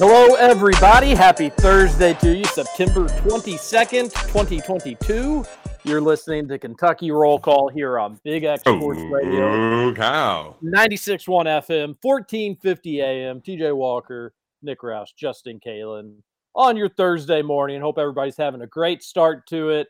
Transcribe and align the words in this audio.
Hello, 0.00 0.36
everybody. 0.36 1.12
Happy 1.12 1.48
Thursday 1.48 2.14
to 2.14 2.32
you, 2.32 2.44
September 2.44 3.06
22nd, 3.08 4.12
2022. 4.28 5.44
You're 5.82 6.00
listening 6.00 6.46
to 6.46 6.56
Kentucky 6.56 7.10
Roll 7.10 7.40
Call 7.40 7.68
here 7.68 7.98
on 7.98 8.20
Big 8.22 8.44
X 8.44 8.60
Sports 8.60 9.00
oh, 9.02 9.08
Radio, 9.08 9.88
Ooh, 9.88 9.94
cow. 9.96 10.54
96.1 10.62 11.18
FM, 11.26 11.96
1450 12.00 13.00
AM. 13.00 13.40
TJ 13.40 13.74
Walker, 13.74 14.32
Nick 14.62 14.82
Roush, 14.82 15.08
Justin 15.16 15.58
Kalen 15.58 16.14
on 16.54 16.76
your 16.76 16.90
Thursday 16.90 17.42
morning. 17.42 17.80
Hope 17.80 17.98
everybody's 17.98 18.36
having 18.36 18.62
a 18.62 18.68
great 18.68 19.02
start 19.02 19.48
to 19.48 19.70
it. 19.70 19.88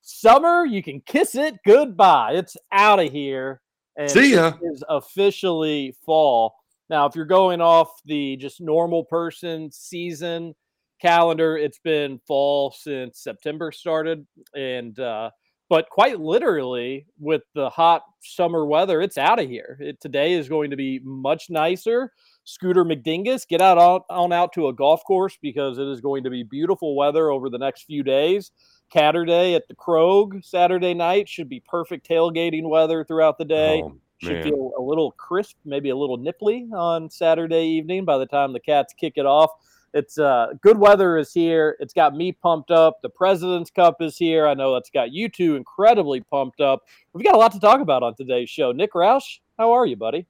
Summer, 0.00 0.64
you 0.64 0.80
can 0.80 1.00
kiss 1.00 1.34
it 1.34 1.56
goodbye. 1.66 2.34
It's 2.34 2.56
out 2.70 3.00
of 3.00 3.10
here. 3.10 3.60
And 3.96 4.08
See 4.08 4.34
ya. 4.34 4.52
It 4.62 4.66
is 4.72 4.84
officially 4.88 5.96
fall. 6.06 6.54
Now, 6.90 7.06
if 7.06 7.14
you're 7.14 7.24
going 7.24 7.60
off 7.60 7.88
the 8.04 8.36
just 8.36 8.60
normal 8.60 9.04
person 9.04 9.70
season 9.70 10.56
calendar, 11.00 11.56
it's 11.56 11.78
been 11.78 12.20
fall 12.26 12.74
since 12.76 13.22
September 13.22 13.70
started. 13.70 14.26
And, 14.56 14.98
uh, 14.98 15.30
but 15.68 15.88
quite 15.88 16.18
literally, 16.18 17.06
with 17.16 17.42
the 17.54 17.70
hot 17.70 18.02
summer 18.24 18.66
weather, 18.66 19.00
it's 19.00 19.16
out 19.16 19.38
of 19.38 19.48
here. 19.48 19.78
It, 19.78 20.00
today 20.00 20.32
is 20.32 20.48
going 20.48 20.70
to 20.70 20.76
be 20.76 21.00
much 21.04 21.48
nicer. 21.48 22.12
Scooter 22.42 22.84
McDingus, 22.84 23.46
get 23.46 23.62
out 23.62 23.78
on, 23.78 24.00
on 24.10 24.32
out 24.32 24.52
to 24.54 24.66
a 24.66 24.74
golf 24.74 25.04
course 25.06 25.38
because 25.40 25.78
it 25.78 25.86
is 25.86 26.00
going 26.00 26.24
to 26.24 26.30
be 26.30 26.42
beautiful 26.42 26.96
weather 26.96 27.30
over 27.30 27.48
the 27.48 27.58
next 27.58 27.84
few 27.84 28.02
days. 28.02 28.50
Catterday 28.92 29.54
at 29.54 29.68
the 29.68 29.76
Krog 29.76 30.44
Saturday 30.44 30.94
night 30.94 31.28
should 31.28 31.48
be 31.48 31.62
perfect 31.64 32.08
tailgating 32.08 32.68
weather 32.68 33.04
throughout 33.04 33.38
the 33.38 33.44
day. 33.44 33.80
Oh, 33.84 33.94
should 34.20 34.32
man. 34.32 34.42
feel 34.44 34.72
a 34.76 34.82
little 34.82 35.12
crisp, 35.12 35.56
maybe 35.64 35.90
a 35.90 35.96
little 35.96 36.18
nipply 36.18 36.70
on 36.72 37.08
Saturday 37.08 37.64
evening 37.64 38.04
by 38.04 38.18
the 38.18 38.26
time 38.26 38.52
the 38.52 38.60
Cats 38.60 38.92
kick 38.92 39.14
it 39.16 39.26
off. 39.26 39.50
It's 39.92 40.18
uh, 40.18 40.48
good 40.60 40.78
weather 40.78 41.16
is 41.16 41.32
here. 41.32 41.76
It's 41.80 41.92
got 41.92 42.14
me 42.14 42.30
pumped 42.30 42.70
up. 42.70 43.00
The 43.02 43.08
President's 43.08 43.70
Cup 43.70 43.96
is 44.00 44.16
here. 44.16 44.46
I 44.46 44.54
know 44.54 44.72
that's 44.74 44.90
got 44.90 45.10
you 45.12 45.28
two 45.28 45.56
incredibly 45.56 46.20
pumped 46.20 46.60
up. 46.60 46.82
We've 47.12 47.24
got 47.24 47.34
a 47.34 47.38
lot 47.38 47.52
to 47.52 47.60
talk 47.60 47.80
about 47.80 48.02
on 48.02 48.14
today's 48.14 48.50
show. 48.50 48.72
Nick 48.72 48.92
Roush, 48.92 49.40
how 49.58 49.72
are 49.72 49.86
you, 49.86 49.96
buddy? 49.96 50.26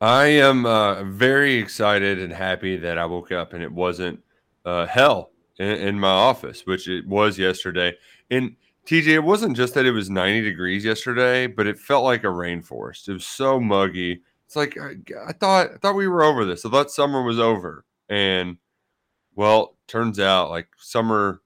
I 0.00 0.26
am 0.26 0.66
uh, 0.66 1.04
very 1.04 1.54
excited 1.54 2.18
and 2.18 2.32
happy 2.32 2.76
that 2.76 2.98
I 2.98 3.06
woke 3.06 3.32
up 3.32 3.54
and 3.54 3.62
it 3.62 3.72
wasn't 3.72 4.22
uh, 4.66 4.86
hell 4.86 5.30
in, 5.58 5.68
in 5.68 6.00
my 6.00 6.10
office, 6.10 6.66
which 6.66 6.88
it 6.88 7.06
was 7.06 7.38
yesterday. 7.38 7.94
And 8.30 8.56
TJ, 8.86 9.08
it 9.08 9.24
wasn't 9.24 9.56
just 9.56 9.74
that 9.74 9.84
it 9.84 9.90
was 9.90 10.08
90 10.08 10.42
degrees 10.42 10.84
yesterday, 10.84 11.48
but 11.48 11.66
it 11.66 11.78
felt 11.78 12.04
like 12.04 12.22
a 12.22 12.28
rainforest. 12.28 13.08
It 13.08 13.14
was 13.14 13.26
so 13.26 13.58
muggy. 13.58 14.22
It's 14.46 14.54
like 14.54 14.78
I, 14.78 14.94
I 15.26 15.32
thought 15.32 15.70
I 15.74 15.76
thought 15.78 15.96
we 15.96 16.06
were 16.06 16.22
over 16.22 16.44
this. 16.44 16.64
I 16.64 16.70
thought 16.70 16.92
summer 16.92 17.22
was 17.22 17.40
over. 17.40 17.84
And 18.08 18.58
well, 19.34 19.76
turns 19.88 20.20
out 20.20 20.50
like 20.50 20.68
summer 20.78 21.42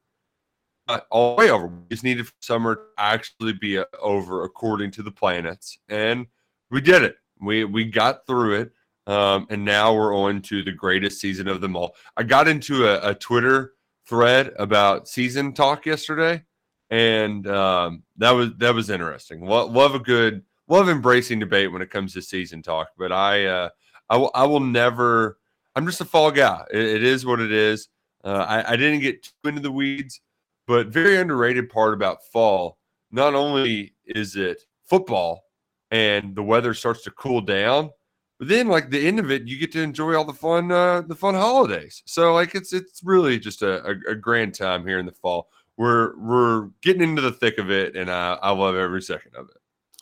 not 0.86 1.06
all 1.10 1.34
the 1.34 1.40
way 1.40 1.50
over. 1.50 1.68
We 1.68 1.82
just 1.90 2.04
needed 2.04 2.26
summer 2.40 2.74
to 2.74 2.82
actually 2.98 3.54
be 3.54 3.78
uh, 3.78 3.84
over 4.00 4.44
according 4.44 4.90
to 4.92 5.02
the 5.02 5.10
planets. 5.10 5.78
And 5.88 6.26
we 6.70 6.82
did 6.82 7.02
it. 7.02 7.16
We 7.40 7.64
we 7.64 7.84
got 7.84 8.26
through 8.26 8.60
it. 8.60 8.72
Um, 9.06 9.46
and 9.48 9.64
now 9.64 9.94
we're 9.94 10.14
on 10.14 10.42
to 10.42 10.62
the 10.62 10.72
greatest 10.72 11.20
season 11.20 11.48
of 11.48 11.60
them 11.60 11.74
all. 11.74 11.96
I 12.16 12.22
got 12.22 12.48
into 12.48 12.86
a, 12.86 13.10
a 13.10 13.14
Twitter 13.14 13.72
thread 14.06 14.52
about 14.58 15.08
season 15.08 15.54
talk 15.54 15.86
yesterday, 15.86 16.44
and 16.90 17.46
um, 17.46 18.02
that 18.16 18.32
was 18.32 18.50
that 18.58 18.74
was 18.74 18.90
interesting. 18.90 19.44
Love, 19.44 19.70
love 19.70 19.94
a 19.94 19.98
good 19.98 20.42
love 20.68 20.88
embracing 20.88 21.38
debate 21.38 21.72
when 21.72 21.82
it 21.82 21.90
comes 21.90 22.12
to 22.14 22.22
season 22.22 22.62
talk. 22.62 22.88
But 22.98 23.12
I 23.12 23.46
uh, 23.46 23.68
I 24.08 24.16
will 24.16 24.30
I 24.34 24.44
will 24.44 24.60
never. 24.60 25.38
I'm 25.76 25.86
just 25.86 26.00
a 26.00 26.04
fall 26.04 26.30
guy. 26.32 26.64
It, 26.72 26.82
it 26.82 27.02
is 27.04 27.24
what 27.24 27.40
it 27.40 27.52
is. 27.52 27.88
Uh, 28.24 28.44
I, 28.48 28.72
I 28.72 28.76
didn't 28.76 29.00
get 29.00 29.22
too 29.22 29.48
into 29.48 29.60
the 29.60 29.70
weeds, 29.72 30.20
but 30.66 30.88
very 30.88 31.16
underrated 31.16 31.70
part 31.70 31.94
about 31.94 32.24
fall. 32.32 32.78
Not 33.12 33.34
only 33.34 33.94
is 34.04 34.36
it 34.36 34.62
football 34.84 35.44
and 35.90 36.34
the 36.34 36.42
weather 36.42 36.74
starts 36.74 37.02
to 37.04 37.10
cool 37.12 37.40
down, 37.40 37.90
but 38.38 38.48
then 38.48 38.68
like 38.68 38.90
the 38.90 39.06
end 39.06 39.18
of 39.20 39.30
it, 39.30 39.46
you 39.46 39.58
get 39.58 39.72
to 39.72 39.82
enjoy 39.82 40.14
all 40.14 40.24
the 40.24 40.32
fun, 40.32 40.70
uh, 40.70 41.02
the 41.02 41.14
fun 41.14 41.34
holidays. 41.34 42.02
So 42.06 42.34
like 42.34 42.54
it's 42.54 42.72
it's 42.72 43.00
really 43.04 43.38
just 43.38 43.62
a, 43.62 43.84
a, 43.86 44.12
a 44.12 44.14
grand 44.14 44.54
time 44.54 44.86
here 44.86 44.98
in 44.98 45.06
the 45.06 45.12
fall. 45.12 45.48
We're 45.80 46.12
we're 46.18 46.68
getting 46.82 47.00
into 47.00 47.22
the 47.22 47.32
thick 47.32 47.56
of 47.56 47.70
it, 47.70 47.96
and 47.96 48.10
I, 48.10 48.34
I 48.34 48.50
love 48.50 48.74
every 48.74 49.00
second 49.00 49.34
of 49.34 49.46
it. 49.46 49.56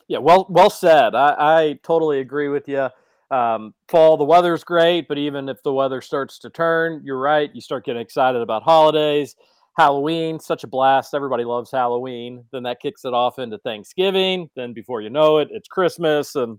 Yeah, 0.08 0.18
well, 0.18 0.44
well 0.50 0.70
said. 0.70 1.14
I, 1.14 1.36
I 1.38 1.78
totally 1.84 2.18
agree 2.18 2.48
with 2.48 2.66
you. 2.66 2.88
Um, 3.30 3.74
fall, 3.86 4.16
the 4.16 4.24
weather's 4.24 4.64
great, 4.64 5.06
but 5.06 5.18
even 5.18 5.48
if 5.48 5.62
the 5.62 5.72
weather 5.72 6.00
starts 6.00 6.40
to 6.40 6.50
turn, 6.50 7.02
you're 7.04 7.20
right. 7.20 7.48
You 7.54 7.60
start 7.60 7.84
getting 7.84 8.02
excited 8.02 8.42
about 8.42 8.64
holidays. 8.64 9.36
Halloween, 9.76 10.40
such 10.40 10.64
a 10.64 10.66
blast. 10.66 11.14
Everybody 11.14 11.44
loves 11.44 11.70
Halloween. 11.70 12.42
Then 12.50 12.64
that 12.64 12.80
kicks 12.80 13.04
it 13.04 13.14
off 13.14 13.38
into 13.38 13.58
Thanksgiving. 13.58 14.50
Then 14.56 14.72
before 14.72 15.00
you 15.00 15.10
know 15.10 15.38
it, 15.38 15.46
it's 15.52 15.68
Christmas. 15.68 16.34
And 16.34 16.58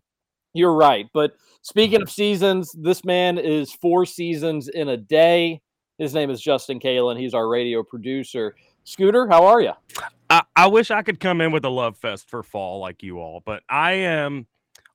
you're 0.54 0.76
right. 0.76 1.08
But 1.14 1.34
speaking 1.62 2.02
of 2.02 2.10
seasons, 2.10 2.72
this 2.72 3.04
man 3.04 3.38
is 3.38 3.74
four 3.74 4.06
seasons 4.06 4.70
in 4.70 4.88
a 4.88 4.96
day. 4.96 5.60
His 5.98 6.14
name 6.14 6.30
is 6.30 6.40
Justin 6.40 6.80
Kalen. 6.80 7.20
He's 7.20 7.34
our 7.34 7.50
radio 7.50 7.84
producer. 7.84 8.56
Scooter, 8.90 9.28
how 9.28 9.46
are 9.46 9.62
you? 9.62 9.74
I, 10.32 10.42
I 10.56 10.66
wish 10.66 10.90
I 10.90 11.04
could 11.04 11.20
come 11.20 11.42
in 11.42 11.52
with 11.52 11.64
a 11.64 11.70
love 11.70 11.96
fest 11.96 12.28
for 12.28 12.42
fall 12.42 12.80
like 12.80 13.04
you 13.04 13.20
all, 13.20 13.44
but 13.46 13.62
I 13.70 13.92
am 13.92 14.48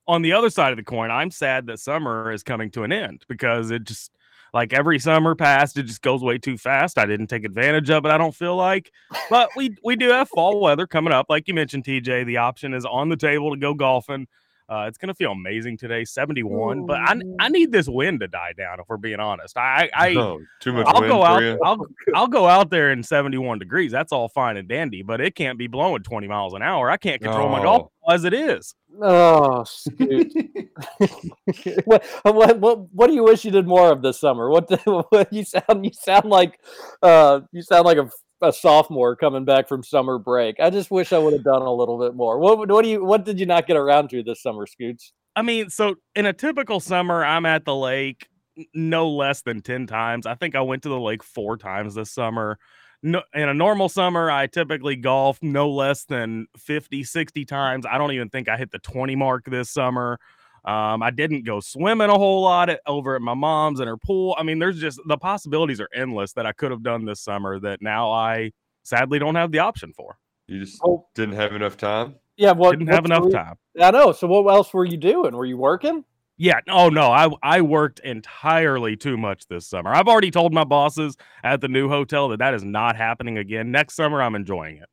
on 0.08 0.22
the 0.22 0.32
other 0.32 0.50
side 0.50 0.72
of 0.72 0.76
the 0.76 0.82
coin. 0.82 1.12
I'm 1.12 1.30
sad 1.30 1.68
that 1.68 1.78
summer 1.78 2.32
is 2.32 2.42
coming 2.42 2.72
to 2.72 2.82
an 2.82 2.90
end 2.90 3.24
because 3.28 3.70
it 3.70 3.84
just 3.84 4.10
like 4.52 4.72
every 4.72 4.98
summer 4.98 5.36
passed, 5.36 5.78
it 5.78 5.84
just 5.84 6.02
goes 6.02 6.24
way 6.24 6.38
too 6.38 6.58
fast. 6.58 6.98
I 6.98 7.06
didn't 7.06 7.28
take 7.28 7.44
advantage 7.44 7.88
of 7.88 8.04
it. 8.04 8.10
I 8.10 8.18
don't 8.18 8.34
feel 8.34 8.56
like, 8.56 8.90
but 9.30 9.50
we 9.54 9.76
we 9.84 9.94
do 9.94 10.08
have 10.08 10.28
fall 10.28 10.60
weather 10.60 10.88
coming 10.88 11.12
up, 11.12 11.26
like 11.28 11.46
you 11.46 11.54
mentioned, 11.54 11.84
TJ. 11.84 12.26
The 12.26 12.38
option 12.38 12.74
is 12.74 12.84
on 12.84 13.10
the 13.10 13.16
table 13.16 13.52
to 13.52 13.56
go 13.56 13.74
golfing. 13.74 14.26
Uh, 14.68 14.86
it's 14.88 14.96
gonna 14.96 15.14
feel 15.14 15.32
amazing 15.32 15.76
today, 15.76 16.04
71. 16.04 16.86
But 16.86 17.00
I 17.00 17.20
I 17.38 17.48
need 17.50 17.70
this 17.70 17.88
wind 17.88 18.20
to 18.20 18.28
die 18.28 18.52
down. 18.56 18.80
If 18.80 18.86
we're 18.88 18.96
being 18.96 19.20
honest, 19.20 19.56
I 19.58 19.90
I 19.94 20.14
Oh, 20.14 20.40
too 20.60 20.72
much 20.72 20.86
I'll 20.86 21.00
wind 21.00 21.12
go 21.12 21.22
out. 21.22 21.42
you? 21.42 21.58
I'll 21.62 21.86
I'll 22.14 22.28
go 22.28 22.46
out 22.46 22.70
there 22.70 22.90
in 22.92 23.02
71 23.02 23.58
degrees. 23.58 23.92
That's 23.92 24.12
all 24.12 24.28
fine 24.28 24.56
and 24.56 24.66
dandy, 24.66 25.02
but 25.02 25.20
it 25.20 25.34
can't 25.34 25.58
be 25.58 25.66
blowing 25.66 26.02
20 26.02 26.28
miles 26.28 26.54
an 26.54 26.62
hour. 26.62 26.90
I 26.90 26.96
can't 26.96 27.20
control 27.20 27.48
my 27.50 27.62
golf 27.62 27.90
ball 28.02 28.14
as 28.14 28.24
it 28.24 28.32
is. 28.32 28.74
Oh, 29.02 29.64
what, 31.84 32.04
what 32.22 32.58
what 32.58 32.92
what 32.92 33.06
do 33.08 33.14
you 33.14 33.24
wish 33.24 33.44
you 33.44 33.50
did 33.50 33.66
more 33.66 33.90
of 33.90 34.02
this 34.02 34.20
summer? 34.20 34.48
What, 34.50 34.68
the, 34.68 34.76
what 35.10 35.32
you 35.32 35.44
sound 35.44 35.84
you 35.84 35.90
sound 35.92 36.26
like 36.26 36.60
uh 37.02 37.40
you 37.52 37.62
sound 37.62 37.84
like 37.86 37.98
a 37.98 38.08
a 38.42 38.52
sophomore 38.52 39.16
coming 39.16 39.44
back 39.44 39.68
from 39.68 39.82
summer 39.82 40.18
break. 40.18 40.56
I 40.60 40.70
just 40.70 40.90
wish 40.90 41.12
I 41.12 41.18
would 41.18 41.32
have 41.32 41.44
done 41.44 41.62
a 41.62 41.72
little 41.72 41.98
bit 41.98 42.14
more. 42.14 42.38
What 42.38 42.68
what 42.68 42.82
do 42.82 42.90
you 42.90 43.04
what 43.04 43.24
did 43.24 43.40
you 43.40 43.46
not 43.46 43.66
get 43.66 43.76
around 43.76 44.10
to 44.10 44.22
this 44.22 44.42
summer, 44.42 44.66
Scoots? 44.66 45.12
I 45.36 45.42
mean, 45.42 45.70
so 45.70 45.96
in 46.14 46.26
a 46.26 46.32
typical 46.32 46.80
summer, 46.80 47.24
I'm 47.24 47.46
at 47.46 47.64
the 47.64 47.74
lake 47.74 48.28
no 48.72 49.10
less 49.10 49.42
than 49.42 49.62
10 49.62 49.86
times. 49.86 50.26
I 50.26 50.34
think 50.34 50.54
I 50.54 50.60
went 50.60 50.84
to 50.84 50.88
the 50.88 51.00
lake 51.00 51.24
four 51.24 51.56
times 51.56 51.94
this 51.94 52.12
summer. 52.12 52.58
No, 53.02 53.22
in 53.34 53.48
a 53.48 53.54
normal 53.54 53.88
summer, 53.88 54.30
I 54.30 54.46
typically 54.46 54.96
golf 54.96 55.38
no 55.42 55.68
less 55.68 56.04
than 56.04 56.46
50, 56.56 57.04
60 57.04 57.44
times. 57.44 57.84
I 57.84 57.98
don't 57.98 58.12
even 58.12 58.30
think 58.30 58.48
I 58.48 58.56
hit 58.56 58.70
the 58.70 58.78
20 58.78 59.16
mark 59.16 59.44
this 59.46 59.70
summer. 59.70 60.18
Um, 60.64 61.02
I 61.02 61.10
didn't 61.10 61.44
go 61.44 61.60
swimming 61.60 62.08
a 62.08 62.16
whole 62.16 62.42
lot 62.42 62.70
at, 62.70 62.80
over 62.86 63.16
at 63.16 63.22
my 63.22 63.34
mom's 63.34 63.80
and 63.80 63.88
her 63.88 63.96
pool. 63.98 64.34
I 64.38 64.42
mean, 64.42 64.58
there's 64.58 64.80
just 64.80 64.98
the 65.06 65.18
possibilities 65.18 65.80
are 65.80 65.88
endless 65.94 66.32
that 66.34 66.46
I 66.46 66.52
could 66.52 66.70
have 66.70 66.82
done 66.82 67.04
this 67.04 67.20
summer 67.20 67.60
that 67.60 67.82
now 67.82 68.10
I 68.10 68.52
sadly 68.82 69.18
don't 69.18 69.34
have 69.34 69.52
the 69.52 69.58
option 69.58 69.92
for. 69.92 70.16
You 70.46 70.60
just 70.60 70.80
Oh. 70.84 71.06
didn't 71.14 71.34
have 71.36 71.52
enough 71.54 71.76
time. 71.76 72.14
Yeah, 72.36 72.52
what 72.52 72.72
Didn't 72.78 72.88
have 72.92 73.04
enough 73.04 73.24
the- 73.24 73.30
time. 73.30 73.54
I 73.80 73.90
know. 73.90 74.12
So 74.12 74.26
what 74.26 74.46
else 74.52 74.72
were 74.74 74.84
you 74.84 74.96
doing? 74.96 75.36
Were 75.36 75.44
you 75.44 75.56
working? 75.56 76.04
Yeah, 76.36 76.58
oh 76.68 76.88
no, 76.88 77.12
I 77.12 77.28
I 77.44 77.60
worked 77.60 78.00
entirely 78.00 78.96
too 78.96 79.16
much 79.16 79.46
this 79.46 79.68
summer. 79.68 79.94
I've 79.94 80.08
already 80.08 80.32
told 80.32 80.52
my 80.52 80.64
bosses 80.64 81.16
at 81.44 81.60
the 81.60 81.68
new 81.68 81.88
hotel 81.88 82.28
that 82.30 82.38
that 82.38 82.54
is 82.54 82.64
not 82.64 82.96
happening 82.96 83.38
again. 83.38 83.70
Next 83.70 83.94
summer, 83.94 84.20
I'm 84.20 84.34
enjoying 84.34 84.78
it. 84.78 84.88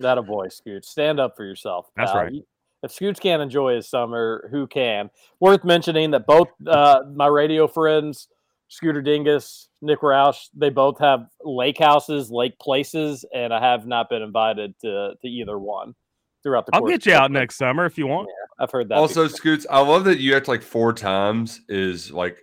That 0.00 0.16
a 0.16 0.22
boy, 0.22 0.48
Scoot. 0.48 0.86
Stand 0.86 1.20
up 1.20 1.36
for 1.36 1.44
yourself. 1.44 1.90
That's 1.94 2.10
pal. 2.12 2.22
right. 2.22 2.32
You- 2.32 2.46
If 2.82 2.92
Scoots 2.92 3.20
can't 3.20 3.42
enjoy 3.42 3.76
his 3.76 3.88
summer, 3.88 4.48
who 4.50 4.66
can? 4.66 5.10
Worth 5.40 5.64
mentioning 5.64 6.10
that 6.12 6.26
both 6.26 6.48
uh, 6.66 7.02
my 7.14 7.28
radio 7.28 7.68
friends, 7.68 8.28
Scooter 8.68 9.02
Dingus, 9.02 9.68
Nick 9.82 10.00
Roush, 10.00 10.48
they 10.54 10.70
both 10.70 10.98
have 10.98 11.26
lake 11.44 11.78
houses, 11.78 12.30
lake 12.30 12.58
places, 12.58 13.24
and 13.32 13.52
I 13.54 13.60
have 13.60 13.86
not 13.86 14.08
been 14.08 14.22
invited 14.22 14.74
to, 14.80 15.12
to 15.20 15.28
either 15.28 15.58
one 15.58 15.94
throughout 16.42 16.66
the 16.66 16.74
I'll 16.74 16.80
course 16.80 16.90
get 16.90 17.06
you 17.06 17.14
out 17.14 17.26
summer. 17.26 17.38
next 17.38 17.56
summer 17.56 17.86
if 17.86 17.96
you 17.96 18.06
want. 18.06 18.28
I've 18.58 18.70
heard 18.70 18.88
that. 18.88 18.96
Also, 18.96 19.24
before. 19.24 19.36
Scoots, 19.36 19.66
I 19.70 19.80
love 19.80 20.04
that 20.04 20.18
you 20.18 20.36
act 20.36 20.48
like 20.48 20.62
four 20.62 20.92
times 20.92 21.60
is 21.68 22.10
like 22.10 22.38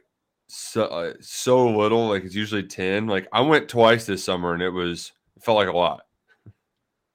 so 0.48 0.86
uh, 0.86 1.14
so 1.20 1.68
little. 1.68 2.08
Like 2.08 2.24
it's 2.24 2.36
usually 2.36 2.64
ten. 2.64 3.08
Like 3.08 3.28
I 3.34 3.42
went 3.42 3.68
twice 3.68 4.06
this 4.06 4.24
summer 4.24 4.54
and 4.54 4.64
it 4.64 4.70
was 4.70 5.12
it 5.36 5.44
felt 5.44 5.58
like 5.58 5.68
a 5.68 5.76
lot. 5.76 6.02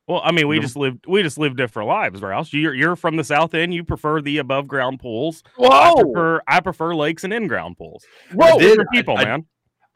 Well, 0.06 0.20
I 0.22 0.32
mean, 0.32 0.48
we 0.48 0.60
just 0.60 0.76
live 0.76 0.98
we 1.08 1.22
just 1.22 1.38
live 1.38 1.56
different 1.56 1.88
lives, 1.88 2.20
Roush. 2.20 2.52
You're 2.52 2.74
you're 2.74 2.96
from 2.96 3.16
the 3.16 3.24
south 3.24 3.54
end. 3.54 3.72
You 3.72 3.84
prefer 3.84 4.20
the 4.20 4.38
above 4.38 4.68
ground 4.68 5.00
pools. 5.00 5.42
I 5.58 5.92
Whoa! 5.92 6.02
prefer 6.02 6.42
I 6.46 6.60
prefer 6.60 6.94
lakes 6.94 7.24
and 7.24 7.32
in 7.32 7.46
ground 7.46 7.78
pools. 7.78 8.04
Whoa! 8.32 8.58
did- 8.58 8.78
people, 8.92 9.16
I- 9.16 9.24
man. 9.24 9.46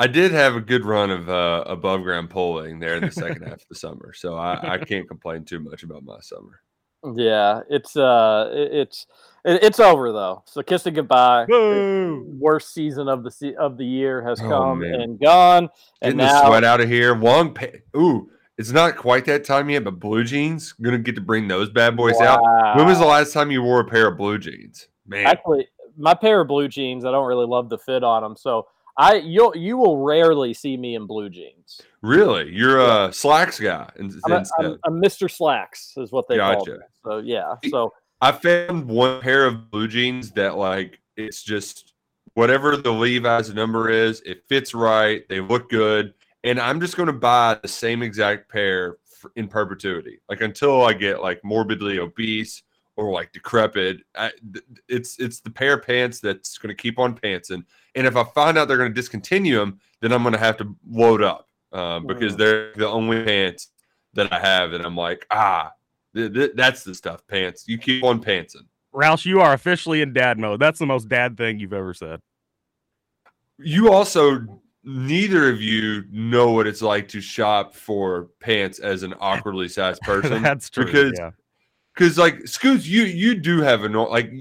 I 0.01 0.07
did 0.07 0.31
have 0.31 0.55
a 0.55 0.61
good 0.61 0.85
run 0.85 1.11
of 1.11 1.29
uh, 1.29 1.65
above 1.67 2.05
ground 2.05 2.31
polling 2.31 2.79
there 2.79 2.95
in 2.95 3.05
the 3.05 3.11
second 3.11 3.43
half 3.43 3.55
of 3.55 3.65
the 3.69 3.75
summer, 3.75 4.13
so 4.15 4.37
I, 4.37 4.75
I 4.75 4.79
can't 4.85 5.09
complain 5.09 5.45
too 5.45 5.59
much 5.59 5.83
about 5.83 6.05
my 6.05 6.21
summer. 6.21 6.61
Yeah, 7.17 7.63
it's 7.69 7.97
uh, 7.97 8.49
it- 8.55 8.73
it's 8.73 9.07
it- 9.45 9.63
it's 9.65 9.81
over 9.81 10.13
though. 10.13 10.43
So 10.47 10.63
kiss 10.63 10.87
it 10.87 10.93
goodbye. 10.93 11.47
Boo! 11.47 12.25
Worst 12.39 12.73
season 12.73 13.09
of 13.09 13.25
the 13.25 13.31
se- 13.33 13.57
of 13.57 13.77
the 13.77 13.85
year 13.85 14.23
has 14.23 14.41
Oh, 14.41 14.49
come 14.49 14.79
man. 14.81 15.01
and 15.01 15.21
gone, 15.21 15.69
and 16.01 16.15
Getting 16.15 16.17
now 16.19 16.43
the 16.43 16.47
sweat 16.47 16.65
out 16.65 16.81
of 16.81 16.89
here. 16.89 17.17
Long 17.17 17.53
pa- 17.53 17.67
ooh, 17.97 18.31
it's 18.59 18.73
not 18.73 18.97
quite 18.97 19.25
that 19.27 19.45
time 19.45 19.71
yet, 19.71 19.85
but 19.85 20.01
blue 20.01 20.25
jeans 20.25 20.73
gonna 20.73 20.99
get 20.99 21.15
to 21.15 21.21
bring 21.21 21.49
those 21.49 21.71
bad 21.71 21.97
boys 21.97 22.21
out. 22.21 22.43
When 22.77 22.87
was 22.87 22.99
the 22.99 23.07
last 23.07 23.33
time 23.33 23.51
you 23.51 23.63
wore 23.63 23.81
a 23.81 23.85
pair 23.85 24.09
of 24.09 24.19
blue 24.19 24.39
jeans? 24.39 24.89
Man, 25.07 25.27
Actually, 25.27 25.69
my 25.97 26.13
pair 26.13 26.41
of 26.41 26.49
blue 26.49 26.69
jeans, 26.69 27.05
I 27.05 27.13
don't 27.13 27.27
really 27.27 27.47
love 27.47 27.71
the 27.71 27.79
fit 27.79 28.03
on 28.03 28.23
them, 28.23 28.37
so 28.37 28.67
I 28.97 29.15
you'll 29.15 29.57
you 29.57 29.77
will 29.77 30.05
rarely 30.05 30.53
see 30.53 30.77
me 30.77 30.97
in 30.97 31.07
blue 31.07 31.31
jeans. 31.31 31.81
really, 32.03 32.53
you're 32.53 32.81
a 32.81 33.13
slacks 33.13 33.61
guy 33.61 33.89
I'm, 33.97 34.33
a. 34.33 34.45
I'm, 34.59 34.79
I'm 34.85 35.01
Mr. 35.01 35.31
Slacks, 35.31 35.95
is 35.97 36.11
what 36.11 36.29
they 36.29 36.37
call 36.37 36.65
Gotcha. 36.65 36.73
me. 36.73 36.79
So 37.05 37.19
yeah, 37.19 37.55
so 37.71 37.93
I 38.21 38.33
found 38.33 38.89
one 38.89 39.21
pair 39.21 39.47
of 39.47 39.71
blue 39.71 39.87
jeans 39.87 40.33
that 40.33 40.57
like 40.57 40.99
it's 41.17 41.45
just 41.45 41.95
whatever 42.35 42.77
the 42.77 42.93
Levi's 42.93 43.53
number 43.55 43.89
is, 43.89 44.21
it 44.23 44.43
fits 44.49 44.75
right, 44.75 45.29
they 45.29 45.41
look 45.41 45.71
good, 45.71 46.15
and 46.45 46.59
I'm 46.61 46.81
just 46.81 46.97
going 46.97 47.09
to 47.09 47.13
buy 47.13 47.59
the 47.61 47.69
same 47.69 48.03
exact 48.03 48.51
pair 48.51 48.97
in 49.37 49.49
perpetuity, 49.49 50.21
like 50.29 50.41
until 50.41 50.83
I 50.85 50.93
get 50.93 51.21
like 51.21 51.41
morbidly 51.45 51.99
obese 51.99 52.63
or 52.97 53.11
like 53.13 53.33
decrepit. 53.33 53.99
I, 54.17 54.31
it's 54.89 55.19
it's 55.19 55.41
the 55.41 55.51
pair 55.51 55.75
of 55.75 55.85
pants 55.87 56.21
that's 56.21 56.59
going 56.59 56.75
to 56.75 56.81
keep 56.81 56.99
on 56.99 57.15
pantsing, 57.17 57.65
and 57.95 58.07
if 58.07 58.17
I 58.17 58.25
find 58.25 58.57
out 58.59 58.69
they're 58.69 58.77
going 58.77 58.91
to 58.91 58.95
discontinue 58.95 59.59
them, 59.59 59.81
then 60.01 60.13
I'm 60.13 60.23
going 60.23 60.35
to 60.35 60.39
have 60.39 60.57
to 60.59 60.77
load 60.89 61.23
up 61.23 61.49
um, 61.73 62.07
because 62.07 62.35
Mm. 62.35 62.39
they're 62.39 62.73
the 62.75 62.89
only 62.89 63.25
pants 63.25 63.69
that 64.15 64.33
I 64.33 64.39
have, 64.39 64.73
and 64.73 64.85
I'm 64.85 64.97
like 64.97 65.27
ah. 65.31 65.73
th- 66.15 66.33
th- 66.33 66.53
that's 66.55 66.83
the 66.85 66.95
stuff, 66.95 67.27
pants. 67.29 67.65
You 67.69 67.79
keep 67.79 68.03
on 68.03 68.23
pantsing. 68.23 68.67
Roush, 68.95 69.27
you 69.27 69.41
are 69.41 69.53
officially 69.53 70.01
in 70.01 70.13
dad 70.15 70.39
mode. 70.39 70.59
That's 70.61 70.79
the 70.79 70.87
most 70.87 71.09
dad 71.09 71.37
thing 71.37 71.59
you've 71.61 71.75
ever 71.75 71.93
said. 71.95 72.21
you 73.59 73.93
also 73.93 74.61
neither 74.85 75.49
of 75.49 75.61
you 75.61 76.05
know 76.11 76.53
what 76.53 76.67
it's 76.67 76.83
like 76.83 77.09
to 77.09 77.21
shop 77.21 77.75
for 77.75 78.29
pants 78.41 78.79
as 78.79 79.03
an 79.03 79.15
awkwardly 79.21 79.69
sized 79.69 80.01
person 80.03 80.43
That's 80.43 80.71
true. 80.71 80.85
because 80.85 81.13
yeah. 81.19 81.31
because 81.95 82.17
like 82.17 82.47
scoots 82.47 82.87
you 82.87 83.03
you 83.03 83.35
do 83.35 83.61
have 83.61 83.85
a 83.85 83.89
like 83.89 84.33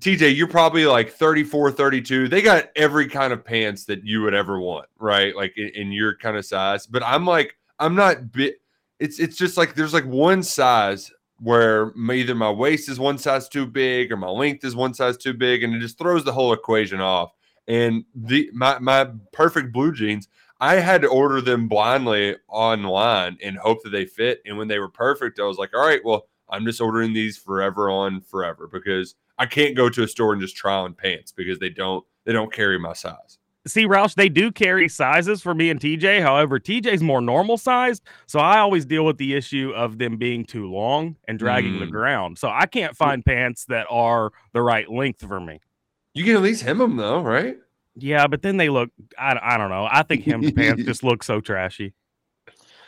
tj 0.00 0.36
you're 0.36 0.48
probably 0.48 0.86
like 0.86 1.10
34 1.10 1.72
32 1.72 2.28
they 2.28 2.42
got 2.42 2.66
every 2.76 3.08
kind 3.08 3.32
of 3.32 3.44
pants 3.44 3.84
that 3.86 4.04
you 4.04 4.22
would 4.22 4.34
ever 4.34 4.60
want 4.60 4.86
right 4.98 5.34
like 5.34 5.56
in, 5.56 5.68
in 5.68 5.92
your 5.92 6.16
kind 6.16 6.36
of 6.36 6.44
size 6.44 6.86
but 6.86 7.02
i'm 7.02 7.24
like 7.24 7.56
i'm 7.78 7.94
not 7.94 8.32
bit 8.32 8.56
it's 8.98 9.18
it's 9.18 9.36
just 9.36 9.56
like 9.56 9.74
there's 9.74 9.94
like 9.94 10.06
one 10.06 10.42
size 10.42 11.10
where 11.40 11.92
either 12.12 12.34
my 12.34 12.50
waist 12.50 12.88
is 12.88 12.98
one 12.98 13.18
size 13.18 13.48
too 13.48 13.66
big 13.66 14.12
or 14.12 14.16
my 14.16 14.28
length 14.28 14.64
is 14.64 14.76
one 14.76 14.94
size 14.94 15.16
too 15.16 15.34
big 15.34 15.62
and 15.62 15.74
it 15.74 15.80
just 15.80 15.98
throws 15.98 16.24
the 16.24 16.32
whole 16.32 16.52
equation 16.52 17.00
off 17.00 17.32
and 17.68 18.04
the 18.14 18.50
my 18.52 18.78
my 18.78 19.08
perfect 19.32 19.72
blue 19.72 19.92
jeans 19.92 20.28
I 20.60 20.76
had 20.76 21.02
to 21.02 21.08
order 21.08 21.40
them 21.40 21.68
blindly 21.68 22.36
online 22.48 23.36
and 23.42 23.58
hope 23.58 23.82
that 23.82 23.90
they 23.90 24.06
fit. 24.06 24.40
And 24.46 24.56
when 24.56 24.68
they 24.68 24.78
were 24.78 24.88
perfect, 24.88 25.40
I 25.40 25.42
was 25.42 25.58
like, 25.58 25.74
all 25.74 25.84
right, 25.84 26.00
well, 26.04 26.26
I'm 26.48 26.64
just 26.64 26.80
ordering 26.80 27.12
these 27.12 27.36
forever 27.36 27.90
on 27.90 28.20
forever 28.22 28.68
because 28.72 29.14
I 29.36 29.46
can't 29.46 29.76
go 29.76 29.88
to 29.90 30.04
a 30.04 30.08
store 30.08 30.32
and 30.32 30.40
just 30.40 30.56
try 30.56 30.74
on 30.74 30.94
pants 30.94 31.32
because 31.32 31.58
they 31.58 31.70
don't 31.70 32.04
they 32.24 32.32
don't 32.32 32.52
carry 32.52 32.78
my 32.78 32.92
size. 32.92 33.38
See, 33.66 33.86
Roush, 33.86 34.14
they 34.14 34.28
do 34.28 34.52
carry 34.52 34.88
sizes 34.88 35.40
for 35.42 35.54
me 35.54 35.70
and 35.70 35.80
TJ. 35.80 36.20
However, 36.22 36.60
TJ's 36.60 37.02
more 37.02 37.20
normal 37.22 37.56
sized. 37.58 38.02
So 38.26 38.38
I 38.38 38.58
always 38.58 38.84
deal 38.84 39.04
with 39.06 39.16
the 39.16 39.34
issue 39.34 39.72
of 39.74 39.98
them 39.98 40.18
being 40.18 40.44
too 40.44 40.70
long 40.70 41.16
and 41.26 41.38
dragging 41.38 41.80
the 41.80 41.86
Mm. 41.86 41.90
ground. 41.90 42.38
So 42.38 42.48
I 42.48 42.66
can't 42.66 42.94
find 42.96 43.24
pants 43.24 43.64
that 43.66 43.86
are 43.90 44.32
the 44.52 44.62
right 44.62 44.88
length 44.90 45.26
for 45.26 45.40
me. 45.40 45.60
You 46.14 46.24
can 46.24 46.36
at 46.36 46.42
least 46.42 46.62
hem 46.62 46.78
them 46.78 46.96
though, 46.96 47.20
right? 47.20 47.58
Yeah, 47.96 48.26
but 48.26 48.42
then 48.42 48.56
they 48.56 48.68
look, 48.68 48.90
I, 49.18 49.38
I 49.40 49.56
don't 49.58 49.70
know. 49.70 49.86
I 49.90 50.02
think 50.02 50.24
hemmed 50.26 50.54
pants 50.54 50.84
just 50.84 51.02
look 51.02 51.22
so 51.22 51.40
trashy. 51.40 51.92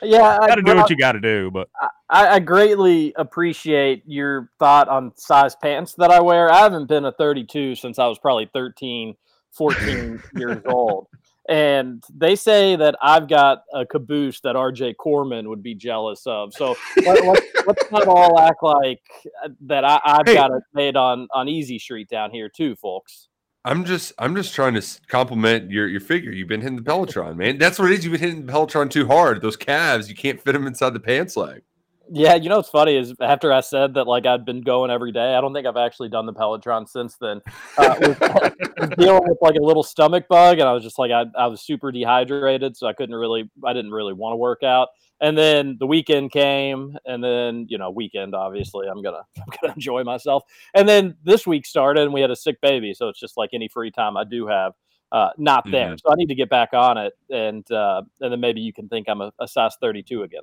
yeah, 0.03 0.39
I, 0.41 0.47
Got 0.47 0.55
to 0.57 0.63
do 0.63 0.73
well, 0.73 0.83
what 0.83 0.91
you 0.91 0.97
got 0.97 1.13
to 1.13 1.21
do. 1.21 1.51
But 1.51 1.69
I, 2.09 2.29
I 2.29 2.39
greatly 2.41 3.13
appreciate 3.17 4.03
your 4.07 4.51
thought 4.59 4.89
on 4.89 5.13
size 5.17 5.57
pants 5.57 5.95
that 5.95 6.11
I 6.11 6.21
wear. 6.21 6.51
I 6.51 6.61
haven't 6.61 6.87
been 6.87 7.05
a 7.05 7.13
32 7.13 7.75
since 7.77 7.99
I 7.99 8.07
was 8.07 8.19
probably 8.19 8.49
13, 8.53 9.17
14 9.53 10.23
years 10.37 10.63
old. 10.67 11.09
And 11.49 12.03
they 12.13 12.35
say 12.35 12.75
that 12.77 12.97
I've 13.01 13.29
got 13.29 13.63
a 13.73 13.87
caboose 13.87 14.41
that 14.41 14.57
RJ 14.57 14.97
Corman 14.97 15.49
would 15.49 15.63
be 15.63 15.75
jealous 15.75 16.27
of. 16.27 16.53
So 16.53 16.77
let, 17.05 17.25
let's, 17.25 17.47
let's 17.67 17.91
not 17.93 18.09
all 18.09 18.41
act 18.41 18.63
like 18.63 19.01
uh, 19.45 19.51
that 19.63 19.85
I, 19.85 20.01
I've 20.05 20.27
Hey. 20.27 20.35
got 20.35 20.51
it 20.51 20.63
made 20.75 20.97
on, 20.97 21.29
on 21.33 21.49
Easy 21.49 21.79
Street 21.79 22.09
down 22.09 22.31
here, 22.33 22.49
too, 22.49 22.75
folks. 22.77 23.29
I'm 23.65 23.85
just 23.85 24.13
I'm 24.19 24.37
just 24.37 24.55
trying 24.55 24.75
to 24.75 25.01
compliment 25.09 25.73
your 25.73 25.89
your 25.89 25.99
figure. 26.01 26.31
You've 26.31 26.47
been 26.47 26.61
hitting 26.61 26.77
the 26.77 26.83
Pelotron, 26.83 27.35
man. 27.37 27.59
That's 27.59 27.81
what 27.81 27.91
it 27.91 27.99
is. 27.99 28.05
You've 28.05 28.13
been 28.13 28.21
hitting 28.21 28.47
the 28.47 28.53
Pelotron 28.53 28.89
too 28.89 29.09
hard. 29.09 29.43
Those 29.43 29.57
calves, 29.57 30.09
you 30.09 30.15
can't 30.15 30.41
fit 30.41 30.53
them 30.53 30.69
inside 30.69 30.91
the 30.95 31.01
pants 31.01 31.37
leg. 31.37 31.63
Yeah, 32.11 32.35
you 32.35 32.49
know 32.49 32.57
what's 32.57 32.69
funny 32.69 32.97
is 32.97 33.15
after 33.21 33.53
I 33.53 33.61
said 33.61 33.95
that 33.95 34.07
like 34.07 34.27
I'd 34.27 34.45
been 34.45 34.61
going 34.61 34.91
every 34.91 35.13
day, 35.13 35.35
I 35.35 35.41
don't 35.41 35.53
think 35.53 35.67
I've 35.67 35.77
actually 35.77 36.09
done 36.09 36.27
the 36.27 36.33
Pelotron 36.33 36.89
since 36.89 37.17
then. 37.17 37.41
Uh, 37.77 37.97
was, 38.01 38.17
dealing 38.99 39.23
with 39.27 39.39
like 39.41 39.57
a 39.57 39.63
little 39.63 39.83
stomach 39.83 40.29
bug, 40.29 40.59
and 40.59 40.69
I 40.69 40.73
was 40.73 40.83
just 40.83 40.99
like 40.99 41.11
I, 41.11 41.25
I 41.37 41.47
was 41.49 41.63
super 41.63 41.91
dehydrated, 41.91 42.77
so 42.77 42.87
I 42.87 42.93
couldn't 42.93 43.15
really 43.15 43.51
I 43.65 43.73
didn't 43.73 43.91
really 43.91 44.13
want 44.13 44.33
to 44.33 44.37
work 44.37 44.63
out. 44.63 44.89
And 45.21 45.37
then 45.37 45.77
the 45.81 45.87
weekend 45.87 46.31
came, 46.31 46.97
and 47.07 47.25
then 47.25 47.67
you 47.69 47.79
know 47.79 47.91
weekend 47.91 48.35
obviously 48.35 48.87
I'm 48.87 49.03
gonna 49.03 49.23
I'm 49.39 49.57
gonna 49.61 49.75
enjoy 49.75 50.05
myself. 50.05 50.45
And 50.75 50.89
then 50.89 51.17
this 51.25 51.47
week 51.47 51.67
started, 51.67 52.03
and 52.03 52.13
we 52.13 52.21
had 52.21 52.31
a 52.31 52.37
sick 52.37 52.61
baby, 52.61 52.95
so 52.95 53.09
it's 53.09 53.21
just 53.21 53.37
like 53.37 53.51
any 53.53 53.69
free 53.69 53.91
time 53.91 54.17
I 54.17 54.25
do 54.25 54.47
have. 54.47 54.75
Uh, 55.13 55.31
not 55.39 55.65
there, 55.71 55.97
so 55.97 56.11
I 56.11 56.17
need 56.17 56.27
to 56.27 56.35
get 56.35 56.51
back 56.51 56.71
on 56.73 56.99
it, 56.99 57.13
and 57.31 57.71
uh, 57.71 58.03
and 58.21 58.33
then 58.33 58.41
maybe 58.41 58.61
you 58.61 58.73
can 58.73 58.89
think 58.89 59.09
I'm 59.09 59.21
a, 59.21 59.33
a 59.39 59.47
size 59.47 59.77
32 59.81 60.25
again. 60.25 60.43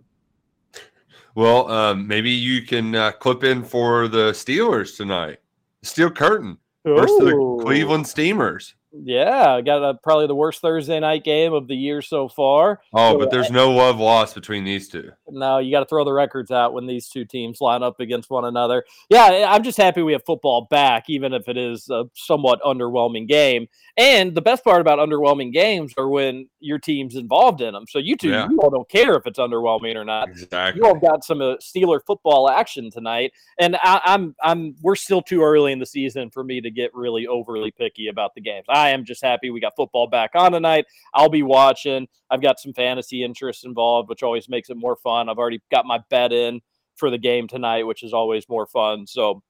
Well, 1.35 1.69
um, 1.71 2.07
maybe 2.07 2.29
you 2.29 2.61
can 2.61 2.95
uh, 2.95 3.11
clip 3.11 3.43
in 3.43 3.63
for 3.63 4.07
the 4.07 4.31
Steelers 4.31 4.95
tonight. 4.97 5.39
Steel 5.81 6.11
curtain 6.11 6.57
versus 6.85 7.17
the 7.19 7.59
Cleveland 7.63 8.07
Steamers. 8.07 8.75
Yeah, 8.95 9.55
I 9.55 9.61
got 9.61 9.83
a, 9.83 9.95
probably 9.95 10.27
the 10.27 10.35
worst 10.35 10.61
Thursday 10.61 10.99
night 10.99 11.23
game 11.23 11.51
of 11.51 11.67
the 11.67 11.75
year 11.75 12.01
so 12.03 12.29
far. 12.29 12.79
Oh, 12.93 13.13
So, 13.13 13.19
but 13.19 13.31
there's 13.31 13.49
no 13.49 13.71
love 13.71 13.97
lost 13.99 14.35
between 14.35 14.63
these 14.63 14.87
two. 14.87 15.09
No, 15.27 15.57
you 15.57 15.71
got 15.71 15.79
to 15.79 15.85
throw 15.87 16.05
the 16.05 16.13
records 16.13 16.51
out 16.51 16.73
when 16.73 16.85
these 16.85 17.09
two 17.09 17.25
teams 17.25 17.59
line 17.59 17.81
up 17.81 17.99
against 17.99 18.29
one 18.29 18.45
another. 18.45 18.83
Yeah, 19.09 19.47
I'm 19.49 19.63
just 19.63 19.77
happy 19.79 20.03
we 20.03 20.13
have 20.13 20.23
football 20.25 20.67
back, 20.69 21.05
even 21.09 21.33
if 21.33 21.47
it 21.47 21.57
is 21.57 21.89
a 21.89 22.05
somewhat 22.13 22.61
underwhelming 22.61 23.27
game. 23.27 23.67
And 23.97 24.33
the 24.35 24.41
best 24.41 24.63
part 24.63 24.81
about 24.81 24.99
underwhelming 24.99 25.51
games 25.53 25.93
are 25.97 26.07
when 26.07 26.47
your 26.59 26.79
team's 26.79 27.15
involved 27.15 27.61
in 27.61 27.73
them. 27.73 27.85
So 27.87 27.97
you 27.99 28.15
two, 28.15 28.29
Yeah. 28.29 28.47
you 28.49 28.59
all 28.59 28.69
don't 28.69 28.89
care 28.89 29.15
if 29.15 29.25
it's 29.25 29.39
underwhelming 29.39 29.95
or 29.95 30.03
not. 30.05 30.29
Exactly. 30.29 30.81
You 30.81 30.87
all 30.87 30.99
got 30.99 31.23
some 31.23 31.41
uh, 31.41 31.55
Steeler 31.57 31.99
football 32.05 32.49
action 32.49 32.89
tonight, 32.91 33.33
and 33.59 33.75
I, 33.83 34.01
I'm 34.05 34.35
I'm 34.43 34.75
we're 34.81 34.95
still 34.95 35.21
too 35.21 35.41
early 35.43 35.71
in 35.71 35.79
the 35.79 35.85
season 35.85 36.29
for 36.31 36.43
me 36.43 36.61
to 36.61 36.71
get 36.71 36.93
really 36.93 37.25
overly 37.27 37.71
picky 37.71 38.07
about 38.07 38.33
the 38.35 38.41
games. 38.41 38.65
I 38.67 38.82
am 38.89 39.05
just 39.05 39.23
happy 39.23 39.49
we 39.49 39.59
got 39.59 39.73
football 39.75 40.07
back 40.07 40.31
on 40.35 40.51
tonight. 40.51 40.85
I'll 41.13 41.29
be 41.29 41.43
watching. 41.43 42.07
I've 42.29 42.41
got 42.41 42.59
some 42.59 42.73
fantasy 42.73 43.23
interest 43.23 43.65
involved, 43.65 44.09
which 44.09 44.23
always 44.23 44.47
makes 44.49 44.69
it 44.69 44.77
more 44.77 44.95
fun. 44.95 45.29
I've 45.29 45.37
already 45.37 45.61
got 45.71 45.85
my 45.85 45.99
bet 46.09 46.31
in 46.33 46.61
for 46.95 47.09
the 47.09 47.17
game 47.17 47.47
tonight, 47.47 47.83
which 47.83 48.03
is 48.03 48.13
always 48.13 48.47
more 48.49 48.65
fun. 48.67 49.07
So 49.07 49.41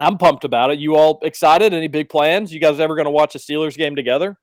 I'm 0.00 0.18
pumped 0.18 0.44
about 0.44 0.70
it. 0.70 0.78
You 0.78 0.96
all 0.96 1.18
excited? 1.22 1.72
Any 1.74 1.88
big 1.88 2.08
plans? 2.08 2.52
You 2.52 2.60
guys 2.60 2.78
ever 2.80 2.94
going 2.94 3.06
to 3.06 3.10
watch 3.10 3.34
a 3.34 3.38
Steelers 3.38 3.76
game 3.76 3.96
together? 3.96 4.36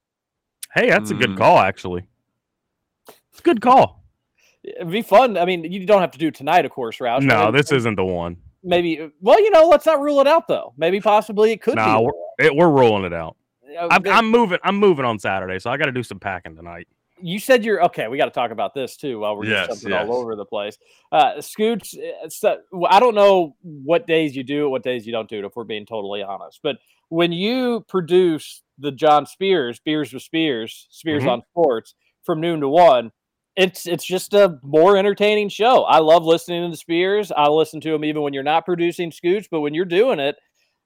Hey, 0.73 0.89
that's 0.89 1.11
a 1.11 1.15
good 1.15 1.31
Mm. 1.31 1.37
call, 1.37 1.59
actually. 1.59 2.05
It's 3.07 3.39
a 3.39 3.43
good 3.43 3.61
call. 3.61 4.03
It'd 4.63 4.89
be 4.91 5.01
fun. 5.01 5.37
I 5.37 5.45
mean, 5.45 5.63
you 5.71 5.85
don't 5.85 6.01
have 6.01 6.11
to 6.11 6.17
do 6.17 6.27
it 6.27 6.35
tonight, 6.35 6.65
of 6.65 6.71
course, 6.71 6.97
Roush. 6.97 7.21
No, 7.21 7.45
maybe- 7.45 7.57
this 7.59 7.71
isn't 7.71 7.95
the 7.95 8.03
one. 8.05 8.37
maybe. 8.63 9.11
Well, 9.21 9.39
you 9.39 9.51
know, 9.51 9.67
let's 9.67 9.85
not 9.85 10.01
rule 10.01 10.19
it 10.21 10.27
out 10.27 10.47
though. 10.47 10.73
Maybe 10.75 10.99
possibly 10.99 11.51
it 11.51 11.61
could 11.61 11.75
No, 11.75 11.99
be. 11.99 12.05
we're, 12.05 12.45
it, 12.47 12.55
we're 12.55 12.69
rolling 12.69 13.03
it 13.05 13.13
out. 13.13 13.35
Uh, 13.75 13.87
I'm, 13.91 14.07
I'm 14.07 14.29
moving. 14.31 14.59
I'm 14.63 14.77
moving 14.77 15.05
on 15.05 15.19
Saturday, 15.19 15.59
so 15.59 15.69
I 15.69 15.77
got 15.77 15.85
to 15.85 15.91
do 15.91 16.03
some 16.03 16.19
packing 16.19 16.55
tonight. 16.55 16.87
you 17.21 17.39
said 17.39 17.63
you're 17.63 17.83
okay. 17.85 18.07
We 18.07 18.17
got 18.17 18.25
to 18.25 18.31
talk 18.31 18.51
about 18.51 18.73
this 18.73 18.97
too 18.97 19.19
while 19.19 19.35
we're 19.37 19.45
Yes, 19.45 19.67
just 19.67 19.81
jumping 19.83 19.97
yes. 19.97 20.07
all 20.09 20.17
over 20.17 20.35
the 20.35 20.45
place. 20.45 20.77
Uh, 21.11 21.39
Scoots, 21.41 21.95
uh, 21.97 22.27
so, 22.29 22.57
I 22.89 22.99
don't 22.99 23.15
know 23.15 23.55
what 23.61 24.05
days 24.07 24.35
you 24.35 24.43
do 24.43 24.65
it, 24.65 24.69
what 24.69 24.83
days 24.83 25.05
you 25.05 25.11
don't 25.13 25.29
do 25.29 25.39
it. 25.39 25.45
If 25.45 25.55
we're 25.55 25.63
being 25.63 25.85
totally 25.85 26.21
honest, 26.23 26.59
but 26.63 26.77
when 27.09 27.31
you 27.31 27.85
produce 27.87 28.63
the 28.77 28.91
John 28.91 29.25
Spears, 29.25 29.79
Beers 29.79 30.11
with 30.11 30.23
Spears, 30.23 30.87
Spears 30.89 31.23
Mhm. 31.23 31.29
on 31.31 31.41
Sports 31.51 31.95
from 32.23 32.41
noon 32.41 32.59
to 32.61 32.67
one. 32.69 33.11
It's 33.55 33.87
it's 33.87 34.03
just 34.03 34.33
a 34.33 34.59
more 34.63 34.97
entertaining 34.97 35.47
show. 35.47 35.83
I 35.83 35.99
love 35.99 36.25
listening 36.25 36.63
to 36.63 36.69
the 36.71 36.75
Spears. 36.75 37.31
I 37.31 37.47
listen 37.47 37.79
to 37.81 37.93
him 37.93 38.03
even 38.03 38.21
when 38.21 38.33
you're 38.33 38.43
not 38.43 38.65
producing 38.65 39.13
Scoots, 39.13 39.47
but 39.49 39.61
when 39.61 39.73
you're 39.73 39.85
doing 39.85 40.19
it, 40.19 40.35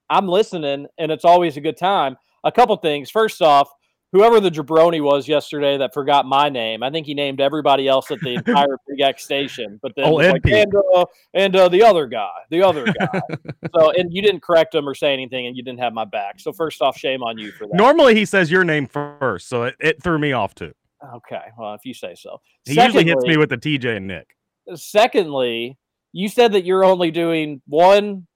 I'm 0.08 0.28
listening, 0.28 0.86
and 1.00 1.12
it's 1.12 1.26
always 1.26 1.58
a 1.58 1.62
good 1.62 1.78
time. 1.78 2.18
A 2.44 2.52
couple 2.52 2.76
things. 2.78 3.10
First 3.10 3.42
off, 3.42 3.70
whoever 4.12 4.40
the 4.40 4.50
jabroni 4.50 5.02
was 5.02 5.28
yesterday 5.28 5.78
that 5.78 5.94
forgot 5.94 6.26
my 6.26 6.50
name, 6.50 6.84
I 6.84 6.90
think 6.90 7.06
he 7.06 7.14
named 7.14 7.42
everybody 7.42 7.88
else 7.88 8.10
at 8.12 8.20
the 8.22 8.36
entire 8.36 8.78
Big 8.88 9.02
X 9.02 9.24
station, 9.24 9.80
but 9.82 9.94
then 9.96 10.06
Oh, 10.06 10.14
like, 10.14 10.46
and 10.46 10.74
uh, 10.96 11.06
and 11.34 11.56
uh, 11.56 11.70
the 11.70 11.84
other 11.84 12.08
guy, 12.08 12.32
the 12.50 12.64
other 12.64 12.86
guy. 12.86 13.22
so, 13.76 13.92
and 13.92 14.14
you 14.14 14.22
didn't 14.22 14.42
correct 14.42 14.74
him 14.74 14.88
or 14.88 14.96
say 14.96 15.14
anything, 15.14 15.48
and 15.48 15.56
you 15.56 15.64
didn't 15.64 15.80
have 15.80 15.94
my 15.94 16.06
back. 16.06 16.40
So, 16.40 16.52
first 16.52 16.82
off, 16.82 16.98
shame 16.98 17.24
on 17.24 17.38
you 17.38 17.52
for 17.52 17.68
that. 17.68 17.76
Normally, 17.76 18.16
he 18.16 18.26
says 18.26 18.50
your 18.50 18.64
name 18.64 18.88
first, 18.88 19.48
so 19.48 19.64
it, 19.64 19.76
it 19.80 20.04
threw 20.04 20.20
me 20.20 20.32
off 20.32 20.56
too. 20.56 20.74
Okay, 21.16 21.44
well, 21.58 21.74
if 21.76 21.86
you 21.86 21.94
say 21.94 22.14
so. 22.16 22.42
He 22.66 22.82
usually 22.82 23.06
hits 23.06 23.24
me 23.24 23.38
with 23.38 23.50
the 23.50 23.58
TJ 23.58 23.98
and 23.98 24.08
Nick. 24.08 24.36
secondly, 24.76 25.78
you 26.12 26.28
said 26.28 26.54
that 26.54 26.66
you're 26.66 26.84
only 26.84 27.12
doing 27.12 27.62
one 27.68 28.28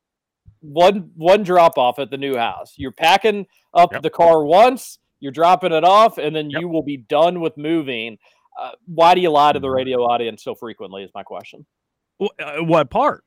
one 0.63 1.11
one 1.15 1.43
drop 1.43 1.77
off 1.77 1.99
at 1.99 2.09
the 2.09 2.17
new 2.17 2.35
house. 2.35 2.73
You're 2.77 2.91
packing 2.91 3.45
up 3.73 3.91
Yep. 3.93 4.01
the 4.01 4.09
car 4.09 4.43
once, 4.43 4.97
you're 5.19 5.31
dropping 5.31 5.71
it 5.73 5.83
off, 5.83 6.17
and 6.17 6.35
then 6.35 6.49
Yep. 6.49 6.61
you 6.61 6.67
will 6.69 6.81
be 6.83 6.97
done 6.97 7.39
with 7.41 7.55
moving. 7.57 8.17
Uh, 8.59 8.71
why 8.85 9.13
do 9.15 9.21
you 9.21 9.29
lie 9.29 9.51
to 9.51 9.59
Mm-hmm. 9.59 9.63
the 9.63 9.69
radio 9.69 9.99
audience 10.03 10.43
so 10.43 10.55
frequently? 10.55 11.03
Is 11.03 11.11
my 11.13 11.23
question. 11.23 11.65
Wh- 12.21 12.27
uh, 12.39 12.63
what 12.63 12.89
part? 12.89 13.23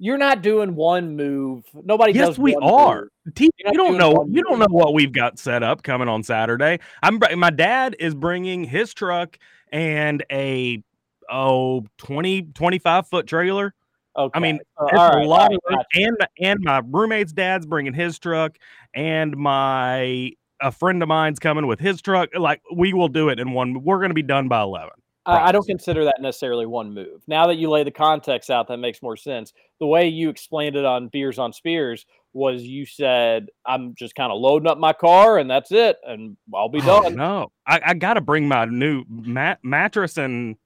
You're 0.00 0.18
not 0.18 0.42
doing 0.42 0.74
one 0.74 1.14
move. 1.16 1.64
Nobody 1.72 2.12
Yes, 2.12 2.28
does. 2.30 2.38
we 2.38 2.54
are. 2.56 3.08
move. 3.26 3.34
T- 3.34 3.50
You're 3.58 3.66
not 3.68 3.74
you 3.74 3.78
don't 3.78 3.96
know. 3.98 4.26
You 4.28 4.42
don't 4.42 4.58
know 4.58 4.66
what 4.70 4.92
we've 4.92 5.12
got 5.12 5.38
set 5.38 5.62
up 5.62 5.82
coming 5.82 6.08
on 6.08 6.22
Saturday. 6.24 6.80
I'm. 7.02 7.20
My 7.36 7.50
dad 7.50 7.94
is 8.00 8.14
bringing 8.14 8.64
his 8.64 8.92
truck 8.92 9.38
and 9.72 10.24
a 10.32 10.82
oh 11.30 11.84
20 11.98 12.42
25 12.42 13.06
foot 13.08 13.26
trailer. 13.26 13.74
Okay. 14.16 14.36
I 14.36 14.40
mean, 14.40 14.56
it's 14.56 14.92
a 14.92 14.94
right, 14.94 15.26
lot 15.26 15.50
all 15.50 15.56
of 15.56 15.76
right, 15.76 15.86
and 15.94 16.16
and 16.40 16.60
my 16.62 16.82
roommate's 16.86 17.32
dad's 17.32 17.66
bringing 17.66 17.94
his 17.94 18.18
truck, 18.18 18.56
and 18.94 19.36
my 19.36 20.32
a 20.60 20.70
friend 20.70 21.02
of 21.02 21.08
mine's 21.08 21.38
coming 21.38 21.66
with 21.66 21.80
his 21.80 22.00
truck. 22.00 22.30
Like 22.36 22.62
we 22.74 22.92
will 22.92 23.08
do 23.08 23.28
it 23.28 23.40
in 23.40 23.52
one. 23.52 23.82
We're 23.82 23.98
going 23.98 24.10
to 24.10 24.14
be 24.14 24.22
done 24.22 24.48
by 24.48 24.62
eleven. 24.62 24.92
I, 25.26 25.48
I 25.48 25.52
don't 25.52 25.66
consider 25.66 26.04
that 26.04 26.20
necessarily 26.20 26.66
one 26.66 26.92
move. 26.92 27.22
Now 27.26 27.46
that 27.46 27.56
you 27.56 27.70
lay 27.70 27.82
the 27.82 27.90
context 27.90 28.50
out, 28.50 28.68
that 28.68 28.76
makes 28.76 29.02
more 29.02 29.16
sense. 29.16 29.52
The 29.80 29.86
way 29.86 30.06
you 30.06 30.28
explained 30.28 30.76
it 30.76 30.84
on 30.84 31.08
Beers 31.08 31.38
on 31.38 31.52
Spears 31.52 32.04
was 32.34 32.62
you 32.62 32.84
said, 32.84 33.46
I'm 33.64 33.94
just 33.94 34.14
kind 34.16 34.30
of 34.30 34.38
loading 34.38 34.68
up 34.68 34.76
my 34.76 34.92
car 34.92 35.38
and 35.38 35.50
that's 35.50 35.72
it, 35.72 35.96
and 36.06 36.36
I'll 36.54 36.68
be 36.68 36.80
Oh, 36.82 37.02
done. 37.02 37.16
no, 37.16 37.52
I, 37.66 37.80
I 37.86 37.94
got 37.94 38.14
to 38.14 38.20
bring 38.20 38.48
my 38.48 38.66
new 38.66 39.04
mat 39.08 39.60
mattress 39.62 40.18
and 40.18 40.56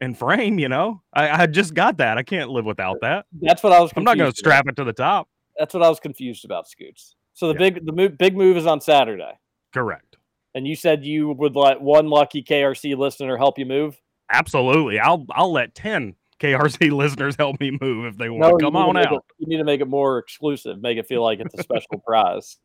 and 0.00 0.16
frame. 0.16 0.58
You 0.58 0.68
know, 0.68 1.02
I, 1.12 1.42
I 1.42 1.46
just 1.46 1.74
got 1.74 1.98
that. 1.98 2.18
I 2.18 2.22
can't 2.22 2.50
live 2.50 2.64
without 2.64 2.98
that. 3.02 3.26
That's 3.40 3.62
what 3.62 3.72
I 3.72 3.80
was 3.80 3.92
I'm 3.96 4.04
not 4.04 4.16
going 4.18 4.30
to 4.30 4.36
strap 4.36 4.66
it 4.68 4.76
to 4.76 4.84
the 4.84 4.92
top. 4.92 5.28
That's 5.58 5.74
what 5.74 5.82
I 5.82 5.88
was 5.88 6.00
confused 6.00 6.44
about, 6.44 6.68
Scoots. 6.68 7.16
So 7.34 7.48
the 7.48 7.54
Yeah. 7.54 7.70
big 7.70 7.86
the 7.86 7.92
move, 7.92 8.18
big 8.18 8.36
move 8.36 8.56
is 8.56 8.66
on 8.66 8.80
Saturday. 8.80 9.32
Correct. 9.72 10.16
And 10.54 10.66
you 10.66 10.74
said 10.74 11.04
you 11.04 11.30
would 11.32 11.54
let 11.54 11.80
one 11.80 12.08
lucky 12.08 12.42
KRC 12.42 12.96
listener 12.96 13.36
help 13.36 13.58
you 13.58 13.66
move? 13.66 14.00
Absolutely. 14.32 14.98
I'll 14.98 15.24
I'll 15.32 15.52
let 15.52 15.74
ten 15.74 16.14
KRC 16.40 16.90
listeners 16.96 17.36
help 17.36 17.60
me 17.60 17.76
move 17.80 18.06
if 18.06 18.16
they 18.16 18.30
want. 18.30 18.60
you 18.60 18.66
Come 18.66 18.76
on 18.76 18.96
out. 18.96 19.12
It, 19.12 19.20
you 19.38 19.46
need 19.48 19.58
to 19.58 19.64
make 19.64 19.80
it 19.80 19.88
more 19.88 20.18
exclusive, 20.18 20.80
make 20.80 20.98
it 20.98 21.06
feel 21.06 21.22
like 21.22 21.38
it's 21.40 21.54
a 21.54 21.62
special 21.62 21.98
prize. 22.06 22.56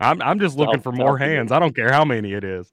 I'm 0.00 0.22
I'm 0.22 0.38
just 0.38 0.56
looking 0.56 0.80
for 0.80 0.92
more 0.92 1.18
hands. 1.18 1.50
I 1.52 1.58
don't 1.58 1.74
care 1.74 1.92
how 1.92 2.04
many 2.04 2.32
it 2.32 2.44
is. 2.44 2.72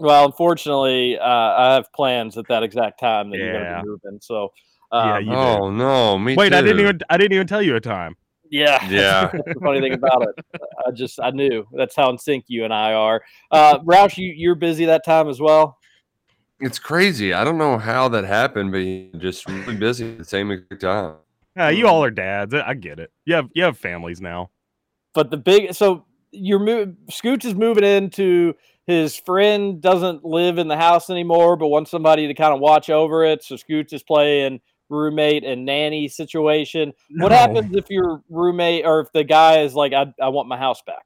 Well, 0.00 0.26
unfortunately, 0.26 1.18
uh, 1.18 1.24
I 1.24 1.74
have 1.74 1.92
plans 1.92 2.38
at 2.38 2.46
that 2.48 2.62
exact 2.62 3.00
time 3.00 3.30
that 3.30 3.38
you're 3.38 3.52
going 3.52 3.68
to 3.68 3.82
be 3.82 3.88
moving. 3.88 4.20
So, 4.22 4.52
Yeah, 4.92 5.18
um, 5.18 5.24
you 5.24 5.30
do. 5.30 5.36
Oh 5.36 5.70
no, 5.70 6.18
me 6.18 6.36
Wait, 6.36 6.50
too. 6.50 6.56
I 6.56 6.62
didn't 6.62 6.80
even 6.80 7.00
I 7.10 7.16
didn't 7.16 7.32
even 7.32 7.46
tell 7.46 7.62
you 7.62 7.76
a 7.76 7.80
time. 7.80 8.16
yeah, 8.50 8.78
Yeah. 8.88 9.30
That's 9.32 9.44
the 9.54 9.60
funny 9.60 9.80
thing 9.80 9.94
about 9.94 10.22
it. 10.22 10.44
I 10.86 10.90
just 10.92 11.20
I 11.20 11.30
knew 11.30 11.66
that's 11.76 11.96
how 11.96 12.10
in 12.10 12.18
sync 12.18 12.44
you 12.48 12.64
and 12.64 12.72
I 12.72 12.92
are. 12.92 13.22
Uh, 13.50 13.80
Roush, 13.80 14.16
you 14.16 14.32
you're 14.36 14.54
busy 14.54 14.84
that 14.86 15.04
time 15.04 15.28
as 15.28 15.40
well. 15.40 15.78
It's 16.60 16.78
crazy. 16.78 17.32
I 17.32 17.44
don't 17.44 17.58
know 17.58 17.78
how 17.78 18.08
that 18.08 18.24
happened, 18.24 18.72
but 18.72 18.78
you're 18.78 19.20
just 19.20 19.48
really 19.48 19.76
busy 19.76 20.12
at 20.12 20.18
the 20.18 20.24
same 20.24 20.50
exact 20.50 20.80
time. 20.80 21.16
Uh, 21.58 21.68
you 21.68 21.86
all 21.86 22.02
are 22.02 22.10
dads. 22.10 22.54
I 22.54 22.68
I 22.70 22.74
get 22.74 22.98
it. 22.98 23.10
You 23.24 23.34
have 23.34 23.48
you 23.54 23.64
have 23.64 23.76
families 23.76 24.20
now. 24.20 24.50
But 25.14 25.30
the 25.30 25.36
big 25.36 25.74
so 25.74 26.04
you're 26.30 26.58
move 26.58 26.94
Scooch 27.10 27.44
is 27.44 27.54
moving 27.54 27.84
into 27.84 28.54
his 28.88 29.14
friend 29.14 29.82
doesn't 29.82 30.24
live 30.24 30.56
in 30.56 30.66
the 30.66 30.76
house 30.76 31.10
anymore, 31.10 31.56
but 31.56 31.68
wants 31.68 31.90
somebody 31.90 32.26
to 32.26 32.32
kind 32.32 32.54
of 32.54 32.58
watch 32.58 32.88
over 32.88 33.22
it. 33.22 33.44
So 33.44 33.54
Scooch 33.54 33.92
is 33.92 34.02
playing 34.02 34.60
roommate 34.88 35.44
and 35.44 35.66
nanny 35.66 36.08
situation. 36.08 36.94
What 37.10 37.30
happens 37.30 37.76
if 37.76 37.90
your 37.90 38.22
roommate 38.30 38.86
or 38.86 39.00
if 39.00 39.12
the 39.12 39.24
guy 39.24 39.60
is 39.60 39.74
like, 39.74 39.92
I, 39.92 40.06
I 40.20 40.30
want 40.30 40.48
my 40.48 40.56
house 40.56 40.80
back? 40.86 41.04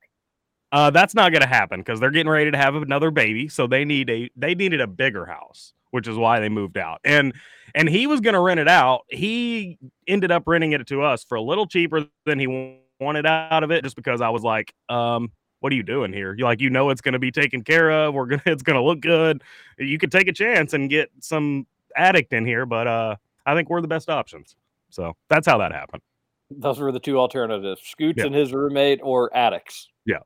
Uh, 0.71 0.91
that's 0.91 1.12
not 1.12 1.33
going 1.33 1.43
to 1.43 1.49
happen 1.49 1.81
because 1.81 1.99
they're 1.99 2.12
getting 2.12 2.31
ready 2.31 2.53
to 2.53 2.57
have 2.57 2.77
another 2.77 3.11
baby, 3.11 3.49
so 3.49 3.67
they 3.67 3.85
need 3.85 4.09
a 4.09 4.31
they 4.37 4.55
needed 4.55 4.81
a 4.81 4.87
bigger 4.87 5.27
house, 5.27 5.75
which 5.91 6.07
is 6.07 6.17
why 6.17 6.39
they 6.39 6.49
moved 6.49 6.79
out. 6.79 7.01
And 7.05 7.35
and 7.75 7.89
he 7.89 8.07
was 8.07 8.21
going 8.21 8.35
to 8.35 8.41
rent 8.41 8.61
it 8.61 8.69
out. 8.69 9.03
He 9.09 9.77
ended 10.07 10.31
up 10.31 10.45
renting 10.47 10.73
it 10.73 10.87
to 10.87 11.03
us 11.03 11.25
for 11.25 11.35
a 11.35 11.43
little 11.43 11.67
cheaper 11.67 12.07
than 12.25 12.39
he 12.39 12.81
wanted 13.01 13.27
out 13.27 13.65
of 13.65 13.71
it, 13.71 13.83
just 13.83 13.97
because 13.97 14.21
I 14.23 14.31
was 14.31 14.43
like, 14.43 14.73
um, 14.89 15.33
"What 15.62 15.73
are 15.73 15.76
you 15.76 15.83
doing 15.85 16.12
here? 16.12 16.35
You 16.37 16.45
like 16.45 16.61
you 16.61 16.71
know 16.71 16.90
it's 16.90 17.00
going 17.00 17.12
to 17.12 17.19
be 17.21 17.31
taken 17.31 17.62
care 17.62 17.90
of. 17.90 18.14
We're 18.14 18.26
gonna 18.26 18.42
it's 18.47 18.62
going 18.64 18.76
to 18.76 18.83
look 18.83 19.00
good. 19.00 19.42
You 19.78 19.97
could 19.99 20.11
take 20.11 20.26
a 20.28 20.33
chance 20.33 20.75
and 20.75 20.90
get 20.90 21.11
some 21.21 21.66
addict 21.97 22.33
in 22.33 22.45
here, 22.45 22.66
but 22.66 22.87
uh, 22.87 23.16
I 23.47 23.54
think 23.54 23.71
we're 23.71 23.81
the 23.81 23.88
best 23.88 24.11
options. 24.11 24.57
So 24.90 25.14
that's 25.28 25.47
how 25.47 25.59
that 25.59 25.73
happened. 25.73 26.02
Those 26.50 26.81
were 26.81 26.90
the 26.90 27.00
two 27.00 27.19
alternatives: 27.19 27.81
Scoots 27.83 28.19
Yeah. 28.19 28.26
and 28.26 28.35
his 28.35 28.52
roommate, 28.52 29.00
or 29.02 29.35
addicts. 29.37 29.88
Yeah, 30.04 30.19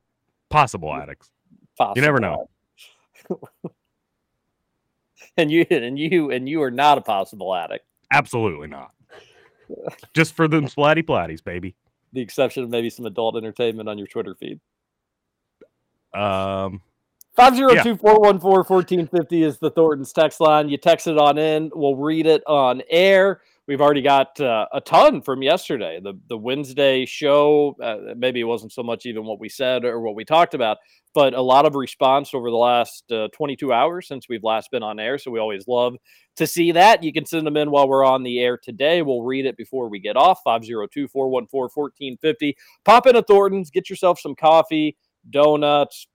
possible 0.49 0.93
addicts. 0.93 1.29
Possible. 1.77 1.97
You 1.97 2.01
never 2.01 2.19
know. 2.19 2.49
and 5.37 5.51
you 5.51 5.65
and 5.69 5.97
you 5.99 6.31
and 6.31 6.49
you 6.49 6.61
are 6.63 6.71
not 6.71 6.97
a 6.97 7.01
possible 7.01 7.53
addict. 7.55 7.85
Absolutely 8.11 8.67
not. 8.67 8.91
Just 10.13 10.33
for 10.33 10.47
them 10.47 10.65
splatty 10.65 11.03
platties, 11.03 11.43
baby. 11.43 11.75
The 12.13 12.21
exception 12.21 12.63
of 12.63 12.69
maybe 12.69 12.89
some 12.89 13.05
adult 13.05 13.35
entertainment 13.35 13.89
on 13.89 13.97
your 13.97 14.07
Twitter 14.07 14.33
feed. 14.33 14.59
Um, 16.13 16.81
502-414-1450 17.37 19.45
is 19.45 19.59
the 19.59 19.69
Thornton's 19.69 20.11
text 20.11 20.41
line. 20.41 20.69
You 20.69 20.77
text 20.77 21.05
it 21.05 21.19
on 21.19 21.37
in. 21.37 21.69
We'll 21.73 21.95
read 21.95 22.25
it 22.25 22.41
on 22.47 22.81
air. 22.89 23.41
we've 23.67 23.79
already 23.79 24.01
got 24.01 24.39
uh, 24.39 24.65
a 24.73 24.81
ton 24.81 25.21
from 25.21 25.43
yesterday. 25.43 25.99
The 26.01 26.19
the 26.29 26.37
Wednesday 26.37 27.05
show, 27.05 27.75
uh, 27.81 28.15
maybe 28.17 28.39
it 28.39 28.45
wasn't 28.45 28.71
so 28.71 28.81
much 28.81 29.05
even 29.05 29.23
what 29.23 29.39
we 29.39 29.49
said 29.49 29.85
or 29.85 29.99
what 29.99 30.15
we 30.15 30.25
talked 30.25 30.55
about, 30.55 30.77
but 31.13 31.35
a 31.35 31.41
lot 31.41 31.67
of 31.67 31.75
response 31.75 32.33
over 32.33 32.49
the 32.49 32.57
last 32.57 33.11
uh, 33.11 33.27
22 33.33 33.71
hours 33.71 34.07
since 34.07 34.27
we've 34.27 34.43
last 34.43 34.71
been 34.71 34.81
on 34.81 34.99
air. 34.99 35.19
So 35.19 35.29
we 35.29 35.39
always 35.39 35.67
love 35.67 35.95
to 36.37 36.47
see 36.47 36.71
that. 36.71 37.03
You 37.03 37.13
can 37.13 37.27
send 37.27 37.45
them 37.45 37.57
in 37.57 37.69
while 37.69 37.87
we're 37.87 38.05
on 38.05 38.23
the 38.23 38.39
air 38.39 38.57
today. 38.57 39.03
We'll 39.03 39.21
read 39.21 39.45
it 39.45 39.57
before 39.57 39.89
we 39.89 39.99
get 39.99 40.17
off 40.17 40.39
502 40.43 41.07
414 41.07 41.69
1450. 41.73 42.57
Pop 42.83 43.05
in 43.05 43.15
into 43.15 43.21
Thornton's, 43.21 43.69
get 43.69 43.91
yourself 43.91 44.19
some 44.19 44.33
coffee, 44.33 44.97
donuts, 45.29 46.07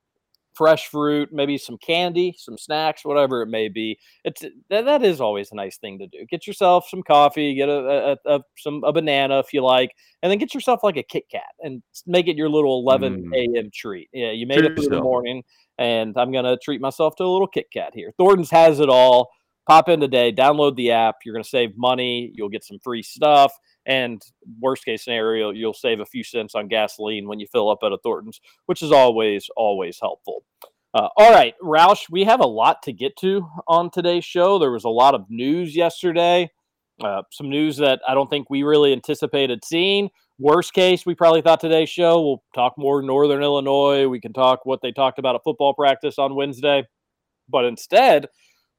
fresh 0.55 0.89
fruit, 0.89 1.31
maybe 1.33 1.57
some 1.57 1.79
candy, 1.79 2.35
some 2.37 2.59
snacks, 2.59 3.05
whatever 3.05 3.41
it 3.43 3.47
may 3.47 3.69
be. 3.69 3.99
It's 4.25 4.43
that, 4.69 4.85
that 4.85 5.03
is 5.03 5.21
always 5.21 5.51
a 5.51 5.55
nice 5.55 5.79
thing 5.79 5.99
to 6.01 6.07
do. 6.07 6.27
Get 6.31 6.47
yourself 6.47 6.87
some 6.91 7.03
coffee, 7.03 7.55
get 7.55 7.69
a, 7.69 8.19
a, 8.27 8.37
a 8.37 8.41
some 8.59 8.85
a 8.85 8.93
banana 8.93 9.39
if 9.39 9.53
you 9.53 9.63
like, 9.63 9.93
and 10.23 10.31
then 10.31 10.39
get 10.39 10.53
yourself 10.55 10.81
like 10.83 10.97
a 10.97 11.03
Kit 11.03 11.25
Kat 11.31 11.43
and 11.61 11.83
make 12.07 12.29
it 12.29 12.37
your 12.37 12.49
little 12.51 12.81
11 12.81 13.25
Mm. 13.33 13.57
a.m. 13.57 13.71
treat. 13.73 14.09
Yeah, 14.13 14.31
you 14.33 14.47
made 14.47 14.59
Treat 14.59 14.73
it 14.73 14.77
through 14.77 14.89
the 14.89 15.01
morning, 15.03 15.43
and 15.79 16.15
I'm 16.19 16.33
gonna 16.33 16.57
treat 16.59 16.81
myself 16.81 17.17
to 17.17 17.25
a 17.25 17.33
little 17.33 17.49
Kit 17.49 17.67
Kat 17.73 17.93
here. 17.95 18.13
Thornton's 18.19 18.51
has 18.51 18.81
it 18.81 18.89
all. 18.91 19.31
Pop 19.69 19.89
in 19.89 20.01
today, 20.01 20.33
download 20.33 20.77
the 20.77 20.91
app. 20.91 21.17
You're 21.25 21.35
gonna 21.35 21.45
save 21.45 21.77
money. 21.79 22.31
You'll 22.35 22.49
get 22.49 22.65
some 22.65 22.79
free 22.81 23.03
stuff. 23.03 23.53
And 23.85 24.23
worst 24.61 24.85
case 24.85 25.05
scenario, 25.05 25.51
you'll 25.51 25.75
save 25.75 26.01
a 26.01 26.07
few 26.07 26.23
cents 26.23 26.55
on 26.55 26.69
gasoline 26.69 27.27
when 27.27 27.41
you 27.41 27.47
fill 27.51 27.69
up 27.69 27.81
at 27.83 27.93
a 27.93 27.99
Thornton's, 27.99 28.41
which 28.67 28.83
is 28.83 28.93
always, 28.93 29.49
always 29.57 29.99
helpful. 30.01 30.45
Uh, 30.95 31.09
all 31.17 31.33
right, 31.33 31.55
Roush, 31.63 32.11
we 32.11 32.25
have 32.25 32.41
a 32.41 32.47
lot 32.47 32.83
to 32.83 32.93
get 32.93 33.17
to 33.17 33.49
on 33.67 33.91
today's 33.91 34.25
show. 34.25 34.59
There 34.59 34.71
was 34.71 34.85
a 34.85 34.91
lot 34.91 35.15
of 35.15 35.25
news 35.31 35.75
yesterday, 35.75 36.51
uh, 37.03 37.23
some 37.31 37.49
news 37.49 37.79
that 37.79 38.01
I 38.07 38.15
don't 38.15 38.29
think 38.29 38.51
we 38.51 38.63
really 38.63 38.93
anticipated 38.93 39.65
seeing. 39.65 40.11
Worst 40.39 40.75
case, 40.75 41.07
we 41.07 41.15
probably 41.15 41.41
thought 41.41 41.61
today's 41.61 41.89
show 41.89 42.21
we'll 42.21 42.43
talk 42.55 42.75
more 42.77 43.01
Northern 43.01 43.43
Illinois. 43.43 44.07
We 44.07 44.21
can 44.21 44.33
talk 44.33 44.67
what 44.67 44.83
they 44.83 44.93
talked 44.93 45.19
about 45.19 45.35
at 45.35 45.45
football 45.45 45.73
practice 45.73 46.19
on 46.19 46.35
Wednesday. 46.35 46.85
But 47.49 47.65
instead, 47.65 48.27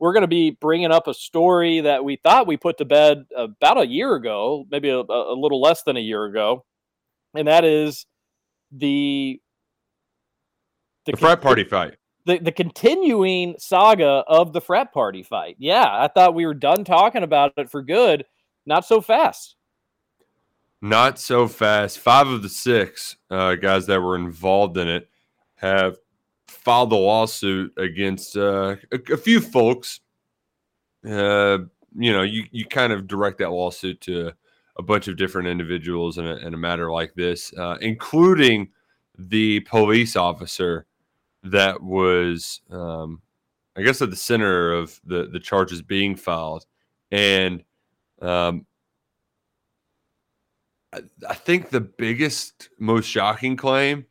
we're 0.03 0.11
going 0.11 0.19
to 0.23 0.27
be 0.27 0.51
bringing 0.51 0.91
up 0.91 1.07
a 1.07 1.13
story 1.13 1.79
that 1.79 2.03
we 2.03 2.17
thought 2.17 2.45
we 2.45 2.57
put 2.57 2.77
to 2.77 2.83
bed 2.83 3.23
about 3.37 3.79
a 3.79 3.87
year 3.87 4.15
ago, 4.15 4.67
maybe 4.69 4.89
a, 4.89 4.97
a 4.99 5.33
little 5.33 5.61
less 5.61 5.83
than 5.83 5.95
a 5.95 6.01
year 6.01 6.25
ago. 6.25 6.65
And 7.33 7.47
that 7.47 7.63
is 7.63 8.05
the 8.69 9.39
The 11.05 11.15
frat 11.15 11.41
party 11.41 11.63
fight. 11.63 11.95
the, 12.25 12.37
the 12.37 12.51
continuing 12.51 13.55
saga 13.57 14.25
of 14.27 14.51
the 14.51 14.59
frat 14.59 14.91
party 14.91 15.23
fight. 15.23 15.55
Yeah, 15.57 15.87
I 15.87 16.09
thought 16.09 16.35
we 16.35 16.45
were 16.45 16.53
done 16.53 16.83
talking 16.83 17.23
about 17.23 17.53
it 17.55 17.71
for 17.71 17.81
good. 17.81 18.25
Not 18.65 18.85
so 18.85 18.99
fast. 18.99 19.55
Not 20.81 21.17
so 21.17 21.47
fast. 21.47 21.99
Five 21.99 22.27
of 22.27 22.43
the 22.43 22.49
six 22.49 23.15
uh, 23.31 23.55
guys 23.55 23.85
that 23.85 24.01
were 24.01 24.17
involved 24.17 24.75
in 24.77 24.89
it 24.89 25.07
have 25.55 25.95
filed 26.53 26.91
a 26.91 26.95
lawsuit 26.95 27.73
against 27.77 28.37
uh, 28.37 28.75
a, 28.91 29.13
a 29.13 29.17
few 29.17 29.41
folks. 29.41 29.99
Uh, 31.05 31.59
you 31.95 32.11
know, 32.11 32.21
you, 32.23 32.45
you 32.51 32.65
kind 32.65 32.93
of 32.93 33.07
direct 33.07 33.37
that 33.39 33.51
lawsuit 33.51 33.99
to 34.01 34.31
a 34.77 34.81
bunch 34.81 35.07
of 35.07 35.17
different 35.17 35.47
individuals 35.47 36.17
in 36.17 36.25
a, 36.25 36.35
in 36.37 36.53
a 36.53 36.57
matter 36.57 36.91
like 36.91 37.13
this, 37.13 37.53
uh, 37.57 37.77
including 37.81 38.69
the 39.17 39.59
police 39.61 40.15
officer 40.15 40.87
that 41.43 41.81
was, 41.83 42.61
um, 42.71 43.21
I 43.75 43.81
guess, 43.83 44.01
at 44.01 44.09
the 44.09 44.15
center 44.15 44.71
of 44.71 44.99
the, 45.05 45.27
the 45.31 45.39
charges 45.39 45.81
being 45.81 46.15
filed. 46.15 46.65
And 47.11 47.63
um, 48.21 48.65
I, 50.91 51.01
I 51.29 51.33
think 51.35 51.69
the 51.69 51.81
biggest, 51.81 52.69
most 52.79 53.05
shocking 53.05 53.57
claim, 53.57 54.05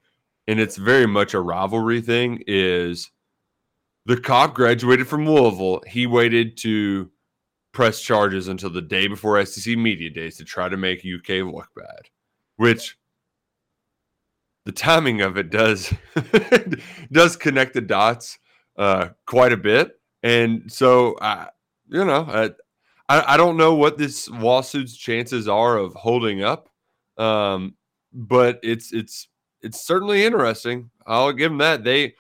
and 0.47 0.61
it's 0.61 0.77
very 0.77 1.07
much 1.07 1.35
a 1.35 1.41
rivalry 1.41 2.01
thing, 2.01 2.43
is 2.47 3.11
the 4.07 4.21
cop 4.21 4.55
graduated 4.55 5.07
from 5.07 5.27
Louisville. 5.27 5.83
He 5.87 6.07
waited 6.07 6.57
to 6.59 7.11
press 7.73 8.01
charges 8.01 8.49
until 8.49 8.71
the 8.71 8.83
day 8.83 9.07
before 9.07 9.45
SEC 9.45 9.77
media 9.77 10.11
days 10.11 10.37
to 10.37 10.45
try 10.45 10.69
to 10.69 10.77
make 10.77 11.01
UK 11.01 11.45
look 11.53 11.69
bad, 11.75 12.09
which 12.57 12.97
the 14.65 14.73
timing 14.73 15.23
of 15.23 15.37
it 15.37 15.51
does 15.51 15.93
does 17.13 17.37
connect 17.37 17.75
the 17.75 17.81
dots 17.81 18.39
uh, 18.79 19.09
quite 19.27 19.53
a 19.53 19.57
bit. 19.57 19.93
And 20.23 20.71
so, 20.71 21.17
I, 21.21 21.49
you 21.89 22.05
know, 22.05 22.27
I, 22.29 22.51
I, 23.09 23.35
I 23.35 23.37
don't 23.37 23.57
know 23.57 23.75
what 23.75 23.99
this 23.99 24.29
lawsuit's 24.29 24.97
chances 24.97 25.49
are 25.49 25.77
of 25.77 25.95
holding 25.95 26.43
up, 26.43 26.69
um, 27.19 27.75
but 28.13 28.61
it's 28.63 28.93
it's 28.93 29.29
it's 29.63 29.85
certainly 29.87 30.25
interesting. 30.25 30.91
I'll 31.07 31.33
give 31.33 31.51
them 31.51 31.59
that. 31.59 31.85
They, 31.85 32.15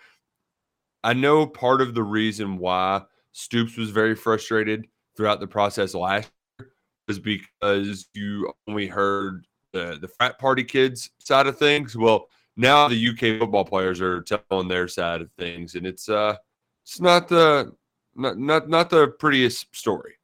I 1.02 1.12
know 1.12 1.46
part 1.46 1.80
of 1.80 1.94
the 1.94 2.02
reason 2.02 2.58
why 2.58 3.02
Stoops 3.32 3.76
was 3.76 3.90
very 3.90 4.14
frustrated 4.14 4.86
throughout 5.16 5.40
the 5.40 5.46
process 5.46 5.94
last 5.94 6.30
year 6.58 6.70
was 7.08 7.18
because 7.18 8.08
you 8.14 8.52
only 8.68 8.86
heard 8.86 9.46
the 9.72 9.98
the 10.00 10.08
frat 10.08 10.38
party 10.38 10.64
kids 10.64 11.10
side 11.18 11.46
of 11.46 11.58
things. 11.58 11.96
Well, 11.96 12.28
now 12.56 12.88
the 12.88 13.08
UK 13.08 13.40
football 13.40 13.64
players 13.64 14.00
are 14.00 14.22
telling 14.22 14.68
their 14.68 14.86
side 14.86 15.20
of 15.20 15.30
things, 15.38 15.74
and 15.74 15.86
it's 15.86 16.08
uh 16.08 16.36
it's 16.84 17.00
not 17.00 17.28
the 17.28 17.72
not 18.14 18.38
not 18.38 18.68
not 18.68 18.90
the 18.90 19.08
prettiest 19.08 19.74
story. 19.74 20.14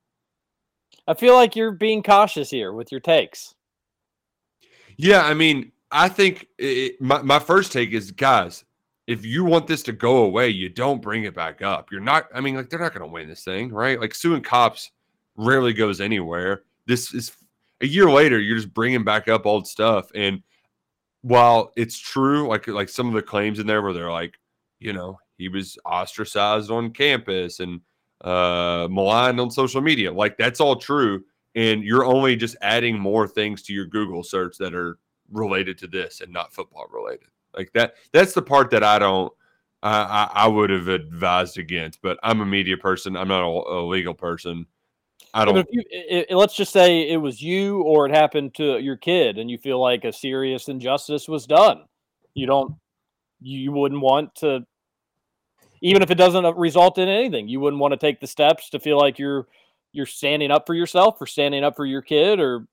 I 1.07 1.15
feel 1.15 1.35
like 1.35 1.57
you're 1.57 1.73
being 1.73 2.03
cautious 2.03 2.51
here 2.51 2.73
with 2.73 2.93
your 2.93 3.01
takes. 3.01 3.55
Yeah, 4.99 5.23
I 5.23 5.33
mean, 5.33 5.73
I 5.91 6.09
think 6.09 6.47
it, 6.59 7.01
my 7.01 7.23
my 7.23 7.39
first 7.39 7.73
take 7.73 7.93
is, 7.93 8.11
guys, 8.11 8.65
if 9.07 9.25
you 9.25 9.45
want 9.45 9.67
this 9.67 9.83
to 9.85 9.93
go 9.93 10.19
away, 10.19 10.51
you 10.51 10.69
don't 10.69 11.01
bring 11.01 11.25
it 11.25 11.35
back 11.35 11.63
up. 11.63 11.91
You're 11.91 12.01
not. 12.01 12.27
I 12.35 12.41
mean, 12.41 12.57
like 12.57 12.69
they're 12.69 12.79
not 12.79 12.93
going 12.95 13.07
to 13.07 13.13
win 13.13 13.29
this 13.29 13.45
thing, 13.45 13.73
right? 13.73 14.01
Like 14.01 14.15
suing 14.15 14.43
cops 14.43 14.91
rarely 15.37 15.73
goes 15.73 16.01
anywhere. 16.01 16.63
This 16.87 17.15
is 17.15 17.33
a 17.81 17.87
year 17.87 18.11
later. 18.11 18.39
You're 18.39 18.57
just 18.57 18.75
bringing 18.75 19.05
back 19.05 19.29
up 19.29 19.47
old 19.47 19.67
stuff, 19.67 20.11
and 20.15 20.43
while 21.23 21.73
it's 21.77 21.99
true, 21.99 22.49
like 22.49 22.67
like 22.69 22.89
some 22.89 23.09
of 23.09 23.15
the 23.15 23.23
claims 23.23 23.59
in 23.59 23.67
there 23.67 23.83
where 23.83 23.93
they're 23.93 24.11
like, 24.11 24.39
you 24.79 24.93
know, 24.93 25.19
he 25.37 25.49
was 25.49 25.79
ostracized 25.85 26.71
on 26.71 26.93
campus 26.93 27.61
and 27.61 27.81
uh 28.23 28.89
maligned 28.91 29.41
on 29.41 29.51
social 29.51 29.81
media, 29.81 30.13
like 30.13 30.37
that's 30.37 30.61
all 30.61 30.77
true. 30.77 31.25
And 31.55 31.83
you're 31.83 32.05
only 32.05 32.37
just 32.37 32.57
adding 32.61 32.99
more 32.99 33.27
things 33.27 33.63
to 33.63 33.73
your 33.73 33.87
Google 33.87 34.23
search 34.23 34.59
that 34.59 34.75
are 34.75 34.99
related 35.33 35.79
to 35.79 35.87
this 35.87 36.21
and 36.21 36.33
not 36.33 36.53
football 36.53 36.87
related. 36.91 37.29
Like 37.57 37.73
that. 37.73 37.95
That's 38.13 38.33
the 38.33 38.43
part 38.43 38.71
that 38.71 38.85
I 38.85 38.99
don't. 38.99 39.33
I 39.83 40.29
I, 40.35 40.49
would 40.49 40.71
have 40.71 40.89
advised 40.89 41.57
against. 41.57 42.03
But 42.03 42.19
I'm 42.23 42.41
a 42.41 42.47
media 42.47 42.77
person. 42.77 43.17
I'm 43.17 43.29
not 43.29 43.43
a, 43.43 43.47
a 43.47 43.87
legal 43.87 44.15
person. 44.15 44.67
I 45.35 45.45
don't. 45.45 45.59
if 45.59 45.67
you, 45.71 45.83
i 45.93 46.27
i 46.31 46.35
let's 46.35 46.57
just 46.57 46.73
say 46.73 47.09
it 47.09 47.17
was 47.17 47.41
you 47.41 47.83
or 47.83 48.07
it 48.07 48.15
happened 48.15 48.55
to 48.55 48.79
your 48.79 48.97
kid, 48.97 49.39
and 49.39 49.51
you 49.51 49.59
feel 49.59 49.81
like 49.81 50.05
a 50.05 50.13
serious 50.13 50.69
injustice 50.69 51.29
was 51.29 51.47
done. 51.47 51.85
You 52.35 52.47
don't. 52.47 52.75
You 53.41 53.71
wouldn't 53.73 54.01
want 54.01 54.35
to, 54.37 54.67
even 55.81 56.03
if 56.03 56.11
it 56.11 56.17
doesn't 56.17 56.45
uh, 56.45 56.53
result 56.55 56.99
in 56.99 57.09
anything. 57.09 57.49
You 57.49 57.61
wouldn't 57.61 57.81
want 57.81 57.93
to 57.93 57.99
take 57.99 58.21
the 58.21 58.27
steps 58.27 58.71
to 58.71 58.81
feel 58.81 58.99
like 58.99 59.19
you're 59.19 59.47
you're 59.93 60.07
standing 60.07 60.51
up 60.51 60.67
for 60.67 60.75
yourself, 60.75 61.21
or 61.21 61.27
standing 61.27 61.63
up 61.63 61.77
for 61.77 61.87
your 61.87 62.03
kid, 62.03 62.41
or 62.41 62.67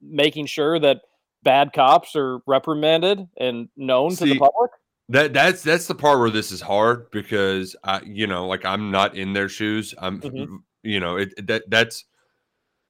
making 0.00 0.46
sure 0.46 0.78
that 0.80 1.02
bad 1.42 1.72
cops 1.72 2.16
are 2.16 2.40
reprimanded 2.46 3.26
and 3.38 3.68
known 3.76 4.14
to 4.16 4.24
the 4.24 4.38
public. 4.38 4.70
That 5.10 5.32
that's 5.32 5.62
that's 5.62 5.86
the 5.86 5.94
part 5.94 6.18
where 6.18 6.30
this 6.30 6.52
is 6.52 6.60
hard 6.60 7.10
because 7.10 7.74
I 7.84 8.02
you 8.02 8.26
know 8.26 8.46
like 8.46 8.64
I'm 8.64 8.90
not 8.90 9.16
in 9.16 9.32
their 9.32 9.48
shoes. 9.48 9.94
I'm 9.98 10.20
Mhm. 10.20 10.58
you 10.82 11.00
know 11.00 11.16
it 11.16 11.46
that 11.46 11.68
that's 11.68 12.04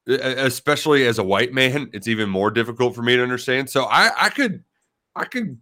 especially 0.06 1.06
as 1.06 1.18
a 1.18 1.24
white 1.24 1.52
man, 1.52 1.90
it's 1.92 2.08
even 2.08 2.30
more 2.30 2.50
difficult 2.50 2.94
for 2.94 3.02
me 3.02 3.14
to 3.16 3.22
understand. 3.22 3.70
So 3.70 3.84
I 3.84 4.10
I 4.26 4.28
could 4.30 4.64
I 5.14 5.24
could 5.24 5.58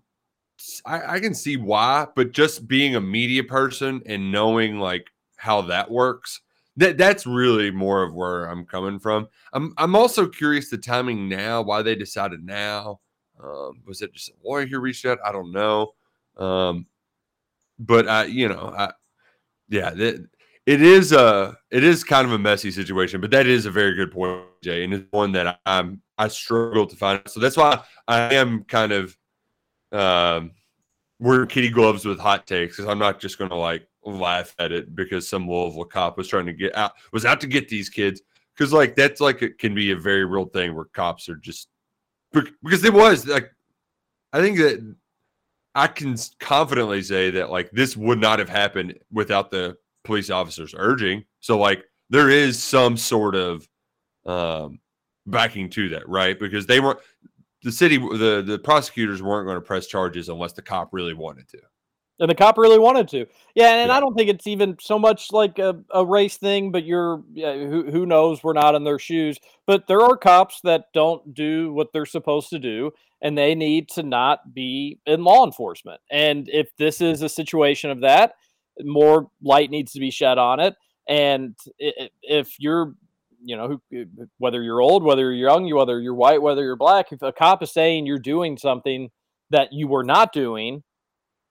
I, 0.86 1.14
I 1.16 1.20
can 1.20 1.34
see 1.34 1.56
why, 1.56 2.06
but 2.16 2.32
just 2.32 2.66
being 2.66 2.96
a 2.96 3.00
media 3.00 3.44
person 3.44 4.02
and 4.06 4.32
knowing 4.32 4.78
like 4.78 5.10
how 5.36 5.62
that 5.62 5.90
works, 5.90 6.40
that 6.76 6.98
that's 6.98 7.26
really 7.26 7.70
more 7.70 8.02
of 8.02 8.14
where 8.14 8.46
I'm 8.46 8.64
coming 8.64 8.98
from. 8.98 9.28
I'm 9.52 9.74
I'm 9.78 9.96
also 9.96 10.26
curious 10.26 10.70
the 10.70 10.78
timing 10.78 11.28
now, 11.28 11.62
why 11.62 11.82
they 11.82 11.94
decided 11.94 12.44
now. 12.44 13.00
Um, 13.42 13.82
was 13.86 14.00
it 14.02 14.14
just 14.14 14.30
a 14.30 14.32
lawyer 14.42 14.66
who 14.66 14.78
reached 14.78 15.04
out? 15.04 15.18
I 15.24 15.32
don't 15.32 15.52
know. 15.52 15.92
Um, 16.36 16.86
but 17.78 18.08
I, 18.08 18.24
you 18.24 18.48
know, 18.48 18.74
I, 18.76 18.92
yeah, 19.68 19.90
that, 19.90 20.26
it 20.64 20.82
is 20.82 21.12
a, 21.12 21.56
it 21.70 21.84
is 21.84 22.02
kind 22.02 22.26
of 22.26 22.32
a 22.32 22.38
messy 22.38 22.70
situation, 22.70 23.20
but 23.20 23.30
that 23.30 23.46
is 23.46 23.66
a 23.66 23.70
very 23.70 23.94
good 23.94 24.10
point, 24.10 24.44
Jay, 24.62 24.84
and 24.84 24.94
it's 24.94 25.06
one 25.10 25.32
that 25.32 25.60
I'm, 25.66 26.02
I 26.18 26.28
struggle 26.28 26.86
to 26.86 26.96
find. 26.96 27.22
So 27.26 27.40
that's 27.40 27.56
why 27.56 27.82
I 28.08 28.34
am 28.34 28.64
kind 28.64 28.92
of, 28.92 29.16
um, 29.92 30.52
wearing 31.18 31.48
kitty 31.48 31.70
gloves 31.70 32.04
with 32.04 32.18
hot 32.18 32.46
takes 32.46 32.76
because 32.76 32.90
I'm 32.90 32.98
not 32.98 33.20
just 33.20 33.38
going 33.38 33.50
to 33.50 33.56
like 33.56 33.86
laugh 34.04 34.54
at 34.58 34.72
it 34.72 34.94
because 34.94 35.28
some 35.28 35.48
Louisville 35.48 35.84
cop 35.84 36.16
was 36.16 36.28
trying 36.28 36.46
to 36.46 36.52
get 36.52 36.76
out, 36.76 36.92
was 37.12 37.24
out 37.24 37.40
to 37.40 37.46
get 37.46 37.68
these 37.68 37.88
kids 37.88 38.22
because 38.56 38.72
like 38.72 38.94
that's 38.94 39.20
like 39.20 39.42
it 39.42 39.58
can 39.58 39.74
be 39.74 39.92
a 39.92 39.96
very 39.96 40.24
real 40.24 40.46
thing 40.46 40.74
where 40.74 40.84
cops 40.86 41.28
are 41.28 41.36
just 41.36 41.68
because 42.32 42.84
it 42.84 42.92
was 42.92 43.26
like 43.26 43.50
I 44.32 44.40
think 44.40 44.58
that 44.58 44.94
I 45.74 45.86
can 45.86 46.16
confidently 46.40 47.02
say 47.02 47.30
that 47.30 47.50
like 47.50 47.70
this 47.70 47.96
would 47.96 48.20
not 48.20 48.38
have 48.38 48.48
happened 48.48 48.98
without 49.10 49.50
the 49.50 49.76
police 50.04 50.30
officers 50.30 50.74
urging. 50.76 51.24
So 51.40 51.58
like 51.58 51.84
there 52.10 52.30
is 52.30 52.62
some 52.62 52.96
sort 52.96 53.34
of 53.34 53.66
um 54.24 54.80
backing 55.26 55.70
to 55.70 55.88
that, 55.90 56.08
right? 56.08 56.38
Because 56.38 56.66
they 56.66 56.80
weren't 56.80 57.00
the 57.66 57.72
city 57.72 57.98
the 57.98 58.44
the 58.46 58.60
prosecutors 58.60 59.20
weren't 59.20 59.44
going 59.46 59.56
to 59.56 59.60
press 59.60 59.88
charges 59.88 60.28
unless 60.28 60.52
the 60.52 60.62
cop 60.62 60.90
really 60.92 61.14
wanted 61.14 61.48
to. 61.48 61.58
And 62.20 62.30
the 62.30 62.34
cop 62.34 62.56
really 62.56 62.78
wanted 62.78 63.08
to. 63.08 63.26
Yeah, 63.56 63.80
and 63.80 63.88
yeah. 63.88 63.96
I 63.96 64.00
don't 64.00 64.14
think 64.14 64.30
it's 64.30 64.46
even 64.46 64.76
so 64.80 64.98
much 64.98 65.32
like 65.32 65.58
a, 65.58 65.76
a 65.90 66.06
race 66.06 66.36
thing, 66.36 66.70
but 66.70 66.84
you're 66.84 67.24
yeah, 67.34 67.54
who 67.54 67.90
who 67.90 68.06
knows, 68.06 68.44
we're 68.44 68.52
not 68.52 68.76
in 68.76 68.84
their 68.84 69.00
shoes. 69.00 69.38
But 69.66 69.88
there 69.88 70.00
are 70.00 70.16
cops 70.16 70.60
that 70.62 70.84
don't 70.94 71.34
do 71.34 71.72
what 71.72 71.92
they're 71.92 72.06
supposed 72.06 72.50
to 72.50 72.60
do 72.60 72.92
and 73.20 73.36
they 73.36 73.54
need 73.54 73.88
to 73.88 74.02
not 74.04 74.54
be 74.54 75.00
in 75.06 75.24
law 75.24 75.44
enforcement. 75.44 76.00
And 76.10 76.48
if 76.48 76.68
this 76.76 77.00
is 77.00 77.22
a 77.22 77.28
situation 77.28 77.90
of 77.90 78.02
that, 78.02 78.34
more 78.82 79.28
light 79.42 79.70
needs 79.70 79.92
to 79.92 80.00
be 80.00 80.10
shed 80.10 80.38
on 80.38 80.60
it. 80.60 80.76
And 81.08 81.56
if 82.22 82.54
you're 82.58 82.94
you 83.46 83.56
know, 83.56 83.80
eh, 83.94 84.04
whether 84.38 84.62
you're 84.62 84.82
old, 84.82 85.04
whether 85.04 85.32
you're 85.32 85.48
young, 85.48 85.72
whether 85.72 86.00
you're 86.00 86.14
white, 86.14 86.42
whether 86.42 86.62
you're 86.62 86.76
black, 86.76 87.12
if 87.12 87.22
a 87.22 87.32
cop 87.32 87.62
is 87.62 87.72
saying 87.72 88.04
you're 88.04 88.18
doing 88.18 88.58
something 88.58 89.10
that 89.50 89.68
you 89.72 89.86
were 89.86 90.04
not 90.04 90.32
doing, 90.32 90.82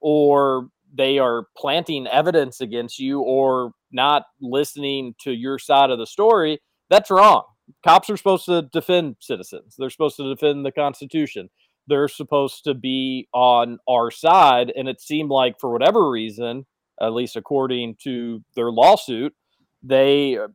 or 0.00 0.68
they 0.94 1.18
are 1.18 1.46
planting 1.56 2.06
evidence 2.06 2.60
against 2.60 2.98
you, 2.98 3.20
or 3.20 3.72
not 3.90 4.24
listening 4.40 5.14
to 5.22 5.32
your 5.32 5.58
side 5.58 5.90
of 5.90 5.98
the 5.98 6.06
story, 6.06 6.60
that's 6.90 7.10
wrong. 7.10 7.44
Cops 7.82 8.10
are 8.10 8.16
supposed 8.16 8.44
to 8.44 8.68
defend 8.72 9.16
citizens. 9.20 9.74
They're 9.78 9.90
supposed 9.90 10.16
to 10.18 10.34
defend 10.34 10.66
the 10.66 10.72
Constitution. 10.72 11.48
They're 11.88 12.08
supposed 12.08 12.64
to 12.64 12.74
be 12.74 13.26
on 13.32 13.78
our 13.88 14.10
side. 14.10 14.70
And 14.76 14.86
it 14.86 15.00
seemed 15.00 15.30
like, 15.30 15.58
for 15.58 15.72
whatever 15.72 16.10
reason, 16.10 16.66
at 17.00 17.14
least 17.14 17.36
according 17.36 17.96
to 18.02 18.44
their 18.54 18.70
lawsuit, 18.70 19.32
they 19.82 20.36
uh, 20.36 20.48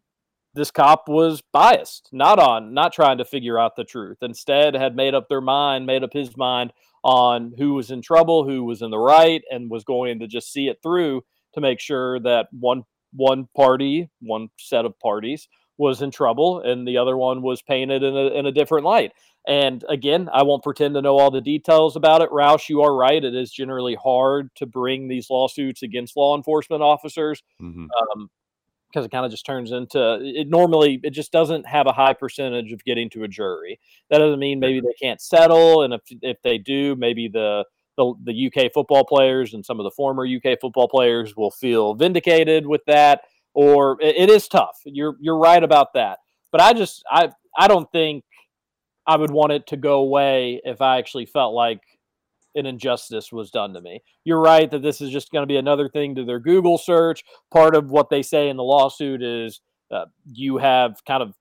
this 0.53 0.71
cop 0.71 1.07
was 1.07 1.41
biased, 1.53 2.09
not 2.11 2.39
on, 2.39 2.73
not 2.73 2.93
trying 2.93 3.17
to 3.19 3.25
figure 3.25 3.57
out 3.57 3.75
the 3.75 3.83
truth. 3.83 4.17
Instead, 4.21 4.75
had 4.75 4.95
made 4.95 5.13
up 5.13 5.29
their 5.29 5.41
mind, 5.41 5.85
made 5.85 6.03
up 6.03 6.13
his 6.13 6.35
mind 6.35 6.73
on 7.03 7.53
who 7.57 7.73
was 7.73 7.91
in 7.91 8.01
trouble, 8.01 8.45
who 8.45 8.63
was 8.63 8.81
in 8.81 8.91
the 8.91 8.97
right, 8.97 9.41
and 9.49 9.69
was 9.69 9.83
going 9.83 10.19
to 10.19 10.27
just 10.27 10.51
see 10.51 10.67
it 10.67 10.79
through 10.83 11.21
to 11.53 11.61
make 11.61 11.79
sure 11.79 12.19
that 12.19 12.47
one 12.51 12.83
one 13.13 13.47
party, 13.55 14.09
one 14.21 14.49
set 14.57 14.85
of 14.85 14.97
parties 14.99 15.47
was 15.77 16.01
in 16.01 16.11
trouble, 16.11 16.61
and 16.61 16.87
the 16.87 16.97
other 16.97 17.17
one 17.17 17.41
was 17.41 17.61
painted 17.61 18.03
in 18.03 18.15
a 18.15 18.27
in 18.27 18.45
a 18.45 18.51
different 18.51 18.85
light. 18.85 19.11
And 19.47 19.83
again, 19.89 20.29
I 20.31 20.43
won't 20.43 20.63
pretend 20.63 20.93
to 20.93 21.01
know 21.01 21.17
all 21.17 21.31
the 21.31 21.41
details 21.41 21.95
about 21.95 22.21
it. 22.21 22.29
Roush, 22.29 22.69
you 22.69 22.83
are 22.83 22.95
right. 22.95 23.23
It 23.23 23.33
is 23.33 23.51
generally 23.51 23.95
hard 23.95 24.49
to 24.57 24.67
bring 24.67 25.07
these 25.07 25.31
lawsuits 25.31 25.81
against 25.81 26.15
law 26.15 26.37
enforcement 26.37 26.83
officers. 26.83 27.41
Mm-hmm. 27.59 27.85
Um, 27.85 28.29
because 28.91 29.05
it 29.05 29.11
kind 29.11 29.25
of 29.25 29.31
just 29.31 29.45
turns 29.45 29.71
into 29.71 30.19
it 30.21 30.47
normally 30.47 30.99
it 31.03 31.11
just 31.11 31.31
doesn't 31.31 31.67
have 31.67 31.87
a 31.87 31.91
high 31.91 32.13
percentage 32.13 32.71
of 32.71 32.83
getting 32.83 33.09
to 33.11 33.23
a 33.23 33.27
jury. 33.27 33.79
That 34.09 34.19
doesn't 34.19 34.39
mean 34.39 34.59
maybe 34.59 34.81
they 34.81 34.93
can't 35.01 35.21
settle 35.21 35.83
and 35.83 35.93
if 35.93 36.01
if 36.21 36.41
they 36.43 36.57
do 36.57 36.95
maybe 36.95 37.27
the 37.27 37.65
the, 37.97 38.13
the 38.23 38.47
UK 38.47 38.71
football 38.73 39.05
players 39.05 39.53
and 39.53 39.65
some 39.65 39.79
of 39.79 39.83
the 39.83 39.91
former 39.91 40.25
UK 40.25 40.59
football 40.59 40.87
players 40.87 41.35
will 41.35 41.51
feel 41.51 41.93
vindicated 41.93 42.65
with 42.65 42.81
that 42.87 43.21
or 43.53 43.97
it, 44.01 44.15
it 44.15 44.29
is 44.29 44.47
tough. 44.47 44.79
You're 44.85 45.15
you're 45.19 45.37
right 45.37 45.63
about 45.63 45.93
that. 45.93 46.19
But 46.51 46.61
I 46.61 46.73
just 46.73 47.03
I 47.09 47.29
I 47.57 47.67
don't 47.67 47.91
think 47.91 48.23
I 49.07 49.17
would 49.17 49.31
want 49.31 49.51
it 49.51 49.67
to 49.67 49.77
go 49.77 49.99
away 49.99 50.61
if 50.63 50.81
I 50.81 50.97
actually 50.97 51.25
felt 51.25 51.53
like 51.53 51.81
an 52.55 52.65
injustice 52.65 53.31
was 53.31 53.51
done 53.51 53.73
to 53.73 53.81
me. 53.81 54.01
You're 54.23 54.41
right 54.41 54.69
that 54.71 54.81
this 54.81 55.01
is 55.01 55.11
just 55.11 55.31
going 55.31 55.43
to 55.43 55.47
be 55.47 55.57
another 55.57 55.89
thing 55.89 56.15
to 56.15 56.25
their 56.25 56.39
Google 56.39 56.77
search. 56.77 57.23
Part 57.51 57.75
of 57.75 57.91
what 57.91 58.09
they 58.09 58.21
say 58.21 58.49
in 58.49 58.57
the 58.57 58.63
lawsuit 58.63 59.21
is 59.21 59.61
uh, 59.91 60.05
you 60.25 60.57
have 60.57 61.03
kind 61.05 61.23
of 61.23 61.33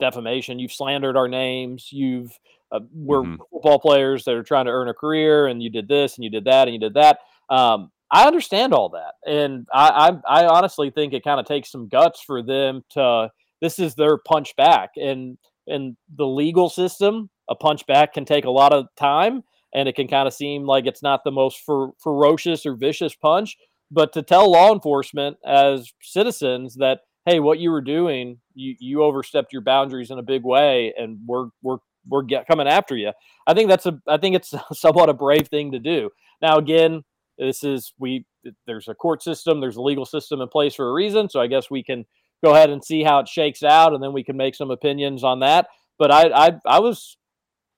defamation. 0.00 0.58
You've 0.58 0.72
slandered 0.72 1.16
our 1.16 1.28
names. 1.28 1.88
You've 1.90 2.38
uh, 2.70 2.80
we're 2.94 3.22
mm-hmm. 3.22 3.42
football 3.52 3.78
players 3.78 4.24
that 4.24 4.34
are 4.34 4.42
trying 4.42 4.64
to 4.64 4.70
earn 4.70 4.88
a 4.88 4.94
career, 4.94 5.46
and 5.46 5.62
you 5.62 5.70
did 5.70 5.88
this 5.88 6.16
and 6.16 6.24
you 6.24 6.30
did 6.30 6.44
that 6.44 6.68
and 6.68 6.74
you 6.74 6.80
did 6.80 6.94
that. 6.94 7.18
Um, 7.50 7.90
I 8.10 8.26
understand 8.26 8.74
all 8.74 8.90
that, 8.90 9.14
and 9.26 9.66
I, 9.72 10.12
I, 10.28 10.42
I 10.42 10.46
honestly 10.46 10.90
think 10.90 11.12
it 11.12 11.24
kind 11.24 11.40
of 11.40 11.46
takes 11.46 11.70
some 11.70 11.88
guts 11.88 12.20
for 12.20 12.42
them 12.42 12.82
to. 12.90 13.30
This 13.60 13.78
is 13.78 13.94
their 13.94 14.18
punch 14.18 14.56
back, 14.56 14.90
and 14.96 15.38
in 15.66 15.96
the 16.16 16.26
legal 16.26 16.68
system, 16.68 17.30
a 17.48 17.54
punch 17.54 17.86
back 17.86 18.14
can 18.14 18.24
take 18.24 18.44
a 18.44 18.50
lot 18.50 18.72
of 18.72 18.86
time 18.96 19.44
and 19.74 19.88
it 19.88 19.94
can 19.94 20.08
kind 20.08 20.26
of 20.26 20.34
seem 20.34 20.64
like 20.64 20.86
it's 20.86 21.02
not 21.02 21.24
the 21.24 21.30
most 21.30 21.60
fer- 21.64 21.92
ferocious 21.98 22.66
or 22.66 22.74
vicious 22.74 23.14
punch. 23.14 23.56
But 23.90 24.12
to 24.14 24.22
tell 24.22 24.50
law 24.50 24.72
enforcement 24.72 25.36
as 25.44 25.92
citizens 26.00 26.76
that 26.76 27.00
hey, 27.26 27.38
what 27.38 27.58
you 27.58 27.70
were 27.70 27.82
doing, 27.82 28.38
you 28.54 28.74
you 28.78 29.02
overstepped 29.02 29.52
your 29.52 29.62
boundaries 29.62 30.10
in 30.10 30.18
a 30.18 30.22
big 30.22 30.44
way, 30.44 30.92
and 30.96 31.18
we're 31.26 31.48
we're 31.62 31.78
we're 32.08 32.22
get, 32.22 32.46
coming 32.46 32.66
after 32.66 32.96
you. 32.96 33.12
I 33.46 33.54
think 33.54 33.68
that's 33.68 33.86
a 33.86 34.00
I 34.08 34.16
think 34.16 34.36
it's 34.36 34.54
somewhat 34.72 35.08
a 35.08 35.14
brave 35.14 35.48
thing 35.48 35.72
to 35.72 35.78
do. 35.78 36.10
Now 36.40 36.58
again, 36.58 37.04
this 37.38 37.64
is 37.64 37.92
we 37.98 38.26
there's 38.66 38.88
a 38.88 38.94
court 38.94 39.22
system, 39.22 39.60
there's 39.60 39.76
a 39.76 39.82
legal 39.82 40.04
system 40.04 40.40
in 40.40 40.48
place 40.48 40.74
for 40.74 40.88
a 40.88 40.92
reason. 40.92 41.28
So 41.28 41.40
I 41.40 41.46
guess 41.46 41.70
we 41.70 41.84
can 41.84 42.04
go 42.44 42.54
ahead 42.54 42.70
and 42.70 42.84
see 42.84 43.04
how 43.04 43.20
it 43.20 43.28
shakes 43.28 43.62
out, 43.62 43.94
and 43.94 44.02
then 44.02 44.12
we 44.12 44.24
can 44.24 44.36
make 44.36 44.54
some 44.54 44.70
opinions 44.70 45.22
on 45.22 45.40
that. 45.40 45.68
But 45.98 46.10
I 46.10 46.46
I, 46.46 46.52
I 46.66 46.80
was 46.80 47.16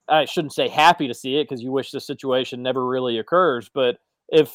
I 0.09 0.25
shouldn't 0.25 0.53
say 0.53 0.69
happy 0.69 1.09
to 1.09 1.15
see 1.15 1.39
it 1.39 1.49
because 1.49 1.63
you 1.63 1.73
wish 1.73 1.91
this 1.91 2.07
situation 2.07 2.63
never 2.63 2.87
really 2.87 3.19
occurs. 3.19 3.71
But 3.73 3.99
if 4.29 4.53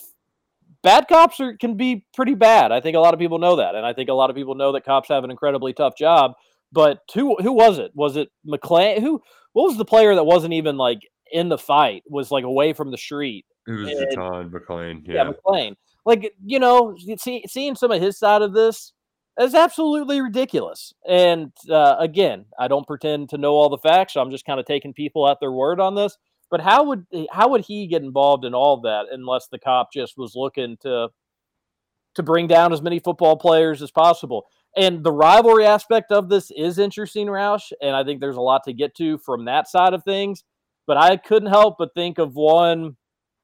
bad 0.84 1.08
cops 1.08 1.40
are, 1.40 1.58
can 1.58 1.76
be 1.76 2.06
pretty 2.14 2.36
bad, 2.36 2.72
I 2.72 2.82
think 2.82 2.96
a 2.96 3.00
lot 3.00 3.14
of 3.14 3.20
people 3.20 3.40
know 3.40 3.56
that, 3.58 3.76
and 3.76 3.86
I 3.86 3.94
think 3.94 4.10
a 4.10 4.14
lot 4.14 4.30
of 4.30 4.36
people 4.36 4.56
know 4.56 4.72
that 4.74 4.86
cops 4.86 5.10
have 5.10 5.24
an 5.24 5.32
incredibly 5.32 5.74
tough 5.74 5.96
job. 5.98 6.34
But 6.72 7.00
who 7.14 7.36
who 7.42 7.52
was 7.52 7.80
it? 7.80 7.92
Was 7.96 8.16
it 8.16 8.30
McClain? 8.48 9.00
Who 9.00 9.22
what 9.54 9.68
was 9.68 9.78
the 9.78 9.86
player 9.86 10.14
that 10.16 10.24
wasn't 10.24 10.54
even 10.54 10.78
like 10.78 11.00
in 11.32 11.50
the 11.50 11.58
fight? 11.58 12.04
Was 12.08 12.32
like 12.32 12.44
away 12.44 12.74
from 12.74 12.92
the 12.92 12.98
street. 12.98 13.46
It 13.68 13.72
was 13.72 14.16
John 14.16 14.52
McClain. 14.52 15.02
Yeah. 15.06 15.24
yeah, 15.24 15.32
McClain. 15.32 15.76
Like 16.06 16.34
you 16.46 16.60
know, 16.60 16.96
see, 17.18 17.44
seeing 17.48 17.76
some 17.76 17.92
of 17.92 18.02
his 18.02 18.18
side 18.18 18.42
of 18.42 18.54
this, 18.54 18.94
is 19.39 19.56
absolutely 19.56 20.21
ridiculous. 20.21 20.93
And 21.08 21.52
uh, 21.69 21.95
again, 21.99 22.45
I 22.60 22.67
don't 22.67 22.88
pretend 22.88 23.30
to 23.30 23.38
know 23.38 23.54
all 23.54 23.69
the 23.69 23.78
facts. 23.78 24.13
So 24.13 24.21
I'm 24.21 24.32
just 24.32 24.45
kind 24.45 24.60
of 24.60 24.65
taking 24.65 24.93
people 24.93 25.28
at 25.30 25.39
their 25.39 25.52
word 25.52 25.80
on 25.80 25.95
this. 25.95 26.17
But 26.52 26.62
how 26.62 26.84
would 26.86 27.06
how 27.32 27.49
would 27.49 27.62
he 27.62 27.88
get 27.88 28.02
involved 28.02 28.43
in 28.43 28.56
all 28.56 28.82
that 28.82 29.06
unless 29.12 29.47
the 29.47 29.60
cop 29.60 29.93
just 29.93 30.17
was 30.17 30.34
looking 30.36 30.78
to 30.82 31.10
to 32.15 32.23
bring 32.23 32.47
down 32.47 32.73
as 32.73 32.82
many 32.82 32.99
football 32.99 33.38
players 33.38 33.82
as 33.82 33.91
possible? 33.91 34.47
And 34.75 35.04
the 35.04 35.12
rivalry 35.12 35.65
aspect 35.65 36.12
of 36.12 36.30
this 36.30 36.52
is 36.52 36.80
interesting, 36.80 37.28
Roush, 37.28 37.71
and 37.82 37.95
I 37.95 38.04
think 38.04 38.19
there's 38.19 38.38
a 38.38 38.41
lot 38.41 38.63
to 38.65 38.73
get 38.73 38.95
to 38.95 39.17
from 39.19 39.45
that 39.45 39.67
side 39.67 39.93
of 39.93 40.04
things. 40.04 40.43
But 40.88 40.97
I 40.97 41.17
couldn't 41.17 41.49
help 41.49 41.75
but 41.78 41.93
think 41.93 42.17
of 42.17 42.34
one 42.34 42.97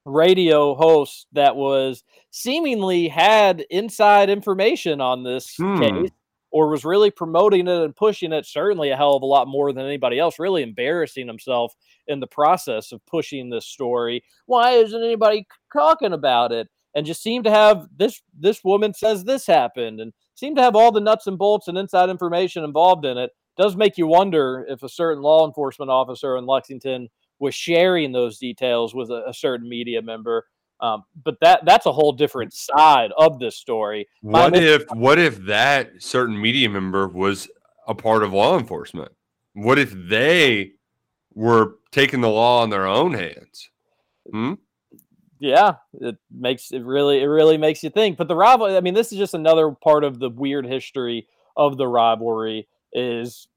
radio 0.06 0.76
host 0.76 1.28
that 1.34 1.56
was 1.56 2.04
seemingly 2.32 3.08
had 3.08 3.65
inside 3.70 4.30
information 4.30 5.02
on 5.02 5.24
this 5.24 5.56
hmm. 5.58 5.80
case 5.80 6.10
or 6.52 6.70
was 6.70 6.86
really 6.86 7.12
promoting 7.12 7.68
it 7.68 7.84
and 7.84 7.96
pushing 7.96 8.32
it 8.32 8.46
certainly 8.46 8.89
a 8.89 8.96
hell 8.96 9.15
of 9.15 9.24
a 9.24 9.26
lot 9.26 9.46
more 9.46 9.74
than 9.74 9.86
anybody 9.86 10.18
else 10.18 10.39
really 10.39 10.63
embarrassing 10.63 11.28
himself 11.28 11.76
in 12.08 12.22
the 12.22 12.28
process 12.28 12.94
of 12.94 13.06
pushing 13.06 13.50
this 13.50 13.65
story. 13.65 14.24
Why 14.46 14.72
isn't 14.72 15.04
anybody 15.04 15.46
talking 15.74 16.13
about 16.13 16.54
it? 16.54 16.70
And 16.94 17.06
just 17.06 17.22
seemed 17.22 17.44
to 17.44 17.52
have 17.52 17.89
this 17.98 18.22
this 18.39 18.63
woman 18.63 18.94
says 18.94 19.26
this 19.26 19.46
happened 19.46 20.00
and 20.00 20.13
seemed 20.36 20.56
to 20.56 20.62
have 20.62 20.78
all 20.78 20.94
the 20.94 21.02
nuts 21.02 21.28
and 21.28 21.38
bolts 21.38 21.68
and 21.68 21.78
inside 21.78 22.10
information 22.10 22.63
involved 22.63 23.04
in 23.04 23.18
it. 23.18 23.32
Does 23.58 23.76
make 23.76 23.98
you 23.98 24.08
wonder 24.08 24.65
if 24.70 24.82
a 24.82 24.88
certain 24.88 25.22
law 25.22 25.46
enforcement 25.46 25.91
officer 25.91 26.38
in 26.38 26.46
lexington 26.46 27.10
was 27.39 27.56
sharing 27.56 28.12
those 28.12 28.38
details 28.38 28.93
with 28.93 29.10
a, 29.10 29.28
a 29.28 29.34
certain 29.34 29.67
media 29.67 30.02
member. 30.02 30.45
Um, 30.82 31.04
but 31.24 31.38
that 31.41 31.63
that's 31.65 31.86
a 31.86 31.91
whole 31.91 32.12
different 32.12 32.54
side 32.54 33.12
of 33.17 33.39
this 33.39 33.56
story. 33.56 34.08
My 34.21 34.43
what 34.43 34.58
if 34.58 34.84
what 34.91 35.19
if 35.19 35.38
that 35.45 35.91
certain 36.00 36.39
media 36.39 36.69
member 36.69 37.08
was 37.08 37.48
a 37.88 37.95
part 37.95 38.24
of 38.24 38.34
law 38.34 38.58
enforcement? 38.58 39.12
What 39.54 39.80
if 39.80 39.91
they 39.91 40.74
were 41.34 41.76
taking 41.91 42.21
the 42.21 42.30
law 42.30 42.63
in 42.63 42.69
their 42.69 42.88
own 42.88 43.13
hands? 43.13 43.69
Hmm? 44.30 44.54
Yeah, 45.39 45.76
it 45.93 46.17
makes 46.32 46.71
it 46.71 46.84
really 46.84 47.21
it 47.21 47.28
really 47.28 47.58
makes 47.58 47.84
you 47.84 47.89
think. 47.89 48.17
But 48.17 48.28
the 48.28 48.36
rivalry, 48.36 48.76
I 48.76 48.82
mean, 48.82 48.93
this 48.93 49.12
is 49.12 49.17
just 49.17 49.34
another 49.34 49.71
part 49.71 50.04
of 50.04 50.19
the 50.19 50.30
weird 50.30 50.65
history 50.65 51.28
of 51.56 51.78
the 51.78 51.88
rivalry. 51.88 52.67
Is 52.93 53.48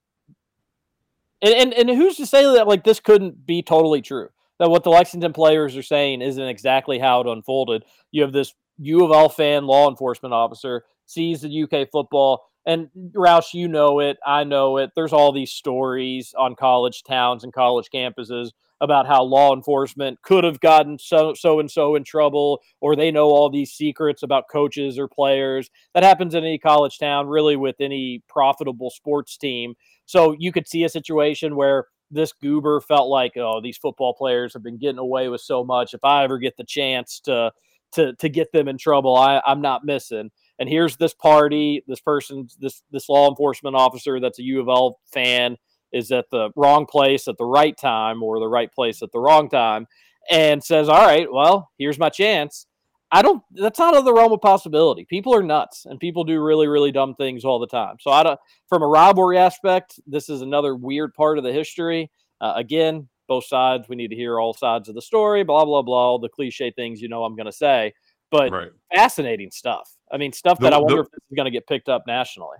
and, 1.43 1.55
and 1.55 1.75
and 1.75 1.91
who's 1.91 2.17
to 2.17 2.27
say 2.27 2.43
that 2.55 2.67
like 2.69 2.85
this 2.85 3.01
couldn't 3.01 3.47
be 3.47 3.63
totally 3.63 4.03
true? 4.03 4.29
That 4.59 4.71
what 4.71 4.83
the 4.85 4.91
Lexington 4.91 5.33
players 5.33 5.77
are 5.77 5.83
saying 5.83 6.21
isn't 6.21 6.43
exactly 6.43 6.99
how 6.99 7.21
it 7.21 7.27
unfolded. 7.27 7.85
You 8.11 8.23
have 8.23 8.33
this 8.33 8.55
U 8.79 9.05
of 9.05 9.13
L 9.13 9.29
fan 9.29 9.67
law 9.67 9.89
enforcement 9.89 10.35
officer 10.35 10.85
sees 11.07 11.41
the 11.41 11.63
UK 11.63 11.91
football, 11.91 12.45
And 12.67 12.91
Roush, 13.13 13.55
you 13.55 13.67
know 13.67 14.01
it. 14.01 14.19
I 14.27 14.45
know 14.45 14.77
it. 14.77 14.91
There's 14.95 15.13
all 15.13 15.33
these 15.33 15.53
stories 15.53 16.35
on 16.37 16.55
college 16.55 17.03
towns 17.03 17.45
and 17.45 17.53
college 17.53 17.89
campuses 17.93 18.51
about 18.81 19.07
how 19.07 19.23
law 19.23 19.55
enforcement 19.55 20.21
could 20.23 20.45
have 20.45 20.61
gotten 20.61 20.99
so 20.99 21.35
so 21.35 21.59
and 21.61 21.71
so 21.71 21.97
in 21.97 22.05
trouble, 22.05 22.61
or 22.81 22.95
they 22.95 23.11
know 23.11 23.27
all 23.27 23.51
these 23.51 23.73
secrets 23.73 24.23
about 24.23 24.49
coaches 24.51 24.99
or 24.99 25.09
players. 25.09 25.71
That 25.95 26.05
happens 26.05 26.35
in 26.35 26.45
any 26.45 26.59
college 26.59 26.99
town, 26.99 27.27
really, 27.27 27.57
with 27.57 27.77
any 27.81 28.23
profitable 28.29 28.91
sports 28.91 29.37
team. 29.37 29.75
So 30.09 30.35
you 30.39 30.53
could 30.53 30.67
see 30.67 30.85
a 30.85 30.89
situation 30.89 31.55
where 31.55 31.85
this 32.11 32.33
goober 32.33 32.81
felt 32.81 33.11
like, 33.11 33.37
oh, 33.37 33.61
these 33.61 33.77
football 33.77 34.15
players 34.15 34.55
have 34.55 34.63
been 34.63 34.79
getting 34.79 34.99
away 34.99 35.29
with 35.29 35.43
so 35.43 35.63
much. 35.63 35.93
If 35.93 36.03
I 36.03 36.25
ever 36.25 36.39
get 36.39 36.57
the 36.57 36.65
chance 36.65 37.21
to 37.27 37.53
to 37.93 38.15
to 38.15 38.29
get 38.31 38.51
them 38.53 38.69
in 38.69 38.79
trouble, 38.79 39.15
I, 39.17 39.43
I'm 39.45 39.61
not 39.61 39.85
missing. 39.85 40.31
And 40.59 40.67
here's 40.67 40.97
this 40.97 41.13
party, 41.13 41.85
this 41.87 42.01
person, 42.01 42.49
this 42.59 42.83
this 42.91 43.11
law 43.11 43.29
enforcement 43.29 43.77
officer 43.77 44.19
that's 44.19 44.39
a 44.39 44.45
U 44.45 44.63
of 44.63 44.69
L 44.69 44.99
fan 45.13 45.59
is 45.93 46.11
at 46.11 46.25
the 46.31 46.51
wrong 46.57 46.87
place 46.87 47.29
at 47.29 47.37
the 47.37 47.45
right 47.45 47.77
time 47.77 48.23
or 48.23 48.41
the 48.41 48.49
right 48.49 48.73
place 48.73 49.03
at 49.03 49.13
the 49.13 49.21
wrong 49.21 49.51
time 49.51 49.87
and 50.31 50.65
says, 50.65 50.89
All 50.89 51.05
right, 51.05 51.31
well, 51.31 51.69
here's 51.77 51.99
my 51.99 52.09
chance. 52.09 52.67
I 53.11 53.23
don't, 53.23 53.43
that's 53.53 53.79
not 53.79 53.97
of 53.97 54.05
the 54.05 54.13
realm 54.13 54.33
of 54.33 54.41
possibility. 54.43 55.05
People 55.07 55.35
are 55.35 55.43
nuts 55.43 55.87
and 55.87 55.99
people 55.99 56.25
do 56.25 56.43
really, 56.43 56.69
really 56.69 56.93
dumb 56.93 57.15
things 57.15 57.45
all 57.45 57.59
the 57.59 57.67
time. 57.67 57.97
So, 58.01 58.11
I 58.11 58.23
don't, 58.23 58.39
from 58.69 58.83
a 58.83 58.87
rivalry 58.87 59.39
aspect, 59.39 59.99
this 60.07 60.29
is 60.29 60.43
another 60.43 60.75
weird 60.75 61.15
part 61.15 61.39
of 61.39 61.45
the 61.45 61.53
history. 61.53 62.11
Uh, 62.41 62.53
again, 62.57 63.09
both 63.27 63.47
sides, 63.47 63.89
we 63.89 63.97
need 63.97 64.09
to 64.09 64.17
hear 64.17 64.39
all 64.39 64.53
sides 64.53 64.89
of 64.89 64.95
the 64.95 65.03
story, 65.03 65.43
blah, 65.43 65.65
blah, 65.65 65.83
blah, 65.83 65.97
all 65.97 66.19
the 66.19 66.29
cliche 66.29 66.71
things 66.71 67.01
you 67.01 67.09
know 67.09 67.25
I'm 67.25 67.35
going 67.37 67.47
to 67.47 67.53
say, 67.53 67.93
but 68.31 68.51
Right. 68.53 68.71
fascinating 68.95 69.51
stuff. 69.51 69.91
I 70.13 70.17
mean, 70.19 70.33
stuff 70.33 70.59
The- 70.59 70.65
that 70.65 70.73
I 70.75 70.79
wonder 70.79 70.97
the- 70.97 71.03
if 71.03 71.11
this 71.11 71.21
is 71.31 71.37
going 71.37 71.47
to 71.47 71.51
get 71.51 71.67
picked 71.67 71.89
up 71.89 72.05
nationally. 72.07 72.59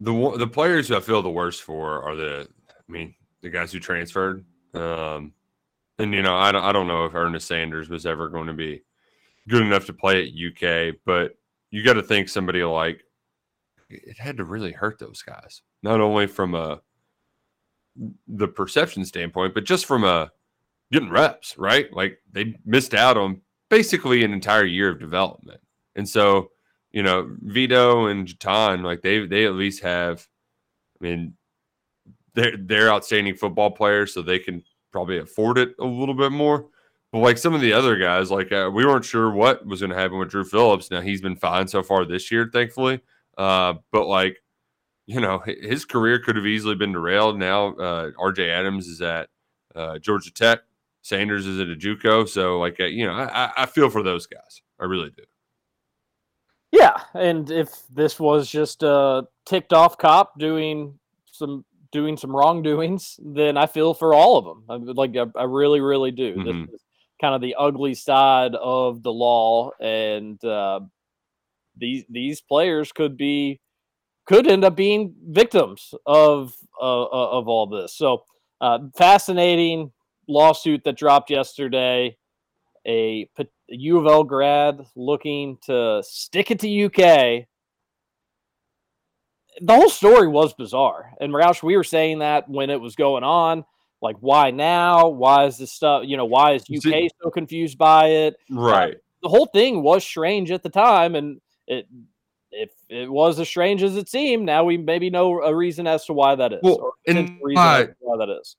The 0.00 0.12
one- 0.12 0.38
the 0.38 0.46
players 0.46 0.88
who 0.88 0.96
I 0.96 1.00
feel 1.00 1.22
the 1.22 1.30
worst 1.30 1.62
for 1.62 2.02
are 2.02 2.16
the 2.16 2.48
I 2.68 2.92
mean 2.92 3.14
the 3.42 3.50
guys 3.50 3.70
who 3.72 3.78
transferred. 3.78 4.44
Um, 4.74 5.32
and 5.98 6.12
you 6.12 6.22
know 6.22 6.34
I 6.36 6.50
don't 6.50 6.64
I 6.64 6.72
don't 6.72 6.86
know 6.88 7.04
if 7.04 7.14
Ernest 7.14 7.46
Sanders 7.46 7.88
was 7.88 8.04
ever 8.04 8.28
going 8.28 8.48
to 8.48 8.52
be 8.52 8.82
good 9.48 9.62
enough 9.62 9.86
to 9.86 9.92
play 9.92 10.22
at 10.22 10.28
UK, 10.28 10.96
but 11.04 11.36
you 11.70 11.84
got 11.84 11.94
to 11.94 12.02
think 12.02 12.28
somebody 12.28 12.62
like 12.62 13.02
it 13.88 14.18
had 14.18 14.36
to 14.38 14.44
really 14.44 14.72
hurt 14.72 14.98
those 14.98 15.22
guys, 15.22 15.62
not 15.82 16.00
only 16.00 16.26
from 16.26 16.54
a 16.54 16.80
the 18.26 18.48
perception 18.48 19.04
standpoint, 19.04 19.54
but 19.54 19.64
just 19.64 19.86
from 19.86 20.04
a 20.04 20.30
getting 20.90 21.10
reps, 21.10 21.56
right? 21.58 21.92
Like 21.92 22.18
they 22.30 22.56
missed 22.64 22.94
out 22.94 23.16
on 23.16 23.40
basically 23.68 24.24
an 24.24 24.32
entire 24.32 24.64
year 24.64 24.90
of 24.90 25.00
development, 25.00 25.60
and 25.96 26.08
so 26.08 26.50
you 26.92 27.02
know, 27.02 27.34
Vito 27.40 28.06
and 28.06 28.26
Jordan, 28.38 28.82
like 28.82 29.02
they 29.02 29.26
they 29.26 29.46
at 29.46 29.54
least 29.54 29.82
have. 29.82 30.26
I 31.00 31.04
mean, 31.04 31.34
they're 32.34 32.56
they're 32.56 32.90
outstanding 32.90 33.34
football 33.34 33.70
players, 33.70 34.14
so 34.14 34.22
they 34.22 34.38
can 34.38 34.62
probably 34.92 35.18
afford 35.18 35.58
it 35.58 35.74
a 35.80 35.84
little 35.84 36.14
bit 36.14 36.32
more. 36.32 36.66
But 37.12 37.18
like 37.18 37.36
some 37.38 37.54
of 37.54 37.60
the 37.60 37.74
other 37.74 37.96
guys, 37.98 38.30
like 38.30 38.50
uh, 38.52 38.70
we 38.72 38.86
weren't 38.86 39.04
sure 39.04 39.30
what 39.30 39.66
was 39.66 39.80
going 39.80 39.90
to 39.90 39.96
happen 39.96 40.18
with 40.18 40.30
Drew 40.30 40.44
Phillips. 40.44 40.90
Now 40.90 41.02
he's 41.02 41.20
been 41.20 41.36
fine 41.36 41.68
so 41.68 41.82
far 41.82 42.04
this 42.06 42.30
year, 42.30 42.48
thankfully. 42.52 43.00
Uh, 43.36 43.74
but 43.92 44.06
like, 44.06 44.38
you 45.06 45.20
know, 45.20 45.38
his 45.44 45.84
career 45.84 46.18
could 46.20 46.36
have 46.36 46.46
easily 46.46 46.74
been 46.74 46.92
derailed. 46.92 47.38
Now 47.38 47.74
uh, 47.74 48.10
R.J. 48.18 48.48
Adams 48.50 48.86
is 48.88 49.02
at 49.02 49.28
uh, 49.76 49.98
Georgia 49.98 50.32
Tech. 50.32 50.60
Sanders 51.02 51.46
is 51.46 51.60
at 51.60 51.68
a 51.68 51.74
JUCO. 51.76 52.28
So 52.28 52.58
like, 52.58 52.80
uh, 52.80 52.84
you 52.84 53.04
know, 53.06 53.12
I, 53.12 53.50
I- 53.56 53.66
feel 53.66 53.90
for 53.90 54.02
those 54.02 54.26
guys. 54.26 54.62
I 54.80 54.84
really 54.84 55.10
do. 55.10 55.24
Yeah, 56.70 56.96
and 57.14 57.50
if 57.50 57.68
this 57.92 58.18
was 58.18 58.48
just 58.50 58.82
a 58.82 59.24
ticked 59.44 59.74
off 59.74 59.98
cop 59.98 60.38
doing 60.38 60.98
some 61.30 61.64
doing 61.90 62.16
some 62.16 62.34
wrongdoings, 62.34 63.20
then 63.22 63.58
I 63.58 63.66
feel 63.66 63.92
for 63.92 64.14
all 64.14 64.38
of 64.38 64.44
them. 64.46 64.64
I, 64.70 64.76
like 64.92 65.14
I, 65.14 65.26
I 65.38 65.44
really, 65.44 65.80
really 65.80 66.10
do. 66.10 66.34
Mhm. 66.36 66.66
This 66.70 66.74
is 66.76 66.82
kind 67.22 67.34
of 67.36 67.40
the 67.40 67.54
ugly 67.54 67.94
side 67.94 68.54
of 68.56 69.02
the 69.02 69.12
law, 69.12 69.70
and 69.80 70.44
uh, 70.44 70.80
these 71.76 72.04
these 72.10 72.40
players 72.40 72.90
could 72.92 73.16
be 73.16 73.60
could 74.26 74.46
end 74.46 74.64
up 74.64 74.76
being 74.76 75.14
victims 75.28 75.94
of 76.04 76.52
uh, 76.80 77.02
uh, 77.04 77.30
of 77.30 77.48
all 77.48 77.66
this. 77.68 77.96
So 77.96 78.24
uh, 78.60 78.80
fascinating 78.96 79.92
lawsuit 80.28 80.82
that 80.84 80.96
dropped 80.96 81.30
yesterday. 81.30 82.16
A 82.86 83.28
U 83.68 83.98
of 83.98 84.06
L 84.06 84.24
grad 84.24 84.80
looking 84.96 85.56
to 85.66 86.02
stick 86.04 86.50
it 86.50 86.58
to 86.60 86.84
UK. 86.86 87.46
The 89.60 89.74
whole 89.74 89.90
story 89.90 90.26
was 90.26 90.54
bizarre, 90.54 91.12
and 91.20 91.32
Roush, 91.32 91.62
we 91.62 91.76
were 91.76 91.84
saying 91.84 92.18
that 92.18 92.48
when 92.48 92.70
it 92.70 92.80
was 92.80 92.96
going 92.96 93.22
on. 93.22 93.64
Like, 94.02 94.16
why 94.20 94.50
now? 94.50 95.08
Why 95.08 95.46
is 95.46 95.56
this 95.58 95.72
stuff? 95.72 96.02
You 96.04 96.16
know, 96.16 96.24
why 96.26 96.52
is 96.54 96.64
UK 96.68 97.08
so 97.22 97.30
confused 97.30 97.78
by 97.78 98.08
it? 98.08 98.36
Right. 98.50 98.96
the 99.22 99.28
whole 99.28 99.46
thing 99.46 99.82
was 99.82 100.04
strange 100.04 100.50
at 100.50 100.62
the 100.64 100.68
time, 100.68 101.14
and 101.14 101.40
it 101.68 101.86
if 102.50 102.70
it 102.90 103.10
was 103.10 103.40
as 103.40 103.48
strange 103.48 103.82
as 103.82 103.96
it 103.96 104.08
seemed, 104.10 104.44
now 104.44 104.62
we 104.64 104.76
maybe 104.76 105.08
know 105.08 105.40
a 105.42 105.54
reason 105.54 105.86
as 105.86 106.04
to 106.04 106.12
why 106.12 106.34
that 106.34 106.52
is. 106.52 106.58
Well, 106.62 106.92
and 107.06 107.16
potential 107.16 107.38
reason 107.46 107.64
as 107.64 107.88
why- 107.88 107.94
why 108.00 108.26
that 108.26 108.38
is. 108.40 108.56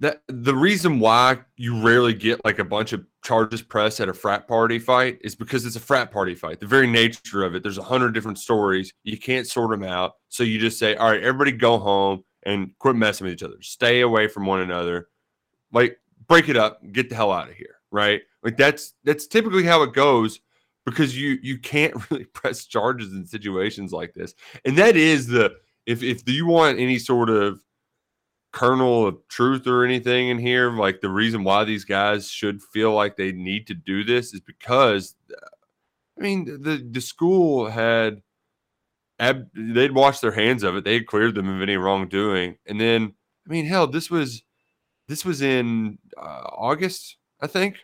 that 0.00 0.22
the 0.26 0.54
reason 0.56 0.98
why 0.98 1.38
you 1.56 1.80
rarely 1.80 2.14
get 2.14 2.44
like 2.44 2.58
a 2.58 2.64
bunch 2.64 2.92
of 2.92 3.04
charges 3.22 3.62
pressed 3.62 4.00
at 4.00 4.08
a 4.08 4.12
frat 4.14 4.48
party 4.48 4.80
fight 4.80 5.18
is 5.20 5.36
because 5.36 5.64
it's 5.64 5.76
a 5.76 5.80
frat 5.80 6.10
party 6.10 6.34
fight. 6.34 6.58
The 6.58 6.66
very 6.66 6.88
nature 6.88 7.44
of 7.44 7.54
it, 7.54 7.62
there's 7.62 7.78
a 7.78 7.82
hundred 7.82 8.12
different 8.12 8.38
stories. 8.40 8.92
You 9.04 9.16
can't 9.18 9.46
sort 9.46 9.70
them 9.70 9.84
out. 9.84 10.14
So 10.28 10.42
you 10.42 10.58
just 10.58 10.78
say, 10.80 10.96
all 10.96 11.08
right, 11.10 11.22
everybody 11.22 11.52
go 11.52 11.78
home 11.78 12.24
and 12.44 12.76
quit 12.78 12.96
messing 12.96 13.26
with 13.26 13.34
each 13.34 13.42
other. 13.42 13.60
Stay 13.60 14.00
away 14.00 14.28
from 14.28 14.46
one 14.46 14.60
another. 14.60 15.08
Like 15.72 15.98
break 16.26 16.48
it 16.48 16.56
up, 16.56 16.80
get 16.92 17.08
the 17.08 17.14
hell 17.14 17.32
out 17.32 17.48
of 17.48 17.54
here. 17.54 17.76
Right. 17.90 18.22
Like 18.42 18.56
that's 18.56 18.94
that's 19.04 19.26
typically 19.26 19.64
how 19.64 19.82
it 19.82 19.92
goes 19.92 20.40
because 20.84 21.16
you 21.16 21.38
you 21.42 21.58
can't 21.58 21.94
really 22.10 22.24
press 22.24 22.66
charges 22.66 23.12
in 23.12 23.26
situations 23.26 23.92
like 23.92 24.14
this. 24.14 24.34
And 24.64 24.76
that 24.78 24.96
is 24.96 25.26
the 25.26 25.56
if 25.86 26.02
if 26.02 26.28
you 26.28 26.46
want 26.46 26.78
any 26.78 26.98
sort 26.98 27.30
of 27.30 27.62
kernel 28.52 29.06
of 29.06 29.16
truth 29.28 29.66
or 29.66 29.84
anything 29.84 30.28
in 30.28 30.38
here. 30.38 30.70
Like 30.70 31.00
the 31.00 31.08
reason 31.08 31.42
why 31.42 31.64
these 31.64 31.84
guys 31.84 32.30
should 32.30 32.62
feel 32.62 32.92
like 32.92 33.16
they 33.16 33.32
need 33.32 33.66
to 33.66 33.74
do 33.74 34.04
this 34.04 34.32
is 34.32 34.40
because, 34.40 35.14
I 36.18 36.22
mean, 36.22 36.44
the 36.44 36.86
the 36.88 37.00
school 37.00 37.68
had 37.68 38.22
ab- 39.22 39.48
they'd 39.54 39.94
washed 39.94 40.20
their 40.20 40.32
hands 40.32 40.62
of 40.62 40.76
it. 40.76 40.84
They 40.84 40.94
had 40.94 41.06
cleared 41.06 41.34
them 41.34 41.48
of 41.48 41.62
any 41.62 41.76
wrongdoing, 41.76 42.56
and 42.66 42.80
then 42.80 43.14
I 43.46 43.50
mean, 43.50 43.64
hell, 43.64 43.86
this 43.86 44.10
was 44.10 44.42
this 45.08 45.24
was 45.24 45.42
in 45.42 45.98
uh, 46.16 46.48
August, 46.56 47.16
I 47.40 47.46
think, 47.46 47.78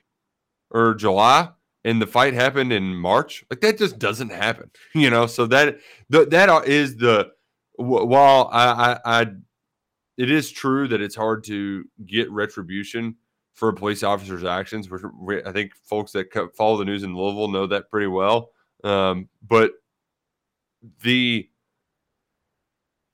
or 0.71 0.95
July. 0.95 1.51
And 1.85 2.03
the 2.03 2.07
fight 2.07 2.35
happened 2.35 2.73
in 2.73 2.95
March. 2.95 3.45
Like 3.49 3.61
that 3.61 3.79
just 3.79 3.99
doesn't 3.99 4.31
happen, 4.31 4.71
you 4.95 5.11
know. 5.11 5.27
So 5.27 5.47
that 5.47 5.79
that 6.09 6.67
is 6.67 6.97
the 6.97 7.31
while 7.77 8.51
I, 8.53 8.99
I 9.05 9.21
I 9.21 9.27
it 10.17 10.31
is 10.31 10.51
true 10.51 10.89
that 10.89 11.01
it's 11.01 11.15
hard 11.15 11.45
to 11.45 11.85
get 12.05 12.31
retribution 12.31 13.17
for 13.55 13.69
a 13.69 13.75
police 13.75 14.03
officer's 14.03 14.45
actions. 14.45 14.91
Which 14.91 15.03
I 15.47 15.53
think 15.53 15.73
folks 15.85 16.13
that 16.13 16.27
follow 16.57 16.77
the 16.77 16.85
news 16.85 17.05
in 17.05 17.17
Louisville 17.17 17.49
know 17.49 17.67
that 17.69 17.91
pretty 17.91 18.09
well. 18.09 18.51
Um, 18.85 19.29
but 19.47 19.73
the 21.03 21.49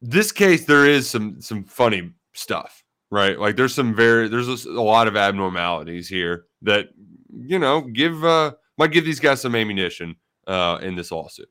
this 0.01 0.33
case, 0.33 0.65
there 0.67 0.87
is 0.87 1.09
some 1.09 1.41
some 1.41 1.65
funny 1.65 2.13
stuff, 2.35 2.85
right? 3.11 3.39
Like 3.39 3.57
there's 3.57 3.75
some 3.75 3.95
very 3.95 4.29
there's 4.29 4.67
a 4.67 4.81
lot 4.81 5.09
of 5.09 5.17
abnormalities 5.17 6.09
here 6.09 6.47
that 6.63 6.91
you 7.33 7.59
know 7.59 7.81
give 7.81 8.25
uh 8.25 8.53
might 8.77 8.93
give 8.93 9.05
these 9.05 9.21
guys 9.21 9.41
some 9.41 9.55
ammunition 9.55 10.17
uh 10.47 10.79
in 10.83 10.95
this 10.95 11.11
lawsuit. 11.11 11.49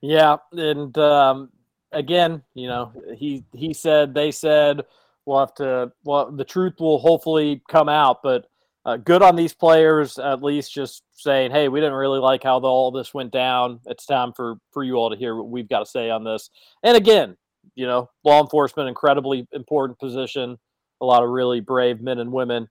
Yeah, 0.00 0.36
and 0.52 0.96
um, 0.98 1.50
again, 1.92 2.42
you 2.54 2.68
know, 2.68 2.92
he 3.16 3.44
he 3.52 3.74
said 3.74 4.14
they 4.14 4.30
said 4.30 4.82
we'll 5.26 5.40
have 5.40 5.54
to. 5.54 5.92
Well, 6.04 6.30
the 6.30 6.44
truth 6.44 6.74
will 6.78 6.98
hopefully 6.98 7.62
come 7.68 7.88
out, 7.88 8.22
but 8.22 8.46
uh, 8.84 8.96
good 8.96 9.22
on 9.22 9.36
these 9.36 9.54
players 9.54 10.18
at 10.18 10.42
least 10.42 10.72
just 10.72 11.02
saying, 11.12 11.50
"Hey, 11.50 11.68
we 11.68 11.80
didn't 11.80 11.94
really 11.94 12.20
like 12.20 12.42
how 12.42 12.60
the, 12.60 12.68
all 12.68 12.90
this 12.90 13.12
went 13.12 13.32
down. 13.32 13.80
It's 13.86 14.06
time 14.06 14.32
for 14.32 14.56
for 14.72 14.82
you 14.82 14.94
all 14.94 15.10
to 15.10 15.16
hear 15.16 15.36
what 15.36 15.48
we've 15.48 15.68
got 15.68 15.80
to 15.80 15.86
say 15.86 16.10
on 16.10 16.24
this." 16.24 16.50
And 16.82 16.96
again, 16.96 17.36
you 17.74 17.86
know, 17.86 18.08
law 18.24 18.40
enforcement 18.40 18.88
incredibly 18.88 19.46
important 19.52 19.98
position. 19.98 20.58
A 21.00 21.04
lot 21.04 21.22
of 21.22 21.30
really 21.30 21.60
brave 21.60 22.00
men 22.00 22.18
and 22.18 22.32
women 22.32 22.68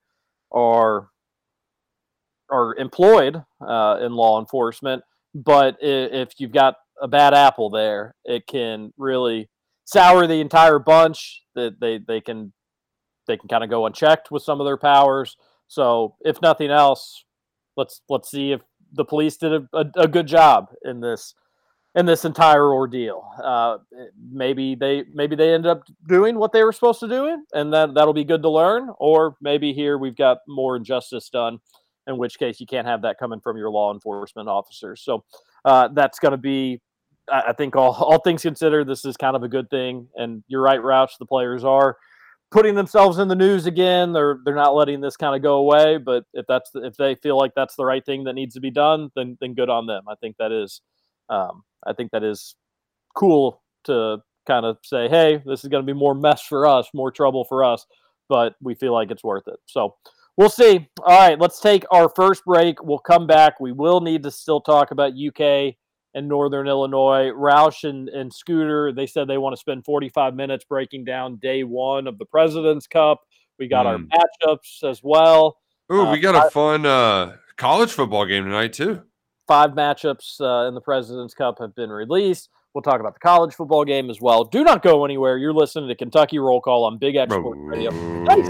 are 0.51 1.09
are 2.49 2.75
employed 2.75 3.43
uh, 3.61 3.99
in 4.01 4.13
law 4.13 4.39
enforcement, 4.39 5.03
but 5.35 5.77
if 5.81 6.31
you've 6.37 6.53
got 6.53 6.75
a 7.01 7.07
bad 7.07 7.33
apple 7.33 7.69
there, 7.69 8.15
it 8.25 8.47
can 8.47 8.93
really 8.97 9.49
sour 9.85 10.25
the 10.25 10.39
entire 10.41 10.79
bunch. 10.79 11.43
That 11.55 11.79
they 11.79 11.99
they 11.99 12.21
can 12.21 12.53
they 13.27 13.37
can 13.37 13.49
kind 13.49 13.63
of 13.63 13.69
go 13.69 13.85
unchecked 13.85 14.31
with 14.31 14.43
some 14.43 14.59
of 14.61 14.65
their 14.65 14.77
powers. 14.77 15.35
So 15.67 16.15
if 16.21 16.41
nothing 16.41 16.71
else, 16.71 17.23
let's 17.75 18.01
let's 18.09 18.29
see 18.31 18.51
if 18.51 18.61
the 18.93 19.05
police 19.05 19.37
did 19.37 19.53
a, 19.53 19.69
a, 19.73 19.85
a 19.95 20.07
good 20.07 20.27
job 20.27 20.69
in 20.83 21.01
this 21.01 21.35
in 21.95 22.05
this 22.05 22.25
entire 22.25 22.71
ordeal. 22.71 23.27
Uh, 23.43 23.77
maybe 24.31 24.75
they 24.75 25.03
maybe 25.13 25.35
they 25.35 25.53
end 25.53 25.65
up 25.65 25.81
doing 26.07 26.37
what 26.37 26.51
they 26.51 26.63
were 26.63 26.71
supposed 26.71 26.99
to 26.99 27.07
do, 27.07 27.43
and 27.53 27.73
that 27.73 27.93
that'll 27.95 28.13
be 28.13 28.23
good 28.23 28.43
to 28.43 28.49
learn. 28.49 28.89
Or 28.99 29.35
maybe 29.41 29.73
here 29.73 29.97
we've 29.97 30.15
got 30.15 30.39
more 30.47 30.75
injustice 30.75 31.29
done, 31.29 31.59
in 32.05 32.17
which 32.17 32.37
case 32.37 32.59
you 32.59 32.67
can't 32.67 32.87
have 32.87 33.01
that 33.01 33.17
coming 33.17 33.39
from 33.39 33.57
your 33.57 33.71
law 33.71 33.93
enforcement 33.93 34.47
officers. 34.47 35.01
So 35.01 35.23
uh, 35.65 35.89
that's 35.93 36.19
going 36.19 36.33
to 36.33 36.37
be, 36.37 36.81
I 37.31 37.53
think, 37.53 37.75
all 37.75 37.93
all 37.93 38.19
things 38.19 38.43
considered, 38.43 38.87
this 38.87 39.03
is 39.03 39.17
kind 39.17 39.35
of 39.35 39.43
a 39.43 39.49
good 39.49 39.69
thing. 39.69 40.07
And 40.15 40.43
you're 40.47 40.61
right, 40.61 40.79
Roush. 40.79 41.17
The 41.19 41.25
players 41.25 41.63
are 41.63 41.97
putting 42.51 42.75
themselves 42.75 43.17
in 43.17 43.27
the 43.27 43.35
news 43.35 43.65
again. 43.65 44.13
They're 44.13 44.39
they're 44.43 44.55
not 44.55 44.75
letting 44.75 45.01
this 45.01 45.17
kind 45.17 45.35
of 45.35 45.41
go 45.41 45.55
away. 45.55 45.97
But 45.97 46.23
if 46.33 46.45
that's 46.47 46.71
the, 46.71 46.85
if 46.85 46.95
they 46.95 47.15
feel 47.15 47.37
like 47.37 47.53
that's 47.55 47.75
the 47.75 47.85
right 47.85 48.05
thing 48.05 48.23
that 48.25 48.33
needs 48.33 48.53
to 48.55 48.61
be 48.61 48.71
done, 48.71 49.09
then 49.15 49.37
then 49.41 49.53
good 49.53 49.69
on 49.69 49.85
them. 49.87 50.03
I 50.09 50.15
think 50.15 50.37
that 50.37 50.51
is. 50.51 50.81
Um, 51.29 51.63
I 51.85 51.93
think 51.93 52.11
that 52.11 52.23
is 52.23 52.55
cool 53.15 53.61
to 53.83 54.17
kind 54.45 54.65
of 54.65 54.77
say, 54.83 55.09
hey, 55.09 55.41
this 55.45 55.63
is 55.63 55.69
going 55.69 55.85
to 55.85 55.93
be 55.93 55.97
more 55.97 56.15
mess 56.15 56.41
for 56.41 56.65
us, 56.65 56.87
more 56.93 57.11
trouble 57.11 57.43
for 57.43 57.63
us, 57.63 57.85
but 58.29 58.55
we 58.61 58.75
feel 58.75 58.93
like 58.93 59.11
it's 59.11 59.23
worth 59.23 59.47
it. 59.47 59.59
So 59.65 59.95
we'll 60.37 60.49
see. 60.49 60.87
All 61.03 61.19
right, 61.19 61.39
let's 61.39 61.59
take 61.59 61.83
our 61.91 62.09
first 62.09 62.45
break. 62.45 62.81
We'll 62.81 62.99
come 62.99 63.27
back. 63.27 63.59
We 63.59 63.73
will 63.73 63.99
need 63.99 64.23
to 64.23 64.31
still 64.31 64.61
talk 64.61 64.91
about 64.91 65.13
UK 65.13 65.75
and 66.13 66.27
Northern 66.27 66.67
Illinois. 66.67 67.29
Roush 67.31 67.87
and, 67.87 68.09
and 68.09 68.31
Scooter, 68.33 68.91
they 68.91 69.05
said 69.07 69.27
they 69.27 69.37
want 69.37 69.53
to 69.53 69.59
spend 69.59 69.85
45 69.85 70.35
minutes 70.35 70.65
breaking 70.65 71.03
down 71.05 71.35
day 71.37 71.63
one 71.63 72.07
of 72.07 72.17
the 72.17 72.25
President's 72.25 72.87
Cup. 72.87 73.21
We 73.59 73.67
got 73.67 73.85
our 73.85 73.97
Mm. 73.97 74.07
matchups 74.09 74.83
as 74.89 75.01
well. 75.03 75.57
Ooh, 75.91 76.01
Uh, 76.07 76.11
we 76.11 76.19
got 76.19 76.35
a 76.47 76.49
fun 76.51 76.85
uh, 76.85 77.37
college 77.57 77.91
football 77.91 78.25
game 78.25 78.43
tonight 78.45 78.73
too. 78.73 79.01
five 79.47 79.71
matchups 79.71 80.41
uh, 80.41 80.67
in 80.67 80.73
the 80.75 80.81
President's 80.81 81.33
Cup 81.33 81.57
have 81.59 81.73
been 81.75 81.89
released. 81.89 82.49
We'll 82.73 82.81
talk 82.81 82.99
about 82.99 83.13
the 83.15 83.19
college 83.21 83.55
football 83.55 83.85
game 83.85 84.09
as 84.09 84.19
well. 84.21 84.43
Do 84.43 84.63
not 84.63 84.83
go 84.83 85.05
anywhere. 85.05 85.37
You're 85.37 85.53
listening 85.53 85.87
to 85.87 85.95
Kentucky 85.95 86.37
Roll 86.37 86.61
Call 86.61 86.83
on 86.83 86.97
Big 86.97 87.15
X 87.15 87.31
Sports 87.33 87.59
Radio. 87.63 87.89
Nice. 88.23 88.47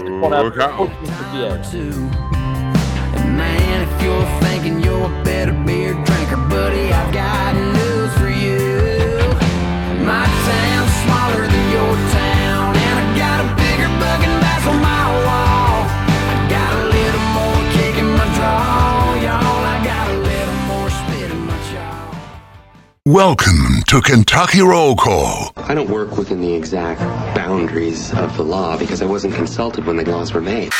Welcome 23.08 23.84
to 23.86 24.02
Kentucky 24.02 24.60
Roll 24.60 24.94
Call. 24.94 25.54
I 25.56 25.72
don't 25.72 25.88
work 25.88 26.18
within 26.18 26.42
the 26.42 26.54
exact 26.54 27.00
boundaries 27.34 28.12
of 28.12 28.36
the 28.36 28.42
law 28.42 28.76
because 28.76 29.00
I 29.00 29.06
wasn't 29.06 29.34
consulted 29.34 29.86
when 29.86 29.96
the 29.96 30.04
laws 30.04 30.34
were 30.34 30.42
made. 30.42 30.74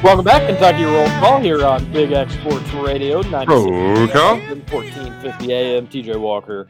Welcome 0.00 0.24
back, 0.24 0.46
Kentucky 0.46 0.84
Roll 0.84 1.08
Call 1.18 1.40
here 1.40 1.66
on 1.66 1.90
Big 1.92 2.12
X 2.12 2.32
Sports 2.34 2.72
Radio. 2.72 3.20
96 3.20 3.48
Roll 3.48 4.08
call. 4.08 4.36
1450 4.38 5.52
AM. 5.52 5.88
TJ 5.88 6.20
Walker, 6.20 6.68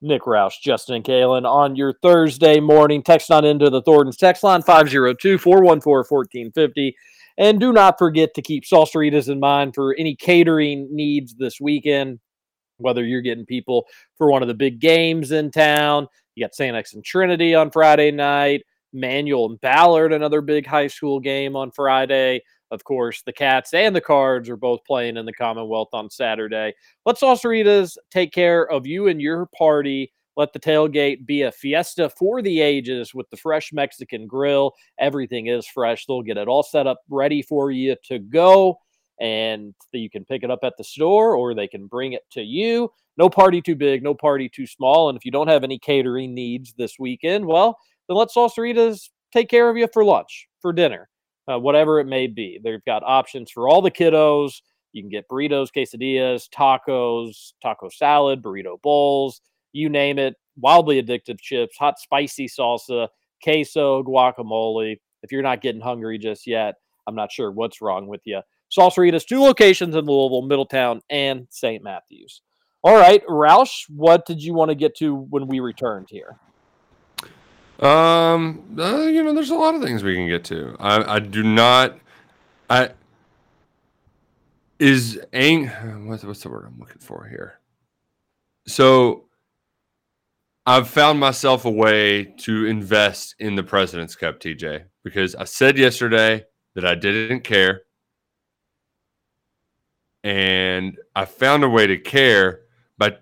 Nick 0.00 0.22
Roush, 0.22 0.54
Justin 0.62 1.02
Kalen 1.02 1.44
on 1.44 1.76
your 1.76 1.92
Thursday 2.02 2.58
morning. 2.58 3.02
Text 3.02 3.30
on 3.30 3.44
into 3.44 3.68
the 3.68 3.82
Thornton's 3.82 4.16
text 4.16 4.42
line 4.42 4.62
502 4.62 5.36
414 5.36 5.82
1450. 6.08 6.96
And 7.36 7.60
do 7.60 7.70
not 7.74 7.98
forget 7.98 8.32
to 8.34 8.42
keep 8.42 8.64
Salsaritas 8.64 9.28
in 9.28 9.40
mind 9.40 9.74
for 9.74 9.94
any 9.98 10.16
catering 10.16 10.88
needs 10.90 11.34
this 11.34 11.60
weekend, 11.60 12.18
whether 12.78 13.04
you're 13.04 13.20
getting 13.20 13.44
people 13.44 13.84
for 14.16 14.30
one 14.30 14.40
of 14.40 14.48
the 14.48 14.54
big 14.54 14.80
games 14.80 15.32
in 15.32 15.50
town. 15.50 16.08
You 16.34 16.46
got 16.46 16.54
St. 16.54 16.74
X 16.74 16.94
and 16.94 17.04
Trinity 17.04 17.54
on 17.54 17.70
Friday 17.70 18.10
night, 18.10 18.62
Manual 18.94 19.50
and 19.50 19.60
Ballard, 19.60 20.14
another 20.14 20.40
big 20.40 20.66
high 20.66 20.86
school 20.86 21.20
game 21.20 21.56
on 21.56 21.70
Friday. 21.72 22.40
Of 22.70 22.84
course, 22.84 23.22
the 23.22 23.32
Cats 23.32 23.74
and 23.74 23.94
the 23.94 24.00
Cards 24.00 24.48
are 24.48 24.56
both 24.56 24.84
playing 24.84 25.16
in 25.16 25.26
the 25.26 25.32
Commonwealth 25.32 25.88
on 25.92 26.08
Saturday. 26.08 26.72
Let 27.04 27.16
Salsaritas 27.16 27.96
take 28.10 28.32
care 28.32 28.70
of 28.70 28.86
you 28.86 29.08
and 29.08 29.20
your 29.20 29.46
party. 29.56 30.12
Let 30.36 30.52
the 30.52 30.60
tailgate 30.60 31.26
be 31.26 31.42
a 31.42 31.52
fiesta 31.52 32.10
for 32.10 32.40
the 32.40 32.60
ages 32.60 33.12
with 33.12 33.28
the 33.30 33.36
fresh 33.36 33.72
Mexican 33.72 34.26
grill. 34.26 34.72
Everything 34.98 35.48
is 35.48 35.66
fresh. 35.66 36.06
They'll 36.06 36.22
get 36.22 36.38
it 36.38 36.48
all 36.48 36.62
set 36.62 36.86
up 36.86 37.00
ready 37.08 37.42
for 37.42 37.70
you 37.72 37.96
to 38.04 38.20
go. 38.20 38.78
And 39.20 39.74
you 39.92 40.08
can 40.08 40.24
pick 40.24 40.44
it 40.44 40.50
up 40.50 40.60
at 40.62 40.74
the 40.78 40.84
store 40.84 41.34
or 41.34 41.52
they 41.52 41.68
can 41.68 41.86
bring 41.86 42.14
it 42.14 42.22
to 42.30 42.42
you. 42.42 42.90
No 43.18 43.28
party 43.28 43.60
too 43.60 43.74
big, 43.74 44.02
no 44.02 44.14
party 44.14 44.48
too 44.48 44.66
small. 44.66 45.10
And 45.10 45.18
if 45.18 45.26
you 45.26 45.30
don't 45.30 45.48
have 45.48 45.64
any 45.64 45.78
catering 45.78 46.32
needs 46.32 46.72
this 46.78 46.98
weekend, 46.98 47.44
well, 47.44 47.76
then 48.08 48.16
let 48.16 48.28
Salsaritas 48.28 49.10
take 49.32 49.50
care 49.50 49.68
of 49.68 49.76
you 49.76 49.88
for 49.92 50.04
lunch, 50.04 50.48
for 50.62 50.72
dinner, 50.72 51.10
uh, 51.48 51.58
whatever 51.58 52.00
it 52.00 52.06
may 52.06 52.26
be. 52.26 52.60
They've 52.62 52.84
got 52.84 53.02
options 53.04 53.50
for 53.50 53.68
all 53.68 53.82
the 53.82 53.90
kiddos. 53.90 54.60
You 54.92 55.02
can 55.02 55.10
get 55.10 55.28
burritos, 55.28 55.68
quesadillas, 55.76 56.48
tacos, 56.48 57.52
taco 57.62 57.88
salad, 57.88 58.42
burrito 58.42 58.80
bowls, 58.82 59.40
you 59.72 59.88
name 59.88 60.18
it. 60.18 60.34
Wildly 60.56 61.02
addictive 61.02 61.40
chips, 61.40 61.76
hot 61.78 61.98
spicy 61.98 62.48
salsa, 62.48 63.08
queso, 63.42 64.02
guacamole. 64.02 64.98
If 65.22 65.32
you're 65.32 65.42
not 65.42 65.62
getting 65.62 65.80
hungry 65.80 66.18
just 66.18 66.46
yet, 66.46 66.74
I'm 67.06 67.14
not 67.14 67.32
sure 67.32 67.50
what's 67.50 67.80
wrong 67.80 68.06
with 68.06 68.20
you. 68.24 68.40
Salsaritas, 68.76 69.26
two 69.26 69.40
locations 69.40 69.94
in 69.94 70.04
Louisville, 70.04 70.42
Middletown, 70.42 71.00
and 71.08 71.46
St. 71.50 71.82
Matthews. 71.82 72.42
All 72.82 72.96
right, 72.96 73.24
Roush, 73.26 73.84
what 73.90 74.26
did 74.26 74.42
you 74.42 74.54
want 74.54 74.70
to 74.70 74.74
get 74.74 74.96
to 74.98 75.14
when 75.14 75.46
we 75.46 75.60
returned 75.60 76.08
here? 76.10 76.38
Um, 77.80 78.76
uh, 78.78 79.06
you 79.06 79.22
know, 79.22 79.32
there's 79.32 79.50
a 79.50 79.54
lot 79.54 79.74
of 79.74 79.82
things 79.82 80.02
we 80.04 80.14
can 80.14 80.28
get 80.28 80.44
to. 80.44 80.76
I, 80.78 81.14
I 81.14 81.18
do 81.18 81.42
not. 81.42 81.98
I 82.68 82.90
is 84.78 85.18
ang. 85.32 85.68
What's 86.06 86.22
what's 86.22 86.42
the 86.42 86.50
word 86.50 86.66
I'm 86.66 86.78
looking 86.78 87.00
for 87.00 87.26
here? 87.26 87.58
So, 88.66 89.24
I've 90.66 90.88
found 90.88 91.18
myself 91.18 91.64
a 91.64 91.70
way 91.70 92.24
to 92.40 92.66
invest 92.66 93.34
in 93.38 93.54
the 93.54 93.62
President's 93.62 94.14
Cup, 94.14 94.40
TJ, 94.40 94.84
because 95.02 95.34
I 95.34 95.44
said 95.44 95.78
yesterday 95.78 96.44
that 96.74 96.84
I 96.84 96.94
didn't 96.94 97.44
care, 97.44 97.82
and 100.22 100.98
I 101.16 101.24
found 101.24 101.64
a 101.64 101.68
way 101.68 101.86
to 101.86 101.96
care 101.96 102.60
by 102.98 103.16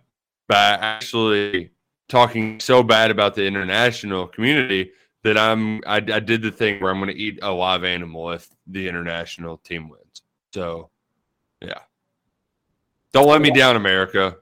by 0.48 0.70
actually 0.80 1.70
talking 2.08 2.58
so 2.60 2.82
bad 2.82 3.10
about 3.10 3.34
the 3.34 3.46
international 3.46 4.26
community 4.26 4.92
that 5.22 5.36
I'm 5.36 5.80
I, 5.86 5.96
I 5.96 6.20
did 6.20 6.42
the 6.42 6.50
thing 6.50 6.80
where 6.80 6.90
I'm 6.90 6.98
going 6.98 7.14
to 7.14 7.20
eat 7.20 7.38
a 7.42 7.50
live 7.50 7.84
animal 7.84 8.30
if 8.32 8.48
the 8.66 8.88
international 8.88 9.58
team 9.58 9.88
wins. 9.88 10.22
So, 10.52 10.90
yeah. 11.60 11.80
Don't 13.12 13.26
let 13.26 13.40
me 13.40 13.50
down, 13.50 13.76
America. 13.76 14.36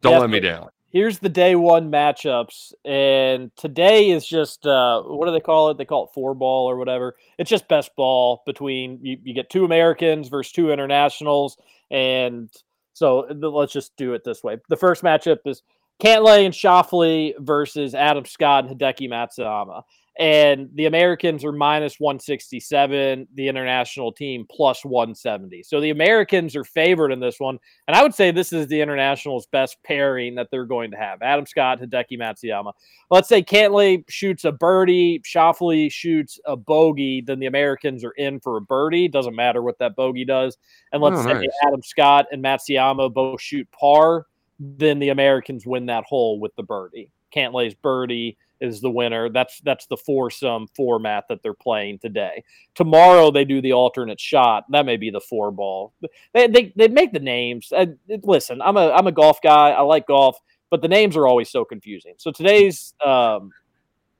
Don't 0.00 0.14
Yeah, 0.14 0.18
let 0.18 0.30
me 0.30 0.40
down. 0.40 0.68
Here's 0.90 1.18
the 1.18 1.28
day 1.28 1.54
one 1.54 1.90
matchups, 1.92 2.72
and 2.84 3.54
today 3.56 4.10
is 4.10 4.26
just 4.26 4.66
uh, 4.66 5.02
what 5.02 5.26
do 5.26 5.32
they 5.32 5.40
call 5.40 5.70
it? 5.70 5.76
They 5.76 5.84
call 5.84 6.04
it 6.04 6.10
four 6.14 6.34
ball 6.34 6.68
or 6.68 6.76
whatever. 6.76 7.16
It's 7.36 7.50
just 7.50 7.68
best 7.68 7.94
ball 7.94 8.42
between 8.46 8.98
you, 9.02 9.18
you 9.22 9.34
get 9.34 9.50
two 9.50 9.64
Americans 9.64 10.28
versus 10.28 10.50
two 10.52 10.72
internationals, 10.72 11.58
and 11.90 12.50
so 12.94 13.26
let's 13.30 13.72
just 13.72 13.96
do 13.96 14.14
it 14.14 14.24
this 14.24 14.42
way. 14.42 14.56
The 14.68 14.76
first 14.76 15.02
matchup 15.02 15.40
is 15.44 15.62
Cantlay 16.02 16.44
and 16.44 16.54
Schauffele 16.54 17.34
versus 17.38 17.94
Adam 17.94 18.24
Scott 18.24 18.66
and 18.66 18.78
Hideki 18.78 19.08
Matsuyama. 19.08 19.82
And 20.20 20.68
the 20.74 20.86
Americans 20.86 21.44
are 21.44 21.52
minus 21.52 22.00
167, 22.00 23.28
the 23.34 23.46
international 23.46 24.10
team 24.10 24.46
plus 24.50 24.84
170. 24.84 25.62
So 25.62 25.80
the 25.80 25.90
Americans 25.90 26.56
are 26.56 26.64
favored 26.64 27.12
in 27.12 27.20
this 27.20 27.38
one. 27.38 27.56
And 27.86 27.96
I 27.96 28.02
would 28.02 28.12
say 28.12 28.32
this 28.32 28.52
is 28.52 28.66
the 28.66 28.80
international's 28.80 29.46
best 29.46 29.76
pairing 29.84 30.34
that 30.34 30.48
they're 30.50 30.64
going 30.64 30.90
to 30.90 30.96
have. 30.96 31.22
Adam 31.22 31.46
Scott, 31.46 31.80
Hideki 31.80 32.18
Matsuyama. 32.18 32.72
Let's 33.12 33.28
say 33.28 33.44
Cantlay 33.44 34.02
shoots 34.08 34.44
a 34.44 34.50
birdie, 34.50 35.20
Schauffele 35.20 35.90
shoots 35.90 36.40
a 36.46 36.56
bogey, 36.56 37.20
then 37.20 37.38
the 37.38 37.46
Americans 37.46 38.04
are 38.04 38.10
in 38.12 38.40
for 38.40 38.56
a 38.56 38.60
birdie. 38.60 39.06
Doesn't 39.06 39.36
matter 39.36 39.62
what 39.62 39.78
that 39.78 39.94
bogey 39.94 40.24
does. 40.24 40.56
And 40.90 41.00
let's 41.00 41.20
Oh, 41.20 41.22
say 41.22 41.34
nice. 41.34 41.48
Adam 41.64 41.82
Scott 41.82 42.26
and 42.32 42.42
Matsuyama 42.42 43.14
both 43.14 43.40
shoot 43.40 43.68
par, 43.70 44.26
then 44.58 44.98
the 44.98 45.10
Americans 45.10 45.64
win 45.66 45.86
that 45.86 46.04
hole 46.04 46.40
with 46.40 46.54
the 46.56 46.62
birdie. 46.62 47.10
Cantlay's 47.34 47.74
birdie 47.74 48.36
is 48.60 48.80
the 48.80 48.90
winner. 48.90 49.28
That's 49.28 49.60
that's 49.60 49.86
the 49.86 49.96
foursome 49.96 50.66
format 50.74 51.24
that 51.28 51.42
they're 51.42 51.54
playing 51.54 51.98
today. 52.00 52.42
Tomorrow 52.74 53.30
they 53.30 53.44
do 53.44 53.60
the 53.60 53.72
alternate 53.72 54.20
shot. 54.20 54.64
That 54.70 54.86
may 54.86 54.96
be 54.96 55.10
the 55.10 55.20
four 55.20 55.50
ball. 55.50 55.92
They 56.32 56.48
they, 56.48 56.72
they 56.76 56.88
make 56.88 57.12
the 57.12 57.20
names. 57.20 57.72
Uh, 57.72 57.86
listen, 58.24 58.60
I'm 58.62 58.76
a 58.76 58.90
I'm 58.90 59.06
a 59.06 59.12
golf 59.12 59.40
guy. 59.42 59.70
I 59.70 59.82
like 59.82 60.06
golf, 60.06 60.38
but 60.70 60.82
the 60.82 60.88
names 60.88 61.16
are 61.16 61.26
always 61.26 61.50
so 61.50 61.64
confusing. 61.64 62.14
So 62.18 62.32
today's 62.32 62.94
um, 63.04 63.52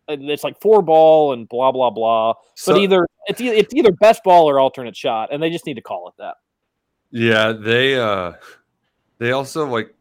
it's 0.06 0.44
like 0.44 0.60
four 0.60 0.82
ball 0.82 1.32
and 1.32 1.48
blah 1.48 1.72
blah 1.72 1.90
blah. 1.90 2.34
So- 2.54 2.74
but 2.74 2.80
either 2.80 3.06
it's 3.26 3.40
either, 3.40 3.54
it's 3.56 3.74
either 3.74 3.92
best 3.92 4.22
ball 4.22 4.48
or 4.48 4.60
alternate 4.60 4.96
shot, 4.96 5.30
and 5.32 5.42
they 5.42 5.50
just 5.50 5.66
need 5.66 5.74
to 5.74 5.82
call 5.82 6.08
it 6.08 6.14
that. 6.18 6.34
Yeah, 7.10 7.52
they 7.52 7.98
uh 7.98 8.34
they 9.18 9.32
also 9.32 9.66
like 9.66 9.94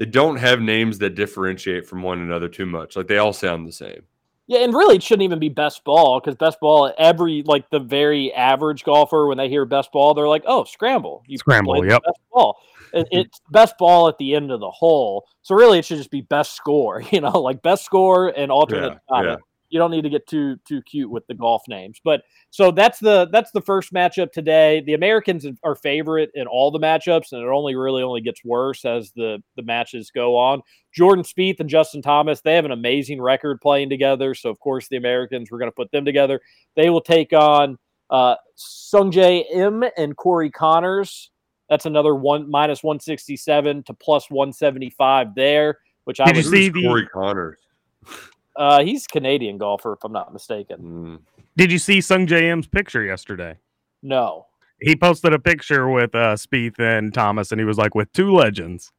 they 0.00 0.06
don't 0.06 0.36
have 0.36 0.62
names 0.62 0.98
that 0.98 1.14
differentiate 1.14 1.86
from 1.86 2.02
one 2.02 2.20
another 2.20 2.48
too 2.48 2.64
much. 2.64 2.96
Like 2.96 3.06
they 3.06 3.18
all 3.18 3.34
sound 3.34 3.68
the 3.68 3.72
same. 3.72 4.00
Yeah, 4.46 4.60
and 4.60 4.72
really, 4.72 4.96
it 4.96 5.02
shouldn't 5.02 5.24
even 5.24 5.38
be 5.38 5.50
best 5.50 5.84
ball 5.84 6.18
because 6.18 6.36
best 6.36 6.58
ball, 6.58 6.92
every 6.98 7.42
like 7.44 7.68
the 7.68 7.78
very 7.78 8.32
average 8.32 8.82
golfer, 8.82 9.26
when 9.26 9.36
they 9.36 9.50
hear 9.50 9.66
best 9.66 9.92
ball, 9.92 10.14
they're 10.14 10.26
like, 10.26 10.42
"Oh, 10.46 10.64
scramble, 10.64 11.22
you 11.26 11.36
Scramble, 11.36 11.74
played 11.74 11.90
yep. 11.90 12.02
best 12.02 12.18
ball." 12.32 12.56
It's 12.92 13.40
best 13.52 13.78
ball 13.78 14.08
at 14.08 14.18
the 14.18 14.34
end 14.34 14.50
of 14.50 14.58
the 14.58 14.70
hole, 14.70 15.28
so 15.42 15.54
really, 15.54 15.78
it 15.78 15.84
should 15.84 15.98
just 15.98 16.10
be 16.10 16.22
best 16.22 16.56
score. 16.56 17.00
You 17.12 17.20
know, 17.20 17.38
like 17.38 17.62
best 17.62 17.84
score 17.84 18.30
and 18.30 18.50
alternate. 18.50 18.98
Yeah, 19.12 19.22
yeah. 19.22 19.36
You 19.70 19.78
don't 19.78 19.90
need 19.92 20.02
to 20.02 20.10
get 20.10 20.26
too 20.26 20.56
too 20.64 20.82
cute 20.82 21.10
with 21.10 21.26
the 21.28 21.34
golf 21.34 21.62
names, 21.68 22.00
but 22.02 22.22
so 22.50 22.70
that's 22.70 22.98
the 22.98 23.28
that's 23.32 23.52
the 23.52 23.60
first 23.60 23.92
matchup 23.92 24.32
today. 24.32 24.80
The 24.84 24.94
Americans 24.94 25.46
are 25.62 25.74
favorite 25.76 26.30
in 26.34 26.46
all 26.48 26.70
the 26.70 26.80
matchups, 26.80 27.32
and 27.32 27.40
it 27.40 27.46
only 27.48 27.76
really 27.76 28.02
only 28.02 28.20
gets 28.20 28.44
worse 28.44 28.84
as 28.84 29.12
the 29.12 29.42
the 29.56 29.62
matches 29.62 30.10
go 30.10 30.36
on. 30.36 30.60
Jordan 30.92 31.24
Spieth 31.24 31.60
and 31.60 31.68
Justin 31.70 32.02
Thomas, 32.02 32.40
they 32.40 32.56
have 32.56 32.64
an 32.64 32.72
amazing 32.72 33.22
record 33.22 33.60
playing 33.60 33.90
together. 33.90 34.34
So, 34.34 34.50
of 34.50 34.58
course, 34.58 34.88
the 34.88 34.96
Americans, 34.96 35.50
we're 35.50 35.58
going 35.60 35.70
to 35.70 35.76
put 35.76 35.92
them 35.92 36.04
together. 36.04 36.40
They 36.74 36.90
will 36.90 37.00
take 37.00 37.32
on 37.32 37.78
uh, 38.10 38.34
Sung 38.56 39.12
Jae 39.12 39.44
Im 39.54 39.84
and 39.96 40.16
Corey 40.16 40.50
Conners. 40.50 41.30
That's 41.68 41.86
another 41.86 42.16
one 42.16 42.50
minus 42.50 42.82
167 42.82 43.84
to 43.84 43.94
plus 43.94 44.28
175 44.30 45.36
there, 45.36 45.78
which 46.02 46.18
I 46.18 46.24
Did 46.32 46.44
you 46.44 46.50
would, 46.50 46.56
see 46.58 46.64
Who's 46.70 46.72
the- 46.82 46.88
Corey 46.88 47.06
Conners? 47.14 47.54
Uh, 48.56 48.82
he's 48.82 49.06
Canadian 49.06 49.58
golfer, 49.58 49.92
if 49.92 50.04
I'm 50.04 50.12
not 50.12 50.32
mistaken. 50.32 50.78
Mm. 50.80 51.42
Did 51.56 51.72
you 51.72 51.78
see 51.78 52.00
Sung 52.00 52.26
Jae 52.26 52.42
Im's 52.42 52.66
picture 52.66 53.04
yesterday? 53.04 53.56
No. 54.02 54.46
He 54.80 54.96
posted 54.96 55.32
a 55.32 55.38
picture 55.38 55.88
with 55.88 56.14
uh, 56.14 56.34
Spieth 56.34 56.78
and 56.78 57.12
Thomas, 57.12 57.52
and 57.52 57.60
he 57.60 57.64
was 57.64 57.78
like, 57.78 57.94
with 57.94 58.12
two 58.12 58.34
legends. 58.34 58.92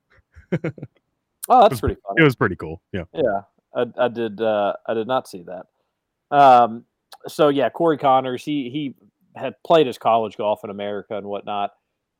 Oh, 1.49 1.67
that's 1.67 1.79
pretty 1.79 1.99
funny. 2.07 2.21
It 2.21 2.23
was 2.23 2.35
pretty 2.35 2.55
cool. 2.55 2.81
Yeah. 2.93 3.03
Yeah, 3.13 3.41
I, 3.75 3.85
I 3.97 4.07
did. 4.07 4.41
Uh, 4.41 4.73
I 4.87 4.93
did 4.93 5.07
not 5.07 5.27
see 5.27 5.43
that. 5.43 5.65
Um, 6.35 6.85
so 7.27 7.49
yeah, 7.49 7.69
Corey 7.69 7.97
Conners. 7.97 8.43
He 8.43 8.69
he 8.69 8.95
had 9.35 9.55
played 9.65 9.87
his 9.87 9.97
college 9.97 10.37
golf 10.37 10.63
in 10.63 10.69
America 10.69 11.17
and 11.17 11.25
whatnot. 11.25 11.71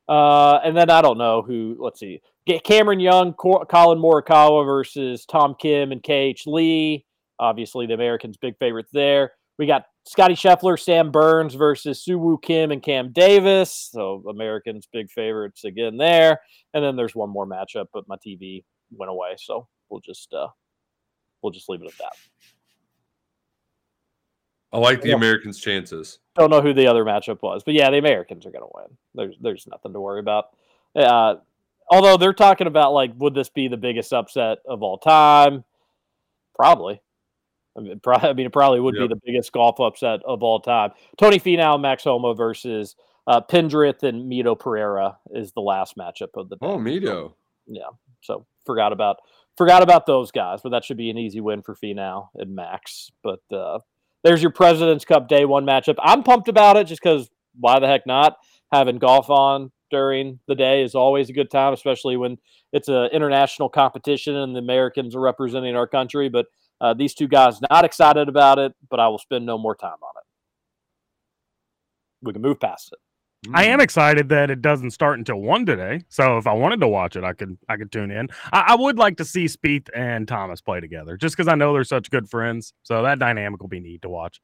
Uh, 0.09 0.55
and 0.63 0.75
then 0.75 0.89
I 0.89 1.01
don't 1.01 1.17
know 1.17 1.41
who. 1.41 1.77
Let's 1.79 1.99
see. 1.99 2.21
Cameron 2.63 2.99
Young, 2.99 3.33
Cor- 3.33 3.65
Collin 3.65 3.99
Morikawa 3.99 4.65
versus 4.65 5.25
Tom 5.25 5.55
Kim 5.57 5.91
and 5.91 6.01
KH 6.01 6.47
Lee. 6.47 7.05
Obviously, 7.41 7.87
the 7.87 7.93
Americans' 7.95 8.37
big 8.37 8.55
favorites 8.57 8.91
there. 8.93 9.33
We 9.57 9.67
got 9.67 9.85
Scotty 10.07 10.33
Scheffler, 10.35 10.79
Sam 10.79 11.11
Burns 11.11 11.55
versus 11.55 12.03
Si 12.03 12.15
Woo 12.15 12.37
Kim 12.41 12.71
and 12.71 12.81
Cam 12.81 13.11
Davis. 13.11 13.89
So 13.91 14.23
Americans' 14.29 14.87
big 14.91 15.11
favorites 15.11 15.65
again 15.65 15.97
there. 15.97 16.39
And 16.73 16.83
then 16.83 16.95
there's 16.95 17.15
one 17.15 17.29
more 17.29 17.45
matchup, 17.45 17.87
but 17.93 18.07
my 18.07 18.15
TV 18.25 18.63
went 18.91 19.11
away, 19.11 19.35
so 19.37 19.67
we'll 19.89 19.99
just 20.01 20.33
uh, 20.33 20.47
we'll 21.41 21.51
just 21.51 21.67
leave 21.67 21.81
it 21.81 21.87
at 21.87 21.97
that. 21.97 22.13
I 24.73 24.77
like 24.77 25.01
the 25.01 25.09
Yeah. 25.09 25.15
Americans' 25.15 25.59
chances. 25.59 26.19
Don't 26.35 26.49
know 26.49 26.61
who 26.61 26.73
the 26.73 26.87
other 26.87 27.03
matchup 27.03 27.41
was, 27.41 27.61
but 27.63 27.73
yeah, 27.73 27.89
the 27.89 27.97
Americans 27.97 28.45
are 28.45 28.51
going 28.51 28.63
to 28.63 28.71
win. 28.73 28.97
There's 29.15 29.35
there's 29.41 29.67
nothing 29.67 29.93
to 29.93 29.99
worry 29.99 30.19
about. 30.21 30.45
Uh, 30.95 31.35
although 31.89 32.17
they're 32.17 32.33
talking 32.33 32.67
about 32.67 32.93
like, 32.93 33.11
would 33.17 33.33
this 33.33 33.49
be 33.49 33.67
the 33.67 33.77
biggest 33.77 34.13
upset 34.13 34.59
of 34.65 34.81
all 34.81 34.97
time? 34.97 35.63
Probably. 36.55 37.01
I 37.77 37.81
mean, 37.81 37.99
pro- 37.99 38.15
I 38.17 38.33
mean 38.33 38.45
it 38.45 38.53
probably 38.53 38.79
would 38.79 38.95
Yep. 38.95 39.09
be 39.09 39.13
the 39.15 39.21
biggest 39.25 39.51
golf 39.51 39.79
upset 39.79 40.19
of 40.25 40.43
all 40.43 40.59
time. 40.59 40.91
Tony 41.17 41.39
Finau, 41.39 41.79
Max 41.79 42.03
Homa 42.03 42.33
versus 42.33 42.95
uh, 43.27 43.39
Pendrith 43.41 44.03
and 44.03 44.29
Mito 44.31 44.57
Pereira 44.57 45.17
is 45.31 45.51
the 45.53 45.61
last 45.61 45.95
matchup 45.97 46.29
of 46.35 46.49
the 46.49 46.55
day. 46.55 46.65
Oh, 46.65 46.77
Mito. 46.77 47.33
Yeah, 47.67 47.89
so 48.21 48.45
forgot 48.65 48.91
about 48.93 49.17
forgot 49.57 49.83
about 49.83 50.05
those 50.05 50.31
guys, 50.31 50.61
but 50.63 50.69
that 50.69 50.83
should 50.83 50.97
be 50.97 51.09
an 51.09 51.17
easy 51.17 51.39
win 51.39 51.61
for 51.61 51.75
Finau 51.75 52.29
and 52.35 52.55
Max. 52.55 53.11
But 53.23 53.41
uh, 53.55 53.79
there's 54.23 54.41
your 54.41 54.51
President's 54.51 55.05
Cup 55.05 55.27
Day 55.27 55.45
One 55.45 55.65
matchup. 55.65 55.95
I'm 55.99 56.23
pumped 56.23 56.47
about 56.47 56.77
it 56.77 56.85
just 56.85 57.01
because 57.01 57.29
why 57.59 57.79
the 57.79 57.87
heck 57.87 58.05
not? 58.07 58.37
Having 58.71 58.99
golf 58.99 59.29
on 59.29 59.71
during 59.91 60.39
the 60.47 60.55
day 60.55 60.83
is 60.83 60.95
always 60.95 61.29
a 61.29 61.33
good 61.33 61.51
time, 61.51 61.73
especially 61.73 62.15
when 62.17 62.37
it's 62.71 62.87
an 62.87 63.09
international 63.11 63.69
competition 63.69 64.35
and 64.35 64.55
the 64.55 64.59
Americans 64.59 65.15
are 65.15 65.19
representing 65.19 65.75
our 65.75 65.87
country. 65.87 66.29
But 66.29 66.47
uh, 66.81 66.95
these 66.95 67.13
two 67.13 67.27
guys 67.27 67.61
not 67.69 67.85
excited 67.85 68.27
about 68.27 68.57
it, 68.57 68.73
but 68.89 68.99
I 68.99 69.07
will 69.07 69.19
spend 69.19 69.45
no 69.45 69.57
more 69.57 69.75
time 69.75 69.91
on 69.91 70.13
it. 70.17 70.23
We 72.23 72.33
can 72.33 72.41
move 72.41 72.59
past 72.59 72.91
it. 72.91 72.99
I 73.53 73.65
am 73.65 73.79
excited 73.79 74.29
that 74.29 74.51
it 74.51 74.61
doesn't 74.61 74.91
start 74.91 75.17
until 75.17 75.37
one 75.41 75.65
today. 75.65 76.03
So 76.09 76.37
if 76.37 76.45
I 76.45 76.53
wanted 76.53 76.79
to 76.81 76.87
watch 76.87 77.15
it, 77.15 77.23
I 77.23 77.33
could 77.33 77.57
I 77.67 77.77
could 77.77 77.91
tune 77.91 78.11
in. 78.11 78.29
I, 78.51 78.65
I 78.69 78.75
would 78.75 78.97
like 78.99 79.17
to 79.17 79.25
see 79.25 79.45
Spieth 79.45 79.89
and 79.95 80.27
Thomas 80.27 80.61
play 80.61 80.79
together, 80.79 81.17
just 81.17 81.35
because 81.35 81.47
I 81.47 81.55
know 81.55 81.73
they're 81.73 81.83
such 81.83 82.11
good 82.11 82.29
friends. 82.29 82.73
So 82.83 83.01
that 83.01 83.17
dynamic 83.17 83.61
will 83.61 83.67
be 83.67 83.79
neat 83.79 84.03
to 84.03 84.09
watch. 84.09 84.41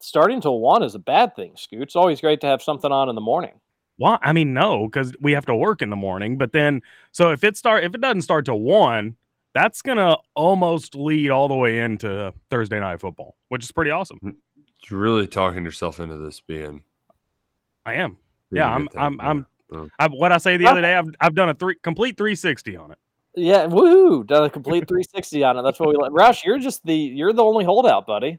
Starting 0.00 0.40
till 0.40 0.60
one 0.60 0.82
is 0.82 0.94
a 0.94 0.98
bad 0.98 1.36
thing, 1.36 1.52
Scoot. 1.56 1.82
It's 1.82 1.96
always 1.96 2.20
great 2.20 2.40
to 2.42 2.46
have 2.46 2.62
something 2.62 2.92
on 2.92 3.08
in 3.08 3.14
the 3.14 3.20
morning. 3.20 3.60
Well, 3.98 4.18
I 4.22 4.32
mean, 4.32 4.52
no, 4.52 4.86
because 4.86 5.14
we 5.20 5.32
have 5.32 5.46
to 5.46 5.54
work 5.54 5.80
in 5.80 5.90
the 5.90 5.96
morning. 5.96 6.36
But 6.36 6.52
then, 6.52 6.82
so 7.12 7.32
if 7.32 7.44
it 7.44 7.56
start 7.56 7.84
if 7.84 7.94
it 7.94 8.00
doesn't 8.00 8.22
start 8.22 8.46
till 8.46 8.60
one, 8.60 9.16
that's 9.56 9.80
gonna 9.80 10.18
almost 10.34 10.94
lead 10.94 11.30
all 11.30 11.48
the 11.48 11.54
way 11.54 11.80
into 11.80 12.32
Thursday 12.50 12.78
night 12.78 13.00
football, 13.00 13.36
which 13.48 13.64
is 13.64 13.72
pretty 13.72 13.90
awesome. 13.90 14.18
Hmm. 14.18 14.30
You're 14.88 15.00
really 15.00 15.26
talking 15.26 15.64
yourself 15.64 15.98
into 15.98 16.18
this 16.18 16.40
being. 16.40 16.82
I 17.86 17.94
am. 17.94 18.18
being 18.50 18.60
Yeah, 18.60 18.68
a 18.68 18.74
I'm. 18.74 18.88
I'm. 18.96 19.14
yeah. 19.14 19.28
I'm. 19.28 19.46
Oh. 19.72 19.88
I, 19.98 20.08
what 20.08 20.30
I 20.30 20.36
say 20.36 20.58
the 20.58 20.66
ah. 20.66 20.72
other 20.72 20.82
day, 20.82 20.94
I've 20.94 21.08
I've 21.20 21.34
done 21.34 21.48
a 21.48 21.54
three 21.54 21.76
complete 21.82 22.18
360 22.18 22.76
on 22.76 22.92
it. 22.92 22.98
Yeah, 23.34 23.66
woohoo! 23.66 24.26
Done 24.26 24.44
a 24.44 24.50
complete 24.50 24.80
360 24.88 25.42
on 25.42 25.58
it. 25.58 25.62
That's 25.62 25.80
what 25.80 25.88
we 25.88 25.96
like. 25.96 26.12
Roush, 26.12 26.44
you're 26.44 26.58
just 26.58 26.84
the 26.84 26.94
you're 26.94 27.32
the 27.32 27.42
only 27.42 27.64
holdout, 27.64 28.06
buddy. 28.06 28.38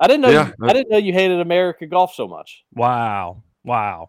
I 0.00 0.08
didn't 0.08 0.22
know 0.22 0.30
Yeah, 0.30 0.48
you, 0.58 0.66
I 0.66 0.72
didn't 0.72 0.90
know 0.90 0.98
you 0.98 1.12
hated 1.12 1.40
America 1.40 1.86
golf 1.86 2.14
so 2.14 2.26
much. 2.26 2.64
Wow. 2.72 3.42
Wow. 3.64 4.08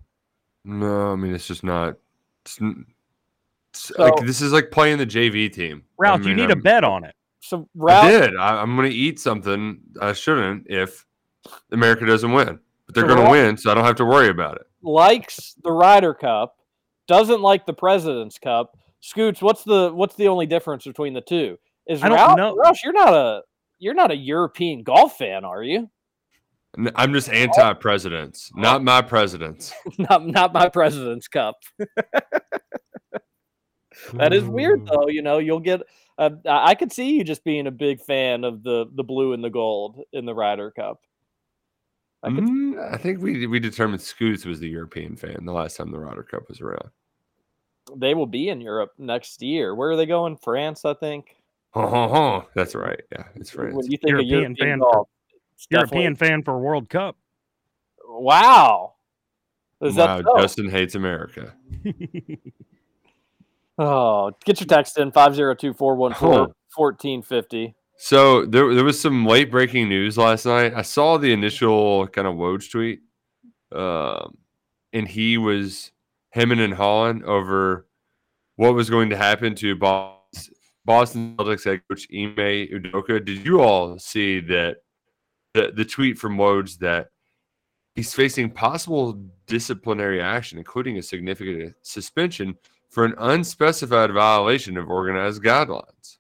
No, 0.64 1.12
I 1.12 1.16
mean 1.16 1.36
it's 1.36 1.48
just 1.48 1.64
not. 1.64 1.98
It's 2.46 2.60
So- 3.76 4.02
like 4.04 4.26
this 4.26 4.42
is 4.42 4.52
like 4.54 4.72
playing 4.72 4.98
the 4.98 5.06
JV 5.06 5.52
team. 5.52 5.84
I 5.86 5.92
Ralph, 5.98 6.26
you 6.26 6.34
need 6.36 6.46
a 6.46 6.54
I'm- 6.54 6.62
bet 6.62 6.84
on 6.84 7.04
it. 7.04 7.14
So 7.42 7.70
Ralph 7.76 8.06
I 8.06 8.10
did. 8.12 8.36
I, 8.38 8.62
I'm 8.62 8.76
going 8.76 8.90
to 8.90 8.96
eat 8.96 9.20
something 9.20 9.80
I 10.02 10.14
shouldn't 10.14 10.66
if 10.68 11.06
America 11.72 12.04
doesn't 12.06 12.32
win, 12.32 12.60
but 12.88 12.96
they're 12.96 13.08
So 13.08 13.14
going 13.16 13.24
to 13.26 13.30
win, 13.32 13.58
so 13.58 13.70
I 13.70 13.76
don't 13.76 13.84
have 13.86 13.98
to 13.98 14.06
worry 14.06 14.30
about 14.30 14.56
it. 14.56 14.64
likes 14.82 15.54
the 15.64 15.72
Ryder 15.72 16.16
Cup, 16.16 16.58
doesn't 17.08 17.42
like 17.42 17.68
the 17.68 17.74
President's 17.74 18.40
Cup. 18.40 18.76
Scoots, 19.02 19.44
what's 19.44 19.64
the 19.64 19.92
what's 19.94 20.16
the 20.16 20.28
only 20.28 20.48
difference 20.48 20.86
between 20.86 21.14
the 21.14 21.22
two? 21.22 21.60
Is 21.88 22.02
I 22.02 22.10
don't 22.10 22.18
Ralph, 22.18 22.38
know. 22.38 22.56
Roush, 22.56 22.78
you're 22.84 22.94
not 22.94 23.14
a 23.14 23.42
you're 23.78 23.94
not 23.94 24.10
a 24.10 24.16
European 24.16 24.82
golf 24.82 25.18
fan, 25.20 25.46
are 25.46 25.62
you? 25.62 25.88
I'm 26.96 27.14
just 27.14 27.30
anti-presidents, 27.30 28.52
not 28.56 28.84
my 28.84 29.02
presidents. 29.04 29.72
not 30.00 30.26
not 30.26 30.52
my 30.52 30.68
President's 30.68 31.28
Cup. 31.28 31.56
that 34.14 34.34
is 34.34 34.44
weird 34.44 34.86
though. 34.86 35.08
You 35.08 35.22
know, 35.22 35.40
you'll 35.40 35.60
get. 35.60 35.82
Uh, 36.18 36.32
I 36.46 36.70
I 36.70 36.76
could 36.76 36.92
see 36.92 37.12
you 37.12 37.24
just 37.24 37.44
being 37.44 37.68
a 37.68 37.72
big 37.72 38.02
fan 38.02 38.44
of 38.44 38.64
the 38.64 38.86
the 38.94 39.04
blue 39.04 39.34
and 39.34 39.44
the 39.44 39.50
gold 39.50 40.02
in 40.14 40.26
the 40.26 40.34
Ryder 40.34 40.72
Cup. 40.72 41.02
I 42.24 42.30
Mm, 42.30 42.94
I 42.94 42.98
think 42.98 43.22
we 43.22 43.46
we 43.48 43.60
determined 43.60 44.02
Scoots 44.02 44.46
was 44.46 44.60
the 44.60 44.70
European 44.70 45.16
fan 45.16 45.46
the 45.46 45.52
last 45.54 45.78
time 45.78 45.92
the 45.92 46.00
Ryder 46.00 46.24
Cup 46.24 46.48
was 46.50 46.62
around. 46.62 46.90
they 47.96 48.16
will 48.16 48.26
be 48.26 48.50
in 48.50 48.62
Europe 48.62 48.94
next 48.98 49.42
year. 49.42 49.76
Where 49.76 49.92
are 49.92 49.96
they 49.96 50.08
going? 50.08 50.38
France, 50.38 50.86
I 50.86 50.96
think. 50.96 51.36
Ho, 51.72 51.86
ho, 51.88 52.08
ho. 52.08 52.46
That's 52.56 52.74
right. 52.74 53.02
Yeah, 53.12 53.26
it's 53.36 53.52
France. 53.52 53.76
When 53.76 53.92
you 53.92 53.98
think 53.98 54.10
European 54.10 54.30
European 54.30 54.56
fan 54.56 54.80
golf, 54.80 55.10
it's 55.54 55.68
European 55.70 56.16
fan 56.16 56.44
for 56.44 56.58
World 56.60 56.90
Cup. 56.90 57.18
Wow. 58.08 58.94
Is 59.82 59.96
wow, 59.96 60.18
that 60.18 60.26
so? 60.26 60.42
Justin 60.42 60.70
hates 60.70 60.96
America. 60.96 61.54
Oh, 63.78 64.32
get 64.46 64.60
your 64.60 64.68
text 64.68 64.98
in 64.98 65.12
502 65.12 65.74
414 65.74 66.30
Oh. 66.30 66.54
1450. 66.76 67.76
So 67.98 68.46
there, 68.46 68.74
there 68.74 68.84
was 68.84 69.00
some 69.00 69.26
late 69.26 69.50
breaking 69.50 69.88
news 69.88 70.18
last 70.18 70.46
night. 70.46 70.74
I 70.76 70.82
saw 70.82 71.18
the 71.18 71.32
initial 71.32 72.08
kind 72.08 72.28
of 72.28 72.36
Woj 72.36 72.70
tweet, 72.70 73.00
um, 73.72 74.38
and 74.92 75.08
he 75.08 75.38
was 75.38 75.92
hemming 76.32 76.60
and 76.60 76.74
hawing 76.74 77.24
over 77.24 77.88
what 78.58 78.74
was 78.76 78.90
going 78.90 79.10
to 79.12 79.18
happen 79.18 79.56
to 79.56 79.76
Boston 79.76 81.36
Celtics 81.38 81.64
head 81.64 81.82
coach 81.90 82.08
Ime 82.14 82.36
Udoka. 82.36 83.24
Did 83.24 83.46
you 83.46 83.62
all 83.62 83.98
see 83.98 84.42
that 84.42 84.78
the, 85.54 85.72
the 85.74 85.86
tweet 85.86 86.18
from 86.18 86.38
Woj 86.38 86.78
that 86.80 87.08
he's 87.96 88.14
facing 88.14 88.52
possible 88.52 89.14
disciplinary 89.48 90.22
action, 90.22 90.58
including 90.58 90.98
a 90.98 91.02
significant 91.02 91.76
suspension 91.82 92.58
for 92.96 93.04
an 93.04 93.14
unspecified 93.18 94.14
violation 94.14 94.78
of 94.78 94.90
organized 94.90 95.44
guidelines, 95.44 96.16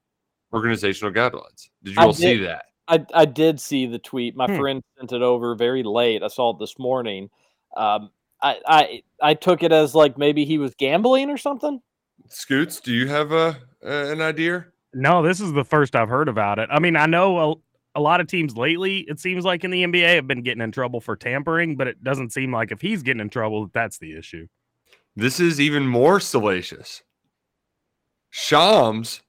organizational 0.51 1.13
guidelines. 1.13 1.69
Did 1.81 1.95
you 1.95 2.01
I 2.01 2.05
all 2.07 2.13
see 2.13 2.35
that? 2.39 2.65
I, 2.89 3.05
I 3.13 3.23
did 3.23 3.61
see 3.61 3.85
the 3.85 3.97
tweet. 3.97 4.35
My 4.35 4.47
Hmm. 4.47 4.57
friend 4.57 4.83
sent 4.99 5.13
it 5.13 5.21
over 5.21 5.55
very 5.55 5.83
late. 5.83 6.21
I 6.21 6.27
saw 6.27 6.49
it 6.49 6.59
this 6.59 6.77
morning. 6.77 7.29
Um, 7.77 8.11
I, 8.41 8.59
I 8.67 9.03
I 9.21 9.33
took 9.35 9.63
it 9.63 9.71
as 9.71 9.95
like 9.95 10.17
maybe 10.17 10.43
he 10.43 10.57
was 10.57 10.75
gambling 10.75 11.29
or 11.29 11.37
something. 11.37 11.79
Scoots, 12.27 12.81
do 12.81 12.91
you 12.91 13.07
have 13.07 13.31
a, 13.31 13.57
a 13.81 14.11
an 14.11 14.19
idea? 14.19 14.65
No, 14.93 15.23
this 15.23 15.39
is 15.39 15.53
the 15.53 15.63
first 15.63 15.95
I've 15.95 16.09
heard 16.09 16.27
about 16.27 16.59
it. 16.59 16.67
I 16.69 16.79
mean, 16.79 16.97
I 16.97 17.05
know 17.05 17.53
a, 17.53 17.99
a 17.99 18.01
lot 18.01 18.19
of 18.19 18.27
teams 18.27 18.57
lately, 18.57 19.05
it 19.07 19.21
seems 19.21 19.45
like 19.45 19.63
in 19.63 19.71
the 19.71 19.83
NBA, 19.83 20.15
have 20.15 20.27
been 20.27 20.43
getting 20.43 20.61
in 20.61 20.73
trouble 20.73 20.99
for 20.99 21.15
tampering, 21.15 21.77
but 21.77 21.87
it 21.87 22.03
doesn't 22.03 22.33
seem 22.33 22.51
like 22.51 22.73
if 22.73 22.81
he's 22.81 23.01
getting 23.01 23.21
in 23.21 23.29
trouble, 23.29 23.69
that's 23.73 23.97
the 23.97 24.17
issue. 24.17 24.47
This 25.15 25.39
is 25.39 25.61
even 25.61 25.87
more 25.87 26.19
salacious. 26.19 27.01
Shams 28.29 29.21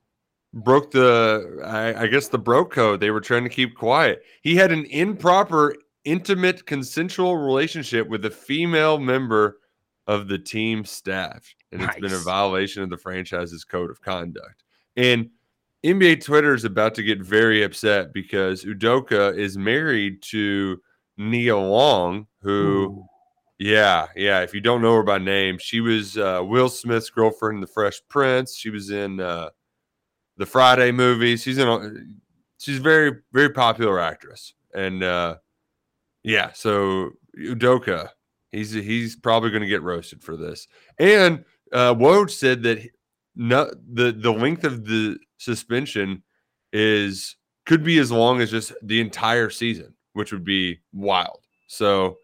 broke 0.52 0.90
the, 0.90 1.60
I, 1.64 2.02
I 2.02 2.06
guess, 2.08 2.28
the 2.28 2.38
bro 2.38 2.64
code. 2.64 3.00
They 3.00 3.10
were 3.10 3.20
trying 3.20 3.44
to 3.44 3.50
keep 3.50 3.76
quiet. 3.76 4.22
He 4.42 4.56
had 4.56 4.72
an 4.72 4.84
improper, 4.86 5.76
intimate, 6.04 6.66
consensual 6.66 7.36
relationship 7.36 8.08
with 8.08 8.24
a 8.24 8.30
female 8.30 8.98
member 8.98 9.58
of 10.08 10.28
the 10.28 10.38
team 10.38 10.84
staff. 10.84 11.54
And 11.70 11.82
it's 11.82 11.98
been 12.00 12.12
a 12.12 12.18
violation 12.18 12.82
of 12.82 12.90
the 12.90 12.96
franchise's 12.96 13.64
code 13.64 13.90
of 13.90 14.00
conduct. 14.00 14.64
And 14.96 15.30
NBA 15.84 16.24
Twitter 16.24 16.54
is 16.54 16.64
about 16.64 16.94
to 16.96 17.02
get 17.02 17.20
very 17.20 17.62
upset 17.62 18.12
because 18.12 18.64
Udoka 18.64 19.36
is 19.36 19.56
married 19.56 20.22
to 20.22 20.80
Nia 21.16 21.56
Long, 21.56 22.26
who. 22.40 23.04
Yeah, 23.58 24.08
yeah. 24.14 24.40
If 24.42 24.52
you 24.52 24.60
don't 24.60 24.82
know 24.82 24.94
her 24.96 25.02
by 25.02 25.18
name, 25.18 25.56
she 25.58 25.80
was 25.80 26.18
uh, 26.18 26.42
Will 26.44 26.68
Smith's 26.68 27.08
girlfriend 27.10 27.56
in 27.56 27.60
The 27.62 27.66
Fresh 27.66 28.00
Prince. 28.08 28.54
She 28.56 28.68
was 28.70 28.90
in 28.90 29.18
uh, 29.20 29.48
the 30.36 30.46
Friday 30.46 30.92
movies. 30.92 31.42
She's 31.42 31.58
in. 31.58 31.68
a- 31.68 31.92
She's 32.58 32.78
a 32.78 32.82
very, 32.82 33.12
very 33.34 33.50
popular 33.50 34.00
actress, 34.00 34.54
and 34.74 35.02
uh, 35.04 35.36
yeah. 36.22 36.52
So 36.54 37.10
Udoka, 37.38 38.08
he's 38.52 38.72
he's 38.72 39.16
probably 39.16 39.50
going 39.50 39.62
to 39.62 39.68
get 39.68 39.82
roasted 39.82 40.22
for 40.24 40.36
this. 40.36 40.66
And 40.98 41.44
uh, 41.72 41.94
Woj 41.94 42.30
said 42.30 42.62
that 42.64 42.78
no, 43.34 43.70
the 43.92 44.12
the 44.12 44.32
length 44.32 44.64
of 44.64 44.86
the 44.86 45.18
suspension 45.38 46.22
is 46.72 47.36
could 47.66 47.84
be 47.84 47.98
as 47.98 48.10
long 48.10 48.40
as 48.40 48.50
just 48.50 48.72
the 48.82 49.00
entire 49.00 49.50
season, 49.50 49.94
which 50.14 50.32
would 50.32 50.44
be 50.44 50.80
wild. 50.94 51.40
So 51.68 52.16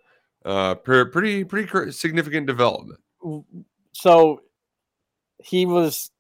uh 0.45 0.75
pretty 0.77 1.45
pretty 1.45 1.93
significant 1.93 2.47
development. 2.47 3.01
So 3.93 4.41
he 5.39 5.67
was 5.67 6.11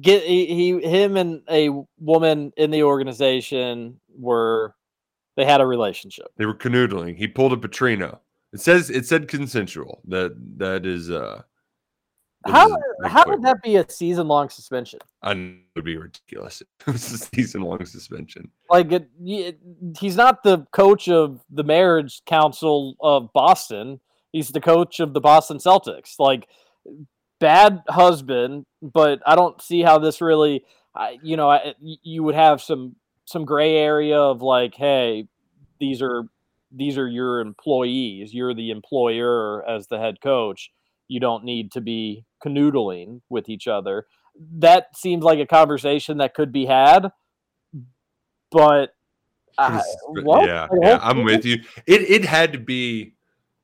get 0.00 0.22
he, 0.24 0.46
he 0.46 0.80
him 0.80 1.16
and 1.16 1.42
a 1.50 1.70
woman 1.98 2.52
in 2.56 2.70
the 2.70 2.82
organization 2.82 4.00
were 4.16 4.74
they 5.36 5.44
had 5.44 5.60
a 5.60 5.66
relationship. 5.66 6.26
they 6.36 6.46
were 6.46 6.54
canoodling. 6.54 7.16
He 7.16 7.26
pulled 7.26 7.52
a 7.52 7.56
petrino. 7.56 8.18
It 8.52 8.60
says 8.60 8.90
it 8.90 9.06
said 9.06 9.28
consensual. 9.28 10.02
That 10.06 10.34
that 10.58 10.84
is 10.86 11.10
uh 11.10 11.42
How 12.46 12.76
how 13.04 13.24
quick 13.24 13.36
would 13.36 13.42
that 13.44 13.62
be 13.62 13.76
a 13.76 13.88
season 13.88 14.28
long 14.28 14.48
suspension? 14.48 15.00
I 15.22 15.34
know 15.34 15.50
it 15.50 15.76
would 15.76 15.84
be 15.84 15.96
ridiculous 15.96 16.62
it's 16.86 17.12
a 17.12 17.18
season 17.18 17.62
long 17.62 17.84
suspension 17.84 18.50
Like 18.70 18.90
it, 18.92 19.08
y- 19.18 19.54
he's 19.98 20.16
not 20.16 20.42
the 20.42 20.66
coach 20.72 21.08
of 21.08 21.40
the 21.50 21.64
marriage 21.64 22.22
council 22.26 22.96
of 23.00 23.32
Boston. 23.32 24.00
He's 24.32 24.48
the 24.48 24.60
coach 24.60 24.98
of 25.00 25.14
the 25.14 25.20
Boston 25.20 25.58
Celtics. 25.58 26.14
Like 26.18 26.48
bad 27.38 27.82
husband, 27.88 28.66
but 28.80 29.20
I 29.26 29.34
don't 29.34 29.60
see 29.60 29.82
how 29.82 29.98
this 29.98 30.20
really. 30.20 30.64
I, 30.94 31.18
you 31.22 31.38
know, 31.38 31.48
I, 31.48 31.74
you 31.80 32.22
would 32.22 32.34
have 32.34 32.60
some 32.60 32.96
some 33.24 33.44
gray 33.44 33.76
area 33.76 34.18
of 34.18 34.42
like, 34.42 34.74
hey, 34.74 35.26
these 35.80 36.02
are 36.02 36.24
these 36.70 36.98
are 36.98 37.08
your 37.08 37.40
employees. 37.40 38.32
You're 38.32 38.54
the 38.54 38.70
employer 38.70 39.68
as 39.68 39.86
the 39.86 39.98
head 39.98 40.20
coach. 40.22 40.70
You 41.08 41.20
don't 41.20 41.44
need 41.44 41.72
to 41.72 41.80
be 41.80 42.24
canoodling 42.44 43.20
with 43.28 43.48
each 43.48 43.68
other. 43.68 44.06
That 44.58 44.96
seems 44.96 45.24
like 45.24 45.38
a 45.38 45.46
conversation 45.46 46.18
that 46.18 46.34
could 46.34 46.52
be 46.52 46.66
had, 46.66 47.10
but 48.50 48.94
I, 49.58 49.82
yeah 50.16 50.66
yeah 50.80 50.98
i'm 51.02 51.24
with 51.24 51.44
you. 51.44 51.58
It 51.86 52.02
it 52.02 52.24
had 52.24 52.52
to 52.52 52.58
be 52.58 53.14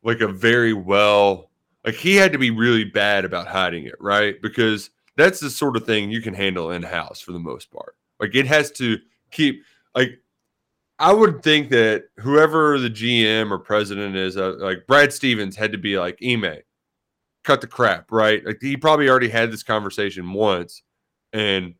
like 0.02 0.20
a 0.20 0.28
very 0.28 0.74
well 0.74 1.50
like 1.84 1.94
he 1.94 2.16
had 2.16 2.32
to 2.32 2.38
be 2.38 2.50
really 2.50 2.84
bad 2.84 3.24
about 3.24 3.48
hiding 3.48 3.84
it 3.84 3.94
right? 4.00 4.40
Because 4.42 4.90
that's 5.16 5.40
the 5.40 5.50
sort 5.50 5.76
of 5.76 5.84
thing 5.84 6.10
you 6.10 6.20
can 6.20 6.34
handle 6.34 6.70
in 6.70 6.82
house 6.82 7.20
for 7.20 7.32
the 7.32 7.38
most 7.38 7.70
part. 7.70 7.96
Like 8.20 8.34
it 8.34 8.46
has 8.46 8.70
to 8.72 8.98
keep 9.30 9.62
like 9.94 10.20
i 10.98 11.12
would 11.12 11.42
think 11.42 11.70
that 11.70 12.04
whoever 12.18 12.78
the 12.78 12.90
gm 12.90 13.50
or 13.50 13.58
president 13.58 14.16
is 14.16 14.36
uh, 14.36 14.54
like 14.58 14.86
brad 14.86 15.12
stevens 15.12 15.56
had 15.56 15.72
to 15.72 15.78
be 15.78 15.98
like 15.98 16.18
ime 16.24 16.58
cut 17.48 17.60
the 17.62 17.66
crap 17.66 18.12
right 18.12 18.44
like 18.44 18.58
he 18.60 18.76
probably 18.76 19.08
already 19.08 19.28
had 19.30 19.50
this 19.50 19.62
conversation 19.62 20.32
once 20.32 20.82
and 21.32 21.74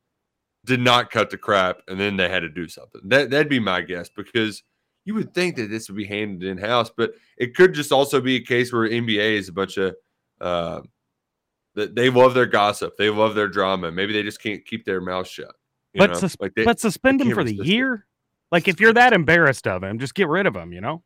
did 0.65 0.81
not 0.81 1.11
cut 1.11 1.29
the 1.31 1.37
crap 1.39 1.77
and 1.89 2.01
then 2.01 2.17
they 2.17 2.29
had 2.29 2.41
to 2.41 2.49
do 2.49 2.67
something. 2.69 3.01
That 3.05 3.31
that'd 3.31 3.49
be 3.51 3.61
my 3.61 3.83
guess 3.83 4.09
because 4.09 4.63
you 5.05 5.15
would 5.15 5.33
think 5.35 5.57
that 5.57 5.71
this 5.71 5.89
would 5.89 5.97
be 5.97 6.05
handled 6.05 6.43
in 6.43 6.59
house, 6.59 6.91
but 6.95 7.13
it 7.39 7.55
could 7.55 7.73
just 7.75 7.93
also 7.93 8.21
be 8.21 8.37
a 8.37 8.41
case 8.41 8.73
where 8.73 8.89
NBA 8.89 9.37
is 9.39 9.49
a 9.49 9.53
bunch 9.53 9.77
of 9.79 9.95
uh, 10.41 10.81
that 11.75 11.95
they 11.95 12.11
love 12.11 12.35
their 12.35 12.47
gossip, 12.47 12.97
they 12.99 13.09
love 13.11 13.35
their 13.35 13.49
drama. 13.49 13.91
Maybe 13.93 14.13
they 14.13 14.23
just 14.23 14.43
can't 14.43 14.65
keep 14.67 14.85
their 14.85 15.01
mouth 15.01 15.29
shut. 15.29 15.55
you 15.95 16.01
But, 16.01 16.11
know? 16.11 16.19
sus- 16.19 16.37
Like 16.41 16.55
they- 16.55 16.65
but 16.65 16.81
suspend 16.81 17.21
him 17.23 17.33
for 17.33 17.45
the 17.45 17.59
it. 17.61 17.67
year? 17.67 18.07
Like, 18.53 18.69
if 18.69 18.81
you're 18.81 18.95
that 18.95 19.13
embarrassed 19.13 19.67
of 19.67 19.83
him, 19.85 19.99
just 19.99 20.15
get 20.15 20.29
rid 20.29 20.47
of 20.47 20.57
him, 20.57 20.73
you 20.73 20.81
know? 20.81 21.03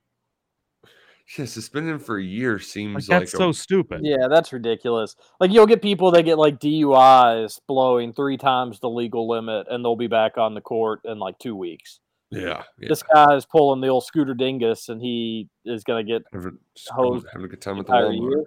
Yeah, 1.39 1.45
suspending 1.47 1.99
for 1.99 2.19
a 2.19 2.23
year 2.23 2.59
seems 2.59 3.09
Like, 3.09 3.15
like, 3.15 3.21
that's 3.23 3.35
a- 3.35 3.37
so 3.39 3.53
stupid. 3.53 4.01
Yeah, 4.05 4.29
that's 4.29 4.53
ridiculous. 4.53 5.17
Like 5.41 5.51
you'll 5.53 5.67
get 5.67 5.81
people 5.81 6.11
that 6.11 6.25
get 6.25 6.37
like 6.39 6.59
DUIs 6.59 7.61
blowing 7.67 8.13
three 8.13 8.37
times 8.37 8.81
the 8.81 8.91
legal 8.91 9.29
limit, 9.29 9.67
and 9.71 9.85
they'll 9.85 9.97
be 9.97 10.09
back 10.09 10.37
on 10.37 10.55
the 10.55 10.61
court 10.61 11.01
in 11.05 11.19
like 11.19 11.39
two 11.39 11.55
weeks. 11.57 12.01
yeah, 12.31 12.65
yeah. 12.79 12.89
This 12.89 13.03
guy 13.03 13.35
is 13.37 13.47
pulling 13.47 13.81
the 13.81 13.89
old 13.89 14.05
scooter 14.05 14.35
dingus, 14.35 14.89
and 14.89 15.01
he 15.01 15.49
is 15.65 15.85
going 15.85 16.05
to 16.05 16.13
get 16.13 16.23
Having, 16.33 16.59
hosed 16.91 17.27
having 17.33 17.45
a 17.47 17.49
good 17.49 17.61
time 17.63 17.79
at 17.79 17.87
the 17.87 17.93
entire 17.95 18.11
Walmart. 18.11 18.31
year. 18.31 18.45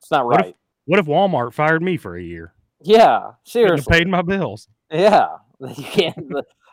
It's 0.00 0.10
not 0.10 0.26
What 0.26 0.40
if- 0.40 0.46
right. 0.46 0.56
What 0.86 0.98
if 0.98 1.06
Walmart 1.06 1.52
fired 1.52 1.82
me 1.82 1.96
for 1.96 2.16
a 2.16 2.22
year? 2.22 2.54
yeah, 2.82 3.18
Couldn't 3.18 3.36
seriously. 3.44 3.92
paid 3.98 4.08
my 4.08 4.22
bills. 4.22 4.66
Yeah, 4.90 5.28
you 5.60 5.84
can't. 5.84 6.16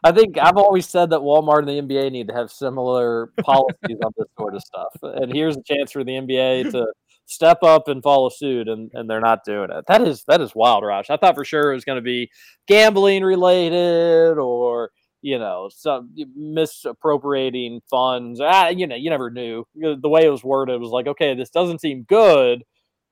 I 0.03 0.11
think 0.11 0.37
I've 0.37 0.57
always 0.57 0.87
said 0.87 1.09
that 1.09 1.19
Walmart 1.19 1.67
and 1.67 1.67
the 1.67 1.95
NBA 1.95 2.11
need 2.11 2.27
to 2.27 2.33
have 2.33 2.51
similar 2.51 3.31
policies 3.41 3.97
on 4.03 4.11
this 4.17 4.27
sort 4.37 4.55
of 4.55 4.61
stuff. 4.61 4.93
And 5.01 5.33
here's 5.33 5.57
a 5.57 5.63
chance 5.63 5.91
for 5.91 6.03
the 6.03 6.13
NBA 6.13 6.71
to 6.71 6.87
step 7.25 7.61
up 7.63 7.87
and 7.87 8.01
follow 8.01 8.29
suit, 8.29 8.67
and, 8.67 8.89
and 8.93 9.09
they're 9.09 9.19
not 9.19 9.43
doing 9.43 9.69
it. 9.71 9.85
That 9.87 10.01
is 10.01 10.23
that 10.27 10.41
is 10.41 10.55
wild, 10.55 10.83
Raj. 10.83 11.09
I 11.09 11.17
thought 11.17 11.35
for 11.35 11.45
sure 11.45 11.71
it 11.71 11.75
was 11.75 11.85
going 11.85 11.97
to 11.97 12.01
be 12.01 12.29
gambling 12.67 13.23
related 13.23 14.37
or 14.37 14.91
you 15.21 15.39
know 15.39 15.69
some 15.73 16.13
misappropriating 16.35 17.81
funds. 17.89 18.39
Ah, 18.41 18.69
you 18.69 18.87
know, 18.87 18.95
you 18.95 19.09
never 19.09 19.29
knew. 19.29 19.65
The 19.75 20.09
way 20.09 20.25
it 20.25 20.29
was 20.29 20.43
worded 20.43 20.79
was 20.79 20.91
like, 20.91 21.07
okay, 21.07 21.35
this 21.35 21.49
doesn't 21.49 21.81
seem 21.81 22.03
good, 22.03 22.63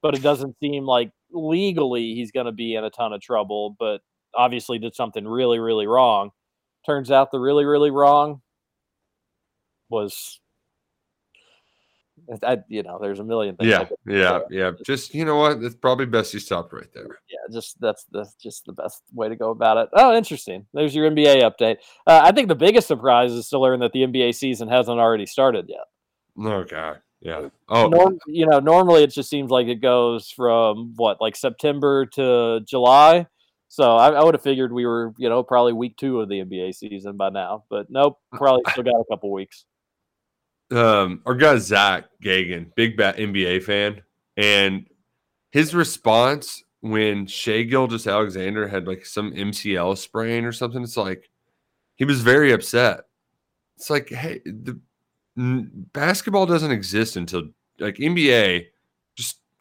but 0.01 0.15
it 0.15 0.21
doesn't 0.21 0.57
seem 0.59 0.85
like 0.85 1.11
legally 1.31 2.15
he's 2.15 2.31
going 2.31 2.45
to 2.45 2.51
be 2.51 2.75
in 2.75 2.83
a 2.83 2.89
ton 2.89 3.13
of 3.13 3.21
trouble. 3.21 3.75
But 3.77 4.01
obviously 4.35 4.79
did 4.79 4.95
something 4.95 5.27
really, 5.27 5.59
really 5.59 5.87
wrong. 5.87 6.31
Turns 6.85 7.11
out 7.11 7.31
the 7.31 7.39
really, 7.39 7.65
really 7.65 7.91
wrong 7.91 8.41
was, 9.89 10.39
I, 12.43 12.59
you 12.67 12.83
know, 12.83 12.99
there's 13.01 13.19
a 13.19 13.23
million 13.23 13.55
things. 13.55 13.69
Yeah, 13.69 13.85
yeah, 14.05 14.39
yeah. 14.49 14.71
Just 14.85 15.13
you 15.13 15.25
know 15.25 15.37
what? 15.37 15.63
It's 15.63 15.75
probably 15.75 16.05
best 16.05 16.33
you 16.33 16.39
stopped 16.39 16.73
right 16.73 16.91
there. 16.93 17.19
yeah, 17.29 17.53
just 17.53 17.79
that's 17.79 18.05
that's 18.11 18.35
just 18.35 18.65
the 18.65 18.73
best 18.73 19.03
way 19.13 19.29
to 19.29 19.35
go 19.35 19.51
about 19.51 19.77
it. 19.77 19.89
Oh, 19.93 20.15
interesting. 20.15 20.65
There's 20.73 20.95
your 20.95 21.09
NBA 21.09 21.41
update. 21.41 21.77
Uh, 22.07 22.21
I 22.23 22.31
think 22.31 22.47
the 22.47 22.55
biggest 22.55 22.87
surprise 22.87 23.31
is 23.31 23.49
to 23.49 23.59
learn 23.59 23.79
that 23.81 23.91
the 23.91 24.03
NBA 24.03 24.35
season 24.35 24.67
hasn't 24.67 24.99
already 24.99 25.25
started 25.25 25.65
yet. 25.67 25.85
Oh 26.37 26.63
god, 26.63 27.01
yeah. 27.21 27.49
Oh, 27.69 27.87
Norm, 27.87 28.19
you 28.27 28.45
know, 28.45 28.59
normally 28.59 29.03
it 29.03 29.11
just 29.11 29.29
seems 29.29 29.49
like 29.49 29.67
it 29.67 29.81
goes 29.81 30.29
from 30.29 30.93
what, 30.95 31.19
like 31.19 31.35
September 31.35 32.05
to 32.07 32.61
July. 32.65 33.27
So 33.75 33.97
I, 33.97 34.11
I 34.11 34.23
would 34.23 34.33
have 34.33 34.41
figured 34.41 34.71
we 34.71 34.85
were, 34.85 35.13
you 35.17 35.27
know, 35.27 35.43
probably 35.43 35.73
week 35.73 35.97
two 35.97 36.21
of 36.21 36.29
the 36.29 36.35
NBA 36.35 36.73
season 36.75 37.17
by 37.17 37.29
now. 37.29 37.65
But 37.69 37.87
nope, 37.89 38.17
probably 38.31 38.63
still 38.71 38.85
got 38.85 39.01
a 39.01 39.03
couple 39.11 39.33
weeks. 39.33 39.65
um, 40.71 41.21
our 41.25 41.35
guy 41.35 41.57
Zach 41.57 42.05
Gagan, 42.23 42.73
big 42.75 42.95
bat 42.95 43.17
NBA 43.17 43.63
fan, 43.63 44.01
and 44.37 44.87
his 45.51 45.75
response 45.75 46.63
when 46.79 47.27
Shai 47.27 47.63
Gilgeous-Alexander 47.63 48.65
had 48.65 48.87
like 48.87 49.05
some 49.05 49.33
MCL 49.33 49.97
sprain 49.97 50.45
or 50.45 50.53
something. 50.53 50.81
It's 50.81 50.95
like 50.95 51.29
he 51.97 52.05
was 52.05 52.21
very 52.21 52.53
upset. 52.53 53.01
It's 53.75 53.89
like, 53.89 54.07
hey, 54.07 54.39
the 54.45 54.79
n- 55.37 55.69
basketball 55.91 56.45
doesn't 56.45 56.71
exist 56.71 57.17
until 57.17 57.49
like 57.79 57.97
NBA 57.97 58.67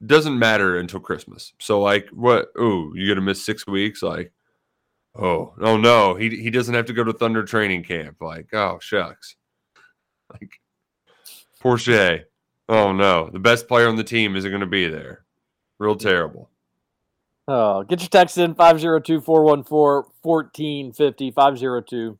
doesn't 0.04 0.38
matter 0.38 0.78
until 0.78 1.00
Christmas. 1.00 1.52
So 1.58 1.80
like, 1.80 2.08
what? 2.10 2.48
Oh, 2.56 2.92
you're 2.94 3.14
gonna 3.14 3.24
miss 3.24 3.44
six 3.44 3.66
weeks? 3.66 4.02
Like, 4.02 4.32
oh, 5.14 5.54
oh 5.60 5.76
no, 5.76 6.14
he 6.14 6.30
he 6.30 6.50
doesn't 6.50 6.74
have 6.74 6.86
to 6.86 6.92
go 6.92 7.04
to 7.04 7.12
Thunder 7.12 7.44
training 7.44 7.84
camp. 7.84 8.16
Like, 8.20 8.52
oh 8.52 8.78
shucks, 8.80 9.36
like 10.32 10.60
poor 11.60 11.78
Shai. 11.78 12.24
Oh 12.68 12.92
no, 12.92 13.30
the 13.30 13.38
best 13.38 13.68
player 13.68 13.88
on 13.88 13.96
the 13.96 14.04
team 14.04 14.36
isn't 14.36 14.50
going 14.50 14.60
to 14.60 14.66
be 14.66 14.88
there. 14.88 15.24
Real 15.78 15.96
terrible. 15.96 16.50
Oh, 17.46 17.82
get 17.82 18.00
your 18.00 18.08
text 18.08 18.38
in 18.38 18.54
502 18.54 19.20
414 19.20 20.10
1450. 20.22 21.30
502 21.30 22.18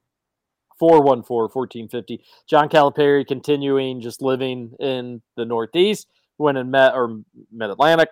414 0.78 1.50
1450. 1.52 2.24
John 2.46 2.68
Calipari 2.68 3.26
continuing 3.26 4.00
just 4.00 4.20
living 4.20 4.74
in 4.80 5.22
the 5.36 5.46
Northeast. 5.46 6.08
Went 6.38 6.58
and 6.58 6.70
met, 6.70 6.94
or 6.94 7.20
Mid 7.52 7.70
Atlantic, 7.70 8.08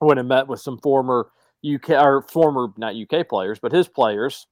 went 0.00 0.20
and 0.20 0.28
met 0.28 0.46
with 0.46 0.60
some 0.60 0.78
former 0.78 1.30
UK, 1.64 1.90
or 1.90 2.22
former, 2.22 2.68
not 2.76 2.94
UK 2.94 3.28
players, 3.28 3.58
but 3.58 3.72
his 3.72 3.88
players. 3.88 4.46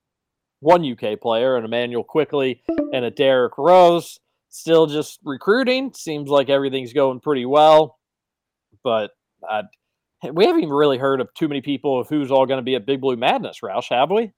One 0.60 0.84
UK 0.84 1.20
player, 1.20 1.56
and 1.56 1.64
Immanuel 1.64 2.02
Quickley, 2.02 2.62
and 2.92 3.04
a 3.04 3.10
Derrick 3.10 3.56
Rose. 3.58 4.18
Still 4.48 4.86
just 4.86 5.20
recruiting. 5.22 5.92
Seems 5.94 6.28
like 6.30 6.48
everything's 6.48 6.92
going 6.92 7.20
pretty 7.20 7.46
well. 7.46 7.98
But 8.82 9.12
I, 9.48 9.62
we 10.32 10.46
haven't 10.46 10.62
even 10.62 10.74
really 10.74 10.98
heard 10.98 11.20
of 11.20 11.32
too 11.34 11.48
many 11.48 11.60
people 11.60 12.00
of 12.00 12.08
who's 12.08 12.30
all 12.30 12.46
going 12.46 12.58
to 12.58 12.64
be 12.64 12.74
at 12.74 12.86
Big 12.86 13.00
Blue 13.00 13.16
Madness, 13.16 13.60
Roush, 13.62 13.90
have 13.90 14.10
we? 14.10 14.32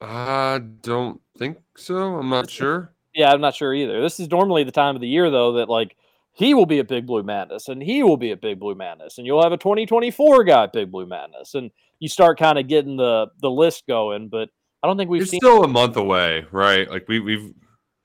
I 0.00 0.60
don't 0.82 1.20
think 1.38 1.58
so. 1.76 2.16
I'm 2.18 2.28
not 2.28 2.50
sure. 2.50 2.92
Yeah, 3.14 3.32
I'm 3.32 3.40
not 3.40 3.54
sure 3.54 3.72
either. 3.72 4.02
This 4.02 4.20
is 4.20 4.30
normally 4.30 4.64
the 4.64 4.72
time 4.72 4.94
of 4.94 5.00
the 5.00 5.08
year 5.08 5.30
though 5.30 5.54
that 5.54 5.68
like 5.68 5.96
he 6.34 6.52
will 6.54 6.66
be 6.66 6.78
a 6.80 6.84
Big 6.84 7.06
Blue 7.06 7.22
Madness 7.22 7.68
and 7.68 7.82
he 7.82 8.02
will 8.02 8.16
be 8.16 8.32
a 8.32 8.36
Big 8.36 8.58
Blue 8.60 8.74
Madness 8.74 9.18
and 9.18 9.26
you'll 9.26 9.42
have 9.42 9.52
a 9.52 9.56
2024 9.56 10.44
guy 10.44 10.66
Big 10.66 10.90
Blue 10.90 11.06
Madness 11.06 11.54
and 11.54 11.70
you 12.00 12.08
start 12.08 12.38
kind 12.38 12.58
of 12.58 12.68
getting 12.68 12.96
the 12.96 13.28
the 13.40 13.50
list 13.50 13.86
going. 13.86 14.28
But 14.28 14.48
I 14.82 14.86
don't 14.86 14.96
think 14.98 15.10
we've 15.10 15.22
It's 15.22 15.30
seen. 15.30 15.40
still 15.40 15.64
a 15.64 15.68
month 15.68 15.96
away, 15.96 16.44
right? 16.50 16.90
Like 16.90 17.06
we 17.08 17.20
we've 17.20 17.52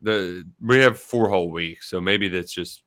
the 0.02 0.46
we 0.62 0.78
have 0.80 1.00
four 1.00 1.28
whole 1.30 1.50
weeks, 1.52 1.90
so 1.90 2.00
maybe 2.00 2.30
that's 2.30 2.54
just 2.54 2.84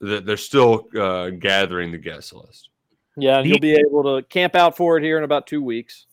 that 0.00 0.26
they're 0.26 0.36
still 0.36 0.86
uh, 0.98 1.30
gathering 1.30 1.92
the 1.92 1.98
guest 1.98 2.32
list. 2.34 2.68
yeah, 3.16 3.38
and 3.38 3.48
you'll 3.48 3.58
be 3.58 3.72
able 3.74 4.02
to 4.02 4.26
camp 4.28 4.54
out 4.54 4.76
for 4.76 4.96
it 4.98 5.02
here 5.04 5.16
in 5.18 5.24
about 5.24 5.46
two 5.46 5.62
weeks. 5.62 6.06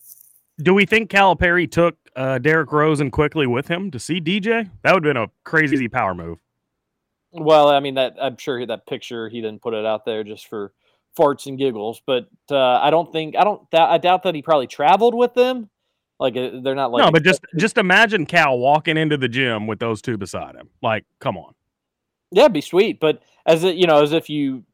Do 0.60 0.74
we 0.74 0.86
think 0.86 1.10
Calipari 1.10 1.70
took 1.70 1.96
uh, 2.16 2.38
Derrick 2.38 2.72
Rose 2.72 3.00
and 3.00 3.12
Quickley 3.12 3.46
with 3.46 3.68
him 3.68 3.90
to 3.92 3.98
see 3.98 4.20
DJ? 4.20 4.68
That 4.82 4.94
would 4.94 5.04
have 5.04 5.14
been 5.14 5.22
a 5.22 5.28
crazy 5.44 5.88
power 5.88 6.14
move. 6.14 6.38
Well, 7.32 7.68
I 7.68 7.80
mean 7.80 7.94
that 7.94 8.16
I'm 8.20 8.36
sure 8.36 8.64
that 8.64 8.86
picture 8.86 9.28
he 9.28 9.40
didn't 9.40 9.62
put 9.62 9.74
it 9.74 9.84
out 9.84 10.04
there 10.04 10.24
just 10.24 10.48
for 10.48 10.72
farts 11.18 11.46
and 11.46 11.58
giggles, 11.58 12.00
but 12.06 12.28
uh, 12.50 12.78
I 12.80 12.90
don't 12.90 13.12
think 13.12 13.36
I 13.36 13.44
don't 13.44 13.68
doubt, 13.70 13.90
I 13.90 13.98
doubt 13.98 14.22
that 14.22 14.34
he 14.34 14.42
probably 14.42 14.66
traveled 14.66 15.14
with 15.14 15.34
them. 15.34 15.68
Like 16.20 16.36
uh, 16.36 16.50
they're 16.62 16.74
not 16.74 16.90
like 16.90 17.04
no, 17.04 17.10
but 17.10 17.22
just 17.22 17.40
just 17.56 17.78
imagine 17.78 18.26
Cal 18.26 18.58
walking 18.58 18.96
into 18.96 19.16
the 19.16 19.28
gym 19.28 19.66
with 19.66 19.78
those 19.78 20.02
two 20.02 20.16
beside 20.16 20.54
him. 20.54 20.68
Like, 20.82 21.04
come 21.20 21.36
on. 21.36 21.54
Yeah, 22.30 22.42
it'd 22.44 22.52
be 22.52 22.60
sweet. 22.60 23.00
But 23.00 23.22
as 23.46 23.64
it, 23.64 23.76
you 23.76 23.86
know, 23.86 24.02
as 24.02 24.12
if 24.12 24.28
you, 24.28 24.64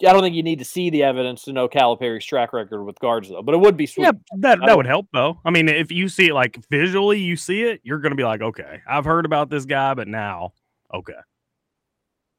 I 0.00 0.12
don't 0.12 0.22
think 0.22 0.34
you 0.34 0.42
need 0.42 0.58
to 0.58 0.64
see 0.64 0.90
the 0.90 1.02
evidence 1.04 1.42
to 1.42 1.52
know 1.52 1.68
Calipari's 1.68 2.24
track 2.24 2.52
record 2.52 2.84
with 2.84 2.98
guards, 2.98 3.28
though. 3.28 3.42
But 3.42 3.54
it 3.54 3.60
would 3.60 3.76
be 3.76 3.86
sweet. 3.86 4.04
Yeah, 4.04 4.12
that 4.38 4.60
that 4.64 4.76
would 4.76 4.86
help 4.86 5.08
though. 5.12 5.40
I 5.44 5.50
mean, 5.50 5.68
if 5.68 5.92
you 5.92 6.08
see 6.08 6.28
it 6.28 6.34
like 6.34 6.58
visually, 6.70 7.20
you 7.20 7.36
see 7.36 7.62
it, 7.62 7.80
you're 7.84 7.98
gonna 7.98 8.14
be 8.14 8.24
like, 8.24 8.40
okay, 8.40 8.80
I've 8.88 9.04
heard 9.04 9.26
about 9.26 9.50
this 9.50 9.66
guy, 9.66 9.92
but 9.92 10.08
now, 10.08 10.54
okay. 10.94 11.14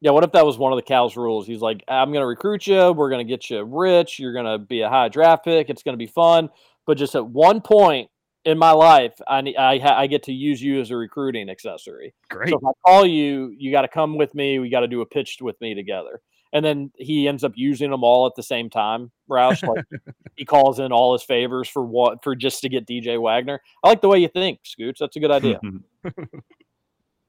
Yeah, 0.01 0.11
what 0.11 0.25
if 0.25 0.33
that 0.33 0.45
was 0.45 0.57
one 0.57 0.73
of 0.73 0.75
the 0.75 0.83
Cal's 0.83 1.15
rules? 1.15 1.47
He's 1.47 1.61
like, 1.61 1.81
I'm 1.87 2.09
going 2.11 2.21
to 2.21 2.27
recruit 2.27 2.67
you. 2.67 2.91
We're 2.91 3.09
going 3.09 3.25
to 3.25 3.29
get 3.29 3.49
you 3.49 3.63
rich. 3.63 4.19
You're 4.19 4.33
going 4.33 4.45
to 4.45 4.57
be 4.57 4.81
a 4.81 4.89
high 4.89 5.07
draft 5.07 5.45
pick. 5.45 5.69
It's 5.69 5.81
going 5.81 5.93
to 5.93 5.97
be 5.97 6.07
fun. 6.07 6.49
But 6.85 6.97
just 6.97 7.15
at 7.15 7.25
one 7.25 7.61
point 7.61 8.09
in 8.43 8.57
my 8.57 8.71
life, 8.71 9.13
I 9.27 9.39
I, 9.57 9.79
I 9.79 10.07
get 10.07 10.23
to 10.23 10.33
use 10.33 10.61
you 10.61 10.81
as 10.81 10.91
a 10.91 10.97
recruiting 10.97 11.49
accessory. 11.49 12.13
Great. 12.29 12.49
So 12.49 12.57
if 12.57 12.63
I 12.65 12.71
call 12.85 13.05
you, 13.05 13.55
you 13.57 13.71
got 13.71 13.83
to 13.83 13.87
come 13.87 14.17
with 14.17 14.35
me. 14.35 14.59
We 14.59 14.69
got 14.69 14.81
to 14.81 14.89
do 14.89 14.99
a 14.99 15.05
pitch 15.05 15.37
with 15.39 15.59
me 15.61 15.73
together. 15.73 16.21
And 16.51 16.63
then 16.63 16.91
he 16.97 17.27
ends 17.27 17.45
up 17.45 17.53
using 17.55 17.89
them 17.89 18.03
all 18.03 18.27
at 18.27 18.35
the 18.35 18.43
same 18.43 18.69
time. 18.69 19.09
Roush, 19.29 19.65
like 19.67 19.85
he 20.35 20.43
calls 20.43 20.79
in 20.79 20.91
all 20.91 21.13
his 21.13 21.23
favors 21.23 21.69
for 21.69 21.83
what 21.83 22.21
for 22.23 22.35
just 22.35 22.61
to 22.61 22.69
get 22.69 22.85
DJ 22.85 23.19
Wagner. 23.19 23.61
I 23.83 23.87
like 23.87 24.01
the 24.01 24.09
way 24.09 24.19
you 24.19 24.27
think, 24.27 24.59
Scoots. 24.63 24.99
That's 24.99 25.15
a 25.15 25.19
good 25.21 25.31
idea. 25.31 25.61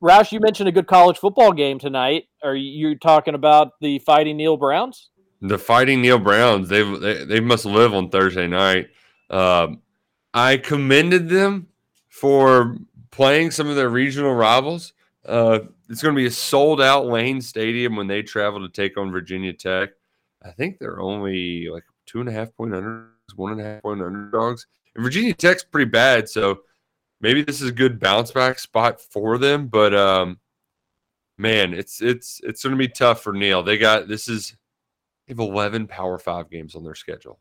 Roush, 0.05 0.32
you 0.32 0.40
mentioned 0.40 0.68
a 0.68 0.72
good 0.72 0.86
college 0.86 1.16
football 1.16 1.52
game 1.55 1.78
tonight. 1.78 2.28
Are 2.42 2.55
you 2.55 2.94
talking 2.94 3.34
about 3.34 3.72
the 3.80 3.98
Fighting 4.00 4.36
Neil 4.36 4.59
Browns? 4.59 5.09
The 5.40 5.57
Fighting 5.57 6.02
Neil 6.02 6.18
Browns, 6.18 6.68
they 6.68 6.82
they, 6.82 7.24
they 7.24 7.40
must 7.40 7.64
live 7.64 7.94
on 7.94 8.11
Thursday 8.11 8.46
night. 8.46 8.90
Um, 9.30 9.80
I 10.34 10.59
commended 10.59 11.30
them 11.30 11.68
for 12.11 12.76
playing 13.11 13.50
some 13.50 13.66
of 13.66 13.76
their 13.76 13.88
regional 13.88 14.34
rivals. 14.34 14.92
Uh, 15.24 15.61
it's 15.88 16.02
going 16.02 16.14
to 16.14 16.20
be 16.20 16.26
a 16.26 16.30
sold 16.30 16.82
out 16.82 17.07
Lane 17.07 17.40
Stadium 17.40 17.96
when 17.96 18.07
they 18.07 18.22
travel 18.22 18.61
to 18.61 18.68
take 18.68 18.98
on 18.98 19.11
Virginia 19.11 19.55
Tech. 19.55 19.90
I 20.42 20.50
think 20.50 20.78
they're 20.78 21.00
only 21.00 21.68
like 21.70 21.84
two 22.05 22.20
and 22.20 22.28
a 22.28 22.32
half 22.32 22.55
point 22.55 22.74
underdogs, 22.74 23.36
one 23.36 23.52
and 23.52 23.61
a 23.62 23.64
half 23.64 23.82
point 23.82 24.02
underdogs. 24.02 24.66
And 24.94 25.02
Virginia 25.02 25.32
Tech's 25.32 25.64
pretty 25.64 25.90
bad, 25.90 26.28
so 26.28 26.61
maybe 27.24 27.42
this 27.42 27.62
is 27.62 27.70
a 27.70 27.72
good 27.72 27.98
bounce 27.98 28.30
back 28.30 28.58
spot 28.58 29.00
for 29.00 29.38
them. 29.38 29.66
But 29.66 29.94
um, 29.94 30.38
man, 31.38 31.72
it's 31.72 32.00
it's 32.02 32.40
it's 32.44 32.62
going 32.62 32.74
to 32.74 32.78
be 32.78 32.86
tough 32.86 33.22
for 33.22 33.32
Neil. 33.32 33.62
They 33.62 33.78
got 33.78 34.06
this 34.06 34.28
is 34.28 34.54
they 35.26 35.32
have 35.32 35.40
11 35.40 35.88
Power 35.88 36.18
Five 36.18 36.50
games 36.50 36.76
on 36.76 36.84
their 36.84 36.94
schedule. 36.94 37.40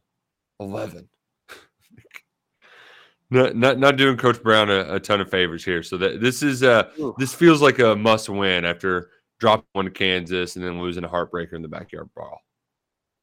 11. 0.61 1.09
not, 3.29 3.55
not 3.57 3.77
not 3.77 3.97
doing 3.97 4.17
Coach 4.17 4.41
Brown 4.41 4.71
a, 4.71 4.95
a 4.95 4.99
ton 4.99 5.19
of 5.19 5.29
favors 5.29 5.65
here. 5.65 5.83
So 5.83 5.97
that 5.97 6.21
this 6.21 6.41
is 6.41 6.63
uh 6.63 6.89
this 7.19 7.33
feels 7.33 7.61
like 7.61 7.79
a 7.79 7.95
must 7.95 8.29
win 8.29 8.63
after 8.65 9.09
dropping 9.39 9.65
one 9.73 9.85
to 9.85 9.91
Kansas 9.91 10.55
and 10.55 10.63
then 10.63 10.79
losing 10.79 11.03
a 11.03 11.09
heartbreaker 11.09 11.53
in 11.53 11.61
the 11.61 11.67
backyard 11.67 12.09
brawl. 12.15 12.39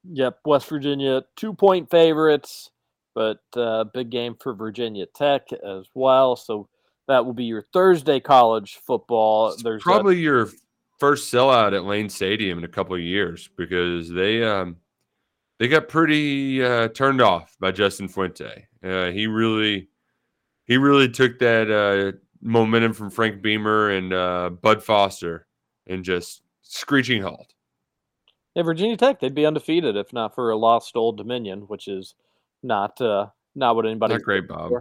Yep, 0.05 0.41
West 0.45 0.69
Virginia, 0.69 1.23
two 1.37 1.55
point 1.55 1.91
favorites, 1.91 2.71
but 3.15 3.41
uh, 3.57 3.85
big 3.85 4.11
game 4.11 4.37
for 4.41 4.55
Virginia 4.55 5.07
Tech 5.07 5.49
as 5.53 5.87
well. 5.95 6.37
So 6.37 6.69
that 7.09 7.25
will 7.25 7.33
be 7.33 7.45
your 7.45 7.63
Thursday 7.73 8.21
college 8.21 8.81
football. 8.87 9.55
There's 9.63 9.83
a- 9.83 9.85
Probably 9.85 10.19
your 10.19 10.49
first 10.99 11.33
sellout 11.33 11.75
at 11.75 11.85
Lane 11.85 12.09
Stadium 12.09 12.59
in 12.59 12.65
a 12.65 12.69
couple 12.69 12.95
of 12.95 13.01
years 13.01 13.49
because 13.57 14.11
they 14.11 14.45
um 14.45 14.77
they 15.59 15.69
got 15.69 15.89
pretty 15.89 16.63
uh, 16.65 16.89
turned 16.89 17.21
off 17.21 17.57
by 17.61 17.71
Justin 17.71 18.09
Fuente. 18.09 18.67
Uh, 18.83 19.11
he 19.11 19.27
really 19.27 19.89
he 20.67 20.77
really 20.77 21.09
took 21.09 21.39
that 21.41 21.71
uh, 21.71 22.17
momentum 22.41 22.93
from 22.93 23.11
Frank 23.11 23.43
Beamer 23.43 23.91
and 23.91 24.13
uh, 24.13 24.51
Bud 24.51 24.83
Foster 24.83 25.47
and 25.87 26.05
just 26.05 26.43
screeching 26.63 27.23
halt. 27.23 27.53
yeah, 28.55 28.63
Virginia 28.63 28.97
Tech, 28.97 29.19
they'd 29.21 29.35
be 29.35 29.45
undefeated 29.47 29.97
if 29.97 30.13
not 30.13 30.35
for 30.35 30.51
a 30.51 30.57
lost 30.57 30.97
Old 30.97 31.17
Dominion, 31.17 31.63
which 31.63 31.89
is 31.89 32.15
not 32.63 33.01
uh, 33.01 33.27
not 33.55 33.77
what 33.77 33.87
anybody. 33.87 34.15
Not 34.15 34.23
great, 34.23 34.49
Bob. 34.49 34.73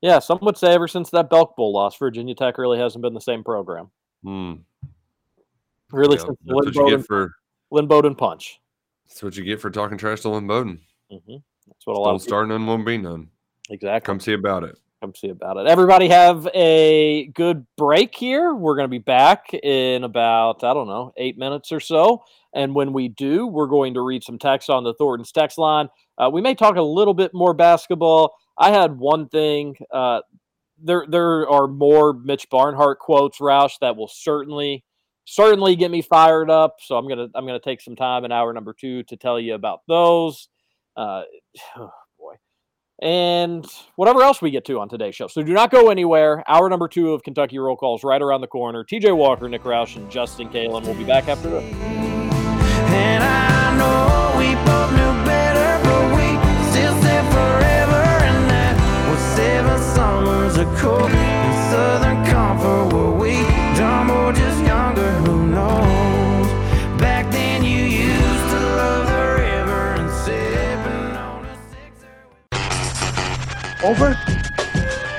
Yeah, 0.00 0.18
some 0.18 0.38
would 0.42 0.56
say 0.58 0.72
ever 0.72 0.88
since 0.88 1.10
that 1.10 1.30
Belk 1.30 1.54
Bowl 1.56 1.72
loss, 1.72 1.96
Virginia 1.96 2.34
Tech 2.34 2.58
really 2.58 2.78
hasn't 2.78 3.02
been 3.02 3.14
the 3.14 3.20
same 3.20 3.44
program. 3.44 3.90
Hmm. 4.24 4.54
Really, 5.92 6.16
Yeah, 6.16 6.24
since 6.24 6.38
Lynn 6.44 6.72
Bowden, 6.72 7.02
for 7.02 7.32
Lynn 7.70 7.86
Bowden 7.86 8.14
punch. 8.14 8.60
that's 9.06 9.22
what 9.22 9.36
you 9.36 9.44
get 9.44 9.60
for 9.60 9.70
talking 9.70 9.98
trash 9.98 10.20
to 10.22 10.30
Lynn 10.30 10.46
Bowden. 10.46 10.80
hmm 11.10 11.36
That's 11.66 11.86
what 11.86 11.96
a 11.96 12.00
lot 12.00 12.10
Don't 12.12 12.18
people, 12.18 12.28
start 12.28 12.48
none, 12.48 12.66
won't 12.66 12.86
be 12.86 12.98
none. 12.98 13.28
exactly. 13.70 14.06
Come 14.06 14.18
see 14.20 14.32
about 14.32 14.64
it. 14.64 14.76
come 15.02 15.14
see 15.14 15.28
about 15.28 15.56
it. 15.58 15.66
Everybody 15.66 16.08
have 16.08 16.48
a 16.54 17.26
good 17.34 17.66
break 17.76 18.14
here. 18.14 18.54
We're 18.54 18.74
going 18.76 18.86
to 18.86 18.90
be 18.90 18.98
back 18.98 19.52
in 19.52 20.04
about, 20.04 20.64
I 20.64 20.72
don't 20.74 20.88
know, 20.88 21.12
eight 21.16 21.36
minutes 21.38 21.70
or 21.72 21.80
so. 21.80 22.24
And 22.54 22.74
when 22.74 22.92
we 22.92 23.08
do, 23.08 23.46
we're 23.46 23.66
going 23.66 23.94
to 23.94 24.02
read 24.02 24.22
some 24.22 24.38
text 24.38 24.68
on 24.68 24.84
the 24.84 24.94
Thornton's 24.94 25.32
text 25.32 25.58
line. 25.58 25.88
Uh, 26.18 26.30
we 26.30 26.40
may 26.40 26.54
talk 26.54 26.76
a 26.76 26.82
little 26.82 27.14
bit 27.14 27.32
more 27.32 27.54
basketball. 27.54 28.34
I 28.58 28.70
had 28.70 28.98
one 28.98 29.28
thing. 29.28 29.76
Uh, 29.90 30.20
there, 30.82 31.06
there 31.08 31.48
are 31.48 31.66
more 31.66 32.12
Mitch 32.12 32.48
Barnhart 32.50 32.98
quotes, 32.98 33.38
Roush, 33.38 33.78
that 33.80 33.96
will 33.96 34.08
certainly, 34.08 34.84
certainly 35.24 35.76
get 35.76 35.90
me 35.90 36.02
fired 36.02 36.50
up. 36.50 36.76
So 36.80 36.96
I'm 36.96 37.08
gonna, 37.08 37.28
I'm 37.34 37.46
gonna 37.46 37.60
take 37.60 37.80
some 37.80 37.96
time 37.96 38.24
in 38.24 38.32
hour 38.32 38.52
number 38.52 38.74
two 38.78 39.02
to 39.04 39.16
tell 39.16 39.40
you 39.40 39.54
about 39.54 39.80
those. 39.88 40.48
Uh, 40.96 41.22
boy 42.18 42.34
and 43.02 43.66
whatever 43.96 44.22
else 44.22 44.40
we 44.40 44.50
get 44.50 44.64
to 44.66 44.78
on 44.78 44.88
today's 44.88 45.14
show. 45.14 45.26
So 45.26 45.42
do 45.42 45.52
not 45.52 45.70
go 45.70 45.90
anywhere. 45.90 46.44
Hour 46.48 46.68
number 46.68 46.86
two 46.86 47.12
of 47.12 47.22
Kentucky 47.24 47.58
Roll 47.58 47.76
Calls 47.76 48.04
right 48.04 48.22
around 48.22 48.42
the 48.42 48.46
corner. 48.46 48.84
TJ 48.84 49.16
Walker, 49.16 49.48
Nick 49.48 49.64
Roush, 49.64 49.96
and 49.96 50.10
Justin 50.10 50.48
Kalen 50.48 50.86
will 50.86 50.94
be 50.94 51.04
back 51.04 51.28
after 51.28 51.50
this. 51.50 52.11
Summers 59.94 60.56
are 60.58 60.76
cold 60.78 61.10
in 61.10 61.52
Southern 61.70 62.24
Comfort 62.26 62.94
were 62.94 63.12
we 63.14 63.32
dumb 63.76 64.10
or 64.10 64.32
just 64.32 64.60
younger? 64.64 65.10
Who 65.24 65.46
knows? 65.48 66.46
Back 67.00 67.30
then 67.30 67.62
you 67.64 67.78
used 67.84 68.48
to 68.54 68.60
love 68.80 69.06
the 69.06 69.42
river 69.42 69.94
and 69.98 70.10
sipping 70.24 71.16
on 71.16 71.44
a 71.44 71.56
Over? 73.86 74.16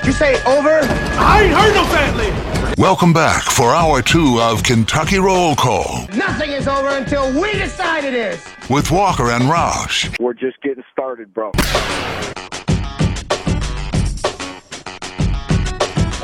You 0.04 0.12
say 0.12 0.42
over? 0.44 0.80
I 1.18 1.42
ain't 1.44 1.54
heard 1.54 1.74
no 1.74 1.84
family. 1.86 2.32
Welcome 2.76 3.12
back 3.12 3.44
for 3.44 3.72
hour 3.72 4.02
two 4.02 4.40
of 4.40 4.64
Kentucky 4.64 5.18
Roll 5.18 5.54
Call 5.54 6.08
Nothing 6.16 6.50
is 6.50 6.66
over 6.66 6.88
until 6.88 7.30
we 7.40 7.52
decide 7.52 8.04
it 8.04 8.14
is. 8.14 8.44
with 8.68 8.90
Walker 8.90 9.30
and 9.30 9.44
Roush. 9.44 10.18
We're 10.18 10.34
just 10.34 10.60
getting 10.62 10.82
started, 10.92 11.32
bro. 11.32 11.52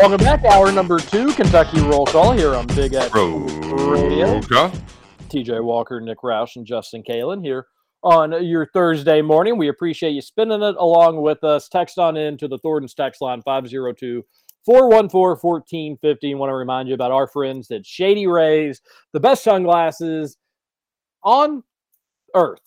Welcome 0.01 0.25
back, 0.25 0.43
hour 0.47 0.73
number 0.73 0.99
two, 0.99 1.31
Kentucky 1.35 1.79
Roll 1.83 2.07
Call 2.07 2.33
here 2.33 2.55
on 2.55 2.67
Big 2.69 2.95
X 2.95 3.15
Radio. 3.15 4.41
TJ 5.29 5.63
Walker, 5.63 6.01
Nick 6.01 6.21
Roush, 6.21 6.57
and 6.57 6.65
Justin 6.65 7.03
Kalen 7.03 7.45
here 7.45 7.67
on 8.03 8.43
your 8.43 8.65
Thursday 8.73 9.21
morning. 9.21 9.59
We 9.59 9.69
appreciate 9.69 10.13
you 10.13 10.23
spending 10.23 10.63
it 10.63 10.75
along 10.77 11.21
with 11.21 11.45
us. 11.45 11.69
Text 11.69 11.99
on 11.99 12.17
in 12.17 12.39
to 12.39 12.49
the 12.49 12.57
Thornton's 12.57 12.95
text 12.95 13.21
line 13.21 13.43
502 13.43 14.25
414 14.65 15.37
1450. 15.39 16.35
want 16.35 16.49
to 16.49 16.55
remind 16.55 16.89
you 16.89 16.95
about 16.95 17.13
our 17.13 17.27
friends 17.27 17.71
at 17.71 17.85
Shady 17.85 18.27
Rays, 18.27 18.81
the 19.13 19.21
best 19.21 19.45
sunglasses 19.45 20.39
on 21.23 21.63
earth. 22.35 22.65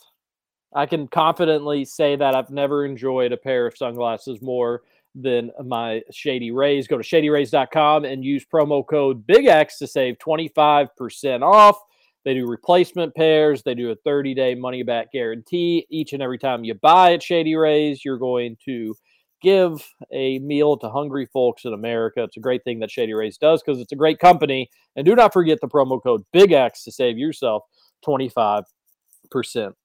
I 0.76 0.86
can 0.86 1.08
confidently 1.08 1.84
say 1.84 2.16
that 2.16 2.36
I've 2.36 2.52
never 2.52 2.86
enjoyed 2.86 3.32
a 3.32 3.38
pair 3.38 3.66
of 3.66 3.76
sunglasses 3.76 4.40
more 4.40 4.84
than 5.16 5.52
my 5.66 6.02
Shady 6.12 6.52
Rays. 6.52 6.88
Go 6.88 6.98
to 6.98 7.04
shadyrays.com 7.04 8.06
and 8.06 8.24
use 8.26 8.46
promo 8.52 8.86
code 8.86 9.26
Big 9.28 9.46
X 9.46 9.78
to 9.80 9.88
save 9.88 10.18
25% 10.18 11.42
off. 11.44 11.78
They 12.26 12.34
do 12.34 12.48
replacement 12.48 13.16
pairs. 13.16 13.64
They 13.64 13.76
do 13.76 13.92
a 13.92 13.96
30 14.04 14.34
day 14.34 14.56
money 14.56 14.84
back 14.84 15.12
guarantee. 15.12 15.86
Each 15.90 16.14
and 16.14 16.24
every 16.24 16.38
time 16.38 16.64
you 16.64 16.74
buy 16.76 17.14
at 17.14 17.24
Shady 17.24 17.56
Rays, 17.56 18.04
you're 18.06 18.18
going 18.18 18.58
to 18.66 18.96
give 19.42 19.86
a 20.14 20.40
meal 20.40 20.78
to 20.78 20.90
hungry 20.90 21.28
folks 21.34 21.66
in 21.66 21.74
America. 21.74 22.24
It's 22.24 22.38
a 22.38 22.40
great 22.40 22.64
thing 22.64 22.80
that 22.80 22.90
Shady 22.90 23.14
Rays 23.14 23.38
does 23.38 23.62
because 23.62 23.82
it's 23.82 23.92
a 23.92 23.98
great 23.98 24.20
company. 24.20 24.70
And 24.96 25.06
do 25.06 25.16
not 25.16 25.34
forget 25.34 25.60
the 25.62 25.68
promo 25.68 26.02
code 26.02 26.24
Big 26.32 26.54
X 26.54 26.84
to 26.86 26.92
save 26.92 27.18
yourself 27.18 27.64
25% 28.08 28.64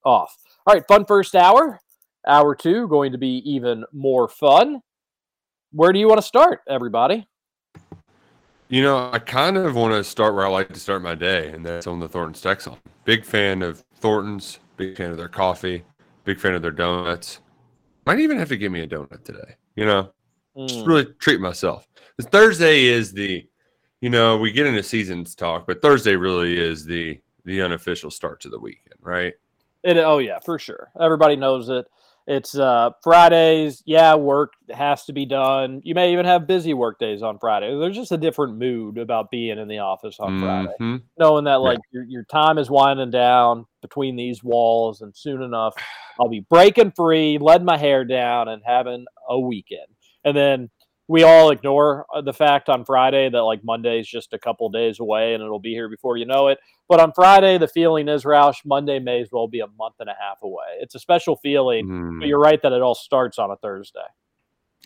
off. 0.05 0.37
All 0.67 0.75
right, 0.75 0.85
fun 0.87 1.05
first 1.05 1.35
hour. 1.35 1.81
Hour 2.27 2.55
two 2.55 2.87
going 2.89 3.13
to 3.13 3.19
be 3.19 3.43
even 3.45 3.85
more 3.93 4.29
fun. 4.29 4.81
Where 5.79 5.93
do 5.93 6.01
you 6.01 6.09
want 6.09 6.19
to 6.19 6.27
start, 6.27 6.63
everybody? 6.69 7.25
You 8.69 8.83
know, 8.83 9.11
I 9.13 9.21
kind 9.21 9.57
of 9.57 9.77
want 9.77 9.95
to 9.95 10.03
start 10.03 10.35
where 10.35 10.45
I 10.45 10.49
like 10.49 10.73
to 10.73 10.81
start 10.81 11.03
my 11.03 11.15
day, 11.15 11.51
and 11.51 11.65
that's 11.65 11.87
on 11.87 12.01
the 12.01 12.09
Thornton's 12.09 12.41
Texan. 12.41 12.75
Big 13.05 13.25
fan 13.25 13.63
of 13.63 13.85
Thornton's, 13.95 14.59
big 14.77 14.97
fan 14.97 15.13
of 15.13 15.17
their 15.17 15.29
coffee, 15.29 15.85
big 16.25 16.41
fan 16.41 16.55
of 16.55 16.63
their 16.63 16.73
donuts. 16.73 17.39
Might 18.07 18.19
even 18.19 18.41
have 18.41 18.49
to 18.49 18.57
give 18.57 18.73
me 18.73 18.81
a 18.81 18.89
donut 18.89 19.23
today. 19.23 19.55
You 19.77 19.87
know, 19.87 20.11
just 20.67 20.81
Mm. 20.81 20.87
really 20.89 21.05
treat 21.21 21.41
myself. 21.41 21.87
Thursday 22.21 22.87
is 22.87 23.13
the, 23.13 23.47
you 24.01 24.11
know, 24.11 24.37
we 24.37 24.51
get 24.51 24.67
into 24.67 24.83
seasons 24.83 25.37
talk, 25.37 25.65
but 25.65 25.81
Thursday 25.81 26.17
really 26.17 26.59
is 26.59 26.85
the 26.85 27.21
the 27.45 27.63
unofficial 27.63 28.11
start 28.11 28.41
to 28.41 28.49
the 28.49 28.59
weekend, 28.59 28.97
right? 29.01 29.33
It 29.85 29.97
oh 29.99 30.19
yeah, 30.19 30.41
for 30.41 30.59
sure. 30.59 30.91
Everybody 31.01 31.37
knows 31.37 31.69
it. 31.69 31.87
It's 32.31 32.59
uh 32.59 32.91
Fridays, 33.03 33.83
yeah, 33.87 34.15
work 34.15 34.53
has 34.71 35.07
to 35.07 35.15
be 35.15 35.25
done. 35.25 35.81
You 35.83 35.95
may 35.95 36.13
even 36.13 36.27
have 36.27 36.47
busy 36.47 36.75
work 36.75 36.99
days 36.99 37.23
on 37.23 37.39
Friday. 37.39 37.75
There's 37.75 37.97
just 37.97 38.13
a 38.13 38.19
different 38.19 38.59
mood 38.59 38.99
about 38.99 39.31
being 39.31 39.59
in 39.59 39.67
the 39.67 39.79
office 39.79 40.21
on 40.21 40.39
Friday. 40.39 40.75
Mhm. 40.79 41.03
Knowing 41.19 41.45
that 41.45 41.53
Yeah. 41.53 41.57
like 41.57 41.79
your 41.91 42.05
your 42.05 42.25
time 42.25 42.59
is 42.59 42.69
winding 42.71 43.11
down 43.11 43.65
between 43.81 44.15
these 44.15 44.45
walls 44.45 45.01
and 45.01 45.17
soon 45.17 45.41
enough 45.43 45.75
I'll 46.21 46.29
be 46.29 46.45
breaking 46.51 46.93
free, 46.95 47.39
letting 47.39 47.65
my 47.65 47.79
hair 47.79 48.05
down 48.05 48.49
and 48.49 48.61
having 48.63 49.07
a 49.27 49.41
weekend. 49.41 49.87
And 50.25 50.37
then 50.37 50.69
we 51.09 51.23
all 51.23 51.51
ignore 51.51 52.05
uh, 52.15 52.21
the 52.21 52.33
fact 52.35 52.69
on 52.69 52.85
Friday 52.85 53.29
that 53.31 53.41
like 53.43 53.65
Monday 53.65 53.99
is 53.99 54.07
just 54.07 54.35
a 54.35 54.39
couple 54.39 54.69
days 54.69 55.01
away 55.01 55.35
and 55.35 55.43
it'll 55.43 55.59
be 55.59 55.73
here 55.73 55.89
before 55.89 56.17
you 56.19 56.27
know 56.27 56.49
it. 56.49 56.59
But 56.89 57.01
on 57.01 57.13
Friday, 57.13 57.57
the 57.59 57.67
feeling 57.69 58.09
is 58.09 58.25
Roush, 58.25 58.65
Monday 58.65 58.99
may 58.99 59.21
as 59.23 59.29
well 59.33 59.49
be 59.49 59.61
a 59.61 59.67
month 59.79 59.97
and 60.01 60.09
a 60.11 60.15
half 60.21 60.43
away. 60.43 60.67
It's 60.81 60.95
a 60.95 60.99
special 60.99 61.37
feeling, 61.37 61.87
Mm. 61.87 62.21
but 62.21 62.29
you're 62.29 62.39
right 62.39 62.61
that 62.63 62.73
it 62.73 62.83
all 62.83 62.95
starts 62.95 63.39
on 63.39 63.51
a 63.51 63.57
Thursday. 63.57 64.01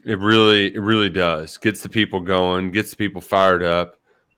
It 0.05 0.19
really, 0.19 0.75
it 0.75 0.81
really 0.81 1.11
does. 1.11 1.59
Gets 1.59 1.83
the 1.83 1.89
people 1.89 2.21
going, 2.21 2.71
gets 2.71 2.91
the 2.91 2.97
people 2.97 3.21
fired 3.21 3.63
up. 3.63 3.97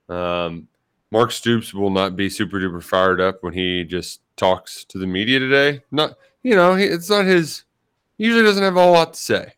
Um, 0.09 0.67
Mark 1.11 1.31
Stoops 1.31 1.73
will 1.73 1.89
not 1.91 2.15
be 2.15 2.29
super 2.29 2.59
duper 2.59 2.83
fired 2.83 3.21
up 3.21 3.37
when 3.41 3.53
he 3.53 3.83
just 3.83 4.21
talks 4.37 4.83
to 4.85 4.97
the 4.97 5.07
media 5.07 5.39
today. 5.39 5.81
Not, 5.91 6.15
you 6.43 6.55
know, 6.55 6.75
he, 6.75 6.85
it's 6.85 7.09
not 7.09 7.25
his. 7.25 7.63
He 8.17 8.25
usually 8.25 8.43
doesn't 8.43 8.63
have 8.63 8.75
a 8.75 8.81
whole 8.81 8.93
lot 8.93 9.13
to 9.13 9.19
say. 9.19 9.53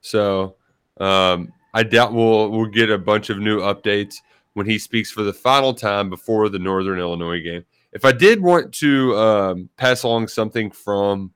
So 0.00 0.56
um, 1.00 1.52
I 1.74 1.82
doubt 1.82 2.12
we'll 2.12 2.50
we'll 2.50 2.66
get 2.66 2.90
a 2.90 2.98
bunch 2.98 3.30
of 3.30 3.38
new 3.38 3.60
updates 3.60 4.16
when 4.54 4.66
he 4.66 4.78
speaks 4.78 5.10
for 5.10 5.22
the 5.22 5.32
final 5.32 5.74
time 5.74 6.10
before 6.10 6.48
the 6.48 6.58
Northern 6.58 6.98
Illinois 6.98 7.40
game. 7.40 7.64
If 7.92 8.04
I 8.04 8.12
did 8.12 8.40
want 8.40 8.72
to 8.74 9.16
um, 9.16 9.70
pass 9.76 10.02
along 10.02 10.28
something 10.28 10.70
from 10.70 11.32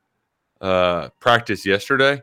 uh, 0.61 1.09
practice 1.21 1.65
yesterday, 1.65 2.23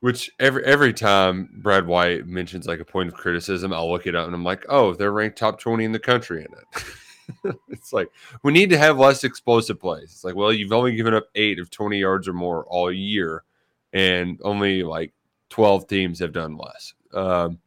which 0.00 0.30
every 0.38 0.64
every 0.64 0.92
time 0.92 1.50
Brad 1.62 1.86
White 1.86 2.26
mentions 2.26 2.66
like 2.66 2.80
a 2.80 2.84
point 2.84 3.08
of 3.08 3.14
criticism, 3.14 3.72
I'll 3.72 3.90
look 3.90 4.06
it 4.06 4.14
up 4.14 4.26
and 4.26 4.34
I'm 4.34 4.44
like, 4.44 4.64
oh, 4.68 4.94
they're 4.94 5.12
ranked 5.12 5.38
top 5.38 5.60
20 5.60 5.84
in 5.84 5.92
the 5.92 5.98
country 5.98 6.44
in 6.44 6.48
it. 6.52 7.56
it's 7.68 7.92
like 7.92 8.08
we 8.42 8.52
need 8.52 8.70
to 8.70 8.78
have 8.78 8.98
less 8.98 9.24
explosive 9.24 9.78
plays. 9.78 10.04
It's 10.04 10.24
like, 10.24 10.34
well, 10.34 10.52
you've 10.52 10.72
only 10.72 10.96
given 10.96 11.14
up 11.14 11.26
eight 11.34 11.58
of 11.58 11.70
20 11.70 11.98
yards 11.98 12.28
or 12.28 12.32
more 12.32 12.64
all 12.64 12.90
year, 12.90 13.44
and 13.92 14.40
only 14.42 14.82
like 14.82 15.12
12 15.50 15.86
teams 15.86 16.18
have 16.20 16.32
done 16.32 16.56
less. 16.56 16.94
Um, 17.12 17.58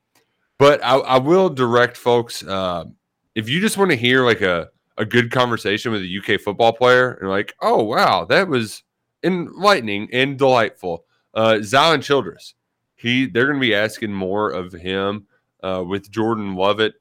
but 0.58 0.84
I, 0.84 0.96
I 0.98 1.18
will 1.20 1.50
direct 1.50 1.98
folks 1.98 2.46
um, 2.48 2.96
if 3.36 3.50
you 3.50 3.60
just 3.60 3.78
want 3.78 3.92
to 3.92 3.98
hear 3.98 4.26
like 4.26 4.42
a 4.42 4.70
a 4.98 5.06
good 5.06 5.32
conversation 5.32 5.92
with 5.92 6.02
a 6.02 6.18
UK 6.20 6.40
football 6.40 6.72
player 6.72 7.14
and 7.14 7.30
like, 7.30 7.54
oh 7.62 7.84
wow, 7.84 8.26
that 8.26 8.48
was 8.48 8.84
enlightening 9.24 10.08
and 10.14 10.38
delightful. 10.38 11.06
Uh, 11.34 11.60
Zion 11.64 12.02
Childress, 12.02 12.54
he 12.96 13.26
they're 13.26 13.48
going 13.48 13.58
to 13.58 13.62
be 13.62 13.76
asking 13.76 14.14
more 14.14 14.52
of 14.52 14.72
him 14.72 15.26
uh, 15.64 15.84
with 15.86 16.12
Jordan 16.12 16.56
Lovett. 16.56 16.94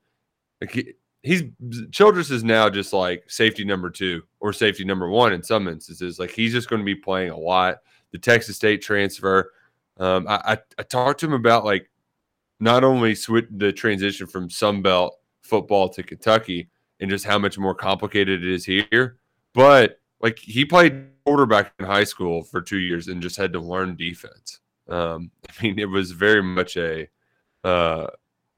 Like 0.60 0.72
he, 0.72 0.92
he's 1.22 1.42
Childress 1.90 2.30
is 2.30 2.44
now 2.44 2.70
just 2.70 2.92
like 2.92 3.24
safety 3.28 3.64
number 3.64 3.90
two 3.90 4.22
or 4.40 4.52
safety 4.52 4.84
number 4.84 5.08
one 5.08 5.32
in 5.32 5.42
some 5.42 5.68
instances. 5.68 6.18
Like 6.18 6.30
he's 6.30 6.52
just 6.52 6.70
going 6.70 6.80
to 6.80 6.86
be 6.86 6.94
playing 6.94 7.30
a 7.30 7.38
lot. 7.38 7.78
The 8.12 8.18
Texas 8.18 8.56
State 8.56 8.82
transfer. 8.82 9.52
Um, 10.02 10.26
I, 10.26 10.40
I 10.44 10.58
I 10.78 10.82
talked 10.82 11.20
to 11.20 11.26
him 11.26 11.32
about 11.32 11.64
like 11.64 11.88
not 12.58 12.82
only 12.82 13.14
switch 13.14 13.46
the 13.50 13.72
transition 13.72 14.26
from 14.26 14.50
Sun 14.50 14.82
Belt 14.82 15.16
football 15.42 15.88
to 15.90 16.02
Kentucky 16.02 16.68
and 16.98 17.08
just 17.08 17.24
how 17.24 17.38
much 17.38 17.56
more 17.56 17.74
complicated 17.74 18.42
it 18.42 18.50
is 18.50 18.64
here, 18.64 19.18
but 19.54 20.00
like 20.20 20.40
he 20.40 20.64
played 20.64 21.06
quarterback 21.24 21.72
in 21.78 21.84
high 21.84 22.02
school 22.02 22.42
for 22.42 22.60
two 22.60 22.78
years 22.78 23.06
and 23.06 23.22
just 23.22 23.36
had 23.36 23.52
to 23.52 23.60
learn 23.60 23.94
defense. 23.94 24.58
Um, 24.88 25.30
I 25.48 25.62
mean, 25.62 25.78
it 25.78 25.88
was 25.88 26.10
very 26.10 26.42
much 26.42 26.76
a 26.76 27.08
uh, 27.62 28.08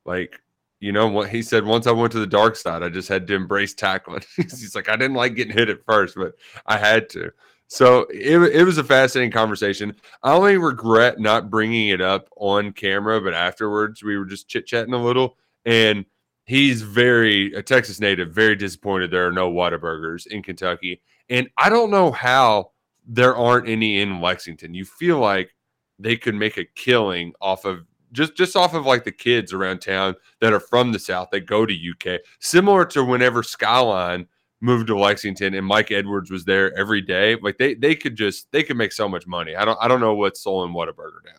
like 0.07 0.41
you 0.81 0.93
know 0.93 1.09
what 1.09 1.29
he 1.29 1.43
said. 1.43 1.67
Once 1.67 1.87
I 1.87 1.93
went 1.93 2.13
to 2.13 2.21
the 2.21 2.27
dark 2.27 2.57
side, 2.57 2.83
I 2.83 2.89
just 2.89 3.11
had 3.11 3.27
to 3.27 3.35
embrace 3.35 3.75
tackling. 3.75 4.23
He's 4.37 4.75
like, 4.75 4.89
I 4.89 4.97
didn't 4.97 5.17
like 5.17 5.35
getting 5.35 5.55
hit 5.55 5.69
at 5.69 5.85
first, 5.85 6.15
but 6.17 6.37
I 6.65 6.79
had 6.79 7.11
to. 7.11 7.33
So 7.75 8.07
it, 8.09 8.41
it 8.55 8.63
was 8.63 8.79
a 8.79 8.85
fascinating 8.85 9.33
conversation. 9.33 9.97
I 10.23 10.33
only 10.33 10.59
regret 10.59 11.19
not 11.19 11.51
bringing 11.51 11.89
it 11.89 12.01
up 12.01 12.29
on 12.37 12.71
camera, 12.71 13.21
but 13.21 13.35
afterwards 13.35 14.01
we 14.01 14.17
were 14.17 14.27
just 14.27 14.47
chit 14.47 14.65
chatting 14.65 14.95
a 14.95 15.03
little, 15.03 15.37
and 15.65 16.05
he's 16.45 16.83
very 16.83 17.53
a 17.55 17.65
Texas 17.65 17.99
native, 17.99 18.33
very 18.33 18.55
disappointed 18.55 19.11
there 19.11 19.27
are 19.27 19.33
no 19.33 19.51
Whataburgers 19.51 20.29
in 20.29 20.41
Kentucky, 20.41 21.03
and 21.29 21.51
I 21.59 21.69
don't 21.69 21.91
know 21.91 22.13
how 22.13 22.71
there 23.09 23.35
aren't 23.35 23.69
any 23.69 24.01
in 24.01 24.21
Lexington. 24.21 24.73
You 24.73 24.85
feel 24.85 25.19
like 25.19 25.53
they 25.99 26.17
could 26.17 26.37
make 26.37 26.57
a 26.59 26.67
killing 26.77 27.33
off 27.41 27.65
of 27.65 27.87
just 28.13 28.37
just 28.37 28.55
off 28.55 28.75
of 28.75 28.87
like 28.87 29.03
the 29.03 29.11
kids 29.11 29.53
around 29.53 29.81
town 29.81 30.15
that 30.41 30.53
are 30.53 30.61
from 30.61 30.93
the 30.93 31.01
South 31.01 31.31
that 31.33 31.47
go 31.47 31.67
to 31.67 31.75
UK, 31.75 32.21
similar 32.39 32.85
to 32.85 33.05
whenever 33.05 33.43
Skyline 33.43 34.29
moved 34.65 34.87
to 34.87 34.99
Lexington 34.99 35.55
and 35.55 35.67
Mike 35.67 35.91
Edwards 35.91 36.31
was 36.31 36.45
there 36.45 36.77
every 36.77 37.03
day. 37.03 37.37
Like 37.37 37.59
they 37.59 37.75
they 37.75 37.95
could 37.95 38.17
just 38.17 38.51
they 38.51 38.63
could 38.63 38.77
make 38.77 38.93
so 38.93 39.09
much 39.09 39.27
money. 39.27 39.55
I 39.55 39.65
don't 39.65 39.79
I 39.81 39.89
don't 39.89 40.01
know 40.01 40.15
what's 40.15 40.43
selling 40.43 40.73
Whataburger 40.73 41.23
now. 41.25 41.33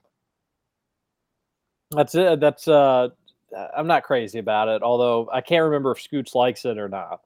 That's 1.92 2.14
it. 2.16 2.40
That's 2.40 2.68
uh, 2.68 3.10
I'm 3.76 3.88
not 3.88 4.04
crazy 4.04 4.40
about 4.40 4.68
it. 4.68 4.84
Although 4.84 5.30
I 5.34 5.42
can't 5.42 5.64
remember 5.64 5.92
if 5.92 6.02
Scoots 6.02 6.36
likes 6.36 6.66
it 6.66 6.78
or 6.78 6.88
not. 6.88 7.22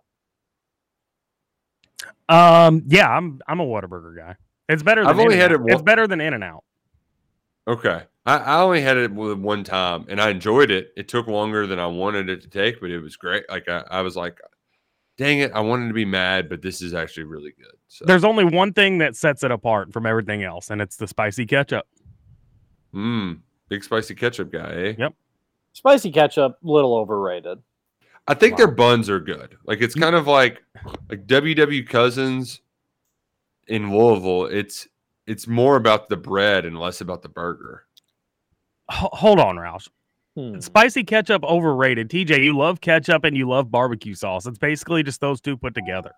Um, 2.29 2.83
yeah, 2.87 3.09
I'm 3.09 3.41
I'm 3.47 3.59
a 3.59 3.65
Whataburger 3.65 4.15
guy. 4.15 4.35
It's 4.69 4.83
better. 4.83 5.01
Than 5.01 5.09
I've 5.09 5.19
only 5.19 5.35
had 5.35 5.51
In-N-Out. 5.51 5.69
it 5.69 5.73
It's 5.73 5.81
better 5.81 6.07
than 6.07 6.21
In 6.21 6.33
and 6.33 6.43
Out. 6.43 6.63
Okay. 7.67 8.03
I, 8.25 8.37
I 8.37 8.61
only 8.61 8.81
had 8.81 8.97
it 8.97 9.11
with 9.11 9.39
one 9.39 9.63
time 9.63 10.05
and 10.07 10.21
I 10.21 10.29
enjoyed 10.29 10.71
it. 10.71 10.91
It 10.95 11.07
took 11.07 11.27
longer 11.27 11.65
than 11.65 11.79
I 11.79 11.87
wanted 11.87 12.29
it 12.29 12.41
to 12.43 12.47
take, 12.47 12.79
but 12.79 12.91
it 12.91 12.99
was 12.99 13.15
great. 13.15 13.43
Like 13.49 13.67
I, 13.67 13.83
I 13.89 14.01
was 14.01 14.15
like, 14.15 14.39
dang 15.19 15.39
it, 15.39 15.51
I 15.53 15.59
wanted 15.59 15.89
to 15.89 15.93
be 15.93 16.05
mad, 16.05 16.47
but 16.47 16.61
this 16.61 16.81
is 16.81 16.93
actually 16.93 17.23
really 17.25 17.51
good. 17.57 17.75
So 17.89 18.05
There's 18.05 18.23
only 18.23 18.45
one 18.45 18.71
thing 18.71 18.99
that 18.99 19.17
sets 19.17 19.43
it 19.43 19.51
apart 19.51 19.91
from 19.91 20.05
everything 20.05 20.43
else, 20.43 20.69
and 20.69 20.81
it's 20.81 20.95
the 20.95 21.07
spicy 21.07 21.45
ketchup. 21.45 21.85
mm, 22.95 23.39
big 23.67 23.83
spicy 23.83 24.15
ketchup 24.15 24.49
guy, 24.51 24.71
eh? 24.71 24.93
Yep. 24.97 25.13
Spicy 25.73 26.11
ketchup, 26.11 26.57
a 26.63 26.67
little 26.67 26.95
overrated. 26.95 27.59
I 28.27 28.33
think 28.33 28.55
their 28.57 28.71
buns 28.71 29.09
are 29.09 29.19
good. 29.19 29.57
Like 29.65 29.81
it's 29.81 29.95
kind 29.95 30.15
of 30.15 30.25
like 30.27 30.63
like 31.09 31.27
WW 31.27 31.87
Cousins 31.87 32.61
in 33.67 33.91
Louisville. 33.95 34.45
It's 34.45 34.87
it's 35.27 35.47
more 35.47 35.75
about 35.75 36.09
the 36.09 36.17
bread 36.17 36.65
and 36.65 36.79
less 36.79 37.01
about 37.01 37.21
the 37.23 37.29
burger. 37.29 37.85
Ho- 38.89 39.09
hold 39.13 39.39
on, 39.39 39.55
Roush. 39.57 39.87
Hmm. 40.39 40.59
Spicy 40.59 41.03
ketchup 41.03 41.43
overrated. 41.43 42.09
TJ, 42.09 42.43
you 42.43 42.55
love 42.57 42.79
ketchup 42.81 43.23
and 43.25 43.35
you 43.35 43.47
love 43.49 43.69
barbecue 43.69 44.13
sauce. 44.15 44.45
It's 44.45 44.57
basically 44.57 45.03
just 45.03 45.19
those 45.21 45.41
two 45.41 45.57
put 45.57 45.73
together. 45.75 46.11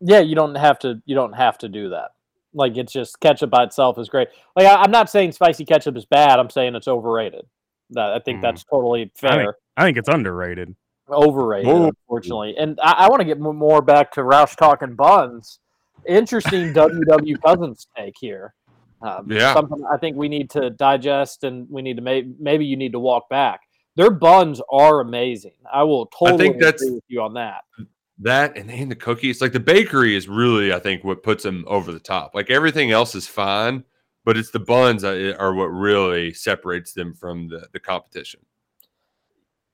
Yeah, 0.00 0.20
you 0.20 0.34
don't 0.34 0.54
have 0.56 0.78
to. 0.80 1.00
You 1.06 1.14
don't 1.14 1.32
have 1.34 1.56
to 1.58 1.68
do 1.68 1.90
that. 1.90 2.10
Like 2.54 2.76
it's 2.76 2.92
just 2.92 3.20
ketchup 3.20 3.50
by 3.50 3.64
itself 3.64 3.98
is 3.98 4.08
great. 4.08 4.28
Like 4.56 4.66
I, 4.66 4.82
I'm 4.82 4.90
not 4.90 5.08
saying 5.10 5.32
spicy 5.32 5.64
ketchup 5.64 5.96
is 5.96 6.06
bad. 6.06 6.38
I'm 6.38 6.50
saying 6.50 6.74
it's 6.74 6.88
overrated. 6.88 7.44
That 7.90 8.12
I 8.14 8.18
think 8.18 8.38
Mm. 8.40 8.42
that's 8.42 8.64
totally 8.64 9.02
I 9.02 9.10
fair. 9.18 9.30
think, 9.44 9.54
I 9.76 9.82
think 9.84 9.96
it's 9.98 10.08
underrated. 10.08 10.74
overrated, 11.08 11.66
Whoa. 11.72 11.86
unfortunately. 11.88 12.56
And 12.58 12.80
I, 12.82 12.92
I 13.04 13.08
want 13.08 13.20
to 13.20 13.24
get 13.24 13.38
more 13.38 13.80
back 13.80 14.10
to 14.12 14.22
Roush 14.22 14.56
talking 14.56 14.96
buns. 14.96 15.60
Interesting 16.08 16.72
WW 16.74 17.40
Cousins 17.42 17.86
take 17.96 18.14
here. 18.20 18.54
Um, 19.02 19.30
Yeah. 19.30 19.52
something 19.54 19.84
I 19.92 19.98
think 19.98 20.16
we 20.16 20.28
need 20.28 20.50
to 20.50 20.70
digest, 20.70 21.44
and 21.44 21.68
we 21.70 21.82
need 21.82 21.96
to 21.96 22.02
maybe 22.02 22.34
maybe 22.38 22.64
you 22.64 22.76
need 22.76 22.92
to 22.92 22.98
walk 23.00 23.28
back. 23.28 23.60
Their 23.94 24.10
buns 24.10 24.60
are 24.70 25.00
amazing. 25.00 25.52
I 25.72 25.82
will 25.82 26.06
totally 26.06 26.34
I 26.34 26.36
think 26.36 26.60
that's- 26.60 26.82
agree 26.82 26.94
with 26.94 27.04
you 27.08 27.22
on 27.22 27.34
that. 27.34 27.64
That 28.18 28.56
and, 28.56 28.70
and 28.70 28.90
the 28.90 28.96
cookies, 28.96 29.42
like 29.42 29.52
the 29.52 29.60
bakery 29.60 30.16
is 30.16 30.26
really, 30.28 30.72
I 30.72 30.78
think, 30.78 31.04
what 31.04 31.22
puts 31.22 31.42
them 31.42 31.64
over 31.66 31.92
the 31.92 32.00
top. 32.00 32.34
Like 32.34 32.50
everything 32.50 32.90
else 32.90 33.14
is 33.14 33.28
fine, 33.28 33.84
but 34.24 34.38
it's 34.38 34.50
the 34.50 34.58
buns 34.58 35.02
that 35.02 35.36
are 35.38 35.52
what 35.54 35.66
really 35.66 36.32
separates 36.32 36.94
them 36.94 37.12
from 37.12 37.48
the, 37.48 37.68
the 37.74 37.80
competition. 37.80 38.40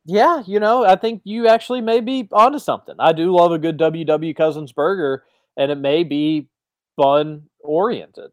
Yeah, 0.05 0.43
you 0.45 0.59
know, 0.59 0.85
I 0.85 0.97
think 0.97 1.23
you 1.23 1.47
actually 1.47 1.81
may 1.81 2.01
be 2.01 2.29
onto 2.33 2.59
something. 2.59 2.97
I 2.99 3.13
do 3.13 3.33
love 3.33 3.53
a 3.53 3.59
good 3.59 3.79
WW 3.79 4.35
Cousins 4.35 4.73
burger, 4.73 5.23
and 5.57 5.71
it 5.71 5.77
may 5.79 6.03
be 6.03 6.49
bun 6.97 7.45
oriented. 7.61 8.33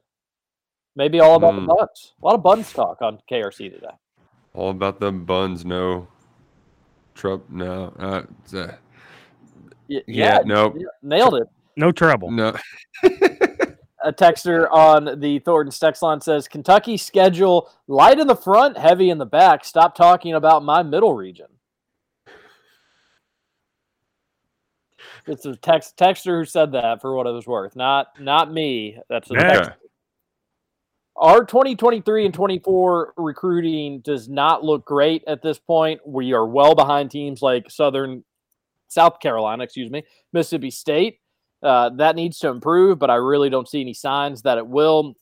Maybe 1.00 1.22
all 1.22 1.38
about 1.38 1.54
Mm. 1.54 1.62
the 1.66 1.74
buns. 1.76 2.14
A 2.22 2.26
lot 2.26 2.36
of 2.36 2.44
buns 2.44 2.74
talk 2.74 3.02
on 3.02 3.22
KRC 3.32 3.70
today. 3.70 3.88
All 4.54 4.72
about 4.72 5.00
the 5.00 5.14
buns, 5.14 5.64
no 5.64 6.10
Trump. 7.16 7.50
No, 7.50 7.94
uh, 7.98 8.24
it's, 8.44 8.54
uh, 8.54 8.76
Y- 9.90 10.04
Yeah, 10.08 10.42
nope. 10.46 10.76
yeah, 10.78 10.88
nailed 11.02 11.36
it. 11.36 11.48
No 11.78 11.94
trouble. 11.94 12.32
no. 12.32 12.54
A 14.04 14.12
texter 14.12 14.70
on 14.72 15.22
the 15.22 15.40
Thornton 15.40 15.72
text 15.72 16.02
line 16.02 16.20
says 16.20 16.50
Kentucky 16.50 16.98
schedule 16.98 17.70
light 17.88 18.20
in 18.20 18.28
the 18.28 18.36
front, 18.36 18.78
heavy 18.78 19.10
in 19.10 19.20
the 19.20 19.26
back. 19.26 19.64
Stop 19.64 19.96
talking 19.96 20.34
about 20.34 20.64
my 20.66 20.84
middle 20.84 21.14
region. 21.14 21.48
It's 25.28 25.46
a 25.46 25.56
text 25.56 25.96
texter 25.96 26.40
who 26.40 26.46
said 26.46 26.74
that 26.74 27.00
for 27.00 27.16
what 27.16 27.26
it 27.26 27.32
was 27.32 27.48
worth, 27.48 27.78
not 27.78 28.20
not 28.20 28.52
me. 28.52 29.00
That's 29.10 29.32
a 29.32 29.36
Yeah. 29.36 29.54
text. 29.54 29.72
Our 31.20 31.44
2023 31.44 32.26
and 32.26 32.34
24 32.34 33.14
recruiting 33.18 34.00
does 34.00 34.30
not 34.30 34.64
look 34.64 34.86
great 34.86 35.22
at 35.28 35.42
this 35.42 35.60
point. 35.60 36.00
We 36.08 36.32
are 36.32 36.48
well 36.48 36.76
behind 36.76 37.12
teams 37.12 37.42
like 37.42 37.70
Southern 37.70 38.24
South 38.88 39.20
Carolina, 39.20 39.66
excuse 39.66 39.92
me, 39.92 40.04
Mississippi 40.32 40.72
State. 40.72 41.20
Uh, 41.62 41.90
that 41.90 42.16
needs 42.16 42.40
to 42.40 42.48
improve, 42.48 43.00
but 43.00 43.10
I 43.10 43.16
really 43.16 43.50
don't 43.50 43.68
see 43.68 43.82
any 43.82 43.94
signs 43.94 44.44
that 44.44 44.58
it 44.58 44.66
will. 44.66 45.16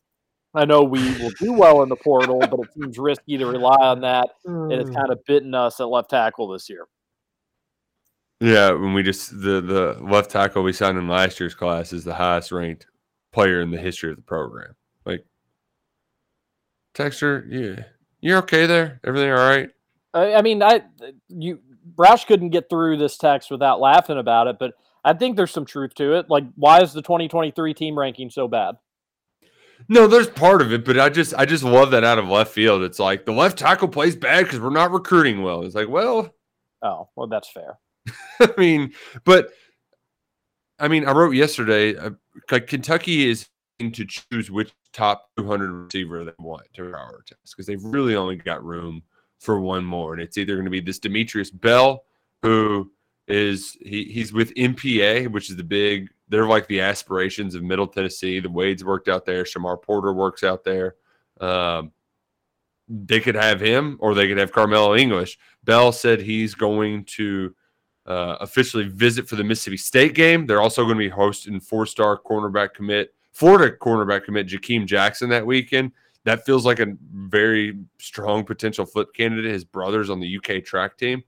I 0.54 0.66
know 0.66 0.84
we 0.84 1.02
will 1.18 1.32
do 1.40 1.52
well 1.52 1.82
in 1.82 1.90
the 1.90 1.96
portal, 1.96 2.40
but 2.40 2.60
it 2.60 2.74
seems 2.80 3.00
risky 3.00 3.38
to 3.40 3.48
rely 3.48 3.78
on 3.78 4.02
that, 4.02 4.30
and 4.46 4.72
it's 4.72 4.92
kind 4.92 5.12
of 5.12 5.20
bitten 5.26 5.56
us 5.56 5.80
at 5.80 5.88
left 5.88 6.12
tackle 6.12 6.48
this 6.48 6.70
year. 6.70 6.86
Yeah, 8.40 8.72
when 8.72 8.94
we 8.94 9.02
just 9.02 9.32
the 9.32 9.62
the 9.62 9.98
left 10.00 10.30
tackle 10.30 10.62
we 10.62 10.74
signed 10.74 11.00
in 11.00 11.08
last 11.08 11.40
year's 11.40 11.56
class 11.56 11.92
is 11.92 12.04
the 12.04 12.14
highest 12.14 12.52
ranked 12.52 12.86
player 13.34 13.62
in 13.62 13.72
the 13.72 13.80
history 13.80 14.12
of 14.12 14.16
the 14.16 14.22
program. 14.22 14.76
Texture, 16.98 17.46
yeah, 17.50 17.86
you're 18.22 18.40
okay 18.40 18.66
there. 18.66 19.00
Everything 19.06 19.30
all 19.32 19.38
right? 19.38 19.70
I, 20.14 20.34
I 20.36 20.42
mean, 20.42 20.62
I 20.62 20.82
you 21.30 21.60
Roush 21.96 22.26
couldn't 22.28 22.50
get 22.50 22.70
through 22.70 22.98
this 22.98 23.18
text 23.18 23.52
without 23.52 23.80
laughing 23.80 24.18
about 24.18 24.48
it, 24.48 24.58
but 24.60 24.74
I 25.06 25.14
think 25.14 25.38
there's 25.38 25.52
some 25.52 25.66
truth 25.66 25.94
to 25.96 26.18
it. 26.18 26.30
Like, 26.30 26.44
why 26.56 26.82
is 26.82 26.94
the 26.94 27.02
2023 27.02 27.74
team 27.74 27.98
ranking 27.98 28.30
so 28.30 28.48
bad? 28.48 28.76
No, 29.88 30.08
there's 30.08 30.28
part 30.28 30.62
of 30.62 30.74
it, 30.74 30.84
but 30.84 31.00
I 31.00 31.10
just 31.10 31.34
I 31.36 31.46
just 31.46 31.64
love 31.64 31.92
that 31.92 32.04
out 32.04 32.18
of 32.18 32.28
left 32.28 32.52
field. 32.52 32.82
It's 32.82 33.00
like 33.00 33.26
the 33.26 33.32
left 33.32 33.58
tackle 33.58 33.88
plays 33.88 34.16
bad 34.16 34.46
because 34.46 34.60
we're 34.60 34.72
not 34.72 34.92
recruiting 34.92 35.44
well. 35.44 35.62
It's 35.64 35.76
like, 35.76 35.88
well, 35.88 36.34
Oh, 36.82 37.10
well, 37.16 37.28
that's 37.28 37.50
fair. 37.50 37.80
I 38.40 38.50
mean, 38.58 38.94
but 39.24 39.50
I 40.80 40.88
mean, 40.88 41.08
I 41.08 41.12
wrote 41.12 41.36
yesterday. 41.36 41.96
Uh, 41.96 42.12
like 42.52 42.68
Kentucky 42.68 43.30
is 43.30 43.48
to 43.80 44.06
choose 44.06 44.50
which 44.50 44.72
top 44.92 45.30
200 45.38 45.72
receiver 45.72 46.26
they 46.26 46.32
want 46.40 46.64
to 46.74 46.82
prioritize 46.82 47.52
because 47.52 47.66
they've 47.66 47.84
really 47.84 48.16
only 48.16 48.36
got 48.36 48.64
room 48.64 49.04
for 49.40 49.60
one 49.60 49.86
more, 49.86 50.14
and 50.14 50.22
it's 50.22 50.38
either 50.38 50.56
going 50.56 50.66
to 50.66 50.72
be 50.72 50.80
this 50.80 51.00
Demetrius 51.00 51.52
Bell, 51.52 52.04
who 52.42 52.92
is 53.28 53.78
he, 53.82 54.06
he's 54.06 54.34
with 54.34 54.54
MPA, 54.56 55.32
which 55.32 55.50
is 55.50 55.56
the 55.56 55.64
big. 55.64 56.10
They're 56.30 56.48
like 56.48 56.68
the 56.68 56.82
aspirations 56.82 57.56
of 57.56 57.64
Middle 57.64 57.88
Tennessee. 57.88 58.40
The 58.40 58.50
Wade's 58.50 58.84
worked 58.84 59.08
out 59.08 59.26
there. 59.26 59.44
Shamar 59.44 59.82
Porter 59.82 60.14
works 60.14 60.44
out 60.44 60.64
there. 60.64 60.96
Um, 61.40 61.92
they 62.90 63.20
could 63.20 63.36
have 63.36 63.60
him, 63.60 63.98
or 64.00 64.14
they 64.14 64.28
could 64.28 64.38
have 64.38 64.52
Carmelo 64.52 64.96
English. 64.96 65.38
Bell 65.64 65.92
said 65.92 66.22
he's 66.22 66.56
going 66.56 67.04
to 67.06 67.54
uh, 68.06 68.38
officially 68.40 68.86
visit 68.86 69.28
for 69.28 69.36
the 69.36 69.44
Mississippi 69.44 69.78
State 69.78 70.16
game. 70.16 70.46
They're 70.46 70.62
also 70.62 70.84
going 70.84 70.96
to 70.96 71.00
be 71.04 71.10
hosting 71.10 71.60
four-star 71.60 72.20
cornerback 72.20 72.74
commit, 72.74 73.14
Florida 73.38 73.78
cornerback 73.78 74.24
commit 74.24 74.48
Jakeem 74.48 74.88
Jackson 74.88 75.30
that 75.30 75.46
weekend. 75.46 75.92
That 76.24 76.44
feels 76.44 76.66
like 76.66 76.80
a 76.80 76.98
very 77.14 77.78
strong 78.00 78.44
potential 78.44 78.84
flip 78.84 79.14
candidate. 79.14 79.52
His 79.52 79.64
brother's 79.64 80.10
on 80.10 80.20
the 80.20 80.38
UK 80.38 80.66
track 80.66 80.98
team. 80.98 81.24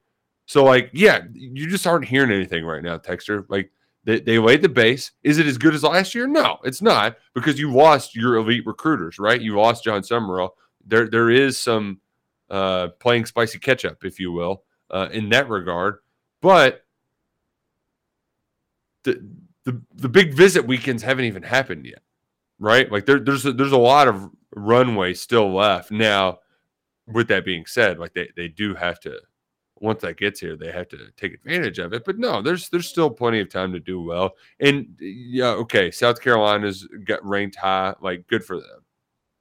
So, 0.48 0.64
like, 0.64 0.90
yeah, 0.92 1.20
you 1.34 1.68
just 1.68 1.86
aren't 1.86 2.06
hearing 2.06 2.32
anything 2.32 2.66
right 2.66 2.82
now, 2.82 2.98
Texter. 2.98 3.46
Like, 3.48 3.72
they, 4.06 4.20
they 4.22 4.40
laid 4.40 4.64
the 4.64 4.70
base. 4.70 5.12
Is 5.22 5.38
it 5.38 5.46
as 5.46 5.60
good 5.60 5.76
as 5.76 5.84
last 5.84 6.16
year? 6.16 6.26
No, 6.26 6.58
it's 6.64 6.82
not 6.82 7.18
because 7.36 7.60
you 7.60 7.72
lost 7.72 8.16
your 8.16 8.38
elite 8.38 8.66
recruiters, 8.66 9.20
right? 9.20 9.40
You 9.40 9.56
lost 9.56 9.84
Jon 9.84 10.02
Sumrall. 10.02 10.50
There, 10.84 11.08
there 11.08 11.30
is 11.30 11.60
some 11.60 12.02
uh, 12.50 12.88
playing 13.00 13.28
spicy 13.28 13.60
catch-up, 13.60 14.04
if 14.04 14.20
you 14.20 14.32
will, 14.32 14.64
uh, 14.90 15.10
in 15.12 15.30
that 15.30 15.48
regard. 15.48 16.00
But 16.42 16.84
the, 19.04 19.24
the 19.66 19.82
the 19.96 20.10
big 20.10 20.34
visit 20.34 20.66
weekends 20.66 21.04
haven't 21.04 21.26
even 21.26 21.44
happened 21.44 21.86
yet, 21.86 22.02
right? 22.60 22.92
Like 22.92 23.06
there, 23.06 23.20
there's 23.20 23.46
a, 23.46 23.54
there's 23.54 23.72
a 23.72 23.78
lot 23.78 24.08
of 24.08 24.30
runway 24.56 25.14
still 25.14 25.54
left. 25.54 25.92
Now, 25.92 26.40
with 27.08 27.28
that 27.28 27.46
being 27.46 27.66
said, 27.66 28.00
like 28.00 28.14
they, 28.14 28.30
they 28.36 28.48
do 28.48 28.74
have 28.76 29.00
to 29.02 29.20
once 29.82 30.02
that 30.02 30.18
gets 30.18 30.40
here, 30.40 30.56
they 30.58 30.72
have 30.72 30.88
to 30.90 30.98
take 31.18 31.34
advantage 31.34 31.80
of 31.80 31.94
it. 31.94 32.04
But 32.06 32.18
no, 32.18 32.42
there's 32.42 32.70
there's 32.70 32.88
still 32.88 33.10
plenty 33.10 33.40
of 33.40 33.50
time 33.50 33.72
to 33.74 33.80
do 33.80 34.02
well. 34.02 34.32
And 34.60 34.96
yeah, 35.00 35.50
okay, 35.52 35.92
South 35.92 36.22
Carolina's 36.22 36.88
got 37.06 37.26
ranked 37.26 37.56
high. 37.56 37.94
Like 38.02 38.28
good 38.28 38.44
for 38.44 38.58
them, 38.58 38.84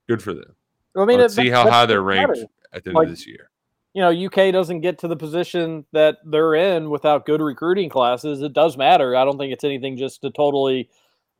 good 0.09 0.23
for 0.23 0.35
them. 0.35 0.55
I 0.97 1.05
mean, 1.05 1.19
Let's 1.21 1.35
see 1.35 1.51
how 1.51 1.69
high 1.71 1.87
they're 1.87 2.03
ranked 2.03 2.31
matter. 2.37 2.47
at 2.73 2.83
the 2.85 2.91
end 2.91 2.97
Like, 2.97 3.05
of 3.07 3.11
this 3.11 3.27
year. 3.27 3.51
You 3.99 4.05
know, 4.05 4.27
UK 4.27 4.53
doesn't 4.53 4.83
get 4.83 4.97
to 5.01 5.09
the 5.09 5.17
position 5.17 5.85
that 5.93 6.19
they're 6.25 6.55
in 6.55 6.89
without 6.89 7.27
good 7.27 7.41
recruiting 7.43 7.89
classes. 7.91 8.43
It 8.43 8.53
does 8.53 8.77
matter. 8.77 9.17
I 9.17 9.25
don't 9.25 9.39
think 9.39 9.53
it's 9.53 9.65
anything 9.65 9.97
just 9.97 10.21
to 10.23 10.31
totally 10.31 10.89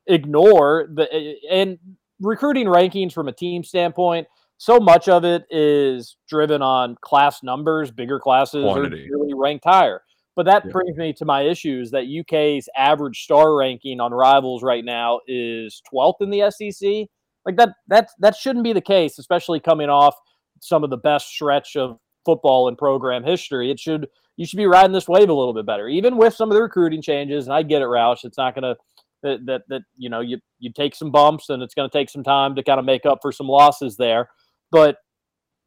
ignore 0.07 0.89
the 0.93 1.07
and 1.49 1.77
recruiting 2.19 2.67
rankings 2.67 3.13
from 3.13 3.29
a 3.29 3.31
team 3.31 3.63
standpoint. 3.63 4.27
So 4.57 4.77
much 4.77 5.07
of 5.07 5.23
it 5.23 5.45
is 5.49 6.17
driven 6.27 6.61
on 6.61 6.97
class 6.99 7.43
numbers. 7.43 7.91
Bigger 7.91 8.19
classes 8.19 8.65
Quantity. 8.65 9.07
are 9.07 9.17
really 9.17 9.33
ranked 9.33 9.63
higher. 9.63 10.01
But 10.35 10.45
that 10.47 10.65
Yeah. 10.65 10.71
brings 10.73 10.97
me 10.97 11.13
to 11.13 11.23
my 11.23 11.43
issues 11.43 11.91
that 11.91 12.07
UK's 12.07 12.67
average 12.75 13.23
star 13.23 13.55
ranking 13.55 14.01
on 14.01 14.13
rivals 14.13 14.63
right 14.63 14.83
now 14.83 15.21
is 15.27 15.81
12th 15.89 16.19
in 16.19 16.29
the 16.29 16.41
SEC. 16.41 17.07
Like 17.45 17.55
that 17.55 17.69
that 17.87 18.09
that 18.19 18.35
shouldn't 18.35 18.65
be 18.65 18.73
the 18.73 18.81
case, 18.81 19.17
especially 19.17 19.61
coming 19.61 19.87
off 19.87 20.17
some 20.59 20.83
of 20.83 20.89
the 20.89 20.97
best 20.97 21.29
stretch 21.29 21.77
of 21.77 21.97
football 22.25 22.67
in 22.67 22.75
program 22.75 23.23
history. 23.23 23.71
It 23.71 23.79
should 23.79 24.07
you 24.37 24.45
should 24.45 24.57
be 24.57 24.67
riding 24.67 24.93
this 24.93 25.07
wave 25.07 25.29
a 25.29 25.33
little 25.33 25.53
bit 25.53 25.65
better, 25.65 25.87
even 25.87 26.17
with 26.17 26.33
some 26.33 26.49
of 26.49 26.55
the 26.55 26.61
recruiting 26.61 27.01
changes. 27.01 27.45
And 27.47 27.53
I 27.53 27.63
get 27.63 27.81
it, 27.81 27.85
Roush. 27.85 28.23
It's 28.23 28.37
not 28.37 28.55
going 28.55 28.63
to 28.63 28.77
that, 29.23 29.45
that 29.45 29.61
that 29.69 29.81
you 29.97 30.09
know 30.09 30.21
you 30.21 30.39
you 30.59 30.71
take 30.71 30.95
some 30.95 31.11
bumps 31.11 31.49
and 31.49 31.61
it's 31.61 31.75
going 31.75 31.89
to 31.89 31.97
take 31.97 32.09
some 32.09 32.23
time 32.23 32.55
to 32.55 32.63
kind 32.63 32.79
of 32.79 32.85
make 32.85 33.05
up 33.05 33.19
for 33.21 33.31
some 33.31 33.47
losses 33.47 33.97
there. 33.97 34.29
But 34.71 34.97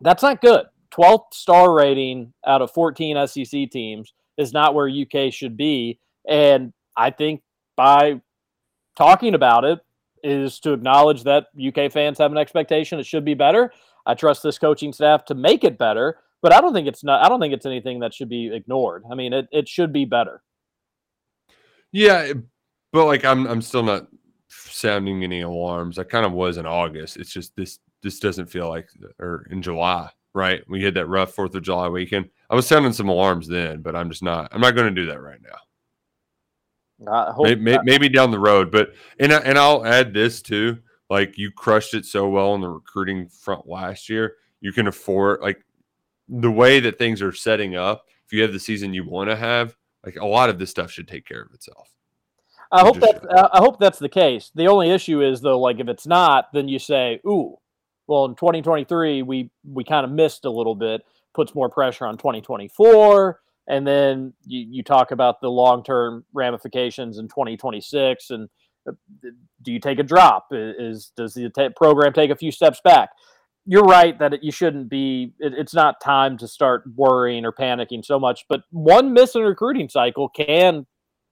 That's 0.00 0.22
not 0.22 0.40
good. 0.40 0.66
12th 0.92 1.32
star 1.32 1.72
rating 1.74 2.32
out 2.46 2.62
of 2.62 2.70
14 2.72 3.26
SEC 3.26 3.70
teams 3.70 4.12
is 4.38 4.52
not 4.52 4.74
where 4.74 4.88
UK 4.88 5.32
should 5.32 5.56
be. 5.56 5.98
And 6.28 6.72
I 6.96 7.10
think 7.10 7.42
by 7.76 8.20
talking 8.96 9.34
about 9.34 9.64
it 9.64 9.80
is 10.22 10.60
to 10.60 10.72
acknowledge 10.72 11.24
that 11.24 11.46
UK 11.56 11.90
fans 11.90 12.18
have 12.18 12.30
an 12.30 12.38
expectation 12.38 12.98
it 12.98 13.06
should 13.06 13.24
be 13.24 13.34
better. 13.34 13.72
I 14.06 14.14
trust 14.14 14.42
this 14.42 14.58
coaching 14.58 14.92
staff 14.92 15.24
to 15.26 15.34
make 15.34 15.64
it 15.64 15.78
better, 15.78 16.18
but 16.42 16.52
I 16.52 16.60
don't 16.60 16.74
think 16.74 16.88
it's 16.88 17.04
not 17.04 17.24
I 17.24 17.28
don't 17.28 17.40
think 17.40 17.54
it's 17.54 17.66
anything 17.66 18.00
that 18.00 18.12
should 18.12 18.28
be 18.28 18.52
ignored. 18.52 19.04
I 19.10 19.14
mean, 19.14 19.32
it, 19.32 19.48
it 19.52 19.68
should 19.68 19.92
be 19.92 20.04
better. 20.04 20.42
Yeah, 21.92 22.32
but 22.92 23.06
like 23.06 23.24
I'm 23.24 23.46
I'm 23.46 23.62
still 23.62 23.84
not 23.84 24.08
sounding 24.48 25.24
any 25.24 25.40
alarms. 25.40 25.98
I 25.98 26.04
kind 26.04 26.26
of 26.26 26.32
was 26.32 26.58
in 26.58 26.66
August. 26.66 27.16
It's 27.16 27.32
just 27.32 27.56
this 27.56 27.78
this 28.02 28.18
doesn't 28.18 28.46
feel 28.46 28.68
like 28.68 28.88
or 29.20 29.46
in 29.50 29.62
July, 29.62 30.10
right? 30.34 30.62
We 30.68 30.82
had 30.82 30.94
that 30.94 31.06
rough 31.06 31.32
Fourth 31.32 31.54
of 31.54 31.62
July 31.62 31.88
weekend. 31.88 32.28
I 32.50 32.54
was 32.54 32.66
sounding 32.66 32.92
some 32.92 33.08
alarms 33.08 33.48
then, 33.48 33.80
but 33.80 33.94
I'm 33.94 34.10
just 34.10 34.22
not. 34.22 34.48
I'm 34.52 34.60
not 34.60 34.74
going 34.74 34.92
to 34.92 35.00
do 35.00 35.06
that 35.06 35.22
right 35.22 35.40
now. 35.42 35.56
Maybe, 37.38 37.78
maybe, 37.84 38.08
down 38.08 38.30
the 38.30 38.38
road, 38.38 38.70
but 38.70 38.94
and 39.18 39.32
I, 39.32 39.38
and 39.38 39.58
I'll 39.58 39.84
add 39.84 40.14
this 40.14 40.42
too. 40.42 40.78
Like 41.10 41.36
you 41.36 41.50
crushed 41.50 41.94
it 41.94 42.06
so 42.06 42.28
well 42.28 42.52
on 42.52 42.60
the 42.60 42.68
recruiting 42.68 43.28
front 43.28 43.66
last 43.66 44.08
year, 44.08 44.36
you 44.60 44.72
can 44.72 44.86
afford 44.86 45.40
like 45.40 45.62
the 46.40 46.50
way 46.50 46.80
that 46.80 46.98
things 46.98 47.20
are 47.20 47.32
setting 47.32 47.76
up. 47.76 48.06
If 48.26 48.32
you 48.32 48.42
have 48.42 48.52
the 48.52 48.60
season 48.60 48.94
you 48.94 49.04
want 49.04 49.30
to 49.30 49.36
have, 49.36 49.76
like 50.04 50.16
a 50.16 50.26
lot 50.26 50.48
of 50.48 50.58
this 50.58 50.70
stuff 50.70 50.90
should 50.90 51.06
take 51.06 51.26
care 51.26 51.42
of 51.42 51.52
itself. 51.52 51.88
I 52.70 52.80
hope 52.80 53.00
that 53.00 53.50
I 53.52 53.58
hope 53.58 53.78
that's 53.78 53.98
the 53.98 54.08
case. 54.08 54.50
The 54.54 54.66
only 54.66 54.90
issue 54.90 55.22
is 55.22 55.42
though, 55.42 55.60
like 55.60 55.78
if 55.78 55.88
it's 55.88 56.06
not, 56.06 56.46
then 56.54 56.68
you 56.68 56.78
say, 56.78 57.20
"Ooh, 57.26 57.58
well, 58.06 58.24
in 58.24 58.34
2023 58.34 59.22
we 59.22 59.50
we 59.64 59.84
kind 59.84 60.06
of 60.06 60.10
missed 60.10 60.46
a 60.46 60.50
little 60.50 60.74
bit." 60.74 61.02
Puts 61.34 61.54
more 61.54 61.70
pressure 61.70 62.06
on 62.06 62.18
2024 62.18 63.40
and 63.68 63.86
then 63.86 64.32
you, 64.44 64.66
you 64.68 64.82
talk 64.82 65.10
about 65.10 65.40
the 65.40 65.48
long 65.48 65.82
term 65.82 66.24
ramifications 66.32 67.18
in 67.18 67.28
2026 67.28 68.30
and 68.30 68.48
uh, 68.88 68.92
do 69.62 69.72
you 69.72 69.78
take 69.78 69.98
a 69.98 70.02
drop 70.02 70.48
is 70.50 71.12
does 71.16 71.34
the 71.34 71.48
t- 71.50 71.68
program 71.76 72.12
take 72.12 72.30
a 72.30 72.36
few 72.36 72.50
steps 72.50 72.80
back 72.82 73.10
you're 73.66 73.84
right 73.84 74.18
that 74.18 74.34
it, 74.34 74.42
you 74.42 74.50
shouldn't 74.50 74.88
be 74.88 75.32
it, 75.38 75.54
it's 75.54 75.74
not 75.74 76.00
time 76.00 76.36
to 76.38 76.48
start 76.48 76.82
worrying 76.96 77.44
or 77.44 77.52
panicking 77.52 78.04
so 78.04 78.18
much 78.18 78.44
but 78.48 78.62
one 78.70 79.12
miss 79.12 79.34
in 79.34 79.42
recruiting 79.42 79.88
cycle 79.88 80.28
can 80.28 80.86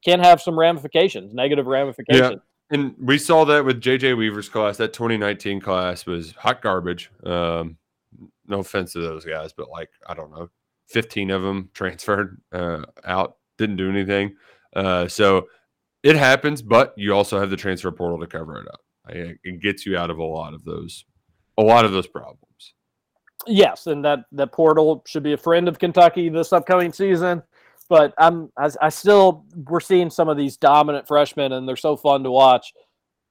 can 0.05 0.20
have 0.20 0.41
some 0.41 0.59
ramifications 0.59 1.35
negative 1.35 1.66
ramifications 1.66 2.33
yeah. 2.33 2.37
And 2.70 2.95
we 3.01 3.18
saw 3.18 3.45
that 3.47 3.64
with 3.64 3.81
JJ 3.81 4.16
Weaver's 4.16 4.49
class. 4.49 4.76
That 4.76 4.93
2019 4.93 5.61
class 5.61 6.07
was 6.07 6.33
hot 6.33 6.62
garbage. 6.62 7.11
Um, 7.24 7.78
no 8.47 8.61
offense 8.61 8.93
to 8.93 9.01
those 9.01 9.24
guys, 9.24 9.53
but 9.53 9.70
like 9.70 9.91
I 10.07 10.14
don't 10.14 10.31
know, 10.31 10.51
15 10.89 11.31
of 11.31 11.43
them 11.43 11.70
transferred 11.74 12.41
uh, 12.53 12.83
out, 13.05 13.37
didn't 13.59 13.76
do 13.76 13.91
anything. 13.91 14.37
Uh, 14.74 15.09
so 15.09 15.49
it 16.03 16.16
happens, 16.16 16.62
but 16.62 16.95
you 16.97 17.12
also 17.12 17.41
have 17.41 17.51
the 17.51 17.57
transfer 17.57 17.91
portal 17.91 18.20
to 18.20 18.26
cover 18.26 18.61
it 18.61 18.68
up. 18.68 18.81
It 19.09 19.61
gets 19.61 19.85
you 19.87 19.97
out 19.97 20.11
of 20.11 20.18
a 20.18 20.24
lot 20.24 20.55
of 20.55 20.64
those, 20.64 21.05
a 21.61 21.62
lot 21.62 21.84
of 21.84 21.92
those 21.92 22.06
problems. 22.06 22.40
Yes, 23.46 23.86
and 23.86 24.04
that 24.04 24.20
that 24.32 24.52
portal 24.52 25.02
should 25.06 25.22
be 25.22 25.32
a 25.32 25.38
friend 25.38 25.68
of 25.68 25.78
Kentucky 25.78 26.28
this 26.28 26.52
upcoming 26.52 26.92
season. 26.92 27.42
But 27.88 28.14
I'm 28.18 28.50
I, 28.58 28.70
I 28.82 28.88
still 28.90 29.44
we're 29.68 29.80
seeing 29.80 30.11
some 30.11 30.28
of 30.28 30.36
these 30.36 30.56
dominant 30.56 31.08
freshmen, 31.08 31.52
and 31.52 31.66
they're 31.68 31.76
so 31.76 31.96
fun 31.96 32.22
to 32.24 32.30
watch. 32.30 32.72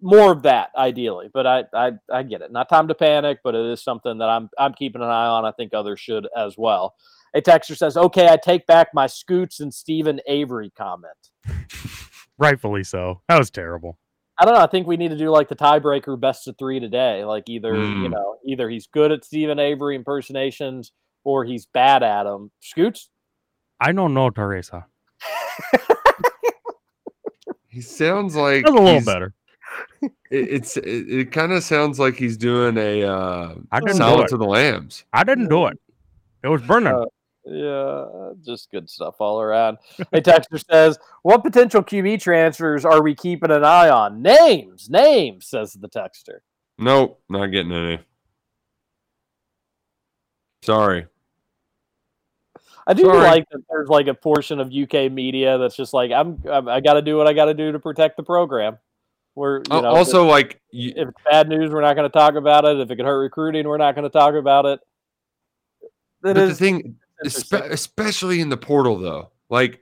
More 0.02 0.32
of 0.32 0.44
that, 0.44 0.70
ideally, 0.78 1.30
but 1.34 1.46
I, 1.46 1.64
I 1.74 1.92
I 2.12 2.24
get 2.24 2.42
it. 2.42 2.52
Not 2.52 2.70
time 2.70 2.88
to 2.88 2.96
panic, 2.96 3.40
but 3.44 3.54
it 3.54 3.66
is 3.66 3.84
something 3.84 4.18
that 4.18 4.30
I'm 4.30 4.50
I'm 4.58 4.74
keeping 4.74 5.02
an 5.02 5.10
eye 5.10 5.28
on. 5.28 5.46
I 5.46 5.52
think 5.52 5.74
others 5.74 6.00
should 6.00 6.28
as 6.36 6.56
well. 6.58 6.96
A 7.36 7.42
texter 7.42 7.78
says, 7.78 7.96
"Okay, 7.98 8.28
I 8.30 8.38
take 8.38 8.66
back 8.66 8.90
my 8.94 9.08
Scoots 9.08 9.60
and 9.60 9.74
Steven 9.74 10.20
Avery 10.28 10.72
comment." 10.76 11.30
Rightfully 12.38 12.84
so. 12.84 13.22
That 13.28 13.38
was 13.38 13.52
terrible. 13.52 13.98
I 14.40 14.46
don't 14.46 14.54
know. 14.54 14.62
I 14.62 14.68
think 14.68 14.88
we 14.88 14.96
need 14.96 15.10
to 15.10 15.18
do 15.18 15.30
like 15.30 15.50
the 15.50 15.56
tiebreaker 15.56 16.20
best 16.20 16.48
of 16.48 16.58
three 16.58 16.80
today. 16.80 17.26
Like 17.26 17.50
either 17.50 17.74
mm. 17.74 18.04
you 18.04 18.10
know, 18.10 18.38
either 18.46 18.70
he's 18.70 18.88
good 18.88 19.12
at 19.12 19.26
Steven 19.26 19.60
Avery 19.60 19.96
impersonations 19.96 20.94
or 21.26 21.44
he's 21.44 21.66
bad 21.66 22.04
at 22.04 22.24
them. 22.24 22.52
Scoots. 22.62 23.10
I 23.82 23.92
don't 23.92 24.14
know, 24.14 24.30
Teresa. 24.30 24.86
he 27.68 27.82
sounds 27.82 28.36
like 28.36 28.64
That's 28.64 28.76
a 28.76 28.80
little 28.80 29.02
better. 29.02 29.34
It, 30.02 30.12
it's 30.32 30.78
it, 30.78 30.86
it 30.86 31.32
kind 31.32 31.52
of 31.52 31.64
sounds 31.64 32.00
like 32.00 32.16
he's 32.16 32.38
doing 32.38 32.78
a 32.78 33.04
uh, 33.04 33.56
I 33.72 33.80
didn't 33.80 33.98
do 33.98 34.22
it. 34.22 34.28
to 34.30 34.38
the 34.38 34.46
Lambs. 34.46 35.04
I 35.12 35.24
didn't 35.24 35.50
do 35.50 35.66
it. 35.66 35.78
It 36.44 36.48
was 36.48 36.62
Bernard. 36.62 36.96
Uh, 36.96 37.06
yeah, 37.46 38.32
just 38.46 38.72
good 38.72 38.90
stuff 38.90 39.16
all 39.20 39.42
around. 39.42 39.78
hey, 40.12 40.22
Texter 40.22 40.64
says, 40.70 40.98
"What 41.24 41.44
potential 41.44 41.84
QB 41.84 42.22
transfers 42.22 42.86
are 42.86 43.02
we 43.02 43.16
keeping 43.16 43.52
an 43.52 43.64
eye 43.64 43.90
on? 43.90 44.22
Names, 44.22 44.90
names," 44.90 45.48
says 45.48 45.74
the 45.74 45.90
Texter. 45.90 46.40
Nope, 46.78 47.22
not 47.30 47.48
getting 47.48 47.72
any. 47.72 48.00
Sorry. 50.64 51.08
I 52.88 52.94
do 52.94 53.04
Sorry. 53.04 53.20
like 53.20 53.50
that 53.52 53.62
there's 53.70 53.88
like 53.88 54.08
a 54.08 54.16
portion 54.16 54.60
of 54.60 54.74
UK 54.74 55.12
media 55.12 55.60
that's 55.60 55.76
just 55.76 55.94
like 55.94 56.12
I'm, 56.12 56.42
I'm 56.52 56.68
I 56.68 56.80
got 56.80 56.94
to 56.96 57.04
do 57.04 57.18
what 57.18 57.28
I 57.28 57.34
got 57.34 57.46
to 57.46 57.54
do 57.54 57.72
to 57.72 57.80
protect 57.80 58.18
the 58.18 58.24
program. 58.24 58.80
We're 59.36 59.60
you 59.60 59.82
know, 59.82 59.86
also 59.86 60.26
if, 60.26 60.32
like 60.32 60.62
you, 60.72 60.94
if 60.96 61.08
it's 61.10 61.22
bad 61.30 61.48
news, 61.48 61.72
we're 61.72 61.82
not 61.82 61.96
going 61.96 62.10
to 62.10 62.14
talk 62.18 62.34
about 62.34 62.66
it. 62.66 62.80
If 62.80 62.90
it 62.90 62.96
could 62.96 63.06
hurt 63.06 63.20
recruiting, 63.20 63.68
we're 63.68 63.78
not 63.78 63.94
going 63.94 64.04
to 64.04 64.10
talk 64.10 64.34
about 64.34 64.66
it. 64.66 64.80
That 66.24 66.34
but 66.34 66.38
is, 66.38 66.50
the 66.50 66.56
thing 66.56 66.96
especially 67.24 68.42
in 68.42 68.50
the 68.50 68.58
portal 68.58 68.98
though. 68.98 69.32
Like 69.50 69.82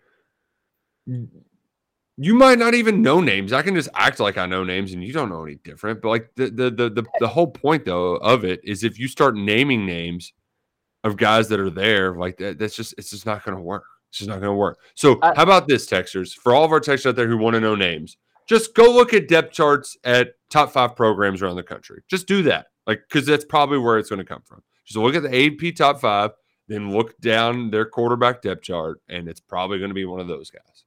you 1.05 2.33
might 2.33 2.57
not 2.57 2.73
even 2.73 3.01
know 3.01 3.21
names. 3.21 3.53
I 3.53 3.61
can 3.61 3.75
just 3.75 3.89
act 3.93 4.19
like 4.19 4.37
I 4.37 4.45
know 4.45 4.63
names 4.63 4.93
and 4.93 5.03
you 5.03 5.13
don't 5.13 5.29
know 5.29 5.43
any 5.43 5.55
different. 5.55 6.01
But 6.01 6.09
like 6.09 6.31
the 6.35 6.49
the 6.49 6.69
the 6.71 6.89
the, 6.89 7.03
the 7.19 7.27
whole 7.27 7.47
point 7.47 7.85
though 7.85 8.15
of 8.15 8.43
it 8.43 8.61
is 8.63 8.83
if 8.83 8.99
you 8.99 9.07
start 9.07 9.35
naming 9.35 9.85
names 9.85 10.33
of 11.03 11.17
guys 11.17 11.47
that 11.49 11.59
are 11.59 11.69
there, 11.69 12.15
like 12.15 12.37
that, 12.37 12.57
that's 12.57 12.75
just 12.75 12.95
it's 12.97 13.11
just 13.11 13.25
not 13.25 13.43
gonna 13.45 13.61
work. 13.61 13.85
It's 14.09 14.19
just 14.19 14.29
not 14.29 14.39
gonna 14.39 14.55
work. 14.55 14.79
So 14.95 15.19
I, 15.21 15.33
how 15.35 15.43
about 15.43 15.67
this, 15.67 15.87
texters? 15.87 16.33
For 16.33 16.55
all 16.55 16.63
of 16.63 16.71
our 16.71 16.79
texters 16.79 17.09
out 17.09 17.15
there 17.15 17.27
who 17.27 17.37
want 17.37 17.53
to 17.53 17.59
know 17.59 17.75
names, 17.75 18.17
just 18.47 18.73
go 18.73 18.91
look 18.91 19.13
at 19.13 19.27
depth 19.27 19.53
charts 19.53 19.97
at 20.03 20.33
top 20.49 20.71
five 20.71 20.95
programs 20.95 21.41
around 21.41 21.57
the 21.57 21.63
country. 21.63 22.01
Just 22.07 22.27
do 22.27 22.41
that. 22.43 22.67
Like, 22.87 23.01
because 23.07 23.25
that's 23.25 23.45
probably 23.45 23.77
where 23.77 23.97
it's 23.97 24.09
going 24.09 24.19
to 24.19 24.25
come 24.25 24.41
from. 24.45 24.63
Just 24.85 24.97
look 24.97 25.15
at 25.15 25.23
the 25.23 25.69
AP 25.69 25.75
top 25.75 25.99
five 25.99 26.31
then 26.67 26.91
look 26.91 27.17
down 27.19 27.71
their 27.71 27.85
quarterback 27.85 28.41
depth 28.41 28.63
chart, 28.63 29.01
and 29.09 29.27
it's 29.27 29.39
probably 29.39 29.77
going 29.77 29.89
to 29.89 29.95
be 29.95 30.05
one 30.05 30.19
of 30.19 30.27
those 30.27 30.49
guys. 30.49 30.83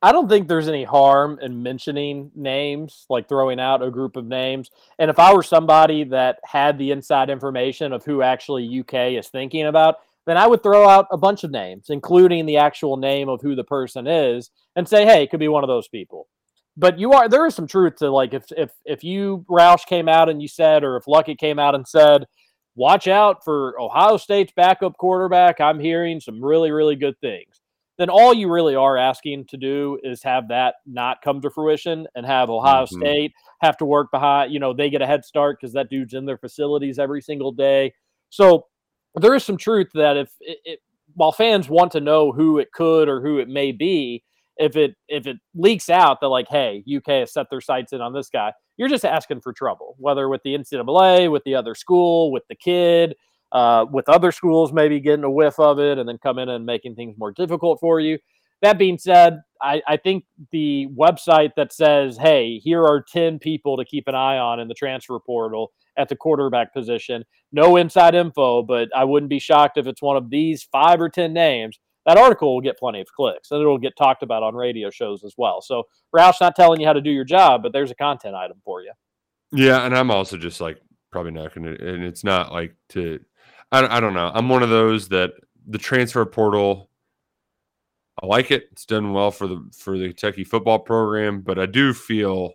I 0.00 0.12
don't 0.12 0.28
think 0.28 0.46
there's 0.46 0.68
any 0.68 0.84
harm 0.84 1.38
in 1.42 1.62
mentioning 1.62 2.30
names, 2.36 3.04
like 3.10 3.28
throwing 3.28 3.58
out 3.58 3.82
a 3.82 3.90
group 3.90 4.16
of 4.16 4.26
names. 4.26 4.70
And 4.98 5.10
if 5.10 5.18
I 5.18 5.34
were 5.34 5.42
somebody 5.42 6.04
that 6.04 6.38
had 6.44 6.78
the 6.78 6.92
inside 6.92 7.30
information 7.30 7.92
of 7.92 8.04
who 8.04 8.22
actually 8.22 8.80
UK 8.80 9.18
is 9.18 9.28
thinking 9.28 9.66
about, 9.66 9.96
then 10.24 10.36
I 10.36 10.46
would 10.46 10.62
throw 10.62 10.88
out 10.88 11.06
a 11.10 11.16
bunch 11.16 11.42
of 11.42 11.50
names, 11.50 11.90
including 11.90 12.46
the 12.46 12.58
actual 12.58 12.96
name 12.96 13.28
of 13.28 13.40
who 13.40 13.56
the 13.56 13.64
person 13.64 14.06
is, 14.06 14.50
and 14.76 14.86
say, 14.86 15.04
"Hey, 15.04 15.24
it 15.24 15.30
could 15.30 15.40
be 15.40 15.48
one 15.48 15.64
of 15.64 15.68
those 15.68 15.88
people." 15.88 16.28
But 16.76 16.98
you 16.98 17.12
are 17.12 17.28
there 17.28 17.46
is 17.46 17.56
some 17.56 17.66
truth 17.66 17.96
to 17.96 18.10
like 18.10 18.34
if 18.34 18.44
if 18.56 18.70
if 18.84 19.02
you 19.02 19.44
Roush 19.48 19.84
came 19.86 20.08
out 20.08 20.28
and 20.28 20.40
you 20.40 20.46
said, 20.46 20.84
or 20.84 20.96
if 20.96 21.06
Luckett 21.06 21.38
came 21.38 21.58
out 21.58 21.74
and 21.74 21.88
said, 21.88 22.26
watch 22.78 23.08
out 23.08 23.44
for 23.44 23.78
Ohio 23.78 24.16
State's 24.16 24.52
backup 24.54 24.96
quarterback. 24.96 25.60
I'm 25.60 25.80
hearing 25.80 26.20
some 26.20 26.42
really, 26.42 26.70
really 26.70 26.94
good 26.94 27.18
things. 27.20 27.60
Then 27.98 28.08
all 28.08 28.32
you 28.32 28.48
really 28.48 28.76
are 28.76 28.96
asking 28.96 29.46
to 29.46 29.56
do 29.56 29.98
is 30.04 30.22
have 30.22 30.46
that 30.48 30.76
not 30.86 31.20
come 31.20 31.40
to 31.40 31.50
fruition 31.50 32.06
and 32.14 32.24
have 32.24 32.48
Ohio 32.48 32.84
mm-hmm. 32.84 33.00
State 33.00 33.32
have 33.60 33.76
to 33.78 33.84
work 33.84 34.12
behind, 34.12 34.52
you 34.52 34.60
know, 34.60 34.72
they 34.72 34.88
get 34.88 35.02
a 35.02 35.06
head 35.06 35.24
start 35.24 35.58
because 35.60 35.72
that 35.72 35.90
dude's 35.90 36.14
in 36.14 36.24
their 36.24 36.38
facilities 36.38 37.00
every 37.00 37.20
single 37.20 37.50
day. 37.50 37.92
So 38.30 38.66
there 39.16 39.34
is 39.34 39.42
some 39.42 39.56
truth 39.56 39.88
that 39.94 40.16
if 40.16 40.30
it, 40.40 40.58
it, 40.64 40.78
while 41.14 41.32
fans 41.32 41.68
want 41.68 41.90
to 41.92 42.00
know 42.00 42.30
who 42.30 42.58
it 42.58 42.70
could 42.70 43.08
or 43.08 43.20
who 43.20 43.38
it 43.38 43.48
may 43.48 43.72
be, 43.72 44.22
if 44.58 44.76
it 44.76 44.94
if 45.08 45.26
it 45.26 45.36
leaks 45.54 45.88
out 45.88 46.20
that 46.20 46.28
like, 46.28 46.48
hey, 46.48 46.82
UK 46.94 47.06
has 47.20 47.32
set 47.32 47.46
their 47.50 47.60
sights 47.60 47.92
in 47.92 48.00
on 48.00 48.12
this 48.12 48.28
guy, 48.28 48.52
you're 48.76 48.88
just 48.88 49.04
asking 49.04 49.40
for 49.40 49.52
trouble, 49.52 49.96
whether 49.98 50.28
with 50.28 50.42
the 50.44 50.54
NCAA, 50.56 51.30
with 51.30 51.44
the 51.44 51.54
other 51.54 51.74
school, 51.74 52.32
with 52.32 52.42
the 52.48 52.56
kid, 52.56 53.14
uh, 53.52 53.86
with 53.90 54.08
other 54.08 54.32
schools 54.32 54.72
maybe 54.72 55.00
getting 55.00 55.24
a 55.24 55.30
whiff 55.30 55.58
of 55.58 55.78
it 55.78 55.98
and 55.98 56.08
then 56.08 56.18
coming 56.18 56.44
in 56.44 56.54
and 56.54 56.66
making 56.66 56.94
things 56.94 57.16
more 57.18 57.32
difficult 57.32 57.78
for 57.80 58.00
you. 58.00 58.18
That 58.60 58.78
being 58.78 58.98
said, 58.98 59.40
I, 59.62 59.80
I 59.86 59.96
think 59.96 60.24
the 60.50 60.88
website 60.96 61.50
that 61.56 61.72
says, 61.72 62.18
hey, 62.18 62.58
here 62.58 62.84
are 62.84 63.04
10 63.12 63.38
people 63.38 63.76
to 63.76 63.84
keep 63.84 64.08
an 64.08 64.16
eye 64.16 64.36
on 64.36 64.58
in 64.58 64.66
the 64.66 64.74
transfer 64.74 65.18
portal 65.24 65.70
at 65.96 66.08
the 66.08 66.16
quarterback 66.16 66.72
position, 66.72 67.24
no 67.52 67.76
inside 67.76 68.14
info, 68.14 68.62
but 68.62 68.88
I 68.96 69.04
wouldn't 69.04 69.30
be 69.30 69.38
shocked 69.38 69.78
if 69.78 69.86
it's 69.86 70.02
one 70.02 70.16
of 70.16 70.30
these 70.30 70.66
five 70.70 71.00
or 71.00 71.08
10 71.08 71.32
names 71.32 71.78
that 72.08 72.16
article 72.16 72.54
will 72.54 72.62
get 72.62 72.78
plenty 72.78 73.02
of 73.02 73.12
clicks 73.12 73.50
and 73.50 73.60
it'll 73.60 73.76
get 73.76 73.94
talked 73.94 74.22
about 74.22 74.42
on 74.42 74.54
radio 74.54 74.88
shows 74.88 75.22
as 75.24 75.34
well. 75.36 75.60
So 75.60 75.82
Roush 76.16 76.40
not 76.40 76.56
telling 76.56 76.80
you 76.80 76.86
how 76.86 76.94
to 76.94 77.02
do 77.02 77.10
your 77.10 77.24
job, 77.24 77.62
but 77.62 77.74
there's 77.74 77.90
a 77.90 77.94
content 77.94 78.34
item 78.34 78.56
for 78.64 78.80
you. 78.80 78.92
Yeah, 79.52 79.84
and 79.84 79.94
I'm 79.94 80.10
also 80.10 80.38
just 80.38 80.58
like 80.58 80.80
probably 81.10 81.32
not 81.32 81.54
gonna 81.54 81.72
and 81.72 82.02
it's 82.02 82.24
not 82.24 82.50
like 82.50 82.74
to 82.90 83.20
I, 83.70 83.98
I 83.98 84.00
don't 84.00 84.14
know. 84.14 84.30
I'm 84.32 84.48
one 84.48 84.62
of 84.62 84.70
those 84.70 85.08
that 85.08 85.32
the 85.66 85.76
transfer 85.76 86.24
portal. 86.24 86.88
I 88.22 88.26
like 88.26 88.50
it. 88.50 88.68
It's 88.72 88.86
done 88.86 89.12
well 89.12 89.30
for 89.30 89.46
the 89.46 89.70
for 89.76 89.98
the 89.98 90.06
Kentucky 90.06 90.44
football 90.44 90.78
program, 90.78 91.42
but 91.42 91.58
I 91.58 91.66
do 91.66 91.92
feel 91.92 92.54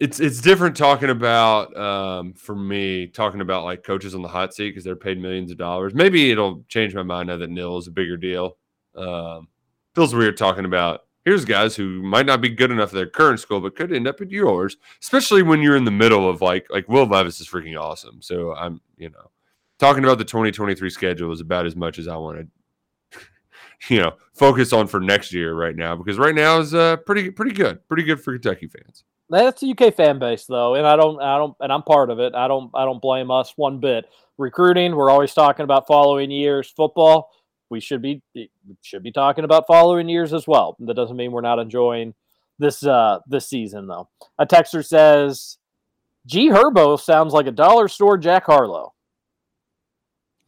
it's 0.00 0.18
it's 0.18 0.40
different 0.40 0.76
talking 0.76 1.10
about 1.10 1.76
um, 1.76 2.32
for 2.32 2.56
me 2.56 3.06
talking 3.06 3.42
about 3.42 3.64
like 3.64 3.84
coaches 3.84 4.14
on 4.14 4.22
the 4.22 4.28
hot 4.28 4.54
seat 4.54 4.70
because 4.70 4.82
they're 4.82 4.96
paid 4.96 5.20
millions 5.20 5.50
of 5.50 5.58
dollars. 5.58 5.94
Maybe 5.94 6.30
it'll 6.30 6.64
change 6.68 6.94
my 6.94 7.02
mind 7.02 7.28
now 7.28 7.36
that 7.36 7.50
NIL 7.50 7.76
is 7.76 7.86
a 7.86 7.90
bigger 7.92 8.16
deal. 8.16 8.56
Um, 8.96 9.48
feels 9.94 10.14
weird 10.14 10.38
talking 10.38 10.64
about 10.64 11.02
here's 11.26 11.44
guys 11.44 11.76
who 11.76 12.02
might 12.02 12.24
not 12.24 12.40
be 12.40 12.48
good 12.48 12.70
enough 12.70 12.88
at 12.88 12.94
their 12.94 13.06
current 13.06 13.40
school 13.40 13.60
but 13.60 13.76
could 13.76 13.92
end 13.92 14.08
up 14.08 14.22
at 14.22 14.30
yours, 14.30 14.78
especially 15.02 15.42
when 15.42 15.60
you're 15.60 15.76
in 15.76 15.84
the 15.84 15.90
middle 15.90 16.28
of 16.28 16.40
like 16.40 16.66
like 16.70 16.88
Will 16.88 17.06
Levis 17.06 17.40
is 17.40 17.48
freaking 17.48 17.78
awesome. 17.78 18.22
So 18.22 18.54
I'm 18.54 18.80
you 18.96 19.10
know 19.10 19.30
talking 19.78 20.02
about 20.02 20.16
the 20.16 20.24
2023 20.24 20.88
schedule 20.88 21.30
is 21.30 21.42
about 21.42 21.66
as 21.66 21.76
much 21.76 21.98
as 21.98 22.08
I 22.08 22.16
want 22.16 22.38
to 22.38 22.48
you 23.88 24.00
know 24.00 24.12
focus 24.34 24.72
on 24.72 24.86
for 24.86 25.00
next 25.00 25.32
year 25.32 25.54
right 25.54 25.76
now 25.76 25.96
because 25.96 26.18
right 26.18 26.34
now 26.34 26.58
is 26.58 26.74
uh, 26.74 26.96
pretty 26.98 27.30
pretty 27.30 27.52
good, 27.52 27.86
pretty 27.88 28.02
good 28.02 28.20
for 28.20 28.32
Kentucky 28.32 28.68
fans. 28.68 29.04
That's 29.30 29.60
the 29.60 29.70
UK 29.70 29.94
fan 29.94 30.18
base 30.18 30.46
though, 30.46 30.74
and 30.74 30.84
I 30.84 30.96
don't, 30.96 31.22
I 31.22 31.38
don't, 31.38 31.56
and 31.60 31.72
I'm 31.72 31.84
part 31.84 32.10
of 32.10 32.18
it. 32.18 32.34
I 32.34 32.48
don't, 32.48 32.68
I 32.74 32.84
don't 32.84 33.00
blame 33.00 33.30
us 33.30 33.52
one 33.54 33.78
bit. 33.78 34.06
Recruiting, 34.38 34.96
we're 34.96 35.10
always 35.10 35.32
talking 35.32 35.62
about 35.62 35.86
following 35.86 36.32
years. 36.32 36.68
Football, 36.68 37.30
we 37.68 37.78
should 37.78 38.02
be 38.02 38.22
should 38.82 39.04
be 39.04 39.12
talking 39.12 39.44
about 39.44 39.68
following 39.68 40.08
years 40.08 40.34
as 40.34 40.48
well. 40.48 40.76
That 40.80 40.94
doesn't 40.94 41.16
mean 41.16 41.30
we're 41.30 41.42
not 41.42 41.60
enjoying 41.60 42.14
this 42.58 42.84
uh 42.84 43.20
this 43.28 43.48
season 43.48 43.86
though. 43.86 44.08
A 44.38 44.46
texter 44.46 44.84
says, 44.84 45.58
"G 46.26 46.50
Herbo 46.50 47.00
sounds 47.00 47.32
like 47.32 47.46
a 47.46 47.52
dollar 47.52 47.86
store 47.86 48.18
Jack 48.18 48.46
Harlow." 48.46 48.94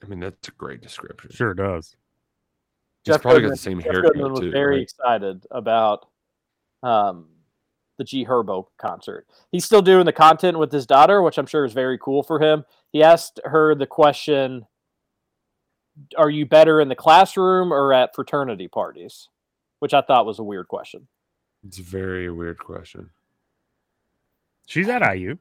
I 0.02 0.06
mean, 0.06 0.18
that's 0.18 0.48
a 0.48 0.52
great 0.52 0.80
description. 0.80 1.30
Sure 1.30 1.54
does. 1.54 1.94
He's 3.04 3.14
Jeff 3.14 3.22
probably 3.22 3.42
got 3.42 3.50
the 3.50 3.56
same 3.56 3.80
Jeff 3.80 3.92
haircut 3.92 4.12
Goodman 4.14 4.30
was 4.32 4.40
too. 4.40 4.50
very 4.50 4.76
right? 4.76 4.82
excited 4.82 5.44
about 5.50 6.06
um, 6.82 7.26
the 7.98 8.04
G 8.04 8.24
Herbo 8.24 8.66
concert. 8.78 9.26
He's 9.50 9.64
still 9.64 9.82
doing 9.82 10.06
the 10.06 10.12
content 10.12 10.58
with 10.58 10.70
his 10.70 10.86
daughter, 10.86 11.20
which 11.22 11.36
I'm 11.38 11.46
sure 11.46 11.64
is 11.64 11.72
very 11.72 11.98
cool 11.98 12.22
for 12.22 12.38
him. 12.40 12.64
He 12.92 13.02
asked 13.02 13.40
her 13.44 13.74
the 13.74 13.86
question, 13.86 14.66
"Are 16.16 16.30
you 16.30 16.46
better 16.46 16.80
in 16.80 16.88
the 16.88 16.94
classroom 16.94 17.72
or 17.72 17.92
at 17.92 18.14
fraternity 18.14 18.68
parties?" 18.68 19.28
Which 19.80 19.94
I 19.94 20.00
thought 20.00 20.26
was 20.26 20.38
a 20.38 20.44
weird 20.44 20.68
question. 20.68 21.08
It's 21.66 21.80
a 21.80 21.82
very 21.82 22.30
weird 22.30 22.58
question. 22.58 23.10
She's 24.66 24.88
at 24.88 25.02
IU. 25.02 25.38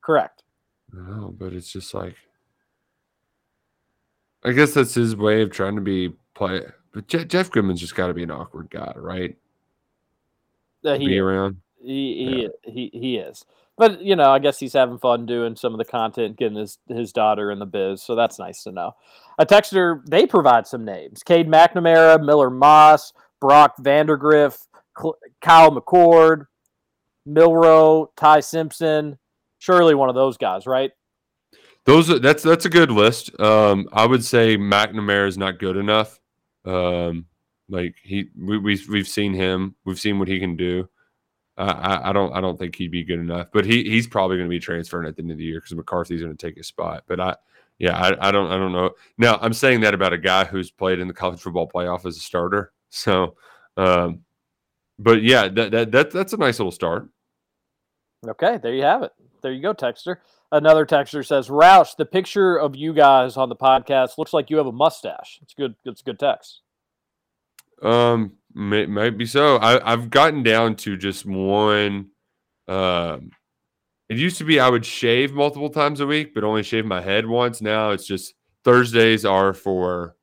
Correct. 0.00 0.42
No, 0.92 1.32
but 1.38 1.52
it's 1.52 1.72
just 1.72 1.94
like 1.94 2.16
I 4.44 4.52
guess 4.52 4.74
that's 4.74 4.94
his 4.94 5.16
way 5.16 5.42
of 5.42 5.50
trying 5.50 5.76
to 5.76 5.80
be 5.80 6.12
play. 6.34 6.62
But 6.92 7.08
Je- 7.08 7.24
Jeff 7.24 7.50
Goodman's 7.50 7.80
just 7.80 7.94
got 7.94 8.08
to 8.08 8.14
be 8.14 8.22
an 8.22 8.30
awkward 8.30 8.70
guy, 8.70 8.92
right? 8.96 9.36
Uh, 10.84 10.92
To 10.94 10.98
he 10.98 11.06
be 11.06 11.16
is. 11.16 11.20
around. 11.20 11.56
He 11.82 12.48
he, 12.64 12.70
he 12.70 12.90
he 12.98 13.16
is. 13.16 13.44
But 13.76 14.00
you 14.02 14.16
know, 14.16 14.30
I 14.30 14.38
guess 14.38 14.58
he's 14.58 14.72
having 14.72 14.98
fun 14.98 15.26
doing 15.26 15.56
some 15.56 15.72
of 15.74 15.78
the 15.78 15.84
content, 15.84 16.36
getting 16.36 16.58
his 16.58 16.78
his 16.88 17.12
daughter 17.12 17.50
in 17.50 17.58
the 17.58 17.66
biz. 17.66 18.02
So 18.02 18.14
that's 18.14 18.38
nice 18.38 18.62
to 18.64 18.72
know. 18.72 18.92
A 19.38 19.44
texter, 19.46 20.04
they 20.06 20.26
provide 20.26 20.66
some 20.66 20.84
names: 20.84 21.22
Cade 21.22 21.48
McNamara, 21.48 22.24
Miller 22.24 22.50
Moss, 22.50 23.12
Brock 23.40 23.76
Vandagriff, 23.80 24.66
Cl- 24.98 25.18
Kyle 25.40 25.72
McCord, 25.72 26.46
Milroe, 27.26 28.10
Ty 28.16 28.40
Simpson. 28.40 29.18
Surely 29.58 29.94
one 29.94 30.08
of 30.08 30.14
those 30.14 30.36
guys, 30.36 30.66
right? 30.66 30.92
Those 31.86 32.08
that's 32.20 32.42
that's 32.42 32.64
a 32.64 32.70
good 32.70 32.90
list. 32.90 33.38
Um, 33.38 33.88
I 33.92 34.06
would 34.06 34.24
say 34.24 34.56
McNamara 34.56 35.28
is 35.28 35.36
not 35.36 35.58
good 35.58 35.76
enough. 35.76 36.18
Um, 36.64 37.26
like 37.68 37.96
he, 38.02 38.30
we, 38.38 38.58
we've 38.58 38.88
we've 38.88 39.08
seen 39.08 39.34
him. 39.34 39.74
We've 39.84 40.00
seen 40.00 40.18
what 40.18 40.28
he 40.28 40.38
can 40.38 40.56
do. 40.56 40.88
I, 41.56 41.64
I, 41.64 42.10
I 42.10 42.12
don't 42.12 42.32
I 42.32 42.40
don't 42.40 42.58
think 42.58 42.76
he'd 42.76 42.90
be 42.90 43.04
good 43.04 43.20
enough. 43.20 43.48
But 43.52 43.66
he 43.66 43.84
he's 43.84 44.06
probably 44.06 44.36
going 44.36 44.48
to 44.48 44.54
be 44.54 44.60
transferring 44.60 45.06
at 45.08 45.16
the 45.16 45.22
end 45.22 45.30
of 45.30 45.38
the 45.38 45.44
year 45.44 45.60
because 45.60 45.74
McCarthy's 45.76 46.22
going 46.22 46.34
to 46.34 46.46
take 46.46 46.56
his 46.56 46.66
spot. 46.66 47.04
But 47.06 47.20
I, 47.20 47.36
yeah, 47.78 47.96
I, 47.96 48.28
I 48.28 48.32
don't 48.32 48.50
I 48.50 48.56
don't 48.56 48.72
know. 48.72 48.92
Now 49.18 49.38
I'm 49.42 49.52
saying 49.52 49.80
that 49.80 49.94
about 49.94 50.12
a 50.12 50.18
guy 50.18 50.44
who's 50.44 50.70
played 50.70 51.00
in 51.00 51.08
the 51.08 51.14
college 51.14 51.40
football 51.40 51.68
playoff 51.68 52.06
as 52.06 52.16
a 52.16 52.20
starter. 52.20 52.72
So, 52.90 53.36
um, 53.76 54.20
but 54.98 55.22
yeah, 55.22 55.48
that, 55.48 55.70
that 55.72 55.92
that 55.92 56.10
that's 56.10 56.32
a 56.32 56.38
nice 56.38 56.58
little 56.58 56.72
start. 56.72 57.08
Okay, 58.26 58.58
there 58.62 58.74
you 58.74 58.84
have 58.84 59.02
it. 59.02 59.12
There 59.42 59.52
you 59.52 59.60
go, 59.60 59.74
texter. 59.74 60.16
Another 60.54 60.86
texter 60.86 61.26
says, 61.26 61.48
Roush, 61.48 61.96
the 61.96 62.06
picture 62.06 62.56
of 62.56 62.76
you 62.76 62.92
guys 62.92 63.36
on 63.36 63.48
the 63.48 63.56
podcast 63.56 64.18
looks 64.18 64.32
like 64.32 64.50
you 64.50 64.56
have 64.58 64.68
a 64.68 64.72
mustache. 64.72 65.40
It's 65.42 65.52
good. 65.52 65.74
It's 65.84 66.00
a 66.00 66.04
good 66.04 66.20
text. 66.20 66.60
Um, 67.82 68.34
may, 68.54 68.86
might 68.86 69.18
be 69.18 69.26
so. 69.26 69.56
I, 69.56 69.92
I've 69.92 70.10
gotten 70.10 70.44
down 70.44 70.76
to 70.76 70.96
just 70.96 71.26
one. 71.26 72.10
Um, 72.68 73.32
it 74.08 74.16
used 74.16 74.38
to 74.38 74.44
be 74.44 74.60
I 74.60 74.70
would 74.70 74.86
shave 74.86 75.32
multiple 75.32 75.70
times 75.70 75.98
a 75.98 76.06
week, 76.06 76.34
but 76.34 76.44
only 76.44 76.62
shave 76.62 76.86
my 76.86 77.00
head 77.00 77.26
once. 77.26 77.60
Now 77.60 77.90
it's 77.90 78.06
just 78.06 78.34
Thursdays 78.62 79.24
are 79.24 79.54
for 79.54 80.14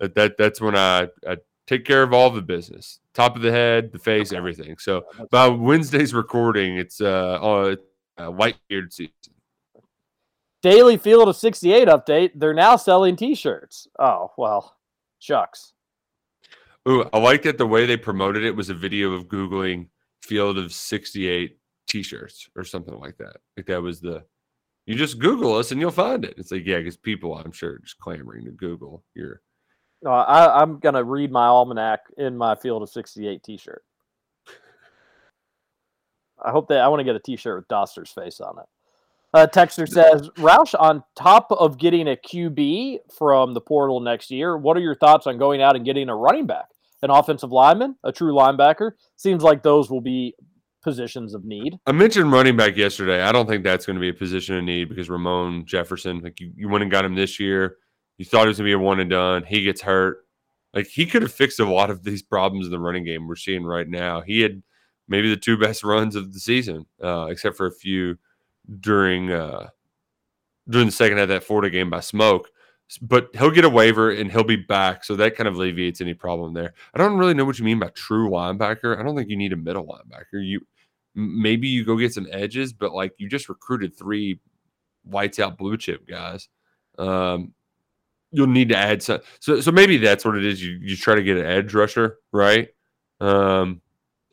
that. 0.00 0.14
that 0.14 0.38
that's 0.38 0.58
when 0.58 0.74
I, 0.74 1.08
I 1.28 1.36
take 1.66 1.84
care 1.84 2.02
of 2.02 2.14
all 2.14 2.30
the 2.30 2.40
business, 2.40 3.00
top 3.12 3.36
of 3.36 3.42
the 3.42 3.52
head, 3.52 3.92
the 3.92 3.98
face, 3.98 4.32
everything. 4.32 4.78
So 4.78 5.04
by 5.30 5.48
Wednesday's 5.48 6.14
recording, 6.14 6.78
it's 6.78 7.02
uh, 7.02 7.38
uh, 7.42 7.76
uh 8.16 8.30
white 8.30 8.56
beard 8.68 8.90
season. 8.90 9.12
Daily 10.62 10.96
Field 10.96 11.28
of 11.28 11.36
68 11.36 11.88
update. 11.88 12.30
They're 12.34 12.54
now 12.54 12.76
selling 12.76 13.16
t 13.16 13.34
shirts. 13.34 13.86
Oh, 13.98 14.32
well, 14.36 14.76
shucks. 15.18 15.72
Ooh, 16.88 17.08
I 17.12 17.18
like 17.18 17.42
that 17.42 17.58
the 17.58 17.66
way 17.66 17.84
they 17.84 17.96
promoted 17.96 18.44
it 18.44 18.54
was 18.54 18.70
a 18.70 18.74
video 18.74 19.12
of 19.12 19.26
Googling 19.26 19.88
Field 20.22 20.58
of 20.58 20.72
68 20.72 21.58
t 21.88 22.02
shirts 22.02 22.48
or 22.56 22.64
something 22.64 22.98
like 22.98 23.16
that. 23.18 23.36
Like 23.56 23.66
that 23.66 23.82
was 23.82 24.00
the, 24.00 24.24
you 24.86 24.94
just 24.94 25.18
Google 25.18 25.54
us 25.54 25.72
and 25.72 25.80
you'll 25.80 25.90
find 25.90 26.24
it. 26.24 26.34
It's 26.36 26.52
like, 26.52 26.64
yeah, 26.64 26.78
because 26.78 26.96
people, 26.96 27.36
I'm 27.36 27.52
sure, 27.52 27.72
are 27.72 27.78
just 27.78 27.98
clamoring 27.98 28.44
to 28.44 28.52
Google 28.52 29.04
your. 29.14 29.42
No, 30.02 30.10
I, 30.10 30.60
I'm 30.62 30.78
going 30.78 30.94
to 30.94 31.02
read 31.04 31.32
my 31.32 31.46
almanac 31.46 32.00
in 32.18 32.36
my 32.36 32.54
Field 32.54 32.82
of 32.82 32.90
68 32.90 33.42
t 33.42 33.56
shirt. 33.56 33.82
I 36.44 36.50
hope 36.50 36.68
that 36.68 36.80
I 36.80 36.88
want 36.88 37.00
to 37.00 37.04
get 37.04 37.16
a 37.16 37.20
t 37.20 37.36
shirt 37.36 37.58
with 37.58 37.68
Dauster's 37.68 38.10
face 38.10 38.40
on 38.40 38.58
it. 38.58 38.66
Uh, 39.36 39.46
Texter 39.46 39.86
says, 39.86 40.30
Roush, 40.36 40.74
on 40.80 41.04
top 41.14 41.48
of 41.52 41.76
getting 41.76 42.08
a 42.08 42.16
QB 42.16 43.00
from 43.12 43.52
the 43.52 43.60
portal 43.60 44.00
next 44.00 44.30
year, 44.30 44.56
what 44.56 44.78
are 44.78 44.80
your 44.80 44.94
thoughts 44.94 45.26
on 45.26 45.36
going 45.36 45.60
out 45.60 45.76
and 45.76 45.84
getting 45.84 46.08
a 46.08 46.16
running 46.16 46.46
back, 46.46 46.70
an 47.02 47.10
offensive 47.10 47.52
lineman, 47.52 47.96
a 48.02 48.10
true 48.10 48.32
linebacker? 48.32 48.92
Seems 49.16 49.42
like 49.42 49.62
those 49.62 49.90
will 49.90 50.00
be 50.00 50.34
positions 50.82 51.34
of 51.34 51.44
need. 51.44 51.78
I 51.84 51.92
mentioned 51.92 52.32
running 52.32 52.56
back 52.56 52.78
yesterday. 52.78 53.20
I 53.20 53.30
don't 53.30 53.46
think 53.46 53.62
that's 53.62 53.84
going 53.84 53.96
to 53.96 54.00
be 54.00 54.08
a 54.08 54.14
position 54.14 54.56
of 54.56 54.64
need 54.64 54.88
because 54.88 55.10
Ramon 55.10 55.66
Jefferson, 55.66 56.20
like 56.20 56.40
you, 56.40 56.52
you 56.56 56.70
went 56.70 56.80
and 56.80 56.90
got 56.90 57.04
him 57.04 57.14
this 57.14 57.38
year. 57.38 57.76
You 58.16 58.24
thought 58.24 58.46
it 58.46 58.48
was 58.48 58.56
going 58.56 58.70
to 58.70 58.74
be 58.74 58.80
a 58.80 58.82
one 58.82 59.00
and 59.00 59.10
done. 59.10 59.44
He 59.44 59.64
gets 59.64 59.82
hurt. 59.82 60.24
Like 60.72 60.86
he 60.86 61.04
could 61.04 61.20
have 61.20 61.32
fixed 61.32 61.60
a 61.60 61.70
lot 61.70 61.90
of 61.90 62.04
these 62.04 62.22
problems 62.22 62.64
in 62.64 62.72
the 62.72 62.80
running 62.80 63.04
game 63.04 63.28
we're 63.28 63.36
seeing 63.36 63.64
right 63.66 63.86
now. 63.86 64.22
He 64.22 64.40
had 64.40 64.62
maybe 65.06 65.28
the 65.28 65.36
two 65.36 65.58
best 65.58 65.84
runs 65.84 66.16
of 66.16 66.32
the 66.32 66.40
season, 66.40 66.86
uh, 67.04 67.26
except 67.28 67.58
for 67.58 67.66
a 67.66 67.74
few 67.74 68.16
during 68.80 69.30
uh, 69.30 69.68
during 70.68 70.86
the 70.86 70.92
second 70.92 71.18
half 71.18 71.24
of 71.24 71.28
that 71.30 71.44
Florida 71.44 71.70
game 71.70 71.90
by 71.90 72.00
Smoke. 72.00 72.50
But 73.02 73.30
he'll 73.34 73.50
get 73.50 73.64
a 73.64 73.68
waiver 73.68 74.12
and 74.12 74.30
he'll 74.30 74.44
be 74.44 74.54
back, 74.54 75.04
so 75.04 75.16
that 75.16 75.34
kind 75.34 75.48
of 75.48 75.56
alleviates 75.56 76.00
any 76.00 76.14
problem 76.14 76.54
there. 76.54 76.72
I 76.94 76.98
don't 76.98 77.18
really 77.18 77.34
know 77.34 77.44
what 77.44 77.58
you 77.58 77.64
mean 77.64 77.80
by 77.80 77.88
true 77.88 78.30
linebacker. 78.30 78.96
I 78.96 79.02
don't 79.02 79.16
think 79.16 79.28
you 79.28 79.36
need 79.36 79.52
a 79.52 79.56
middle 79.56 79.86
linebacker. 79.86 80.44
You 80.44 80.60
maybe 81.16 81.66
you 81.66 81.84
go 81.84 81.96
get 81.96 82.14
some 82.14 82.28
edges, 82.30 82.72
but 82.72 82.92
like 82.92 83.12
you 83.18 83.28
just 83.28 83.48
recruited 83.48 83.96
three 83.96 84.38
whites 85.02 85.40
out 85.40 85.58
blue 85.58 85.76
chip 85.76 86.06
guys. 86.06 86.48
Um, 86.96 87.54
you'll 88.30 88.46
need 88.46 88.68
to 88.68 88.76
add 88.76 89.02
some. 89.02 89.20
So 89.40 89.60
so 89.60 89.72
maybe 89.72 89.96
that's 89.96 90.24
what 90.24 90.36
it 90.36 90.44
is. 90.44 90.62
You 90.62 90.78
you 90.80 90.96
try 90.96 91.14
to 91.14 91.22
get 91.22 91.38
an 91.38 91.46
edge 91.46 91.74
rusher, 91.74 92.18
right? 92.32 92.68
Um, 93.20 93.80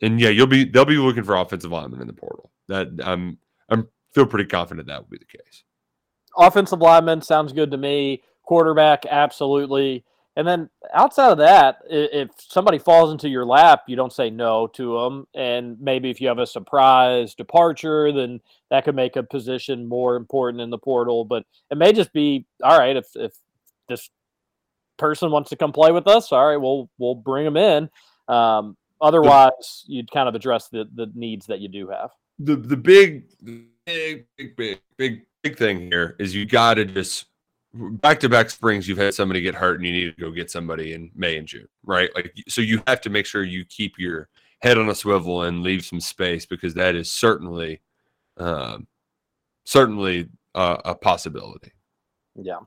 and 0.02 0.20
yeah, 0.20 0.28
you'll 0.28 0.46
be 0.46 0.64
they'll 0.64 0.84
be 0.84 0.96
looking 0.96 1.24
for 1.24 1.36
offensive 1.36 1.72
linemen 1.72 2.00
in 2.00 2.06
the 2.06 2.12
portal. 2.12 2.50
That 2.68 2.88
I'm 3.02 3.38
I'm 3.68 3.88
feel 4.14 4.26
pretty 4.26 4.48
confident 4.48 4.86
that 4.88 5.00
will 5.00 5.10
be 5.10 5.18
the 5.18 5.38
case. 5.38 5.64
Offensive 6.36 6.80
lineman 6.80 7.22
sounds 7.22 7.52
good 7.52 7.70
to 7.70 7.76
me. 7.76 8.22
Quarterback, 8.42 9.06
absolutely. 9.06 10.04
And 10.36 10.46
then 10.46 10.68
outside 10.92 11.30
of 11.30 11.38
that, 11.38 11.78
if 11.88 12.28
somebody 12.38 12.78
falls 12.78 13.12
into 13.12 13.28
your 13.28 13.44
lap, 13.44 13.82
you 13.86 13.94
don't 13.94 14.12
say 14.12 14.30
no 14.30 14.66
to 14.68 14.98
them. 14.98 15.26
And 15.34 15.80
maybe 15.80 16.10
if 16.10 16.20
you 16.20 16.26
have 16.26 16.38
a 16.38 16.46
surprise 16.46 17.34
departure, 17.34 18.10
then 18.12 18.40
that 18.70 18.84
could 18.84 18.96
make 18.96 19.14
a 19.14 19.22
position 19.22 19.86
more 19.86 20.16
important 20.16 20.60
in 20.60 20.70
the 20.70 20.78
portal. 20.78 21.24
But 21.24 21.44
it 21.70 21.78
may 21.78 21.92
just 21.92 22.12
be 22.12 22.46
all 22.64 22.76
right 22.76 22.96
if 22.96 23.06
if 23.14 23.32
this 23.88 24.10
person 24.98 25.30
wants 25.30 25.50
to 25.50 25.56
come 25.56 25.72
play 25.72 25.92
with 25.92 26.08
us. 26.08 26.32
All 26.32 26.46
right, 26.46 26.56
we'll 26.56 26.90
we'll 26.98 27.14
bring 27.14 27.44
them 27.44 27.56
in. 27.56 27.88
Um, 28.26 28.76
otherwise, 29.00 29.84
you'd 29.86 30.10
kind 30.10 30.28
of 30.28 30.34
address 30.34 30.68
the 30.68 30.88
the 30.96 31.12
needs 31.14 31.46
that 31.46 31.60
you 31.60 31.68
do 31.68 31.90
have. 31.90 32.10
The 32.40 32.56
the 32.56 32.76
big 32.76 33.26
big 33.86 34.26
big 34.36 34.80
big 34.96 35.26
big 35.42 35.56
thing 35.56 35.80
here 35.80 36.16
is 36.18 36.34
you 36.34 36.46
got 36.46 36.74
to 36.74 36.84
just 36.84 37.26
back 37.74 38.20
to 38.20 38.28
back 38.28 38.50
springs. 38.50 38.88
You've 38.88 38.98
had 38.98 39.14
somebody 39.14 39.40
get 39.40 39.54
hurt, 39.54 39.76
and 39.76 39.86
you 39.86 39.92
need 39.92 40.16
to 40.16 40.20
go 40.20 40.30
get 40.30 40.50
somebody 40.50 40.92
in 40.92 41.10
May 41.14 41.36
and 41.36 41.46
June, 41.46 41.68
right? 41.84 42.10
Like, 42.14 42.34
so 42.48 42.60
you 42.60 42.82
have 42.86 43.00
to 43.02 43.10
make 43.10 43.26
sure 43.26 43.42
you 43.42 43.64
keep 43.64 43.98
your 43.98 44.28
head 44.60 44.78
on 44.78 44.88
a 44.88 44.94
swivel 44.94 45.42
and 45.42 45.62
leave 45.62 45.84
some 45.84 46.00
space 46.00 46.46
because 46.46 46.74
that 46.74 46.94
is 46.94 47.12
certainly, 47.12 47.82
um, 48.38 48.86
certainly 49.64 50.28
uh, 50.54 50.78
a 50.84 50.94
possibility. 50.94 51.72
Yeah. 52.34 52.60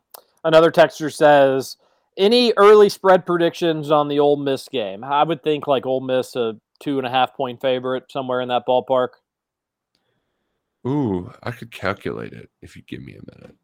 Another 0.44 0.72
texture 0.72 1.10
says, 1.10 1.78
any 2.18 2.54
early 2.58 2.90
spread 2.90 3.26
predictions 3.26 3.92
on 3.92 4.08
the 4.08 4.20
Ole 4.20 4.38
Miss 4.38 4.68
game? 4.68 5.04
I 5.04 5.24
would 5.24 5.44
think 5.44 5.68
like 5.68 5.86
Ole 5.86 6.02
Miss 6.02 6.36
a 6.36 6.58
two 6.80 6.98
and 6.98 7.08
a 7.08 7.10
half 7.10 7.36
point 7.36 7.62
favorite 7.62 8.12
somewhere 8.12 8.42
in 8.42 8.50
that 8.50 8.64
ballpark. 8.68 9.10
Ooh, 10.86 11.32
I 11.44 11.52
could 11.52 11.72
calculate 11.72 12.34
it 12.34 12.50
if 12.62 12.76
you 12.76 12.82
give 12.84 13.02
me 13.02 13.14
a 13.14 13.36
minute. 13.36 13.56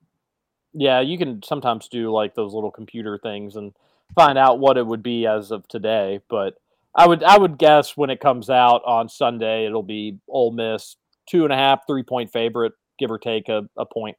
Yeah, 0.73 1.01
you 1.01 1.17
can 1.17 1.41
sometimes 1.43 1.87
do 1.87 2.11
like 2.11 2.33
those 2.35 2.53
little 2.53 2.71
computer 2.71 3.19
things 3.21 3.55
and 3.55 3.73
find 4.15 4.37
out 4.37 4.59
what 4.59 4.77
it 4.77 4.85
would 4.85 5.03
be 5.03 5.27
as 5.27 5.51
of 5.51 5.67
today. 5.67 6.19
But 6.29 6.55
I 6.95 7.07
would 7.07 7.23
I 7.23 7.37
would 7.37 7.57
guess 7.57 7.95
when 7.95 8.09
it 8.09 8.19
comes 8.19 8.49
out 8.49 8.81
on 8.85 9.09
Sunday, 9.09 9.65
it'll 9.65 9.83
be 9.83 10.17
Ole 10.27 10.51
Miss 10.51 10.95
two 11.27 11.43
and 11.43 11.53
a 11.53 11.55
half, 11.55 11.85
three 11.87 12.03
point 12.03 12.31
favorite, 12.31 12.73
give 12.99 13.11
or 13.11 13.19
take 13.19 13.49
a, 13.49 13.67
a 13.77 13.85
point. 13.85 14.17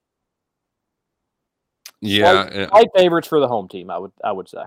Yeah, 2.00 2.68
Slight, 2.68 2.88
favorites 2.96 3.28
for 3.28 3.40
the 3.40 3.48
home 3.48 3.68
team. 3.68 3.90
I 3.90 3.98
would 3.98 4.12
I 4.22 4.32
would 4.32 4.48
say. 4.48 4.64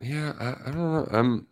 Yeah, 0.00 0.32
I, 0.38 0.68
I 0.68 0.72
don't 0.72 0.92
know. 0.92 1.08
I'm 1.10 1.46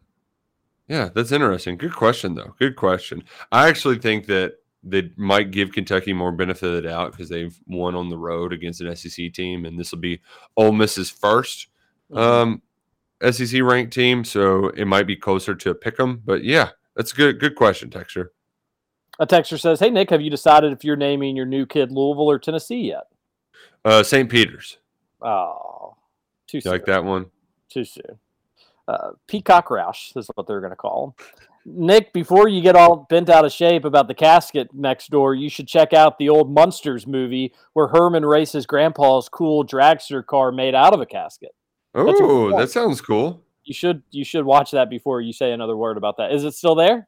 yeah, 0.88 1.10
that's 1.14 1.32
interesting. 1.32 1.76
Good 1.76 1.94
question 1.94 2.34
though. 2.34 2.55
Good 2.59 2.76
question. 2.76 3.24
I 3.52 3.68
actually 3.68 3.98
think 3.98 4.26
that 4.26 4.55
they 4.82 5.10
might 5.16 5.50
give 5.50 5.72
Kentucky 5.72 6.12
more 6.12 6.32
benefit 6.32 6.68
of 6.68 6.74
the 6.74 6.88
doubt 6.88 7.12
because 7.12 7.28
they've 7.28 7.56
won 7.66 7.94
on 7.94 8.09
the 8.09 8.18
road 8.18 8.52
against 8.52 8.80
an 8.80 8.94
SEC 8.94 9.32
team, 9.32 9.64
and 9.64 9.78
this 9.78 9.90
will 9.92 9.98
be 9.98 10.20
Ole 10.56 10.72
Miss's 10.72 11.10
1st 11.10 11.66
um, 12.14 12.62
SEC 13.30 13.60
ranked 13.62 13.92
team, 13.92 14.24
so 14.24 14.68
it 14.68 14.86
might 14.86 15.06
be 15.06 15.16
closer 15.16 15.55
to 15.55 15.70
a 15.70 15.74
pick 15.74 15.98
'em. 15.98 16.22
But 16.24 16.44
yeah, 16.44 16.70
that's 16.94 17.12
a 17.12 17.16
good. 17.16 17.40
Good 17.40 17.55
question, 17.56 17.90
Texture. 17.90 18.32
A 19.18 19.26
texter 19.26 19.59
says, 19.59 19.80
"Hey 19.80 19.90
Nick, 19.90 20.10
have 20.10 20.20
you 20.20 20.30
decided 20.30 20.72
if 20.72 20.84
you're 20.84 20.94
naming 20.96 21.34
your 21.36 21.44
new 21.46 21.66
kid 21.66 21.90
Louisville 21.90 22.30
or 22.30 22.38
Tennessee 22.38 22.82
yet?" 22.88 23.05
Uh, 23.84 24.02
St. 24.05 24.30
Peter's. 24.30 24.78
Oh, 25.20 25.96
too 26.46 26.59
You 26.59 26.60
soon. 26.62 26.72
like 26.72 26.84
that 26.86 27.05
one? 27.05 27.26
Too 27.68 27.84
soon. 27.84 28.18
Uh, 28.86 29.10
Peacock 29.26 29.68
Roush 29.68 30.16
is 30.16 30.30
what 30.34 30.46
they're 30.46 30.60
going 30.60 30.70
to 30.70 30.76
call 30.76 31.14
him. 31.18 31.26
Nick, 31.64 32.12
before 32.12 32.48
you 32.48 32.60
get 32.60 32.76
all 32.76 33.06
bent 33.10 33.28
out 33.28 33.44
of 33.44 33.52
shape 33.52 33.85
about 33.85 34.09
the 34.09 34.14
casket 34.14 34.68
next 34.72 35.10
door, 35.10 35.35
you 35.35 35.48
should 35.48 35.68
check 35.68 35.93
out 35.93 36.18
the 36.18 36.28
old 36.28 36.52
Munsters 36.52 37.06
movie 37.06 37.52
where 37.74 37.89
Herman 37.89 38.24
races 38.24 38.66
grandpa's 38.66 39.28
cool 39.28 39.66
dragster 39.66 40.24
car 40.24 40.51
made 40.52 40.74
out 40.74 40.94
of 40.94 41.01
a 41.01 41.06
casket. 41.06 41.55
That's 41.94 42.09
a 42.09 42.12
good 42.12 42.22
Oh, 42.22 42.59
that 42.59 42.70
sounds 42.70 43.01
cool. 43.01 43.43
You 43.64 43.74
should 43.74 44.02
you 44.10 44.24
should 44.24 44.44
watch 44.44 44.70
that 44.70 44.89
before 44.89 45.20
you 45.20 45.32
say 45.32 45.52
another 45.52 45.76
word 45.76 45.97
about 45.98 46.16
that. 46.16 46.32
Is 46.32 46.44
it 46.44 46.55
still 46.55 46.74
there? 46.74 47.06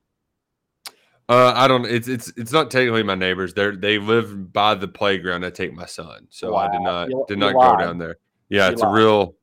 Uh, 1.29 1.53
I 1.55 1.69
don't. 1.69 1.87
It's 1.87 2.09
it's 2.09 2.33
it's 2.37 2.53
not 2.53 2.71
technically 2.71 3.05
my 3.05 3.15
neighbors. 3.15 3.55
They 3.55 3.71
they 3.71 3.99
live 3.99 4.53
by 4.53 4.75
the 4.75 4.89
playground. 4.89 5.45
I 5.45 5.51
take 5.51 5.73
my 5.73 5.87
son, 5.87 6.27
so 6.29 6.57
I 6.57 6.71
did 6.71 6.81
not 6.81 7.09
did 7.29 7.39
not 7.39 7.53
go 7.53 7.77
down 7.77 7.99
there. 7.99 8.17
Yeah, 8.49 8.67
You 8.67 8.73
it's 8.73 8.83
a 8.83 8.89
real 8.89 9.37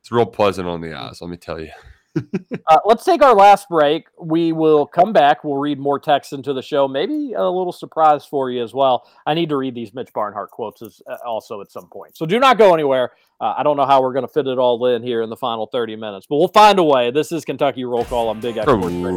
it's 0.00 0.12
real 0.12 0.24
pleasant 0.24 0.68
on 0.68 0.80
the 0.80 0.94
eyes. 0.94 1.20
Let 1.20 1.30
me 1.30 1.36
tell 1.36 1.60
you. 1.60 1.70
Uh, 2.68 2.78
let's 2.84 3.04
take 3.04 3.22
our 3.22 3.34
last 3.34 3.68
break. 3.68 4.06
We 4.20 4.52
will 4.52 4.86
come 4.86 5.12
back. 5.12 5.42
We'll 5.42 5.58
read 5.58 5.78
more 5.78 5.98
text 5.98 6.32
into 6.32 6.52
the 6.52 6.62
show. 6.62 6.86
Maybe 6.86 7.32
a 7.32 7.42
little 7.42 7.72
surprise 7.72 8.24
for 8.24 8.50
you 8.50 8.62
as 8.62 8.72
well. 8.72 9.08
I 9.26 9.34
need 9.34 9.48
to 9.48 9.56
read 9.56 9.74
these 9.74 9.92
Mitch 9.92 10.12
Barnhart 10.12 10.50
quotes 10.50 10.80
as, 10.80 11.02
uh, 11.10 11.16
also 11.26 11.60
at 11.60 11.72
some 11.72 11.88
point. 11.88 12.16
So 12.16 12.24
do 12.24 12.38
not 12.38 12.56
go 12.56 12.72
anywhere. 12.72 13.12
Uh, 13.40 13.54
I 13.56 13.62
don't 13.62 13.76
know 13.76 13.84
how 13.84 14.00
we're 14.00 14.12
going 14.12 14.26
to 14.26 14.32
fit 14.32 14.46
it 14.46 14.58
all 14.58 14.84
in 14.86 15.02
here 15.02 15.22
in 15.22 15.28
the 15.28 15.36
final 15.36 15.66
30 15.66 15.96
minutes, 15.96 16.26
but 16.28 16.36
we'll 16.36 16.48
find 16.48 16.78
a 16.78 16.84
way. 16.84 17.10
This 17.10 17.32
is 17.32 17.44
Kentucky 17.44 17.84
Roll 17.84 18.04
Call 18.04 18.28
on 18.28 18.40
Big 18.40 18.56
X 18.56 18.64
Sports 18.64 18.94
Radio. 18.94 19.10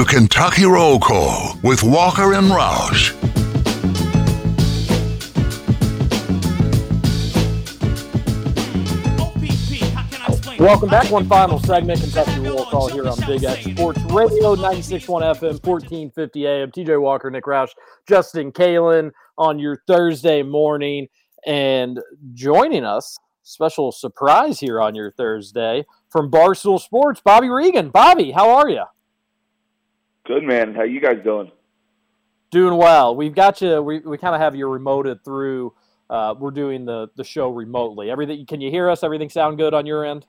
To 0.00 0.06
Kentucky 0.06 0.64
Roll 0.64 0.98
Call 0.98 1.58
with 1.62 1.82
Walker 1.82 2.32
and 2.32 2.46
Roush. 2.46 3.12
Welcome 10.58 10.88
back. 10.88 11.10
One 11.10 11.28
final 11.28 11.58
segment, 11.58 12.00
Kentucky 12.00 12.40
Roll 12.40 12.64
Call 12.64 12.88
here 12.88 13.06
on 13.06 13.18
Big 13.26 13.44
X 13.44 13.64
Sports 13.64 14.00
Radio, 14.04 14.56
96.1 14.56 15.04
FM, 15.04 15.62
1450 15.62 16.46
AM. 16.46 16.70
TJ 16.70 16.98
Walker, 16.98 17.30
Nick 17.30 17.44
Roush, 17.44 17.72
Justin 18.08 18.52
Kalen 18.52 19.10
on 19.36 19.58
your 19.58 19.82
Thursday 19.86 20.42
morning. 20.42 21.08
And 21.46 22.00
joining 22.32 22.86
us, 22.86 23.18
special 23.42 23.92
surprise 23.92 24.60
here 24.60 24.80
on 24.80 24.94
your 24.94 25.12
Thursday 25.12 25.84
from 26.08 26.30
Barstool 26.30 26.80
Sports, 26.80 27.20
Bobby 27.22 27.50
Reagan. 27.50 27.90
Bobby, 27.90 28.30
how 28.30 28.48
are 28.48 28.70
you? 28.70 28.84
Good 30.30 30.44
man. 30.44 30.76
How 30.76 30.84
you 30.84 31.00
guys 31.00 31.16
doing? 31.24 31.50
Doing 32.52 32.76
well. 32.76 33.16
We've 33.16 33.34
got 33.34 33.60
you. 33.60 33.82
We, 33.82 33.98
we 33.98 34.16
kind 34.16 34.32
of 34.32 34.40
have 34.40 34.54
you 34.54 34.66
remoted 34.66 35.24
through. 35.24 35.74
Uh, 36.08 36.36
we're 36.38 36.52
doing 36.52 36.84
the 36.84 37.08
the 37.16 37.24
show 37.24 37.50
remotely. 37.50 38.12
Everything. 38.12 38.46
Can 38.46 38.60
you 38.60 38.70
hear 38.70 38.88
us? 38.88 39.02
Everything 39.02 39.28
sound 39.28 39.58
good 39.58 39.74
on 39.74 39.86
your 39.86 40.04
end? 40.04 40.26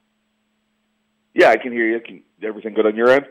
Yeah, 1.36 1.50
I 1.50 1.58
can 1.58 1.72
hear 1.72 1.88
you. 1.88 2.00
Can 2.00 2.24
everything 2.42 2.74
good 2.74 2.88
on 2.88 2.96
your 2.96 3.12
end? 3.12 3.28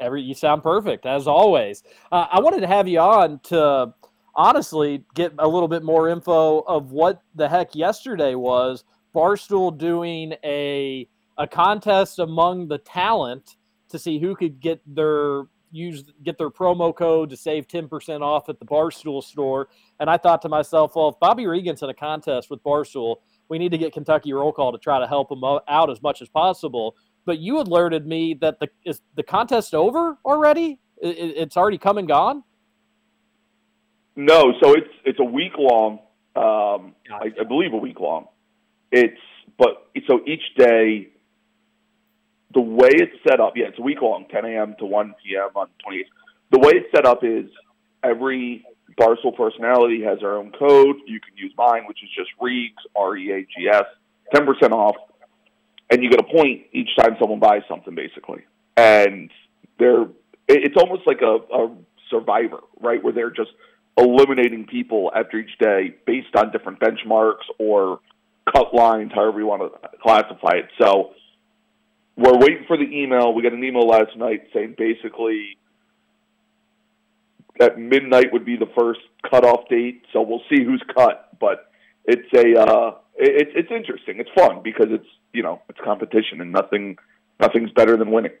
Every 0.00 0.20
you 0.20 0.34
sound 0.34 0.64
perfect 0.64 1.06
as 1.06 1.28
always. 1.28 1.84
Uh, 2.10 2.26
I 2.28 2.40
wanted 2.40 2.62
to 2.62 2.66
have 2.66 2.88
you 2.88 2.98
on 2.98 3.38
to 3.44 3.94
honestly 4.34 5.04
get 5.14 5.32
a 5.38 5.46
little 5.46 5.68
bit 5.68 5.84
more 5.84 6.08
info 6.08 6.58
of 6.62 6.90
what 6.90 7.22
the 7.36 7.48
heck 7.48 7.76
yesterday 7.76 8.34
was. 8.34 8.82
Barstool 9.14 9.78
doing 9.78 10.34
a 10.42 11.08
a 11.38 11.46
contest 11.46 12.18
among 12.18 12.66
the 12.66 12.78
talent 12.78 13.54
to 13.90 13.98
see 14.00 14.18
who 14.18 14.34
could 14.34 14.58
get 14.58 14.80
their 14.92 15.44
use 15.74 16.04
get 16.22 16.38
their 16.38 16.50
promo 16.50 16.94
code 16.94 17.30
to 17.30 17.36
save 17.36 17.66
10% 17.66 18.20
off 18.22 18.48
at 18.48 18.58
the 18.58 18.64
Barstool 18.64 19.22
store. 19.22 19.68
And 20.00 20.08
I 20.08 20.16
thought 20.16 20.40
to 20.42 20.48
myself, 20.48 20.92
well, 20.94 21.08
if 21.08 21.20
Bobby 21.20 21.46
Reagan's 21.46 21.82
in 21.82 21.90
a 21.90 21.94
contest 21.94 22.50
with 22.50 22.62
Barstool, 22.62 23.16
we 23.48 23.58
need 23.58 23.72
to 23.72 23.78
get 23.78 23.92
Kentucky 23.92 24.32
Roll 24.32 24.52
Call 24.52 24.72
to 24.72 24.78
try 24.78 24.98
to 24.98 25.06
help 25.06 25.30
him 25.30 25.42
out 25.44 25.90
as 25.90 26.00
much 26.02 26.22
as 26.22 26.28
possible. 26.28 26.96
But 27.26 27.38
you 27.38 27.58
alerted 27.58 28.06
me 28.06 28.34
that 28.40 28.60
the 28.60 28.68
is 28.84 29.00
the 29.16 29.22
contest 29.22 29.74
over 29.74 30.18
already? 30.24 30.78
It's 30.98 31.56
already 31.56 31.78
come 31.78 31.98
and 31.98 32.06
gone. 32.06 32.44
No, 34.16 34.52
so 34.62 34.72
it's 34.74 34.90
it's 35.04 35.18
a 35.18 35.24
week 35.24 35.52
long. 35.58 35.98
Um, 36.36 36.94
I, 37.10 37.30
I 37.40 37.44
believe 37.44 37.72
a 37.72 37.78
week 37.78 38.00
long. 38.00 38.26
It's 38.92 39.20
but 39.58 39.88
so 40.06 40.20
each 40.26 40.42
day, 40.56 41.08
the 42.54 42.60
way 42.60 42.90
it's 42.92 43.16
set 43.28 43.40
up, 43.40 43.54
yeah, 43.56 43.66
it's 43.66 43.78
a 43.78 43.82
week 43.82 44.00
long, 44.00 44.26
10 44.30 44.44
a.m. 44.44 44.76
to 44.78 44.86
1 44.86 45.14
p.m. 45.22 45.50
on 45.54 45.68
the 45.78 45.96
28th. 45.96 46.04
The 46.52 46.58
way 46.58 46.72
it's 46.74 46.90
set 46.94 47.06
up 47.06 47.24
is 47.24 47.46
every 48.02 48.64
Barstool 48.98 49.36
personality 49.36 50.02
has 50.04 50.20
their 50.20 50.36
own 50.36 50.52
code. 50.52 50.96
You 51.06 51.20
can 51.20 51.36
use 51.36 51.52
mine, 51.56 51.82
which 51.86 51.98
is 52.02 52.10
just 52.16 52.30
Reags, 52.40 52.82
R 52.94 53.16
E 53.16 53.32
A 53.32 53.40
G 53.42 53.68
S, 53.68 53.84
10% 54.34 54.72
off, 54.72 54.96
and 55.90 56.02
you 56.02 56.10
get 56.10 56.20
a 56.20 56.24
point 56.24 56.66
each 56.72 56.90
time 56.96 57.16
someone 57.20 57.40
buys 57.40 57.62
something, 57.68 57.94
basically. 57.94 58.44
And 58.76 59.30
they're 59.78 60.06
it's 60.46 60.76
almost 60.76 61.06
like 61.06 61.22
a, 61.22 61.38
a 61.54 61.74
survivor, 62.10 62.60
right? 62.80 63.02
Where 63.02 63.12
they're 63.12 63.30
just 63.30 63.50
eliminating 63.96 64.66
people 64.66 65.10
after 65.14 65.38
each 65.38 65.56
day 65.58 65.94
based 66.06 66.34
on 66.36 66.52
different 66.52 66.80
benchmarks 66.80 67.44
or 67.58 68.00
cut 68.52 68.74
lines, 68.74 69.12
however 69.14 69.40
you 69.40 69.46
want 69.46 69.62
to 69.62 69.88
classify 70.02 70.52
it. 70.52 70.68
So 70.80 71.12
we're 72.16 72.38
waiting 72.38 72.64
for 72.66 72.76
the 72.76 72.84
email. 72.84 73.32
We 73.34 73.42
got 73.42 73.52
an 73.52 73.64
email 73.64 73.86
last 73.86 74.16
night 74.16 74.48
saying 74.52 74.76
basically 74.78 75.56
at 77.60 77.78
midnight 77.78 78.32
would 78.32 78.44
be 78.44 78.56
the 78.56 78.68
first 78.78 79.00
cutoff 79.28 79.68
date. 79.68 80.02
So 80.12 80.22
we'll 80.22 80.42
see 80.48 80.64
who's 80.64 80.82
cut, 80.96 81.28
but 81.40 81.70
it's 82.04 82.28
a 82.34 82.60
uh, 82.60 82.94
it's 83.16 83.50
it's 83.54 83.70
interesting. 83.70 84.18
It's 84.18 84.30
fun 84.36 84.60
because 84.62 84.86
it's 84.90 85.06
you 85.32 85.42
know 85.42 85.62
it's 85.68 85.78
competition 85.84 86.40
and 86.40 86.52
nothing 86.52 86.96
nothing's 87.40 87.70
better 87.72 87.96
than 87.96 88.10
winning. 88.10 88.32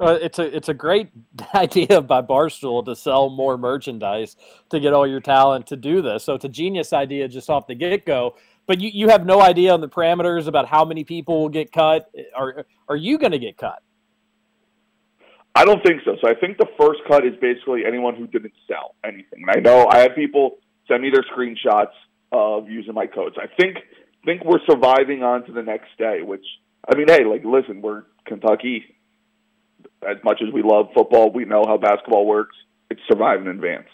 Uh, 0.00 0.18
it's 0.20 0.38
a 0.38 0.56
it's 0.56 0.68
a 0.68 0.74
great 0.74 1.10
idea 1.54 2.00
by 2.00 2.20
Barstool 2.20 2.84
to 2.84 2.96
sell 2.96 3.30
more 3.30 3.56
merchandise 3.56 4.36
to 4.70 4.80
get 4.80 4.92
all 4.92 5.06
your 5.06 5.20
talent 5.20 5.66
to 5.68 5.76
do 5.76 6.02
this. 6.02 6.24
So 6.24 6.34
it's 6.34 6.44
a 6.44 6.48
genius 6.48 6.92
idea 6.92 7.28
just 7.28 7.48
off 7.48 7.66
the 7.66 7.74
get 7.74 8.04
go. 8.04 8.34
But 8.66 8.80
you, 8.80 8.90
you 8.92 9.08
have 9.08 9.26
no 9.26 9.40
idea 9.40 9.72
on 9.72 9.80
the 9.80 9.88
parameters 9.88 10.46
about 10.46 10.66
how 10.66 10.84
many 10.84 11.04
people 11.04 11.42
will 11.42 11.48
get 11.48 11.72
cut. 11.72 12.10
Are 12.34 12.66
are 12.88 12.96
you 12.96 13.18
going 13.18 13.32
to 13.32 13.38
get 13.38 13.56
cut? 13.56 13.82
I 15.54 15.64
don't 15.64 15.82
think 15.84 16.02
so. 16.04 16.16
So 16.20 16.28
I 16.28 16.34
think 16.34 16.58
the 16.58 16.66
first 16.78 17.00
cut 17.08 17.24
is 17.24 17.34
basically 17.40 17.84
anyone 17.86 18.16
who 18.16 18.26
didn't 18.26 18.54
sell 18.66 18.96
anything. 19.04 19.44
And 19.46 19.50
I 19.50 19.60
know 19.60 19.86
I 19.88 20.00
have 20.00 20.14
people 20.16 20.58
send 20.88 21.02
me 21.02 21.10
their 21.10 21.22
screenshots 21.22 21.94
of 22.32 22.68
using 22.68 22.94
my 22.94 23.06
codes. 23.06 23.36
I 23.40 23.46
think 23.60 23.78
think 24.24 24.44
we're 24.44 24.64
surviving 24.68 25.22
on 25.22 25.44
to 25.46 25.52
the 25.52 25.62
next 25.62 25.96
day, 25.98 26.22
which 26.22 26.44
I 26.90 26.96
mean, 26.96 27.06
hey, 27.08 27.24
like 27.24 27.44
listen, 27.44 27.82
we're 27.82 28.04
Kentucky. 28.26 28.84
As 30.02 30.16
much 30.24 30.40
as 30.46 30.52
we 30.52 30.62
love 30.62 30.86
football, 30.94 31.30
we 31.30 31.44
know 31.44 31.64
how 31.66 31.78
basketball 31.78 32.26
works. 32.26 32.56
It's 32.90 33.00
survive 33.08 33.40
in 33.40 33.48
advance. 33.48 33.88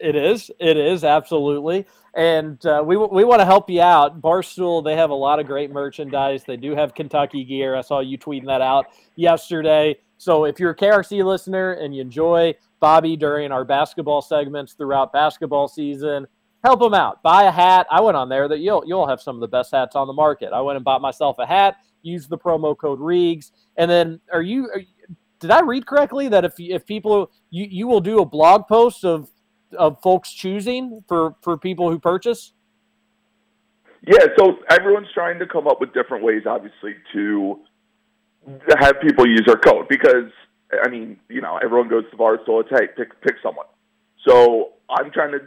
It 0.00 0.14
is. 0.14 0.50
It 0.60 0.76
is 0.76 1.02
absolutely, 1.02 1.84
and 2.14 2.64
uh, 2.64 2.82
we 2.86 2.96
we 2.96 3.24
want 3.24 3.40
to 3.40 3.44
help 3.44 3.68
you 3.68 3.80
out. 3.80 4.22
Barstool 4.22 4.84
they 4.84 4.94
have 4.94 5.10
a 5.10 5.14
lot 5.14 5.40
of 5.40 5.46
great 5.46 5.72
merchandise. 5.72 6.44
They 6.44 6.56
do 6.56 6.76
have 6.76 6.94
Kentucky 6.94 7.44
gear. 7.44 7.74
I 7.74 7.80
saw 7.80 7.98
you 7.98 8.16
tweeting 8.16 8.46
that 8.46 8.60
out 8.60 8.86
yesterday. 9.16 9.98
So 10.16 10.44
if 10.44 10.60
you're 10.60 10.70
a 10.70 10.76
KRC 10.76 11.24
listener 11.24 11.72
and 11.72 11.94
you 11.94 12.02
enjoy 12.02 12.54
Bobby 12.80 13.16
during 13.16 13.50
our 13.50 13.64
basketball 13.64 14.22
segments 14.22 14.74
throughout 14.74 15.12
basketball 15.12 15.66
season, 15.66 16.26
help 16.62 16.80
them 16.80 16.94
out. 16.94 17.22
Buy 17.22 17.44
a 17.44 17.50
hat. 17.50 17.86
I 17.90 18.00
went 18.00 18.16
on 18.16 18.28
there 18.28 18.46
that 18.46 18.58
you'll 18.58 18.84
you'll 18.86 19.08
have 19.08 19.20
some 19.20 19.34
of 19.34 19.40
the 19.40 19.48
best 19.48 19.72
hats 19.72 19.96
on 19.96 20.06
the 20.06 20.12
market. 20.12 20.52
I 20.52 20.60
went 20.60 20.76
and 20.76 20.84
bought 20.84 21.00
myself 21.00 21.36
a 21.40 21.46
hat. 21.46 21.76
Use 22.02 22.28
the 22.28 22.38
promo 22.38 22.78
code 22.78 23.00
Reags, 23.00 23.50
and 23.76 23.90
then 23.90 24.20
are 24.32 24.42
you? 24.42 24.70
Are, 24.72 24.82
did 25.40 25.50
I 25.50 25.60
read 25.60 25.86
correctly 25.86 26.28
that 26.28 26.44
if 26.44 26.54
if 26.58 26.86
people 26.86 27.32
you 27.50 27.66
you 27.68 27.88
will 27.88 28.00
do 28.00 28.20
a 28.20 28.24
blog 28.24 28.68
post 28.68 29.04
of 29.04 29.28
of 29.76 30.00
folks 30.02 30.32
choosing 30.32 31.02
for 31.08 31.34
for 31.42 31.56
people 31.56 31.90
who 31.90 31.98
purchase? 31.98 32.52
Yeah, 34.06 34.26
so 34.38 34.58
everyone's 34.70 35.08
trying 35.12 35.38
to 35.40 35.46
come 35.46 35.66
up 35.66 35.80
with 35.80 35.92
different 35.92 36.24
ways, 36.24 36.42
obviously, 36.46 36.94
to 37.12 37.60
have 38.78 39.00
people 39.00 39.26
use 39.26 39.44
our 39.48 39.58
code 39.58 39.86
because 39.88 40.30
I 40.84 40.88
mean, 40.88 41.18
you 41.28 41.40
know, 41.40 41.58
everyone 41.62 41.88
goes 41.88 42.04
to 42.10 42.16
bars, 42.16 42.40
so 42.46 42.60
it's 42.60 42.70
hey, 42.70 42.88
pick 42.96 43.20
pick 43.22 43.36
someone. 43.42 43.66
So 44.26 44.72
I'm 44.88 45.10
trying 45.10 45.32
to 45.32 45.40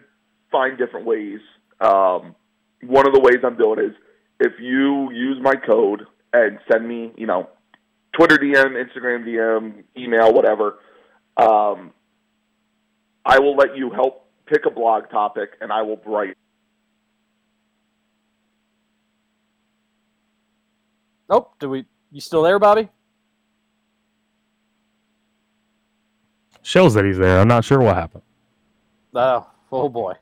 find 0.51 0.77
different 0.77 1.05
ways. 1.05 1.39
Um, 1.79 2.35
one 2.83 3.07
of 3.07 3.13
the 3.13 3.21
ways 3.21 3.37
I'm 3.43 3.57
doing 3.57 3.79
is 3.79 3.95
if 4.39 4.53
you 4.59 5.11
use 5.11 5.37
my 5.41 5.55
code 5.55 6.05
and 6.33 6.59
send 6.71 6.87
me, 6.87 7.11
you 7.15 7.27
know, 7.27 7.49
Twitter 8.13 8.37
DM, 8.37 8.73
Instagram 8.73 9.25
DM, 9.25 9.83
email, 9.97 10.33
whatever. 10.33 10.79
Um, 11.37 11.91
I 13.25 13.39
will 13.39 13.55
let 13.55 13.77
you 13.77 13.89
help 13.89 14.27
pick 14.45 14.65
a 14.65 14.71
blog 14.71 15.09
topic, 15.09 15.57
and 15.61 15.71
I 15.71 15.81
will 15.81 16.01
write. 16.05 16.35
Oh, 21.29 21.49
do 21.59 21.69
we? 21.69 21.85
You 22.11 22.19
still 22.19 22.43
there, 22.43 22.59
Bobby? 22.59 22.89
Shows 26.61 26.93
that 26.93 27.05
he's 27.05 27.17
there. 27.17 27.39
I'm 27.39 27.47
not 27.47 27.65
sure 27.65 27.79
what 27.79 27.95
happened. 27.95 28.23
Oh, 29.15 29.47
oh 29.71 29.89
boy. 29.89 30.13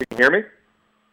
You 0.00 0.06
Can 0.10 0.18
you 0.18 0.24
hear 0.24 0.42
me? 0.42 0.48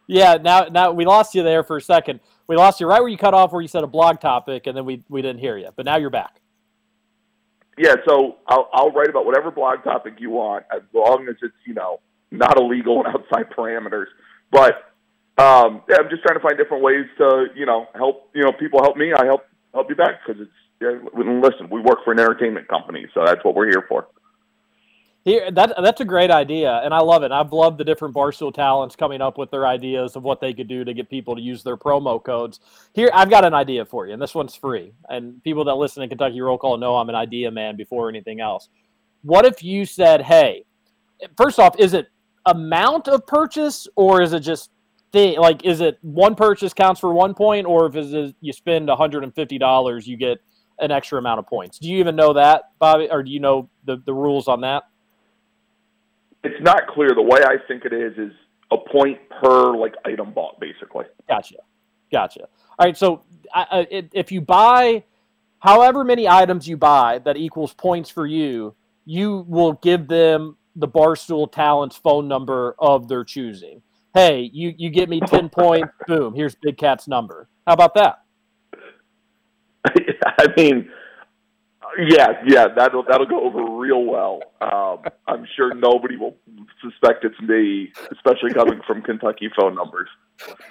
Yeah. 0.06 0.38
Now, 0.42 0.64
now 0.64 0.92
we 0.92 1.04
lost 1.04 1.34
you 1.34 1.42
there 1.42 1.62
for 1.62 1.76
a 1.76 1.80
second. 1.80 2.20
We 2.48 2.56
lost 2.56 2.80
you 2.80 2.86
right 2.86 3.00
where 3.00 3.08
you 3.08 3.16
cut 3.16 3.34
off, 3.34 3.52
where 3.52 3.62
you 3.62 3.68
said 3.68 3.84
a 3.84 3.86
blog 3.86 4.20
topic, 4.20 4.66
and 4.66 4.76
then 4.76 4.84
we 4.84 5.02
we 5.08 5.22
didn't 5.22 5.40
hear 5.40 5.56
you. 5.56 5.68
But 5.74 5.86
now 5.86 5.96
you're 5.96 6.10
back. 6.10 6.41
Yeah, 7.78 7.94
so 8.06 8.36
I'll, 8.46 8.68
I'll 8.72 8.90
write 8.90 9.08
about 9.08 9.24
whatever 9.24 9.50
blog 9.50 9.82
topic 9.82 10.14
you 10.18 10.30
want, 10.30 10.64
as 10.74 10.82
long 10.92 11.26
as 11.28 11.36
it's 11.42 11.54
you 11.66 11.74
know 11.74 12.00
not 12.30 12.58
illegal 12.58 13.04
and 13.04 13.14
outside 13.14 13.50
parameters. 13.56 14.06
But 14.50 14.74
um, 15.38 15.82
yeah, 15.88 15.96
I'm 15.98 16.10
just 16.10 16.22
trying 16.22 16.38
to 16.38 16.42
find 16.42 16.58
different 16.58 16.82
ways 16.82 17.06
to 17.18 17.46
you 17.56 17.66
know 17.66 17.86
help 17.94 18.28
you 18.34 18.42
know 18.42 18.52
people 18.52 18.80
help 18.82 18.96
me. 18.96 19.12
I 19.16 19.24
help 19.24 19.46
help 19.72 19.88
you 19.88 19.96
back 19.96 20.20
because 20.26 20.42
it's 20.42 20.50
yeah, 20.80 20.98
listen. 21.16 21.70
We 21.70 21.80
work 21.80 22.04
for 22.04 22.12
an 22.12 22.18
entertainment 22.18 22.68
company, 22.68 23.06
so 23.14 23.22
that's 23.24 23.44
what 23.44 23.54
we're 23.54 23.68
here 23.68 23.84
for. 23.88 24.08
Here, 25.24 25.52
that 25.52 25.74
that's 25.80 26.00
a 26.00 26.04
great 26.04 26.32
idea, 26.32 26.80
and 26.82 26.92
I 26.92 26.98
love 26.98 27.22
it. 27.22 27.30
I've 27.30 27.52
loved 27.52 27.78
the 27.78 27.84
different 27.84 28.12
Barstool 28.12 28.52
talents 28.52 28.96
coming 28.96 29.20
up 29.20 29.38
with 29.38 29.52
their 29.52 29.68
ideas 29.68 30.16
of 30.16 30.24
what 30.24 30.40
they 30.40 30.52
could 30.52 30.66
do 30.66 30.84
to 30.84 30.92
get 30.92 31.08
people 31.08 31.36
to 31.36 31.40
use 31.40 31.62
their 31.62 31.76
promo 31.76 32.22
codes. 32.22 32.58
Here, 32.92 33.08
I've 33.14 33.30
got 33.30 33.44
an 33.44 33.54
idea 33.54 33.84
for 33.84 34.06
you, 34.06 34.14
and 34.14 34.20
this 34.20 34.34
one's 34.34 34.56
free. 34.56 34.92
And 35.08 35.40
people 35.44 35.64
that 35.66 35.76
listen 35.76 36.00
to 36.00 36.08
Kentucky 36.08 36.40
Roll 36.40 36.58
Call 36.58 36.76
know 36.76 36.96
I'm 36.96 37.08
an 37.08 37.14
idea 37.14 37.52
man 37.52 37.76
before 37.76 38.08
anything 38.08 38.40
else. 38.40 38.68
What 39.22 39.46
if 39.46 39.62
you 39.62 39.86
said, 39.86 40.22
"Hey, 40.22 40.64
first 41.36 41.60
off, 41.60 41.78
is 41.78 41.94
it 41.94 42.08
amount 42.46 43.06
of 43.06 43.24
purchase, 43.24 43.86
or 43.94 44.22
is 44.22 44.32
it 44.32 44.40
just 44.40 44.70
thing? 45.12 45.38
Like, 45.38 45.64
is 45.64 45.80
it 45.80 45.98
one 46.02 46.34
purchase 46.34 46.74
counts 46.74 46.98
for 46.98 47.14
one 47.14 47.32
point, 47.32 47.64
or 47.64 47.86
if 47.86 47.94
is 47.94 48.34
you 48.40 48.52
spend 48.52 48.88
150 48.88 49.56
dollars, 49.58 50.08
you 50.08 50.16
get 50.16 50.38
an 50.80 50.90
extra 50.90 51.20
amount 51.20 51.38
of 51.38 51.46
points? 51.46 51.78
Do 51.78 51.88
you 51.88 51.98
even 51.98 52.16
know 52.16 52.32
that, 52.32 52.72
Bobby, 52.80 53.08
or 53.08 53.22
do 53.22 53.30
you 53.30 53.38
know 53.38 53.68
the 53.84 54.02
the 54.04 54.12
rules 54.12 54.48
on 54.48 54.62
that?" 54.62 54.82
It's 56.44 56.62
not 56.62 56.86
clear. 56.88 57.14
The 57.14 57.22
way 57.22 57.40
I 57.44 57.56
think 57.68 57.84
it 57.84 57.92
is 57.92 58.16
is 58.18 58.32
a 58.70 58.76
point 58.76 59.18
per 59.40 59.76
like 59.76 59.94
item 60.04 60.32
bought, 60.32 60.58
basically. 60.60 61.04
Gotcha, 61.28 61.56
gotcha. 62.10 62.48
All 62.78 62.86
right, 62.86 62.96
so 62.96 63.22
I, 63.54 63.86
if 63.90 64.32
you 64.32 64.40
buy 64.40 65.04
however 65.58 66.04
many 66.04 66.28
items 66.28 66.66
you 66.66 66.76
buy 66.76 67.20
that 67.24 67.36
equals 67.36 67.74
points 67.74 68.10
for 68.10 68.26
you, 68.26 68.74
you 69.04 69.44
will 69.48 69.74
give 69.74 70.08
them 70.08 70.56
the 70.76 70.88
Barstool 70.88 71.50
Talents 71.50 71.96
phone 71.96 72.28
number 72.28 72.74
of 72.78 73.08
their 73.08 73.24
choosing. 73.24 73.82
Hey, 74.14 74.50
you 74.52 74.74
you 74.76 74.90
get 74.90 75.08
me 75.08 75.20
ten 75.20 75.48
points. 75.50 75.92
Boom, 76.06 76.34
here's 76.34 76.54
Big 76.56 76.76
Cat's 76.76 77.06
number. 77.06 77.48
How 77.66 77.74
about 77.74 77.94
that? 77.94 78.22
I 79.84 80.46
mean, 80.56 80.90
yeah, 81.98 82.28
yeah, 82.46 82.66
that'll 82.76 83.04
that'll 83.08 83.26
go 83.26 83.44
over 83.44 83.78
real 83.78 84.04
well. 84.04 84.40
Um, 84.60 85.02
I'm 85.26 85.46
sure 85.56 85.74
nobody 85.74 86.16
will 86.16 86.36
suspect 86.82 87.24
it's 87.24 87.40
me, 87.40 87.92
especially 88.10 88.52
coming 88.52 88.80
from 88.86 89.02
Kentucky 89.02 89.50
phone 89.56 89.74
numbers. 89.74 90.08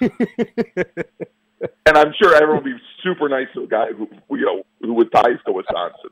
and 0.00 1.96
I'm 1.96 2.12
sure 2.20 2.34
everyone 2.34 2.64
will 2.64 2.72
be 2.72 2.82
super 3.02 3.28
nice 3.28 3.48
to 3.54 3.62
a 3.62 3.66
guy 3.66 3.86
who 3.96 4.08
you 4.36 4.44
know 4.44 4.62
who 4.80 4.94
with 4.94 5.10
ties 5.12 5.38
to 5.46 5.52
Wisconsin 5.52 6.10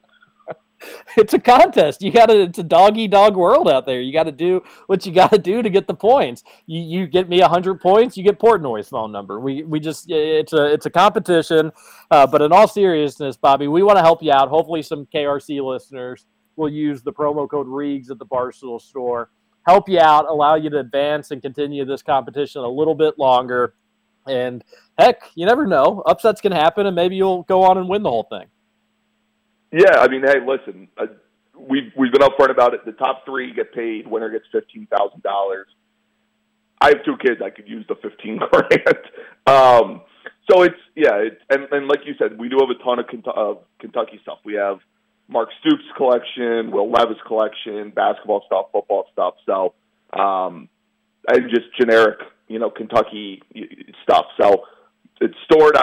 it's 1.16 1.34
a 1.34 1.38
contest. 1.38 2.02
You 2.02 2.10
got 2.10 2.26
to. 2.26 2.42
It's 2.42 2.58
a 2.58 2.62
doggy 2.62 3.08
dog 3.08 3.36
world 3.36 3.68
out 3.68 3.86
there. 3.86 4.00
You 4.00 4.12
got 4.12 4.24
to 4.24 4.32
do 4.32 4.62
what 4.86 5.04
you 5.06 5.12
got 5.12 5.30
to 5.32 5.38
do 5.38 5.62
to 5.62 5.70
get 5.70 5.86
the 5.86 5.94
points. 5.94 6.42
You 6.66 6.80
you 6.80 7.06
get 7.06 7.28
me 7.28 7.40
hundred 7.40 7.80
points, 7.80 8.16
you 8.16 8.24
get 8.24 8.38
Portnoy's 8.38 8.88
phone 8.88 9.12
number. 9.12 9.40
We 9.40 9.62
we 9.62 9.80
just 9.80 10.10
it's 10.10 10.52
a 10.52 10.72
it's 10.72 10.86
a 10.86 10.90
competition. 10.90 11.72
Uh, 12.10 12.26
but 12.26 12.42
in 12.42 12.52
all 12.52 12.68
seriousness, 12.68 13.36
Bobby, 13.36 13.68
we 13.68 13.82
want 13.82 13.98
to 13.98 14.02
help 14.02 14.22
you 14.22 14.32
out. 14.32 14.48
Hopefully, 14.48 14.82
some 14.82 15.06
KRC 15.06 15.62
listeners 15.62 16.26
will 16.56 16.68
use 16.68 17.02
the 17.02 17.12
promo 17.12 17.48
code 17.48 17.66
Reags 17.66 18.10
at 18.10 18.18
the 18.18 18.26
Barstool 18.26 18.80
store. 18.80 19.30
Help 19.66 19.88
you 19.88 19.98
out, 19.98 20.26
allow 20.26 20.54
you 20.54 20.70
to 20.70 20.78
advance 20.78 21.30
and 21.30 21.42
continue 21.42 21.84
this 21.84 22.02
competition 22.02 22.62
a 22.62 22.68
little 22.68 22.94
bit 22.94 23.18
longer. 23.18 23.74
And 24.26 24.64
heck, 24.98 25.22
you 25.34 25.46
never 25.46 25.66
know. 25.66 26.02
Upsets 26.06 26.40
can 26.40 26.52
happen, 26.52 26.86
and 26.86 26.96
maybe 26.96 27.16
you'll 27.16 27.42
go 27.44 27.62
on 27.62 27.78
and 27.78 27.88
win 27.88 28.02
the 28.02 28.10
whole 28.10 28.26
thing. 28.30 28.46
Yeah, 29.72 29.98
I 29.98 30.08
mean, 30.08 30.22
hey, 30.22 30.40
listen, 30.44 30.88
uh, 30.98 31.06
we've 31.58 31.92
we've 31.96 32.12
been 32.12 32.22
upfront 32.22 32.50
about 32.50 32.74
it. 32.74 32.84
The 32.84 32.92
top 32.92 33.24
three 33.24 33.52
get 33.54 33.72
paid. 33.72 34.06
Winner 34.06 34.30
gets 34.30 34.46
fifteen 34.52 34.86
thousand 34.86 35.22
dollars. 35.22 35.66
I 36.80 36.88
have 36.88 37.04
two 37.04 37.16
kids. 37.18 37.40
I 37.44 37.50
could 37.50 37.68
use 37.68 37.84
the 37.88 37.94
fifteen 37.96 38.38
grand. 38.50 38.98
um, 39.46 40.02
so 40.50 40.62
it's 40.62 40.74
yeah, 40.96 41.14
it, 41.16 41.38
and 41.50 41.68
and 41.72 41.88
like 41.88 42.00
you 42.04 42.14
said, 42.18 42.38
we 42.38 42.48
do 42.48 42.58
have 42.60 42.70
a 42.70 42.82
ton 42.82 42.98
of, 42.98 43.06
Kentu- 43.06 43.36
of 43.36 43.58
Kentucky 43.78 44.18
stuff. 44.22 44.38
We 44.44 44.54
have 44.54 44.78
Mark 45.28 45.50
Stoops 45.60 45.84
collection, 45.96 46.72
Will 46.72 46.90
Levis 46.90 47.18
collection, 47.26 47.90
basketball 47.90 48.42
stuff, 48.46 48.66
football 48.72 49.06
stuff. 49.12 49.34
So 49.46 49.74
um, 50.18 50.68
and 51.28 51.48
just 51.50 51.66
generic, 51.78 52.18
you 52.48 52.58
know, 52.58 52.70
Kentucky 52.70 53.42
stuff. 54.02 54.26
So 54.40 54.64
it's 55.20 55.34
stored. 55.44 55.76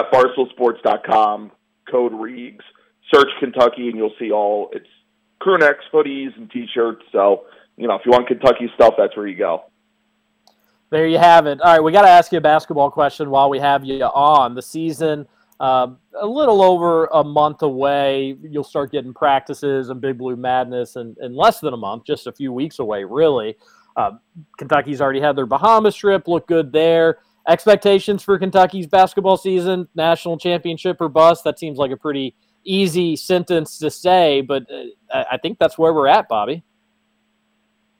Code 1.89 2.11
Reags 2.11 2.63
search 3.13 3.29
Kentucky 3.39 3.89
and 3.89 3.97
you'll 3.97 4.13
see 4.19 4.31
all 4.31 4.69
it's 4.73 4.87
crew 5.39 5.57
necks, 5.57 5.85
hoodies, 5.93 6.35
and 6.37 6.49
t-shirts. 6.51 7.03
So 7.11 7.45
you 7.77 7.87
know, 7.87 7.95
if 7.95 8.01
you 8.05 8.11
want 8.11 8.27
Kentucky 8.27 8.71
stuff, 8.75 8.95
that's 8.97 9.15
where 9.15 9.27
you 9.27 9.37
go. 9.37 9.65
There 10.89 11.07
you 11.07 11.17
have 11.17 11.47
it. 11.47 11.59
All 11.61 11.73
right, 11.73 11.83
we 11.83 11.91
got 11.91 12.03
to 12.03 12.09
ask 12.09 12.31
you 12.31 12.37
a 12.37 12.41
basketball 12.41 12.89
question 12.89 13.29
while 13.29 13.49
we 13.49 13.59
have 13.59 13.83
you 13.83 14.01
on. 14.03 14.55
The 14.55 14.61
season 14.61 15.27
uh, 15.59 15.87
a 16.19 16.25
little 16.25 16.61
over 16.61 17.05
a 17.07 17.23
month 17.23 17.61
away. 17.61 18.37
You'll 18.41 18.63
start 18.63 18.91
getting 18.91 19.13
practices 19.13 19.89
and 19.89 19.99
Big 19.99 20.17
Blue 20.17 20.35
Madness 20.35 20.95
in, 20.95 21.15
in 21.21 21.35
less 21.35 21.59
than 21.59 21.73
a 21.73 21.77
month, 21.77 22.05
just 22.05 22.27
a 22.27 22.31
few 22.31 22.53
weeks 22.53 22.79
away, 22.79 23.03
really. 23.03 23.55
Uh, 23.95 24.11
Kentucky's 24.57 25.01
already 25.01 25.19
had 25.19 25.35
their 25.35 25.47
Bahamas 25.47 25.95
trip, 25.95 26.27
look 26.27 26.47
good 26.47 26.71
there. 26.71 27.19
Expectations 27.47 28.21
for 28.21 28.37
Kentucky's 28.37 28.87
basketball 28.87 29.37
season, 29.37 29.87
national 29.95 30.37
championship 30.37 30.97
or 30.99 31.09
bust? 31.09 31.43
That 31.43 31.57
seems 31.57 31.77
like 31.77 31.91
a 31.91 31.97
pretty 31.97 32.35
easy 32.63 33.15
sentence 33.15 33.77
to 33.79 33.89
say, 33.89 34.41
but 34.41 34.65
uh, 34.71 35.23
I 35.31 35.37
think 35.37 35.59
that's 35.59 35.77
where 35.77 35.93
we're 35.93 36.07
at, 36.07 36.27
Bobby. 36.27 36.63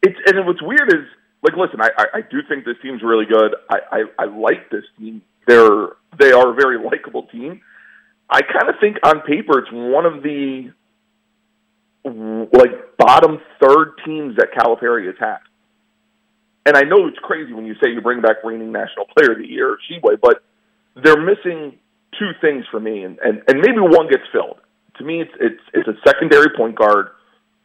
It's 0.03 0.17
and 0.25 0.45
what's 0.45 0.61
weird 0.61 0.93
is 0.93 1.05
like, 1.41 1.55
listen, 1.55 1.81
I, 1.81 1.89
I, 1.97 2.05
I 2.15 2.21
do 2.21 2.39
think 2.47 2.65
this 2.65 2.75
team's 2.81 3.01
really 3.01 3.25
good. 3.25 3.55
I, 3.69 3.77
I, 3.91 4.03
I 4.19 4.25
like 4.25 4.69
this 4.69 4.83
team. 4.97 5.21
They're 5.47 5.89
they 6.19 6.31
are 6.31 6.51
a 6.51 6.53
very 6.53 6.77
likable 6.83 7.23
team. 7.27 7.61
I 8.29 8.41
kind 8.41 8.69
of 8.69 8.75
think 8.81 8.97
on 9.03 9.21
paper 9.21 9.59
it's 9.59 9.71
one 9.71 10.05
of 10.05 10.21
the 10.23 10.71
like 12.03 12.97
bottom 12.97 13.39
third 13.61 13.93
teams 14.05 14.35
that 14.37 14.49
Calipari 14.57 15.07
has 15.07 15.15
had. 15.19 15.39
And 16.65 16.75
I 16.75 16.81
know 16.81 17.07
it's 17.07 17.17
crazy 17.19 17.53
when 17.53 17.65
you 17.65 17.75
say 17.75 17.89
you 17.91 18.01
bring 18.01 18.21
back 18.21 18.37
reigning 18.43 18.71
national 18.71 19.05
player 19.05 19.31
of 19.31 19.37
the 19.37 19.47
year, 19.47 19.77
Tshiebwe, 19.89 20.19
but 20.21 20.43
they're 21.01 21.21
missing 21.21 21.79
two 22.17 22.31
things 22.41 22.65
for 22.71 22.79
me, 22.79 23.03
and, 23.03 23.19
and, 23.19 23.41
and 23.47 23.59
maybe 23.59 23.79
one 23.79 24.07
gets 24.09 24.23
filled. 24.31 24.59
To 24.97 25.03
me, 25.03 25.21
it's 25.21 25.31
it's 25.39 25.61
it's 25.73 25.87
a 25.87 25.93
secondary 26.05 26.49
point 26.55 26.75
guard, 26.75 27.09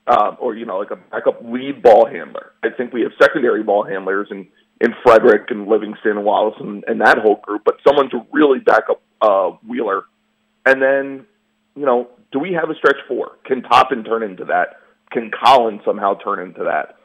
um, 0.06 0.36
or 0.38 0.54
you 0.54 0.66
know, 0.66 0.78
like 0.78 0.90
a 0.90 0.96
backup 0.96 1.40
lead 1.42 1.82
ball 1.82 2.06
handler. 2.06 2.52
I 2.62 2.68
think 2.76 2.92
we 2.92 3.02
have 3.02 3.12
secondary 3.20 3.62
ball 3.62 3.84
handlers 3.84 4.28
in 4.30 4.48
in 4.80 4.92
Fredrick 5.06 5.50
and 5.50 5.66
Livingston 5.66 6.12
and 6.12 6.24
Wallace 6.24 6.56
and, 6.58 6.84
and 6.86 7.00
that 7.00 7.18
whole 7.18 7.36
group, 7.36 7.62
but 7.64 7.76
someone 7.86 8.10
to 8.10 8.26
really 8.32 8.58
back 8.58 8.84
up 8.90 9.00
uh, 9.22 9.56
Wheeler, 9.66 10.02
and 10.66 10.82
then 10.82 11.26
you 11.74 11.86
know, 11.86 12.08
do 12.32 12.38
we 12.38 12.52
have 12.52 12.68
a 12.68 12.74
stretch 12.74 12.98
four? 13.08 13.38
Can 13.46 13.62
Toppin 13.62 14.04
turn 14.04 14.22
into 14.22 14.44
that? 14.46 14.80
Can 15.10 15.30
Collins 15.30 15.80
somehow 15.84 16.14
turn 16.22 16.40
into 16.40 16.64
that? 16.64 16.96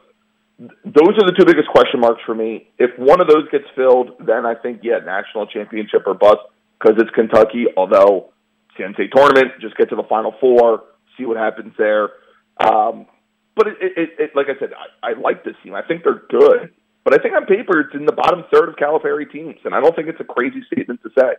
Those 0.58 1.14
are 1.16 1.24
the 1.24 1.34
two 1.38 1.46
biggest 1.46 1.68
question 1.68 2.00
marks 2.00 2.20
for 2.26 2.34
me. 2.34 2.68
If 2.78 2.98
one 2.98 3.20
of 3.20 3.28
those 3.28 3.48
gets 3.50 3.64
filled, 3.76 4.10
then 4.26 4.44
I 4.44 4.54
think 4.54 4.80
yeah, 4.82 4.98
national 4.98 5.46
championship 5.46 6.02
or 6.04 6.14
bust 6.14 6.40
because 6.78 6.96
it's 6.98 7.10
Kentucky. 7.10 7.66
Although 7.76 8.30
CNC 8.78 9.10
tournament, 9.12 9.52
just 9.60 9.76
get 9.76 9.88
to 9.90 9.96
the 9.96 10.04
Final 10.04 10.34
Four, 10.40 10.84
see 11.16 11.24
what 11.24 11.36
happens 11.36 11.74
there. 11.78 12.10
Um, 12.58 13.06
but 13.54 13.68
it, 13.68 13.76
it, 13.80 14.10
it, 14.18 14.30
like 14.34 14.46
I 14.46 14.58
said, 14.58 14.70
I, 15.02 15.10
I 15.10 15.12
like 15.14 15.44
this 15.44 15.54
team. 15.62 15.74
I 15.74 15.82
think 15.82 16.04
they're 16.04 16.22
good, 16.28 16.72
but 17.04 17.14
I 17.14 17.22
think 17.22 17.34
on 17.34 17.46
paper 17.46 17.80
it's 17.80 17.94
in 17.94 18.06
the 18.06 18.12
bottom 18.12 18.44
third 18.52 18.68
of 18.68 18.76
Calipari 18.76 19.30
teams, 19.30 19.58
and 19.64 19.74
I 19.74 19.80
don't 19.80 19.94
think 19.96 20.08
it's 20.08 20.20
a 20.20 20.24
crazy 20.24 20.62
statement 20.72 21.00
to 21.02 21.10
say. 21.18 21.34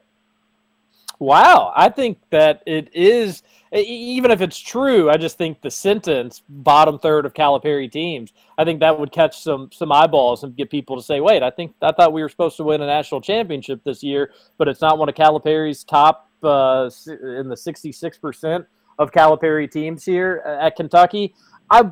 Wow, 1.20 1.74
I 1.76 1.90
think 1.90 2.18
that 2.30 2.64
it 2.66 2.90
is. 2.94 3.44
Even 3.72 4.32
if 4.32 4.42
it's 4.42 4.58
true, 4.58 5.12
I 5.12 5.18
just 5.18 5.38
think 5.38 5.62
the 5.62 5.70
sentence 5.70 6.42
"bottom 6.50 6.98
third 6.98 7.26
of 7.26 7.36
Calipari 7.36 7.92
teams." 7.92 8.34
I 8.58 8.64
think 8.64 8.80
that 8.80 9.00
would 9.00 9.12
catch 9.12 9.42
some 9.42 9.70
some 9.72 9.92
eyeballs 9.92 10.44
and 10.44 10.56
get 10.56 10.72
people 10.72 10.96
to 10.96 11.04
say, 11.04 11.20
"Wait, 11.22 11.44
I 11.44 11.52
think 11.52 11.76
I 11.82 11.92
thought 11.92 12.12
we 12.12 12.24
were 12.24 12.30
supposed 12.30 12.58
to 12.58 12.64
win 12.64 12.82
a 12.82 12.88
national 12.88 13.22
championship 13.22 13.84
this 13.84 14.02
year, 14.02 14.32
but 14.58 14.68
it's 14.68 14.82
not 14.82 14.98
one 14.98 15.08
of 15.08 15.14
Calipari's 15.14 15.84
top 15.84 16.30
uh, 16.42 16.90
in 17.38 17.48
the 17.48 17.58
sixty 17.58 17.92
six 17.92 18.18
percent 18.18 18.66
of 18.98 19.12
Calipari 19.12 19.70
teams 19.70 20.04
here 20.04 20.44
at 20.46 20.76
Kentucky." 20.76 21.36
I 21.70 21.92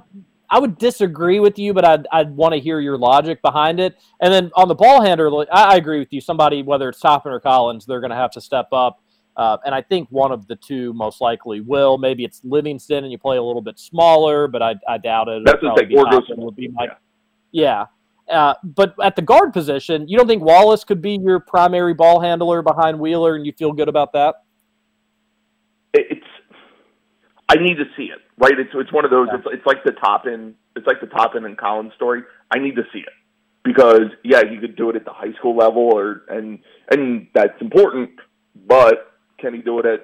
I 0.50 0.60
would 0.60 0.78
disagree 0.78 1.40
with 1.40 1.60
you, 1.60 1.74
but 1.74 1.86
I'd, 1.86 2.08
I'd 2.12 2.32
want 2.32 2.54
to 2.54 2.60
hear 2.60 2.80
your 2.80 2.98
logic 2.98 3.42
behind 3.42 3.80
it. 3.80 3.98
And 4.22 4.34
then 4.34 4.50
on 4.56 4.68
the 4.68 4.76
ball 4.76 5.02
handler, 5.02 5.46
I, 5.52 5.74
I 5.74 5.76
agree 5.76 6.00
with 6.00 6.12
you. 6.12 6.22
Somebody, 6.22 6.64
whether 6.64 6.90
it's 6.90 7.02
Toppin 7.02 7.34
or 7.34 7.40
Collins, 7.40 7.86
they're 7.86 8.00
going 8.00 8.12
to 8.12 8.16
have 8.16 8.32
to 8.32 8.42
step 8.42 8.70
up. 8.72 9.02
Uh, 9.38 9.58
and 9.66 9.76
I 9.76 9.84
think 9.84 10.10
one 10.10 10.32
of 10.32 10.48
the 10.48 10.56
two 10.56 10.94
most 10.94 11.22
likely 11.22 11.62
will. 11.62 12.00
Maybe 12.00 12.26
it's 12.26 12.42
Livingston 12.44 13.04
and 13.04 13.12
you 13.12 13.20
play 13.20 13.38
a 13.38 13.44
little 13.44 13.62
bit 13.62 13.78
smaller, 13.78 14.48
but 14.48 14.64
I, 14.64 14.76
I 14.88 14.98
doubt 14.98 15.28
it. 15.28 15.44
That's 15.46 15.62
what 15.62 15.78
like 15.78 15.90
would 15.92 16.56
be 16.56 16.70
my, 16.70 16.86
yeah. 17.52 17.86
yeah. 18.28 18.36
Uh, 18.36 18.56
but 18.64 18.96
at 19.02 19.16
the 19.16 19.22
guard 19.22 19.54
position, 19.54 20.08
you 20.08 20.18
don't 20.18 20.28
think 20.28 20.44
Wallace 20.44 20.84
could 20.84 21.04
be 21.04 21.20
your 21.22 21.40
primary 21.40 21.94
ball 21.94 22.20
handler 22.20 22.64
behind 22.64 23.00
Wheeler, 23.00 23.36
and 23.36 23.46
you 23.46 23.54
feel 23.54 23.72
good 23.72 23.88
about 23.88 24.12
that? 24.14 24.44
It's. 25.94 26.26
I 27.48 27.56
need 27.56 27.76
to 27.76 27.86
see 27.96 28.06
it. 28.06 28.20
Right. 28.38 28.60
It's 28.60 28.72
it's 28.74 28.92
one 28.92 29.06
of 29.06 29.12
those. 29.12 29.30
It's 29.32 29.46
it's 29.54 29.66
like 29.66 29.84
the 29.86 29.94
Toppin. 29.94 30.56
It's 30.76 30.86
like 30.86 31.00
the 31.00 31.08
Toppin 31.08 31.46
and 31.46 31.58
Collins 31.58 31.94
story. 31.96 32.24
I 32.54 32.60
need 32.60 32.76
to 32.76 32.84
see 32.92 33.00
it 33.00 33.14
because 33.64 34.10
yeah, 34.24 34.42
he 34.50 34.58
could 34.58 34.76
do 34.76 34.90
it 34.90 34.96
at 34.96 35.06
the 35.06 35.14
high 35.14 35.34
school 35.38 35.56
level, 35.56 35.84
or 35.84 36.24
and 36.28 36.60
and 36.92 37.28
that's 37.34 37.60
important, 37.62 38.10
but 38.68 39.17
can 39.40 39.54
he 39.54 39.62
do 39.62 39.80
it 39.80 39.86
at 39.86 40.00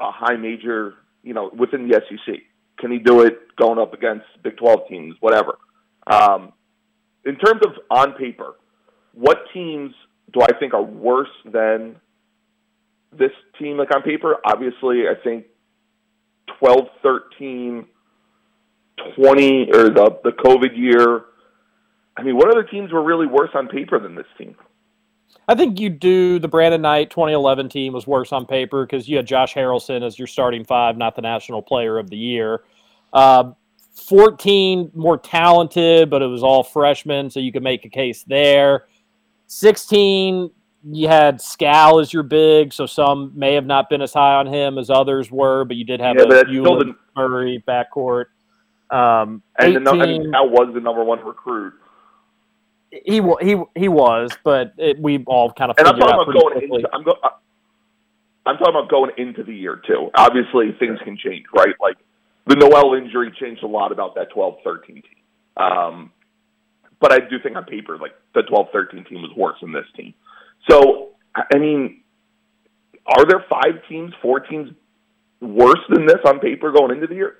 a 0.00 0.10
high 0.10 0.36
major, 0.36 0.94
you 1.22 1.34
know, 1.34 1.50
within 1.56 1.88
the 1.88 2.00
SEC? 2.08 2.36
Can 2.78 2.90
he 2.90 2.98
do 2.98 3.22
it 3.22 3.54
going 3.56 3.78
up 3.78 3.92
against 3.92 4.24
Big 4.42 4.56
12 4.56 4.88
teams, 4.88 5.14
whatever? 5.20 5.58
Um, 6.06 6.52
in 7.24 7.36
terms 7.36 7.60
of 7.64 7.72
on 7.90 8.14
paper, 8.14 8.54
what 9.12 9.38
teams 9.52 9.92
do 10.32 10.40
I 10.42 10.58
think 10.58 10.72
are 10.74 10.82
worse 10.82 11.28
than 11.44 11.96
this 13.12 13.32
team, 13.58 13.76
like 13.76 13.94
on 13.94 14.02
paper? 14.02 14.36
Obviously, 14.44 15.02
I 15.08 15.14
think 15.22 15.46
12, 16.58 16.78
13, 17.02 17.86
20, 19.16 19.70
or 19.72 19.84
the, 19.90 20.18
the 20.24 20.30
COVID 20.30 20.76
year. 20.76 21.24
I 22.16 22.22
mean, 22.22 22.36
what 22.36 22.50
other 22.50 22.64
teams 22.64 22.92
were 22.92 23.02
really 23.02 23.26
worse 23.26 23.50
on 23.54 23.68
paper 23.68 23.98
than 23.98 24.14
this 24.14 24.26
team? 24.38 24.56
I 25.48 25.54
think 25.56 25.80
you 25.80 25.90
do 25.90 26.38
the 26.38 26.46
Brandon 26.46 26.80
Knight 26.80 27.10
2011 27.10 27.68
team 27.70 27.92
was 27.92 28.06
worse 28.06 28.32
on 28.32 28.46
paper 28.46 28.86
because 28.86 29.08
you 29.08 29.16
had 29.16 29.26
Josh 29.26 29.52
Harrelson 29.52 30.04
as 30.04 30.16
your 30.18 30.28
starting 30.28 30.64
five, 30.64 30.96
not 30.96 31.16
the 31.16 31.22
National 31.22 31.60
Player 31.60 31.98
of 31.98 32.08
the 32.08 32.16
Year. 32.16 32.62
Uh, 33.12 33.52
14 33.94 34.92
more 34.94 35.18
talented, 35.18 36.08
but 36.08 36.22
it 36.22 36.26
was 36.26 36.42
all 36.42 36.62
freshmen, 36.62 37.30
so 37.30 37.40
you 37.40 37.52
could 37.52 37.64
make 37.64 37.84
a 37.84 37.88
case 37.88 38.22
there. 38.24 38.86
16, 39.48 40.50
you 40.84 41.08
had 41.08 41.40
Skal 41.40 41.98
as 41.98 42.12
your 42.12 42.22
big, 42.22 42.72
so 42.72 42.86
some 42.86 43.32
may 43.34 43.54
have 43.54 43.66
not 43.66 43.90
been 43.90 44.02
as 44.02 44.12
high 44.12 44.34
on 44.34 44.46
him 44.46 44.78
as 44.78 44.88
others 44.88 45.30
were, 45.30 45.64
but 45.64 45.76
you 45.76 45.84
did 45.84 46.00
have 46.00 46.16
yeah, 46.16 46.24
a 46.24 46.44
Ulis 46.44 46.94
Murray 47.16 47.62
backcourt. 47.66 48.26
Um, 48.90 49.42
and 49.58 49.76
18, 49.76 49.84
the, 49.84 49.92
mean, 49.94 50.28
Skal 50.30 50.48
was 50.48 50.72
the 50.74 50.80
number 50.80 51.04
one 51.04 51.24
recruit 51.24 51.74
he 52.90 53.22
he 53.40 53.56
he 53.76 53.88
was, 53.88 54.30
but 54.42 54.74
it, 54.76 54.98
we 55.00 55.22
all 55.26 55.52
kind 55.52 55.70
of 55.70 55.78
and 55.78 55.86
I'm 55.86 55.98
talking 55.98 56.14
about 56.14 56.32
going 56.32 56.58
quickly. 56.58 56.78
into 56.78 56.88
I'm, 56.92 57.04
go, 57.04 57.14
I'm 58.46 58.56
talking 58.56 58.74
about 58.74 58.88
going 58.90 59.10
into 59.16 59.44
the 59.44 59.54
year 59.54 59.80
too. 59.86 60.10
Obviously, 60.14 60.72
things 60.78 60.98
can 61.04 61.16
change, 61.16 61.44
right? 61.54 61.74
Like 61.80 61.96
the 62.46 62.56
Noel 62.56 62.94
injury 62.94 63.32
changed 63.40 63.62
a 63.62 63.68
lot 63.68 63.92
about 63.92 64.16
that 64.16 64.32
12-13 64.32 64.86
team. 64.86 65.02
Um, 65.56 66.10
but 66.98 67.12
I 67.12 67.18
do 67.18 67.38
think 67.42 67.56
on 67.56 67.64
paper, 67.64 67.96
like 67.96 68.12
the 68.34 68.42
12-13 68.42 69.08
team 69.08 69.22
was 69.22 69.30
worse 69.36 69.56
than 69.60 69.72
this 69.72 69.86
team. 69.96 70.14
So 70.68 71.10
I 71.34 71.58
mean, 71.58 72.02
are 73.06 73.24
there 73.24 73.44
five 73.48 73.82
teams, 73.88 74.12
four 74.20 74.40
teams 74.40 74.70
worse 75.40 75.80
than 75.88 76.06
this 76.06 76.18
on 76.24 76.40
paper 76.40 76.72
going 76.72 76.92
into 76.92 77.06
the 77.06 77.14
year? 77.14 77.36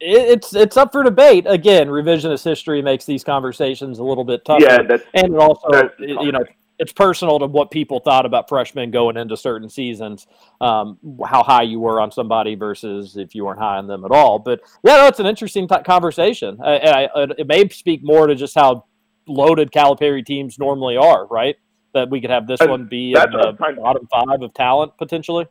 It's 0.00 0.54
it's 0.54 0.76
up 0.76 0.92
for 0.92 1.02
debate. 1.02 1.44
Again, 1.46 1.88
revisionist 1.88 2.44
history 2.44 2.82
makes 2.82 3.04
these 3.04 3.22
conversations 3.22 3.98
a 3.98 4.04
little 4.04 4.24
bit 4.24 4.44
tougher. 4.44 4.62
Yeah, 4.62 4.82
that's, 4.82 5.04
and 5.14 5.36
also 5.36 5.68
that's 5.70 5.94
you 5.98 6.32
know 6.32 6.44
it's 6.80 6.92
personal 6.92 7.38
to 7.38 7.46
what 7.46 7.70
people 7.70 8.00
thought 8.00 8.24
about 8.24 8.48
freshmen 8.48 8.90
going 8.90 9.18
into 9.18 9.36
certain 9.36 9.68
seasons, 9.68 10.26
um, 10.62 10.98
how 11.26 11.42
high 11.42 11.62
you 11.62 11.78
were 11.78 12.00
on 12.00 12.10
somebody 12.10 12.54
versus 12.54 13.18
if 13.18 13.34
you 13.34 13.44
weren't 13.44 13.60
high 13.60 13.76
on 13.76 13.86
them 13.86 14.02
at 14.04 14.10
all. 14.10 14.38
But 14.38 14.60
yeah, 14.82 14.96
no, 14.96 15.06
it's 15.06 15.20
an 15.20 15.26
interesting 15.26 15.68
t- 15.68 15.76
conversation. 15.84 16.58
I, 16.64 17.08
I, 17.14 17.26
it 17.36 17.46
may 17.46 17.68
speak 17.68 18.02
more 18.02 18.26
to 18.26 18.34
just 18.34 18.54
how 18.54 18.86
loaded 19.28 19.70
Calipari 19.72 20.24
teams 20.24 20.58
normally 20.58 20.96
are, 20.96 21.26
right? 21.26 21.56
That 21.92 22.08
we 22.08 22.22
could 22.22 22.30
have 22.30 22.46
this 22.46 22.62
and 22.62 22.70
one 22.70 22.86
be 22.86 23.12
in 23.12 23.30
the 23.30 23.54
bottom 23.58 24.08
five 24.10 24.40
of 24.40 24.54
talent 24.54 24.96
potentially. 24.96 25.46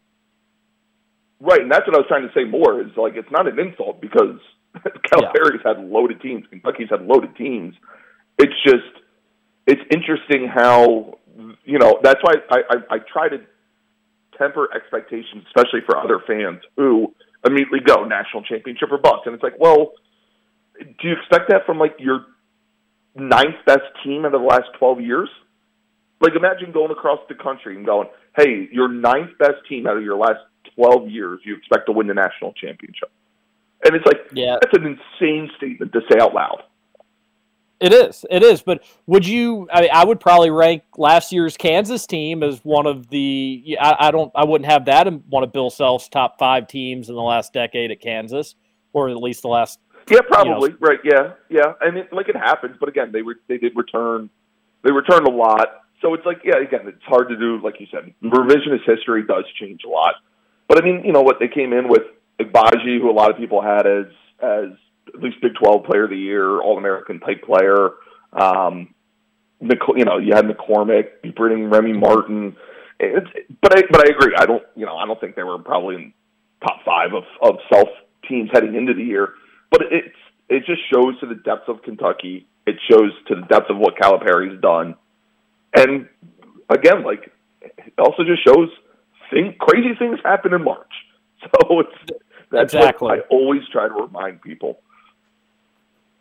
Right, 1.42 1.62
and 1.62 1.72
that's 1.72 1.88
what 1.88 1.96
I 1.96 2.00
was 2.00 2.08
trying 2.10 2.28
to 2.28 2.34
say 2.34 2.44
more 2.44 2.82
is 2.82 2.92
like 2.98 3.14
it's 3.16 3.32
not 3.32 3.48
an 3.48 3.58
insult 3.60 4.02
because 4.02 4.40
Calipari's 5.10 5.62
yeah. 5.64 5.76
had 5.76 5.86
loaded 5.86 6.22
teams, 6.22 6.44
Kentucky's 6.50 6.90
had 6.90 7.02
loaded 7.02 7.36
teams. 7.38 7.76
It's 8.38 8.54
just 8.64 8.92
it's 9.66 9.82
interesting 9.92 10.48
how 10.54 11.18
you 11.64 11.80
know 11.80 12.00
that's 12.04 12.20
why 12.24 12.34
I, 12.50 12.58
I, 12.70 12.96
I 12.96 12.98
try 13.12 13.30
to 13.30 13.38
temper 14.38 14.68
expectations, 14.76 15.46
especially 15.48 15.82
for 15.86 15.98
other 15.98 16.20
fans 16.28 16.60
who 16.76 17.14
immediately 17.46 17.80
go 17.86 18.04
national 18.04 18.44
championship 18.44 18.90
or 18.92 18.98
bust, 18.98 19.24
and 19.26 19.34
it's 19.34 19.44
like, 19.44 19.60
well, 19.60 19.94
do 20.78 21.08
you 21.08 21.14
expect 21.14 21.50
that 21.50 21.66
from 21.66 21.78
like 21.78 21.96
your 22.00 22.26
ninth 23.16 23.64
best 23.66 23.88
team 24.04 24.26
in 24.26 24.32
the 24.34 24.38
last 24.38 24.68
twelve 24.78 25.00
years? 25.00 25.30
Like 26.20 26.34
imagine 26.36 26.74
going 26.74 26.92
across 26.92 27.20
the 27.30 27.36
country 27.36 27.78
and 27.78 27.86
going, 27.86 28.10
hey, 28.36 28.68
your 28.74 28.90
ninth 28.90 29.38
best 29.40 29.64
team 29.70 29.88
out 29.88 29.96
of 29.96 30.04
your 30.04 30.18
last 30.18 30.40
12 30.76 31.10
years 31.10 31.40
you 31.44 31.56
expect 31.56 31.86
to 31.88 31.92
win 31.92 32.08
the 32.08 32.14
national 32.14 32.54
championship. 32.54 33.12
And 33.86 33.96
it's 33.96 34.06
like, 34.06 34.28
yeah. 34.34 34.58
that's 34.62 34.78
an 34.78 34.86
insane 34.86 35.50
statement 35.58 35.94
to 35.94 36.02
say 36.12 36.20
out 36.20 36.34
loud. 36.34 36.64
It 37.80 37.94
is. 37.94 38.26
It 38.30 38.44
is. 38.44 38.62
But 38.62 38.84
would 39.08 39.26
you? 39.26 39.68
I, 39.72 39.82
mean, 39.82 39.90
I 39.94 40.04
would 40.04 40.20
probably 40.20 40.50
rank 40.50 40.84
last 40.98 41.32
year's 41.32 41.56
Kansas 41.56 42.06
team 42.06 42.44
as 42.44 42.60
one 42.66 42.86
of 42.86 43.10
the. 43.10 43.78
I, 43.80 43.96
I, 44.00 44.12
don't. 44.12 44.32
I 44.36 44.44
wouldn't 44.44 44.70
have 44.70 44.86
that 44.86 45.08
in 45.08 45.24
one 45.30 45.44
of 45.44 45.54
Bill 45.54 45.70
Self's 45.70 46.10
top 46.10 46.38
five 46.38 46.68
teams 46.68 47.08
in 47.08 47.16
the 47.16 47.22
last 47.22 47.54
decade 47.54 47.92
at 47.92 48.02
Kansas, 48.02 48.56
or 48.92 49.08
at 49.08 49.16
least 49.16 49.44
the 49.44 49.48
last. 49.48 49.80
Yeah, 50.10 50.20
probably. 50.28 50.72
You 50.72 50.78
know, 50.82 50.88
right. 50.88 51.00
Yeah. 51.06 51.34
Yeah. 51.50 51.74
And 51.80 51.98
it, 51.98 52.12
like 52.12 52.28
it 52.28 52.36
happens, 52.36 52.76
but 52.80 52.90
again, 52.90 53.14
they 53.14 53.22
were 53.22 53.36
they 53.48 53.58
did 53.58 53.74
return. 53.78 54.30
They 54.84 54.92
returned 54.92 55.28
a 55.28 55.32
lot. 55.32 55.84
So 56.02 56.14
it's 56.14 56.26
like, 56.26 56.42
yeah, 56.46 56.58
again, 56.58 56.82
it's 56.86 57.04
hard 57.04 57.30
to 57.30 57.38
do. 57.38 57.62
Like 57.62 57.80
you 57.80 57.88
said, 57.92 58.14
revisionist 58.24 58.86
history 58.86 59.24
does 59.26 59.44
change 59.60 59.82
a 59.86 59.90
lot. 59.90 60.16
But 60.70 60.82
I 60.82 60.86
mean, 60.86 61.02
you 61.04 61.12
know 61.12 61.24
what? 61.24 61.38
They 61.40 61.50
came 61.50 61.74
in 61.74 61.90
with 61.90 62.04
Agbaji, 62.40 63.02
who 63.02 63.10
a 63.10 63.12
lot 63.12 63.32
of 63.32 63.38
people 63.38 63.62
had 63.62 63.86
as 63.86 64.06
as 64.40 64.70
at 65.14 65.22
least 65.22 65.42
Big 65.42 65.54
Twelve 65.62 65.84
Player 65.84 66.06
of 66.06 66.12
the 66.12 66.18
Year, 66.18 66.62
All 66.62 66.78
American 66.78 67.20
type 67.20 67.44
player. 67.44 67.90
Um, 68.32 68.94
you 69.60 70.06
know, 70.06 70.20
you 70.20 70.34
had 70.34 70.46
McCormack, 70.46 71.10
you 71.24 71.34
Remy 71.68 71.94
Martin. 71.94 72.56
It's, 73.00 73.28
but 73.62 73.78
I 73.78 73.82
but 73.90 74.08
I 74.08 74.12
agree. 74.12 74.36
I 74.38 74.46
don't 74.46 74.64
you 74.76 74.86
know 74.86 74.96
I 74.96 75.06
don't 75.06 75.20
think 75.20 75.36
they 75.36 75.44
were 75.44 75.58
probably 75.58 75.96
in 75.96 76.14
top 76.62 76.80
five 76.86 77.14
of 77.14 77.24
of 77.42 77.58
Self 77.74 77.90
teams 78.28 78.50
heading 78.54 78.76
into 78.76 78.94
the 78.94 79.04
year. 79.04 79.34
But 79.72 79.82
it's 79.92 80.16
it 80.50 80.66
just 80.66 80.82
shows 80.94 81.20
to 81.22 81.26
the 81.26 81.36
depth 81.36 81.68
of 81.68 81.82
Kentucky. 81.82 82.48
It 82.68 82.76
shows 82.90 83.12
to 83.28 83.36
the 83.36 83.42
depth 83.48 83.70
of 83.70 83.78
what 83.78 83.98
Calipari's 83.98 84.62
done, 84.62 84.96
and 85.76 86.08
again, 86.70 87.04
like 87.04 87.32
it 87.62 87.94
also 87.98 88.24
just 88.24 88.46
shows 88.46 88.70
thing 89.30 89.56
crazy 89.60 89.96
things 89.98 90.20
happen 90.24 90.54
in 90.54 90.64
March. 90.64 90.92
So 91.62 91.80
it's 91.80 92.20
that's 92.52 92.74
Exactly. 92.74 93.08
what 93.08 93.20
I 93.20 93.22
always 93.30 93.62
try 93.72 93.88
to 93.88 93.94
remind 93.94 94.42
people. 94.42 94.82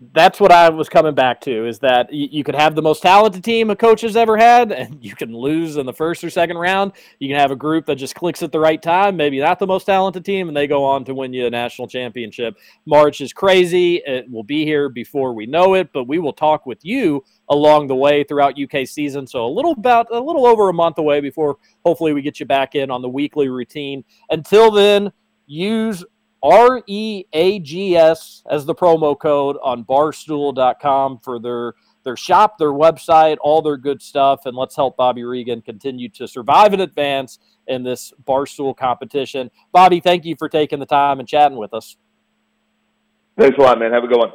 That's 0.01 0.39
what 0.39 0.53
I 0.53 0.69
was 0.69 0.89
coming 0.89 1.15
back 1.15 1.41
to 1.41 1.67
is 1.67 1.81
that 1.81 2.13
you, 2.13 2.29
you 2.31 2.45
could 2.45 2.55
have 2.55 2.77
the 2.77 2.83
most 2.83 3.03
talented 3.03 3.43
team 3.43 3.71
a 3.71 3.77
coach 3.77 4.03
has 4.03 4.17
ever 4.17 4.37
had, 4.37 4.71
and 4.73 5.03
you 5.05 5.17
can 5.17 5.35
lose 5.35 5.77
in 5.77 5.87
the 5.87 5.93
first 5.93 6.23
or 6.23 6.31
second 6.31 6.57
round. 6.57 6.93
You 7.19 7.29
can 7.29 7.37
have 7.37 7.51
a 7.51 7.57
group 7.57 7.87
that 7.87 7.97
just 7.97 8.15
clicks 8.15 8.43
at 8.43 8.53
the 8.53 8.61
right 8.61 8.81
time, 8.81 9.17
maybe 9.17 9.41
not 9.41 9.59
the 9.59 9.67
most 9.67 9.85
talented 9.85 10.25
team, 10.25 10.49
and 10.49 10.57
they 10.57 10.67
go 10.67 10.85
on 10.85 11.05
to 11.07 11.15
win 11.15 11.33
you 11.33 11.47
a 11.47 11.51
national 11.51 11.89
championship. 11.89 12.57
March 12.87 13.21
is 13.21 13.33
crazy. 13.33 13.97
It 14.07 14.31
will 14.31 14.45
be 14.45 14.65
here 14.65 14.89
before 14.89 15.33
we 15.33 15.47
know 15.47 15.75
it, 15.75 15.93
but 15.93 16.05
we 16.05 16.19
will 16.19 16.33
talk 16.33 16.65
with 16.65 16.85
you 16.85 17.25
along 17.49 17.89
the 17.89 17.97
way 17.97 18.23
throughout 18.23 18.61
UK 18.61 18.87
season. 18.87 19.27
So 19.27 19.47
a 19.47 19.49
little 19.49 19.73
about 19.73 20.07
a 20.13 20.21
little 20.21 20.47
over 20.47 20.69
a 20.69 20.75
month 20.75 20.99
away 20.99 21.21
before 21.21 21.57
hopefully 21.85 22.13
we 22.13 22.23
get 22.23 22.39
you 22.39 22.47
back 22.47 22.75
in 22.75 22.91
on 22.91 23.03
the 23.03 23.09
weekly 23.09 23.49
routine. 23.49 24.05
Until 24.31 24.71
then, 24.71 25.11
use 25.47 26.05
R 26.43 26.83
E 26.87 27.25
A 27.33 27.59
G 27.61 27.97
S 27.97 28.43
as 28.51 28.65
the 28.65 28.75
promo 28.75 29.19
code 29.19 29.57
on 29.63 29.85
barstool.com 29.85 31.19
for 31.19 31.39
their 31.39 31.75
their 32.05 32.17
shop, 32.17 32.59
their 32.59 32.73
website, 32.73 33.37
all 33.41 33.61
their 33.61 33.77
good 33.77 34.01
stuff. 34.01 34.47
And 34.47 34.57
let's 34.57 34.75
help 34.75 34.97
Bobby 34.97 35.25
Reagan 35.25 35.61
continue 35.61 36.09
to 36.11 36.27
survive 36.27 36.73
and 36.73 36.81
advance 36.81 37.39
in 37.67 37.83
this 37.83 38.15
Barstool 38.27 38.75
competition. 38.75 39.51
Bobby, 39.73 40.01
thank 40.01 40.25
you 40.25 40.35
for 40.37 40.49
taking 40.49 40.79
the 40.79 40.87
time 40.87 41.21
and 41.21 41.29
chatting 41.29 41.59
with 41.59 41.75
us. 41.75 41.97
Thanks 43.39 43.59
a 43.59 43.61
lot, 43.61 43.79
man. 43.79 43.93
Have 43.93 44.05
a 44.05 44.07
good 44.07 44.19
one. 44.19 44.33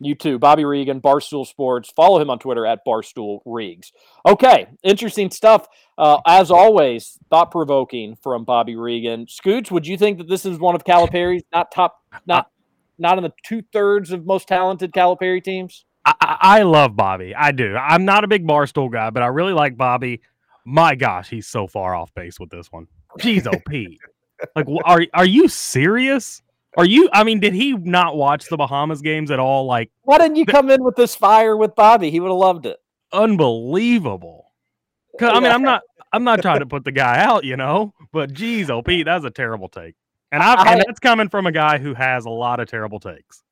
You 0.00 0.14
too. 0.14 0.38
Bobby 0.38 0.64
Reagan, 0.64 1.00
Barstool 1.00 1.46
Sports. 1.46 1.90
Follow 1.94 2.20
him 2.20 2.30
on 2.30 2.38
Twitter 2.38 2.64
at 2.64 2.80
Barstool 2.86 3.40
Reags. 3.44 3.92
Okay, 4.24 4.68
interesting 4.84 5.30
stuff. 5.30 5.66
Uh, 5.96 6.18
as 6.26 6.50
always, 6.50 7.18
thought 7.30 7.50
provoking 7.50 8.16
from 8.22 8.44
Bobby 8.44 8.76
Reagan. 8.76 9.26
Scooch, 9.26 9.70
would 9.72 9.86
you 9.86 9.98
think 9.98 10.18
that 10.18 10.28
this 10.28 10.46
is 10.46 10.58
one 10.58 10.76
of 10.76 10.84
Calipari's 10.84 11.42
not 11.52 11.72
top, 11.72 12.00
not 12.26 12.50
not 12.98 13.18
in 13.18 13.24
the 13.24 13.32
two 13.44 13.62
thirds 13.72 14.12
of 14.12 14.24
most 14.24 14.46
talented 14.46 14.92
Calipari 14.92 15.42
teams? 15.42 15.84
I, 16.04 16.14
I 16.20 16.36
I 16.40 16.62
love 16.62 16.94
Bobby. 16.94 17.34
I 17.34 17.50
do. 17.50 17.74
I'm 17.76 18.04
not 18.04 18.22
a 18.22 18.28
big 18.28 18.46
Barstool 18.46 18.92
guy, 18.92 19.10
but 19.10 19.24
I 19.24 19.26
really 19.26 19.52
like 19.52 19.76
Bobby. 19.76 20.20
My 20.64 20.94
gosh, 20.94 21.28
he's 21.28 21.48
so 21.48 21.66
far 21.66 21.96
off 21.96 22.14
base 22.14 22.38
with 22.38 22.50
this 22.50 22.70
one. 22.70 22.86
Jeez, 23.18 23.46
oh 23.52 23.58
Pete. 23.68 23.98
Like, 24.54 24.66
are 24.84 25.04
are 25.14 25.26
you 25.26 25.48
serious? 25.48 26.42
Are 26.78 26.84
you? 26.86 27.10
I 27.12 27.24
mean, 27.24 27.40
did 27.40 27.52
he 27.54 27.72
not 27.72 28.16
watch 28.16 28.46
the 28.48 28.56
Bahamas 28.56 29.02
games 29.02 29.30
at 29.32 29.40
all? 29.40 29.66
Like, 29.66 29.90
Why 30.02 30.16
didn't 30.16 30.36
you 30.36 30.46
come 30.46 30.70
in 30.70 30.82
with 30.84 30.94
this 30.96 31.14
fire 31.14 31.56
with 31.56 31.74
Bobby? 31.74 32.10
He 32.10 32.20
would 32.20 32.28
have 32.28 32.36
loved 32.38 32.66
it. 32.66 32.78
unbelievable. 33.12 34.46
Uh, 35.14 35.18
'Cause, 35.18 35.30
I 35.34 35.40
mean, 35.40 35.50
I'm 35.52 35.62
not. 35.62 35.82
I'm 36.12 36.24
not 36.24 36.40
trying 36.40 36.60
to 36.60 36.66
put 36.66 36.84
the 36.84 36.92
guy 36.92 37.18
out, 37.22 37.44
you 37.44 37.56
know. 37.56 37.92
But 38.12 38.32
geez, 38.32 38.70
oh 38.70 38.80
Pete, 38.82 39.04
that's 39.06 39.24
a 39.24 39.30
terrible 39.30 39.68
take. 39.68 39.94
And 40.32 40.42
and 40.42 40.68
I- 40.68 40.76
that's 40.86 41.00
coming 41.00 41.28
from 41.28 41.46
a 41.46 41.52
guy 41.52 41.78
who 41.78 41.94
has 41.94 42.24
a 42.24 42.30
lot 42.30 42.60
of 42.60 42.68
terrible 42.70 43.00
takes. 43.00 43.42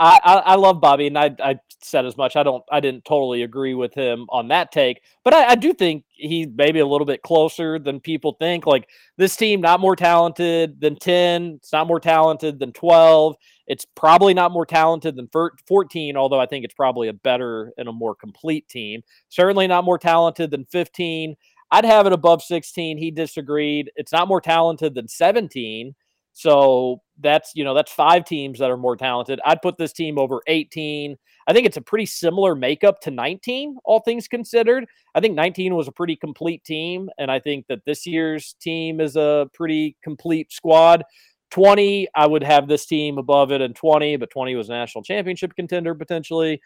I, 0.00 0.18
I, 0.24 0.34
I 0.38 0.54
love 0.54 0.80
Bobby, 0.80 1.08
and 1.08 1.18
I, 1.18 1.36
I 1.44 1.56
said 1.82 2.06
as 2.06 2.16
much. 2.16 2.34
I 2.34 2.42
don't, 2.42 2.64
I 2.72 2.80
didn't 2.80 3.04
totally 3.04 3.42
agree 3.42 3.74
with 3.74 3.92
him 3.92 4.26
on 4.30 4.48
that 4.48 4.72
take, 4.72 5.02
but 5.24 5.34
I, 5.34 5.50
I 5.50 5.54
do 5.56 5.74
think 5.74 6.04
he's 6.12 6.48
maybe 6.54 6.78
a 6.78 6.86
little 6.86 7.04
bit 7.04 7.22
closer 7.22 7.78
than 7.78 8.00
people 8.00 8.34
think. 8.40 8.66
Like 8.66 8.88
this 9.18 9.36
team, 9.36 9.60
not 9.60 9.78
more 9.78 9.96
talented 9.96 10.80
than 10.80 10.96
ten. 10.96 11.56
It's 11.56 11.72
not 11.72 11.86
more 11.86 12.00
talented 12.00 12.58
than 12.58 12.72
twelve. 12.72 13.36
It's 13.66 13.84
probably 13.94 14.32
not 14.32 14.52
more 14.52 14.66
talented 14.66 15.16
than 15.16 15.28
fourteen. 15.68 16.16
Although 16.16 16.40
I 16.40 16.46
think 16.46 16.64
it's 16.64 16.74
probably 16.74 17.08
a 17.08 17.12
better 17.12 17.72
and 17.76 17.86
a 17.86 17.92
more 17.92 18.14
complete 18.14 18.68
team. 18.68 19.02
Certainly 19.28 19.66
not 19.66 19.84
more 19.84 19.98
talented 19.98 20.50
than 20.50 20.64
fifteen. 20.64 21.36
I'd 21.70 21.84
have 21.84 22.06
it 22.06 22.14
above 22.14 22.42
sixteen. 22.42 22.96
He 22.96 23.10
disagreed. 23.10 23.92
It's 23.96 24.12
not 24.12 24.28
more 24.28 24.40
talented 24.40 24.94
than 24.94 25.08
seventeen. 25.08 25.94
So 26.32 27.02
that's 27.22 27.52
you 27.54 27.64
know 27.64 27.74
that's 27.74 27.92
five 27.92 28.24
teams 28.24 28.58
that 28.58 28.70
are 28.70 28.76
more 28.76 28.96
talented. 28.96 29.40
I'd 29.44 29.62
put 29.62 29.76
this 29.78 29.92
team 29.92 30.18
over 30.18 30.40
18. 30.46 31.16
I 31.46 31.52
think 31.52 31.66
it's 31.66 31.76
a 31.76 31.82
pretty 31.82 32.06
similar 32.06 32.54
makeup 32.54 33.00
to 33.00 33.10
19, 33.10 33.76
all 33.84 34.00
things 34.00 34.28
considered. 34.28 34.86
I 35.14 35.20
think 35.20 35.34
19 35.34 35.74
was 35.74 35.88
a 35.88 35.92
pretty 35.92 36.16
complete 36.16 36.62
team, 36.64 37.10
and 37.18 37.30
I 37.30 37.40
think 37.40 37.66
that 37.68 37.84
this 37.86 38.06
year's 38.06 38.54
team 38.60 39.00
is 39.00 39.16
a 39.16 39.48
pretty 39.52 39.96
complete 40.02 40.52
squad. 40.52 41.02
20, 41.50 42.06
I 42.14 42.26
would 42.26 42.44
have 42.44 42.68
this 42.68 42.86
team 42.86 43.18
above 43.18 43.50
it 43.50 43.60
in 43.60 43.74
20, 43.74 44.16
but 44.16 44.30
20 44.30 44.54
was 44.54 44.68
a 44.68 44.72
national 44.72 45.02
championship 45.02 45.54
contender 45.56 45.94
potentially. 45.94 46.60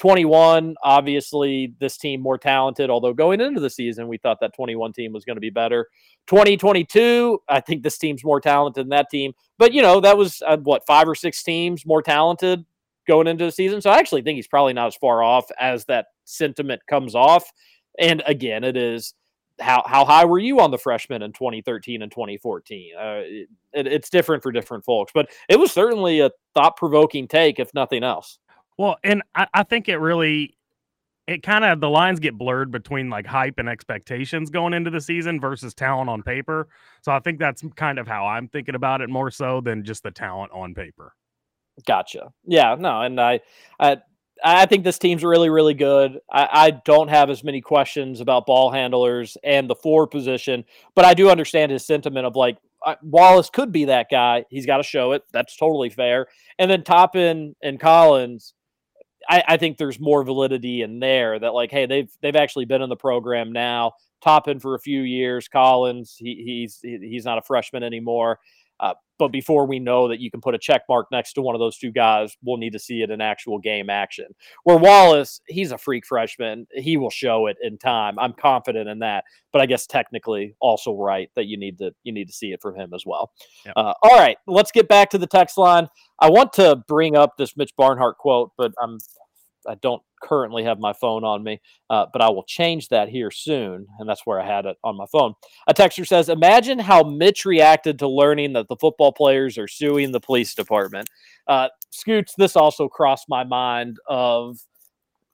21, 0.00 0.76
obviously, 0.82 1.74
this 1.78 1.98
team 1.98 2.22
more 2.22 2.38
talented, 2.38 2.88
although 2.88 3.12
going 3.12 3.40
into 3.40 3.60
the 3.60 3.68
season, 3.68 4.08
we 4.08 4.16
thought 4.16 4.40
that 4.40 4.54
21 4.54 4.94
team 4.94 5.12
was 5.12 5.26
going 5.26 5.36
to 5.36 5.40
be 5.40 5.50
better. 5.50 5.88
2022, 6.26 7.38
I 7.48 7.60
think 7.60 7.82
this 7.82 7.98
team's 7.98 8.24
more 8.24 8.40
talented 8.40 8.84
than 8.84 8.88
that 8.88 9.10
team. 9.10 9.34
But, 9.58 9.74
you 9.74 9.82
know, 9.82 10.00
that 10.00 10.16
was 10.16 10.42
uh, 10.46 10.56
what, 10.56 10.86
five 10.86 11.06
or 11.06 11.14
six 11.14 11.42
teams 11.42 11.84
more 11.84 12.00
talented 12.00 12.64
going 13.06 13.26
into 13.26 13.44
the 13.44 13.52
season. 13.52 13.82
So 13.82 13.90
I 13.90 13.98
actually 13.98 14.22
think 14.22 14.36
he's 14.36 14.48
probably 14.48 14.72
not 14.72 14.86
as 14.86 14.96
far 14.96 15.22
off 15.22 15.44
as 15.60 15.84
that 15.84 16.06
sentiment 16.24 16.80
comes 16.88 17.14
off. 17.14 17.52
And 17.98 18.22
again, 18.24 18.64
it 18.64 18.78
is 18.78 19.12
how 19.60 19.82
how 19.86 20.06
high 20.06 20.24
were 20.24 20.38
you 20.38 20.60
on 20.60 20.70
the 20.70 20.78
freshmen 20.78 21.20
in 21.20 21.32
2013 21.32 22.00
and 22.00 22.10
2014? 22.10 22.92
Uh, 22.96 23.02
it, 23.02 23.48
it's 23.74 24.08
different 24.08 24.42
for 24.42 24.50
different 24.50 24.84
folks, 24.84 25.12
but 25.14 25.28
it 25.50 25.58
was 25.58 25.70
certainly 25.70 26.20
a 26.20 26.30
thought 26.54 26.78
provoking 26.78 27.28
take, 27.28 27.58
if 27.58 27.74
nothing 27.74 28.02
else. 28.02 28.38
Well, 28.78 28.96
and 29.04 29.22
I, 29.34 29.46
I 29.52 29.62
think 29.62 29.88
it 29.88 29.98
really 29.98 30.56
it 31.26 31.44
kind 31.44 31.64
of 31.64 31.80
the 31.80 31.88
lines 31.88 32.18
get 32.18 32.36
blurred 32.36 32.72
between 32.72 33.08
like 33.08 33.24
hype 33.24 33.58
and 33.58 33.68
expectations 33.68 34.50
going 34.50 34.74
into 34.74 34.90
the 34.90 35.00
season 35.00 35.40
versus 35.40 35.74
talent 35.74 36.10
on 36.10 36.22
paper. 36.22 36.68
So 37.02 37.12
I 37.12 37.20
think 37.20 37.38
that's 37.38 37.62
kind 37.76 38.00
of 38.00 38.08
how 38.08 38.26
I'm 38.26 38.48
thinking 38.48 38.74
about 38.74 39.00
it 39.00 39.08
more 39.08 39.30
so 39.30 39.60
than 39.60 39.84
just 39.84 40.02
the 40.02 40.10
talent 40.10 40.50
on 40.52 40.74
paper. 40.74 41.14
Gotcha. 41.86 42.32
Yeah, 42.44 42.74
no, 42.76 43.02
and 43.02 43.20
I, 43.20 43.40
I, 43.78 43.98
I 44.42 44.66
think 44.66 44.82
this 44.82 44.98
team's 44.98 45.22
really, 45.22 45.50
really 45.50 45.74
good. 45.74 46.18
I, 46.32 46.48
I 46.50 46.70
don't 46.70 47.08
have 47.08 47.30
as 47.30 47.44
many 47.44 47.60
questions 47.60 48.20
about 48.20 48.46
ball 48.46 48.72
handlers 48.72 49.36
and 49.44 49.70
the 49.70 49.76
four 49.76 50.08
position, 50.08 50.64
but 50.96 51.04
I 51.04 51.14
do 51.14 51.30
understand 51.30 51.70
his 51.70 51.86
sentiment 51.86 52.26
of 52.26 52.34
like 52.34 52.58
Wallace 53.02 53.50
could 53.50 53.70
be 53.70 53.84
that 53.84 54.08
guy. 54.10 54.46
He's 54.50 54.66
got 54.66 54.78
to 54.78 54.82
show 54.82 55.12
it. 55.12 55.22
That's 55.32 55.56
totally 55.56 55.90
fair. 55.90 56.26
And 56.58 56.70
then 56.70 56.82
Toppin 56.82 57.54
and 57.62 57.78
Collins, 57.78 58.54
I, 59.30 59.44
I 59.46 59.56
think 59.56 59.76
there's 59.76 60.00
more 60.00 60.24
validity 60.24 60.82
in 60.82 60.98
there 60.98 61.38
that 61.38 61.54
like, 61.54 61.70
hey, 61.70 61.86
they've 61.86 62.10
they've 62.20 62.36
actually 62.36 62.64
been 62.64 62.82
in 62.82 62.88
the 62.88 62.96
program 62.96 63.52
now. 63.52 63.92
Toppin 64.20 64.58
for 64.60 64.74
a 64.74 64.80
few 64.80 65.02
years. 65.02 65.48
Collins, 65.48 66.16
he, 66.18 66.42
he's 66.44 66.80
he's 66.82 67.24
not 67.24 67.38
a 67.38 67.42
freshman 67.42 67.82
anymore. 67.82 68.40
Uh, 68.80 68.94
but 69.20 69.28
before 69.28 69.66
we 69.66 69.78
know 69.78 70.08
that 70.08 70.18
you 70.18 70.30
can 70.30 70.40
put 70.40 70.54
a 70.54 70.58
check 70.58 70.82
mark 70.88 71.06
next 71.12 71.34
to 71.34 71.42
one 71.42 71.54
of 71.54 71.58
those 71.58 71.76
two 71.76 71.92
guys, 71.92 72.34
we'll 72.42 72.56
need 72.56 72.72
to 72.72 72.78
see 72.78 73.02
it 73.02 73.10
in 73.10 73.20
actual 73.20 73.58
game 73.58 73.90
action. 73.90 74.24
Where 74.64 74.78
Wallace, 74.78 75.42
he's 75.46 75.72
a 75.72 75.78
freak 75.78 76.06
freshman. 76.06 76.66
He 76.72 76.96
will 76.96 77.10
show 77.10 77.46
it 77.46 77.58
in 77.60 77.76
time. 77.76 78.18
I'm 78.18 78.32
confident 78.32 78.88
in 78.88 79.00
that. 79.00 79.24
But 79.52 79.60
I 79.60 79.66
guess 79.66 79.86
technically 79.86 80.54
also 80.58 80.94
right 80.94 81.30
that 81.36 81.46
you 81.46 81.58
need 81.58 81.76
to 81.78 81.92
you 82.02 82.12
need 82.12 82.28
to 82.28 82.32
see 82.32 82.52
it 82.52 82.62
from 82.62 82.76
him 82.76 82.94
as 82.94 83.04
well. 83.04 83.32
Yep. 83.66 83.74
Uh, 83.76 83.92
all 84.02 84.18
right, 84.18 84.38
let's 84.46 84.72
get 84.72 84.88
back 84.88 85.10
to 85.10 85.18
the 85.18 85.26
text 85.26 85.58
line. 85.58 85.88
I 86.18 86.30
want 86.30 86.54
to 86.54 86.82
bring 86.88 87.14
up 87.14 87.36
this 87.36 87.56
Mitch 87.56 87.72
Barnhart 87.76 88.16
quote, 88.16 88.52
but 88.56 88.72
I'm 88.80 88.98
I 89.68 89.74
don't 89.76 90.02
currently 90.22 90.64
have 90.64 90.78
my 90.78 90.92
phone 90.92 91.24
on 91.24 91.42
me, 91.42 91.60
uh, 91.88 92.06
but 92.12 92.22
I 92.22 92.30
will 92.30 92.44
change 92.44 92.88
that 92.88 93.08
here 93.08 93.30
soon. 93.30 93.86
And 93.98 94.08
that's 94.08 94.22
where 94.24 94.40
I 94.40 94.46
had 94.46 94.66
it 94.66 94.76
on 94.84 94.96
my 94.96 95.06
phone. 95.10 95.34
A 95.68 95.74
texter 95.74 96.06
says, 96.06 96.28
Imagine 96.28 96.78
how 96.78 97.02
Mitch 97.02 97.44
reacted 97.44 97.98
to 97.98 98.08
learning 98.08 98.52
that 98.54 98.68
the 98.68 98.76
football 98.76 99.12
players 99.12 99.58
are 99.58 99.68
suing 99.68 100.12
the 100.12 100.20
police 100.20 100.54
department. 100.54 101.08
Uh, 101.46 101.68
Scoots, 101.90 102.34
this 102.36 102.56
also 102.56 102.88
crossed 102.88 103.26
my 103.28 103.44
mind 103.44 103.98
of. 104.08 104.58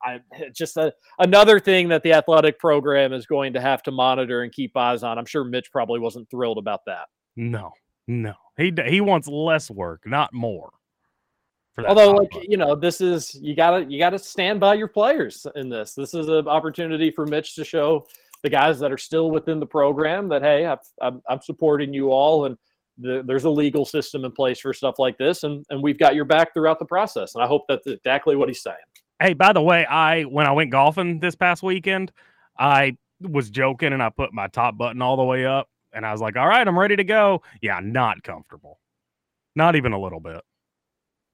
I, 0.02 0.20
just 0.54 0.76
a, 0.76 0.92
another 1.18 1.58
thing 1.58 1.88
that 1.88 2.02
the 2.02 2.12
athletic 2.12 2.58
program 2.58 3.14
is 3.14 3.24
going 3.26 3.54
to 3.54 3.60
have 3.60 3.82
to 3.84 3.90
monitor 3.90 4.42
and 4.42 4.52
keep 4.52 4.76
eyes 4.76 5.02
on. 5.02 5.18
I'm 5.18 5.24
sure 5.24 5.42
Mitch 5.42 5.72
probably 5.72 5.98
wasn't 5.98 6.30
thrilled 6.30 6.58
about 6.58 6.80
that. 6.86 7.06
No, 7.34 7.72
no, 8.06 8.34
he 8.58 8.72
he 8.86 9.00
wants 9.00 9.26
less 9.26 9.70
work, 9.70 10.02
not 10.06 10.32
more. 10.34 10.70
For 11.76 11.82
that 11.82 11.90
Although, 11.90 12.12
like 12.12 12.30
buck. 12.30 12.42
you 12.48 12.56
know, 12.56 12.74
this 12.74 13.02
is 13.02 13.38
you 13.40 13.54
gotta 13.54 13.84
you 13.84 13.98
gotta 13.98 14.18
stand 14.18 14.60
by 14.60 14.74
your 14.74 14.88
players 14.88 15.46
in 15.56 15.68
this. 15.68 15.92
This 15.92 16.14
is 16.14 16.26
an 16.28 16.48
opportunity 16.48 17.10
for 17.10 17.26
Mitch 17.26 17.54
to 17.54 17.64
show 17.64 18.06
the 18.42 18.48
guys 18.48 18.78
that 18.80 18.90
are 18.90 18.98
still 18.98 19.30
within 19.30 19.60
the 19.60 19.66
program 19.66 20.26
that 20.30 20.40
hey, 20.40 20.64
I've, 20.64 20.78
I'm 21.02 21.20
I'm 21.28 21.42
supporting 21.42 21.92
you 21.92 22.12
all, 22.12 22.46
and 22.46 22.56
the, 22.96 23.22
there's 23.26 23.44
a 23.44 23.50
legal 23.50 23.84
system 23.84 24.24
in 24.24 24.32
place 24.32 24.58
for 24.58 24.72
stuff 24.72 24.98
like 24.98 25.18
this, 25.18 25.42
and 25.42 25.66
and 25.68 25.82
we've 25.82 25.98
got 25.98 26.14
your 26.14 26.24
back 26.24 26.54
throughout 26.54 26.78
the 26.78 26.86
process. 26.86 27.34
And 27.34 27.44
I 27.44 27.46
hope 27.46 27.66
that's 27.68 27.86
exactly 27.86 28.36
what 28.36 28.48
he's 28.48 28.62
saying. 28.62 28.76
Hey, 29.20 29.34
by 29.34 29.52
the 29.52 29.62
way, 29.62 29.84
I 29.84 30.22
when 30.22 30.46
I 30.46 30.52
went 30.52 30.70
golfing 30.70 31.20
this 31.20 31.34
past 31.34 31.62
weekend, 31.62 32.10
I 32.58 32.96
was 33.20 33.50
joking 33.50 33.92
and 33.92 34.02
I 34.02 34.08
put 34.08 34.32
my 34.32 34.46
top 34.48 34.78
button 34.78 35.02
all 35.02 35.18
the 35.18 35.24
way 35.24 35.44
up 35.44 35.68
and 35.92 36.06
I 36.06 36.12
was 36.12 36.22
like, 36.22 36.36
"All 36.36 36.48
right, 36.48 36.66
I'm 36.66 36.78
ready 36.78 36.96
to 36.96 37.04
go." 37.04 37.42
Yeah, 37.60 37.80
not 37.82 38.22
comfortable. 38.22 38.80
Not 39.54 39.76
even 39.76 39.92
a 39.92 40.00
little 40.00 40.20
bit. 40.20 40.42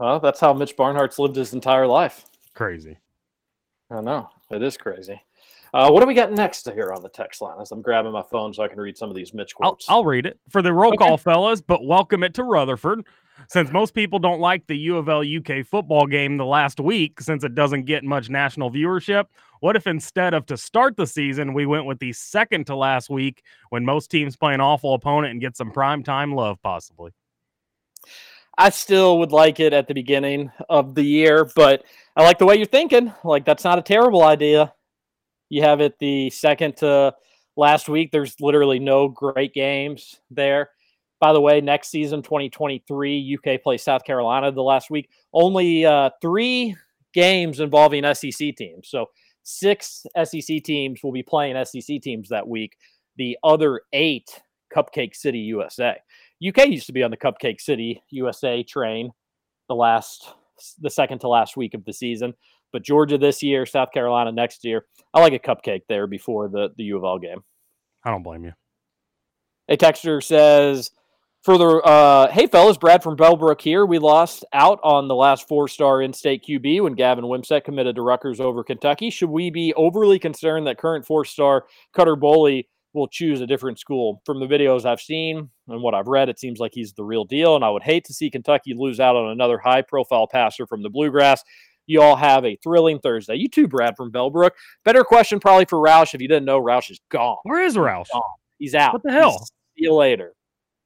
Well, 0.02 0.18
that's 0.18 0.40
how 0.40 0.52
Mitch 0.52 0.76
Barnhart's 0.76 1.20
lived 1.20 1.36
his 1.36 1.52
entire 1.52 1.86
life. 1.86 2.24
Crazy. 2.54 2.98
I 3.88 4.00
know. 4.00 4.30
It 4.50 4.60
is 4.60 4.76
crazy. 4.76 5.22
Uh, 5.72 5.90
what 5.90 6.00
do 6.00 6.08
we 6.08 6.14
got 6.14 6.32
next 6.32 6.68
here 6.72 6.92
on 6.92 7.04
the 7.04 7.08
text 7.08 7.40
line? 7.40 7.60
As 7.60 7.70
I'm 7.70 7.82
grabbing 7.82 8.10
my 8.10 8.24
phone 8.24 8.52
so 8.52 8.64
I 8.64 8.68
can 8.68 8.80
read 8.80 8.98
some 8.98 9.10
of 9.10 9.14
these 9.14 9.32
Mitch 9.32 9.52
I'll, 9.60 9.70
quotes. 9.70 9.88
I'll 9.88 10.04
read 10.04 10.26
it 10.26 10.40
for 10.48 10.60
the 10.60 10.72
roll 10.72 10.96
call, 10.96 11.16
fellas, 11.18 11.60
but 11.60 11.86
welcome 11.86 12.24
it 12.24 12.34
to 12.34 12.42
Rutherford. 12.42 13.06
Since 13.48 13.70
most 13.70 13.94
people 13.94 14.18
don't 14.18 14.40
like 14.40 14.66
the 14.66 14.76
U 14.76 14.96
of 14.96 15.08
L 15.08 15.22
UK 15.22 15.64
football 15.64 16.08
game 16.08 16.36
the 16.36 16.44
last 16.44 16.80
week, 16.80 17.20
since 17.20 17.44
it 17.44 17.54
doesn't 17.54 17.84
get 17.84 18.02
much 18.02 18.28
national 18.28 18.72
viewership, 18.72 19.26
what 19.60 19.76
if 19.76 19.86
instead 19.86 20.34
of 20.34 20.46
to 20.46 20.56
start 20.56 20.96
the 20.96 21.06
season, 21.06 21.54
we 21.54 21.64
went 21.64 21.86
with 21.86 22.00
the 22.00 22.12
second 22.12 22.66
to 22.66 22.74
last 22.74 23.08
week 23.08 23.44
when 23.70 23.84
most 23.84 24.10
teams 24.10 24.36
play 24.36 24.52
an 24.52 24.60
awful 24.60 24.94
opponent 24.94 25.30
and 25.30 25.40
get 25.40 25.56
some 25.56 25.70
prime 25.70 26.02
time 26.02 26.34
love, 26.34 26.60
possibly? 26.60 27.12
I 28.58 28.70
still 28.70 29.18
would 29.18 29.32
like 29.32 29.60
it 29.60 29.72
at 29.72 29.88
the 29.88 29.94
beginning 29.94 30.50
of 30.68 30.94
the 30.94 31.02
year, 31.02 31.48
but 31.56 31.84
I 32.16 32.22
like 32.22 32.38
the 32.38 32.46
way 32.46 32.56
you're 32.56 32.66
thinking. 32.66 33.12
Like 33.24 33.44
that's 33.44 33.64
not 33.64 33.78
a 33.78 33.82
terrible 33.82 34.22
idea. 34.22 34.72
You 35.48 35.62
have 35.62 35.80
it 35.80 35.98
the 35.98 36.30
second 36.30 36.76
to 36.78 37.14
last 37.56 37.88
week. 37.88 38.10
There's 38.10 38.40
literally 38.40 38.78
no 38.78 39.08
great 39.08 39.54
games 39.54 40.20
there. 40.30 40.70
By 41.20 41.32
the 41.32 41.40
way, 41.40 41.60
next 41.60 41.88
season, 41.88 42.22
2023, 42.22 43.38
UK 43.38 43.62
plays 43.62 43.82
South 43.82 44.04
Carolina 44.04 44.50
the 44.50 44.62
last 44.62 44.90
week. 44.90 45.08
Only 45.32 45.86
uh, 45.86 46.10
three 46.20 46.74
games 47.14 47.60
involving 47.60 48.02
SEC 48.14 48.56
teams. 48.56 48.88
So 48.88 49.10
six 49.42 50.04
SEC 50.24 50.62
teams 50.64 51.02
will 51.02 51.12
be 51.12 51.22
playing 51.22 51.62
SEC 51.64 52.00
teams 52.02 52.28
that 52.30 52.46
week. 52.46 52.76
The 53.16 53.38
other 53.44 53.82
eight, 53.92 54.40
Cupcake 54.74 55.14
City, 55.14 55.38
USA. 55.40 55.96
UK 56.47 56.69
used 56.69 56.86
to 56.86 56.93
be 56.93 57.02
on 57.02 57.10
the 57.10 57.16
Cupcake 57.16 57.60
City, 57.60 58.02
USA 58.10 58.62
train 58.62 59.10
the 59.69 59.74
last, 59.74 60.35
the 60.81 60.90
second 60.90 61.20
to 61.20 61.28
last 61.28 61.56
week 61.56 61.74
of 61.74 61.85
the 61.85 61.93
season. 61.93 62.35
But 62.73 62.82
Georgia 62.82 63.19
this 63.19 63.43
year, 63.43 63.66
South 63.66 63.93
Carolina 63.93 64.32
next 64.32 64.64
year. 64.64 64.86
I 65.12 65.20
like 65.20 65.35
a 65.35 65.39
cupcake 65.39 65.82
there 65.89 66.06
before 66.06 66.48
the, 66.48 66.70
the 66.77 66.85
U 66.85 66.97
of 66.97 67.05
L 67.05 67.19
game. 67.19 67.43
I 68.05 68.10
don't 68.10 68.23
blame 68.23 68.44
you. 68.44 68.52
A 69.69 69.77
texter 69.77 70.23
says, 70.23 70.90
further, 71.43 71.86
uh, 71.86 72.31
hey 72.31 72.47
fellas, 72.47 72.78
Brad 72.78 73.02
from 73.02 73.16
Bellbrook 73.16 73.60
here. 73.60 73.86
We 73.86 73.98
lost 73.98 74.44
out 74.52 74.81
on 74.82 75.06
the 75.06 75.14
last 75.14 75.47
four-star 75.48 76.02
in-state 76.02 76.44
QB 76.48 76.82
when 76.82 76.94
Gavin 76.94 77.24
Wimsatt 77.24 77.64
committed 77.64 77.97
to 77.97 78.02
Rutgers 78.02 78.40
over 78.40 78.64
Kentucky. 78.64 79.10
Should 79.10 79.31
we 79.31 79.51
be 79.51 79.73
overly 79.74 80.19
concerned 80.19 80.66
that 80.66 80.78
current 80.78 81.06
four-star 81.06 81.66
Cutter 81.94 82.16
Boley 82.16 82.66
will 82.94 83.09
choose 83.09 83.40
a 83.40 83.47
different 83.47 83.78
school? 83.78 84.23
From 84.27 84.40
the 84.40 84.47
videos 84.47 84.85
I've 84.85 85.01
seen 85.01 85.51
and 85.69 85.82
what 85.82 85.94
I've 85.94 86.06
read, 86.09 86.28
it 86.28 86.39
seems 86.39 86.59
like 86.59 86.73
he's 86.74 86.93
the 86.93 87.05
real 87.05 87.24
deal, 87.24 87.56
and 87.56 87.64
I 87.64 87.70
would 87.70 87.82
hate 87.82 88.05
to 88.06 88.12
see 88.14 88.31
Kentucky 88.31 88.74
lose 88.77 89.01
out 89.01 89.16
on 89.16 89.31
another 89.31 89.59
high-profile 89.59 90.27
passer 90.28 90.66
from 90.66 90.82
the 90.82 90.90
Bluegrass. 90.90 91.43
You 91.86 92.01
all 92.02 92.16
have 92.16 92.44
a 92.44 92.56
thrilling 92.62 93.01
Thursday. 93.01 93.35
You 93.35 93.48
too, 93.48 93.66
Brad 93.66 93.94
from 93.97 94.12
Bellbrook. 94.12 94.51
Better 94.85 95.02
question 95.05 95.40
probably 95.40 95.64
for 95.64 95.78
Roush. 95.78 96.14
If 96.14 96.20
you 96.23 96.28
didn't 96.28 96.44
know, 96.44 96.60
Roush 96.60 96.90
is 96.90 97.01
gone. 97.10 97.39
Where 97.43 97.60
is 97.62 97.77
Roush? 97.77 98.06
Gone. 98.12 98.23
He's 98.59 98.74
out. 98.74 98.93
What 98.93 99.02
the 99.02 99.10
hell? 99.12 99.31
He's- 99.31 99.51
see 99.77 99.85
you 99.85 99.94
later. 99.94 100.35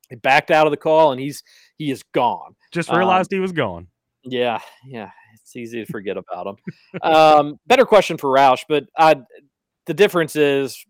He 0.09 0.17
backed 0.17 0.51
out 0.51 0.67
of 0.67 0.71
the 0.71 0.77
call 0.77 1.11
and 1.13 1.21
he's 1.21 1.43
he 1.79 1.91
is 1.91 2.03
gone. 2.15 2.55
Just 2.73 2.89
Um, 2.91 2.97
realized 2.99 3.31
he 3.31 3.41
was 3.41 3.53
gone. 3.53 3.89
Yeah, 4.23 4.61
yeah. 4.87 5.11
It's 5.35 5.55
easy 5.57 5.85
to 5.85 5.93
forget 5.93 6.17
about 6.17 6.47
him. 6.47 6.57
um, 7.03 7.61
better 7.67 7.85
question 7.85 8.17
for 8.17 8.31
Roush, 8.31 8.63
but 8.69 8.85
I, 8.97 9.17
the 9.87 9.95
difference 9.95 10.35
is 10.37 10.83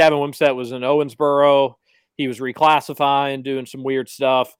Gavin 0.00 0.18
Wimsatt 0.18 0.56
was 0.56 0.72
in 0.72 0.80
Owensboro. 0.80 1.74
He 2.16 2.26
was 2.26 2.38
reclassifying, 2.38 3.44
doing 3.44 3.66
some 3.66 3.84
weird 3.84 4.08
stuff. 4.08 4.50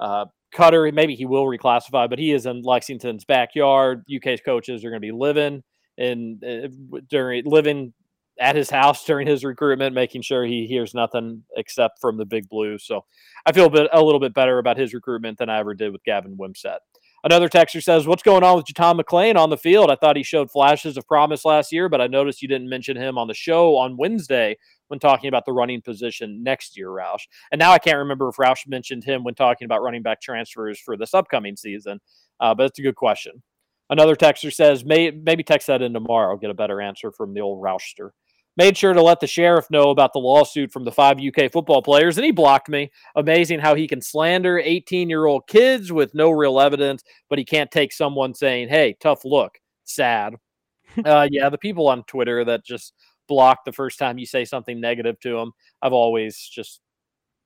Uh, 0.00 0.24
Cutter, 0.54 0.90
maybe 0.90 1.14
he 1.14 1.26
will 1.26 1.44
reclassify, 1.44 2.08
but 2.08 2.18
he 2.18 2.32
is 2.32 2.46
in 2.46 2.62
Lexington's 2.62 3.26
backyard. 3.26 4.04
UK's 4.10 4.40
coaches 4.40 4.86
are 4.86 4.88
going 4.88 5.02
to 5.02 5.06
be 5.06 5.12
living 5.12 5.62
in 5.98 6.40
uh, 6.42 6.98
during 7.10 7.44
living 7.44 7.92
at 8.40 8.56
his 8.56 8.70
house 8.70 9.04
during 9.06 9.26
his 9.26 9.44
recruitment, 9.44 9.94
making 9.94 10.22
sure 10.22 10.46
he 10.46 10.66
hears 10.66 10.94
nothing 10.94 11.42
except 11.58 12.00
from 12.00 12.16
the 12.16 12.24
Big 12.24 12.48
Blue. 12.48 12.78
So 12.78 13.04
I 13.44 13.52
feel 13.52 13.66
a 13.66 13.70
bit 13.70 13.90
a 13.92 14.02
little 14.02 14.20
bit 14.20 14.32
better 14.32 14.58
about 14.58 14.78
his 14.78 14.94
recruitment 14.94 15.36
than 15.36 15.50
I 15.50 15.58
ever 15.58 15.74
did 15.74 15.92
with 15.92 16.04
Gavin 16.04 16.38
Wimsatt. 16.38 16.78
Another 17.26 17.48
texter 17.48 17.82
says, 17.82 18.06
"What's 18.06 18.22
going 18.22 18.44
on 18.44 18.54
with 18.54 18.72
Tom 18.72 18.98
McLean 18.98 19.36
on 19.36 19.50
the 19.50 19.56
field? 19.56 19.90
I 19.90 19.96
thought 19.96 20.16
he 20.16 20.22
showed 20.22 20.48
flashes 20.48 20.96
of 20.96 21.08
promise 21.08 21.44
last 21.44 21.72
year, 21.72 21.88
but 21.88 22.00
I 22.00 22.06
noticed 22.06 22.40
you 22.40 22.46
didn't 22.46 22.68
mention 22.68 22.96
him 22.96 23.18
on 23.18 23.26
the 23.26 23.34
show 23.34 23.76
on 23.76 23.96
Wednesday 23.96 24.56
when 24.86 25.00
talking 25.00 25.26
about 25.26 25.44
the 25.44 25.52
running 25.52 25.82
position 25.82 26.44
next 26.44 26.76
year, 26.76 26.86
Roush. 26.86 27.22
And 27.50 27.58
now 27.58 27.72
I 27.72 27.80
can't 27.80 27.98
remember 27.98 28.28
if 28.28 28.36
Roush 28.36 28.68
mentioned 28.68 29.02
him 29.02 29.24
when 29.24 29.34
talking 29.34 29.64
about 29.64 29.82
running 29.82 30.02
back 30.02 30.20
transfers 30.20 30.78
for 30.78 30.96
this 30.96 31.14
upcoming 31.14 31.56
season. 31.56 31.98
Uh, 32.38 32.54
but 32.54 32.66
it's 32.66 32.78
a 32.78 32.82
good 32.82 32.94
question. 32.94 33.42
Another 33.90 34.14
texter 34.14 34.54
says, 34.54 34.84
May, 34.84 35.10
maybe 35.10 35.42
text 35.42 35.66
that 35.66 35.82
in 35.82 35.92
tomorrow. 35.92 36.30
I'll 36.30 36.38
get 36.38 36.50
a 36.50 36.54
better 36.54 36.80
answer 36.80 37.10
from 37.10 37.34
the 37.34 37.40
old 37.40 37.60
Roushster. 37.60 38.10
Made 38.56 38.76
sure 38.76 38.94
to 38.94 39.02
let 39.02 39.20
the 39.20 39.26
sheriff 39.26 39.70
know 39.70 39.90
about 39.90 40.14
the 40.14 40.18
lawsuit 40.18 40.72
from 40.72 40.84
the 40.84 40.92
five 40.92 41.18
UK 41.20 41.52
football 41.52 41.82
players, 41.82 42.16
and 42.16 42.24
he 42.24 42.30
blocked 42.30 42.70
me. 42.70 42.90
Amazing 43.14 43.60
how 43.60 43.74
he 43.74 43.86
can 43.86 44.00
slander 44.00 44.58
18 44.58 45.10
year 45.10 45.26
old 45.26 45.46
kids 45.46 45.92
with 45.92 46.14
no 46.14 46.30
real 46.30 46.58
evidence, 46.58 47.02
but 47.28 47.38
he 47.38 47.44
can't 47.44 47.70
take 47.70 47.92
someone 47.92 48.34
saying, 48.34 48.68
hey, 48.68 48.96
tough 48.98 49.24
look. 49.24 49.58
Sad. 49.84 50.36
uh, 51.04 51.28
yeah, 51.30 51.50
the 51.50 51.58
people 51.58 51.88
on 51.88 52.02
Twitter 52.04 52.44
that 52.44 52.64
just 52.64 52.94
block 53.28 53.64
the 53.64 53.72
first 53.72 53.98
time 53.98 54.18
you 54.18 54.26
say 54.26 54.44
something 54.44 54.80
negative 54.80 55.20
to 55.20 55.36
them, 55.36 55.52
I've 55.82 55.92
always 55.92 56.38
just 56.38 56.80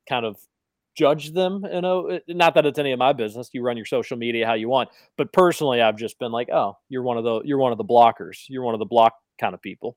kind 0.09 0.25
of 0.25 0.37
judged 0.95 1.35
them. 1.35 1.65
You 1.73 1.81
know, 1.81 2.21
not 2.29 2.55
that 2.55 2.67
it's 2.67 2.79
any 2.79 2.93
of 2.93 2.99
my 2.99 3.13
business. 3.13 3.51
You 3.53 3.63
run 3.63 3.77
your 3.77 3.87
social 3.87 4.17
media 4.17 4.47
how 4.47 4.55
you 4.55 4.69
want, 4.69 4.91
but 5.17 5.33
personally, 5.33 5.81
I've 5.81 5.97
just 5.97 6.19
been 6.19 6.33
like, 6.33 6.51
oh, 6.51 6.77
you're 6.89 7.03
one 7.03 7.17
of 7.17 7.25
the 7.25 7.41
you're 7.45 7.59
one 7.59 7.73
of 7.73 7.79
the 7.79 7.85
blockers. 7.85 8.45
You're 8.49 8.63
one 8.63 8.75
of 8.75 8.81
the 8.81 8.87
block 8.87 9.15
kind 9.41 9.55
of 9.55 9.63
people. 9.63 9.97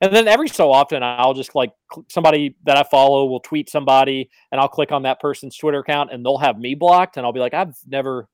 And 0.00 0.14
then 0.14 0.28
every 0.28 0.48
so 0.48 0.70
often, 0.72 1.02
I'll 1.02 1.34
just 1.34 1.54
like 1.54 1.72
somebody 2.08 2.56
that 2.64 2.76
I 2.76 2.82
follow 2.82 3.26
will 3.26 3.40
tweet 3.40 3.70
somebody, 3.70 4.30
and 4.52 4.60
I'll 4.60 4.68
click 4.68 4.92
on 4.92 5.02
that 5.02 5.20
person's 5.20 5.56
Twitter 5.56 5.78
account, 5.78 6.12
and 6.12 6.24
they'll 6.24 6.38
have 6.38 6.58
me 6.58 6.74
blocked, 6.74 7.16
and 7.16 7.24
I'll 7.24 7.32
be 7.32 7.40
like, 7.40 7.54
I've 7.54 7.76
never, 7.86 8.28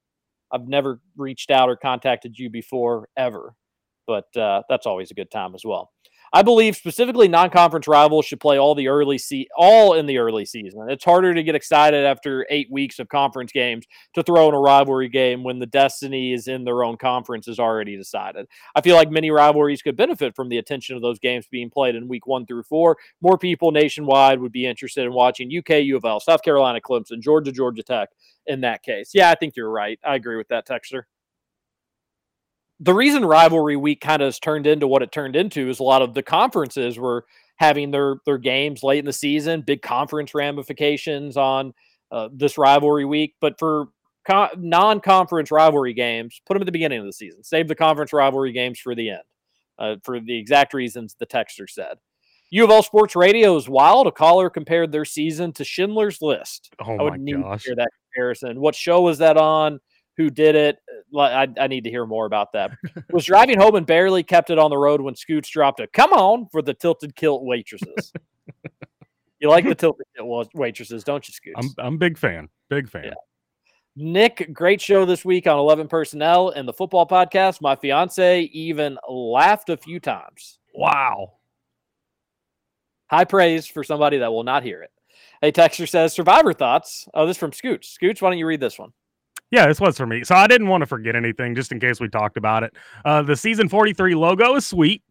I've 0.52 0.66
never 0.66 1.01
reached 1.16 1.51
out 1.51 1.68
or 1.68 1.76
contacted 1.76 2.39
you 2.39 2.51
before 2.51 3.09
ever. 3.16 3.55
But 4.06 4.36
uh, 4.36 4.62
that's 4.68 4.86
always 4.86 5.10
a 5.10 5.14
good 5.14 5.30
time 5.30 5.55
as 5.55 5.64
well. 5.64 5.93
I 6.34 6.42
believe 6.42 6.76
specifically 6.76 7.28
non-conference 7.28 7.86
rivals 7.86 8.24
should 8.24 8.40
play 8.40 8.59
all 8.59 8.74
the 8.74 8.88
early 8.88 9.18
se- 9.18 9.48
all 9.54 9.92
in 9.94 10.06
the 10.06 10.16
early 10.16 10.46
season. 10.46 10.88
It's 10.88 11.04
harder 11.04 11.34
to 11.34 11.42
get 11.42 11.54
excited 11.54 12.06
after 12.06 12.46
eight 12.48 12.68
weeks 12.70 12.98
of 12.98 13.09
conference 13.09 13.52
games 13.52 13.86
to 14.14 14.22
throw 14.22 14.48
in 14.48 14.54
a 14.54 14.59
rivalry 14.59 15.10
game 15.10 15.44
when 15.44 15.59
the 15.59 15.66
destiny 15.66 16.32
is 16.32 16.48
in 16.48 16.64
their 16.64 16.84
own 16.84 16.96
conference 16.96 17.48
is 17.48 17.59
already 17.59 17.98
decided. 17.98 18.46
I 18.74 18.80
feel 18.80 18.96
like 18.96 19.10
many 19.10 19.30
rivalries 19.30 19.82
could 19.82 19.96
benefit 19.96 20.34
from 20.34 20.48
the 20.48 20.56
attention 20.56 20.96
of 20.96 21.02
those 21.02 21.18
games 21.18 21.46
being 21.50 21.68
played 21.68 21.96
in 21.96 22.09
week 22.09 22.26
one 22.26 22.46
through 22.46 22.62
four. 22.62 22.96
More 23.20 23.36
people 23.36 23.70
nationwide 23.70 24.40
would 24.40 24.52
be 24.52 24.66
interested 24.66 25.04
in 25.04 25.12
watching 25.12 25.54
UK, 25.54 25.82
U 25.82 25.98
of 25.98 26.04
L, 26.06 26.18
South 26.18 26.42
Carolina, 26.42 26.80
Clemson, 26.80 27.20
Georgia, 27.20 27.52
Georgia 27.52 27.82
Tech. 27.82 28.09
In 28.46 28.62
that 28.62 28.82
case, 28.82 29.10
yeah, 29.14 29.30
I 29.30 29.36
think 29.36 29.54
you're 29.54 29.70
right. 29.70 30.00
I 30.04 30.16
agree 30.16 30.36
with 30.36 30.48
that, 30.48 30.66
Texter 30.66 31.02
the 32.82 32.94
reason 32.94 33.24
rivalry 33.24 33.76
week 33.76 34.00
kind 34.00 34.20
of 34.20 34.26
has 34.26 34.40
turned 34.40 34.66
into 34.66 34.88
what 34.88 35.02
it 35.02 35.12
turned 35.12 35.36
into 35.36 35.70
is 35.70 35.78
a 35.78 35.84
lot 35.84 36.02
of 36.02 36.14
the 36.14 36.22
conferences 36.22 36.98
were 36.98 37.24
having 37.56 37.92
their 37.92 38.16
their 38.26 38.38
games 38.38 38.82
late 38.82 38.98
in 38.98 39.04
the 39.04 39.12
season, 39.12 39.62
big 39.62 39.82
conference 39.82 40.34
ramifications 40.34 41.36
on 41.36 41.72
uh, 42.10 42.28
this 42.32 42.59
rivalry 42.59 43.04
week. 43.04 43.36
But 43.40 43.59
for 43.59 43.86
co- 44.26 44.48
non-conference 44.59 45.52
rivalry 45.52 45.94
games, 45.94 46.40
put 46.44 46.54
them 46.54 46.62
at 46.62 46.66
the 46.66 46.72
beginning 46.72 46.98
of 46.98 47.06
the 47.06 47.12
season. 47.12 47.44
Save 47.44 47.68
the 47.68 47.76
conference 47.76 48.12
rivalry 48.12 48.52
games 48.52 48.80
for 48.80 48.96
the 48.96 49.10
end, 49.10 49.22
uh, 49.78 49.96
for 50.02 50.18
the 50.18 50.36
exact 50.36 50.74
reasons 50.74 51.14
the 51.14 51.26
texter 51.26 51.70
said. 51.70 51.98
U 52.50 52.64
of 52.64 52.70
L 52.70 52.82
Sports 52.82 53.14
Radio 53.14 53.56
is 53.56 53.68
wild. 53.68 54.09
A 54.09 54.12
caller 54.12 54.50
compared 54.50 54.90
their 54.90 55.04
season 55.04 55.52
to 55.52 55.64
Schindler's 55.64 56.20
List. 56.20 56.74
Oh 56.80 56.96
I 56.96 57.02
would 57.02 57.12
my 57.12 57.16
need 57.18 57.42
gosh. 57.42 57.62
to 57.62 57.68
hear 57.68 57.76
that 57.76 57.90
comparison. 58.12 58.60
What 58.60 58.74
show 58.74 59.02
was 59.02 59.18
that 59.18 59.36
on? 59.36 59.78
Who 60.22 60.30
did 60.30 60.54
it? 60.54 60.78
I, 61.18 61.48
I 61.58 61.66
need 61.66 61.82
to 61.82 61.90
hear 61.90 62.06
more 62.06 62.26
about 62.26 62.52
that. 62.52 62.70
was 63.10 63.24
driving 63.24 63.58
home 63.58 63.74
and 63.74 63.84
barely 63.84 64.22
kept 64.22 64.50
it 64.50 64.58
on 64.58 64.70
the 64.70 64.78
road 64.78 65.00
when 65.00 65.16
Scoots 65.16 65.48
dropped 65.48 65.80
a 65.80 65.88
"Come 65.88 66.12
on" 66.12 66.46
for 66.52 66.62
the 66.62 66.72
tilted 66.74 67.16
kilt 67.16 67.42
waitresses. 67.42 68.12
you 69.40 69.48
like 69.48 69.64
the 69.64 69.74
tilted 69.74 70.06
kilt 70.16 70.48
waitresses, 70.54 71.02
don't 71.02 71.26
you, 71.26 71.34
Scoots? 71.34 71.56
I'm 71.56 71.84
I'm 71.84 71.98
big 71.98 72.16
fan. 72.16 72.48
Big 72.70 72.88
fan. 72.88 73.14
Nick, 73.96 74.52
great 74.52 74.80
show 74.80 75.04
this 75.04 75.24
week 75.24 75.48
on 75.48 75.58
11 75.58 75.88
Personnel 75.88 76.50
and 76.50 76.66
the 76.68 76.72
football 76.72 77.06
podcast. 77.06 77.60
My 77.60 77.74
fiance 77.74 78.42
even 78.42 78.96
laughed 79.08 79.70
a 79.70 79.76
few 79.76 79.98
times. 79.98 80.60
Wow. 80.72 81.32
High 83.10 83.24
praise 83.24 83.66
for 83.66 83.82
somebody 83.82 84.18
that 84.18 84.30
will 84.30 84.44
not 84.44 84.62
hear 84.62 84.82
it. 84.82 84.90
A 85.42 85.50
Texter 85.50 85.88
says 85.88 86.12
Survivor 86.12 86.52
thoughts. 86.52 87.08
Oh, 87.12 87.26
this 87.26 87.34
is 87.36 87.40
from 87.40 87.50
Scooch. 87.50 87.98
Scooch, 87.98 88.22
why 88.22 88.30
don't 88.30 88.38
you 88.38 88.46
read 88.46 88.60
this 88.60 88.78
one? 88.78 88.92
Yeah, 89.52 89.66
this 89.66 89.78
was 89.78 89.98
for 89.98 90.06
me. 90.06 90.24
So 90.24 90.34
I 90.34 90.46
didn't 90.46 90.68
want 90.68 90.80
to 90.80 90.86
forget 90.86 91.14
anything 91.14 91.54
just 91.54 91.72
in 91.72 91.78
case 91.78 92.00
we 92.00 92.08
talked 92.08 92.38
about 92.38 92.62
it. 92.64 92.74
Uh, 93.04 93.22
the 93.22 93.36
season 93.36 93.68
43 93.68 94.14
logo 94.14 94.56
is 94.56 94.66
sweet, 94.66 95.02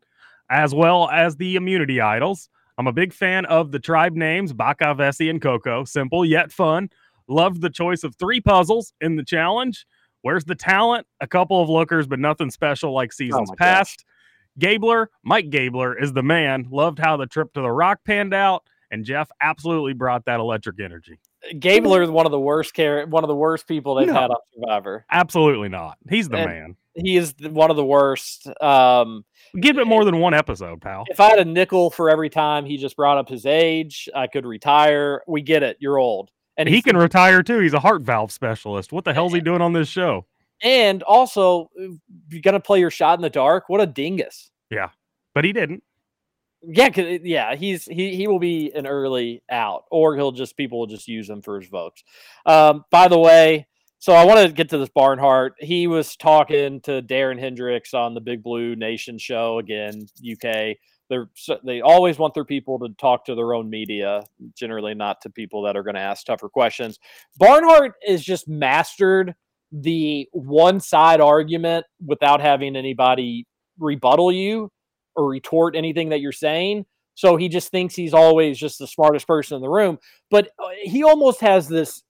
as 0.50 0.74
well 0.74 1.10
as 1.10 1.38
the 1.38 1.56
immunity 1.56 2.02
idols. 2.02 2.50
I'm 2.80 2.88
a 2.88 2.92
big 2.92 3.14
fan 3.14 3.46
of 3.46 3.72
the 3.72 3.78
tribe 3.78 4.16
names, 4.16 4.52
Baka, 4.52 4.96
Vesi, 4.96 5.30
and 5.30 5.40
Coco. 5.40 5.86
Simple 5.86 6.26
yet 6.26 6.52
fun. 6.52 6.90
Loved 7.28 7.62
the 7.62 7.70
choice 7.70 8.04
of 8.04 8.16
three 8.16 8.42
puzzles 8.42 8.94
in 9.00 9.16
the 9.16 9.24
challenge. 9.24 9.86
Where's 10.24 10.46
the 10.46 10.56
talent? 10.56 11.06
A 11.20 11.28
couple 11.28 11.62
of 11.62 11.70
lookers, 11.70 12.08
but 12.08 12.20
nothing 12.20 12.50
special 12.50 12.94
like 12.94 13.14
seasons 13.14 13.50
my 13.50 13.56
past. 13.56 14.04
Gabler, 14.58 15.12
Mike 15.24 15.52
Gabler 15.52 15.98
is 15.98 16.14
the 16.14 16.24
man. 16.24 16.68
Loved 16.72 16.98
how 16.98 17.16
the 17.16 17.28
trip 17.28 17.54
to 17.54 17.62
the 17.62 17.72
rock 17.72 18.00
panned 18.06 18.34
out, 18.34 18.64
and 18.90 19.06
Jeff 19.06 19.30
absolutely 19.40 19.94
brought 19.94 20.26
that 20.26 20.40
electric 20.40 20.80
energy. 20.80 21.20
Gabler 21.60 22.02
is 22.04 22.10
one 22.10 22.26
of 22.26 22.32
the 22.32 22.40
worst 22.40 22.74
care, 22.74 23.06
one 23.08 23.24
of 23.24 23.28
the 23.28 23.36
worst 23.36 23.68
people 23.68 23.96
they've 23.96 24.08
No. 24.08 24.14
had 24.14 24.30
on 24.32 24.38
Survivor. 24.54 25.06
Absolutely 25.12 25.70
not. 25.70 25.98
He's 26.10 26.30
the 26.30 26.38
And 26.38 26.46
man. 26.50 26.76
He 26.96 27.18
is 27.18 27.34
one 27.40 27.70
of 27.72 27.78
the 27.78 27.86
worst. 27.86 28.48
Um, 28.62 29.24
Give 29.60 29.78
it 29.78 29.88
more 29.88 30.04
than 30.06 30.20
one 30.20 30.34
episode, 30.34 30.82
pal. 30.82 31.06
if 31.10 31.20
I 31.20 31.30
had 31.30 31.40
a 31.40 31.46
nickel 31.46 31.90
for 31.90 32.10
every 32.10 32.30
time 32.30 32.66
he 32.66 32.78
just 32.78 32.96
brought 32.98 33.18
up 33.18 33.30
his 33.30 33.46
age, 33.46 34.08
I 34.14 34.28
could 34.28 34.46
retire. 34.46 35.22
We 35.28 35.42
get 35.42 35.64
it. 35.64 35.78
You're 35.80 35.98
old, 35.98 36.32
and 36.58 36.68
he 36.70 36.82
can 36.82 36.98
retire 36.98 37.44
too. 37.44 37.60
He's 37.60 37.74
a 37.74 37.80
heart 37.80 38.02
valve 38.02 38.32
specialist. 38.32 38.92
What 38.92 39.06
the 39.06 39.14
hell's 39.14 39.34
he 39.34 39.40
doing 39.42 39.62
on 39.62 39.72
this 39.74 39.88
show? 39.88 40.26
And 40.62 41.02
also, 41.04 41.70
uh, 41.82 41.88
you're 42.30 42.42
gonna 42.42 42.60
play 42.60 42.80
your 42.80 42.92
shot 42.92 43.18
in 43.18 43.22
the 43.22 43.30
dark. 43.30 43.68
What 43.70 43.82
a 43.82 43.88
dingus! 43.88 44.52
Yeah, 44.70 44.90
but 45.34 45.44
he 45.46 45.54
didn't. 45.54 45.84
Yeah, 46.64 46.90
yeah, 46.96 47.56
he's 47.56 47.86
he 47.86 48.16
he 48.16 48.28
will 48.28 48.40
be 48.40 48.72
an 48.76 48.86
early 48.86 49.42
out, 49.50 49.86
or 49.90 50.16
he'll 50.16 50.32
just 50.32 50.56
people 50.56 50.80
will 50.80 50.88
just 50.88 51.08
use 51.08 51.28
him 51.28 51.42
for 51.42 51.60
his 51.60 51.70
votes. 51.70 52.04
Um, 52.46 52.86
by 52.92 53.08
the 53.08 53.18
way, 53.18 53.68
so 53.98 54.14
I 54.14 54.26
want 54.26 54.48
to 54.48 54.54
get 54.54 54.70
to 54.70 54.78
this 54.78 54.90
Barnhart. 54.90 55.56
He 55.60 55.88
was 55.88 56.16
talking 56.16 56.82
to 56.82 57.02
Darren 57.02 57.40
Headrick 57.40 57.92
on 57.94 58.14
the 58.14 58.22
Big 58.22 58.44
Blue 58.44 58.76
Nation 58.76 59.18
show 59.18 59.58
again, 59.58 60.08
UK. 60.20 60.78
They're 61.10 61.30
they 61.64 61.82
always 61.82 62.20
want 62.20 62.34
their 62.34 62.46
people 62.46 62.78
to 62.80 62.90
talk 62.98 63.26
to 63.26 63.36
their 63.36 63.54
own 63.54 63.70
media, 63.70 64.24
generally 64.56 64.94
not 64.94 65.22
to 65.22 65.30
people 65.30 65.64
that 65.64 65.76
are 65.76 65.84
going 65.84 65.96
to 65.96 66.02
ask 66.02 66.26
tougher 66.26 66.48
questions. 66.48 67.00
Barnhart 67.38 67.94
is 68.08 68.24
just 68.24 68.48
mastered 68.48 69.34
the 69.72 70.28
one 70.32 70.80
side 70.80 71.22
argument 71.22 71.86
without 72.06 72.40
having 72.40 72.76
anybody 72.76 73.48
rebuttal 73.80 74.32
you 74.32 74.72
or 75.16 75.28
retort 75.28 75.76
anything 75.76 76.10
that 76.10 76.22
you're 76.22 76.32
saying. 76.32 76.86
So 77.16 77.36
he 77.36 77.50
just 77.50 77.70
thinks 77.70 77.96
he's 77.96 78.14
always 78.14 78.58
just 78.58 78.80
the 78.80 78.88
smartest 78.88 79.28
person 79.28 79.56
in 79.56 79.62
the 79.62 79.70
room. 79.70 80.00
But 80.30 80.50
uh, 80.58 80.70
he 80.84 81.04
almost 81.04 81.42
has 81.42 81.68
this, 81.68 82.04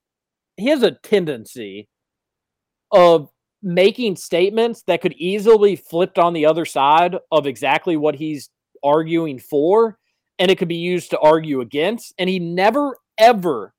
he 0.58 0.70
has 0.70 0.84
a 0.84 0.92
tendency 0.92 1.90
of 2.92 3.30
making 3.64 4.16
statements 4.16 4.84
that 4.88 5.02
could 5.02 5.14
easily 5.14 5.76
flipped 5.76 6.20
on 6.20 6.34
the 6.34 6.46
other 6.46 6.66
side 6.66 7.16
of 7.32 7.48
exactly 7.48 7.98
what 7.98 8.16
he's 8.16 8.50
arguing 8.84 9.40
for. 9.40 9.98
And 10.40 10.50
it 10.50 10.58
could 10.58 10.68
be 10.68 10.76
used 10.76 11.12
to 11.12 11.20
argue 11.20 11.62
against. 11.62 12.14
And 12.18 12.30
he 12.30 12.40
never, 12.40 12.98
ever 13.18 13.74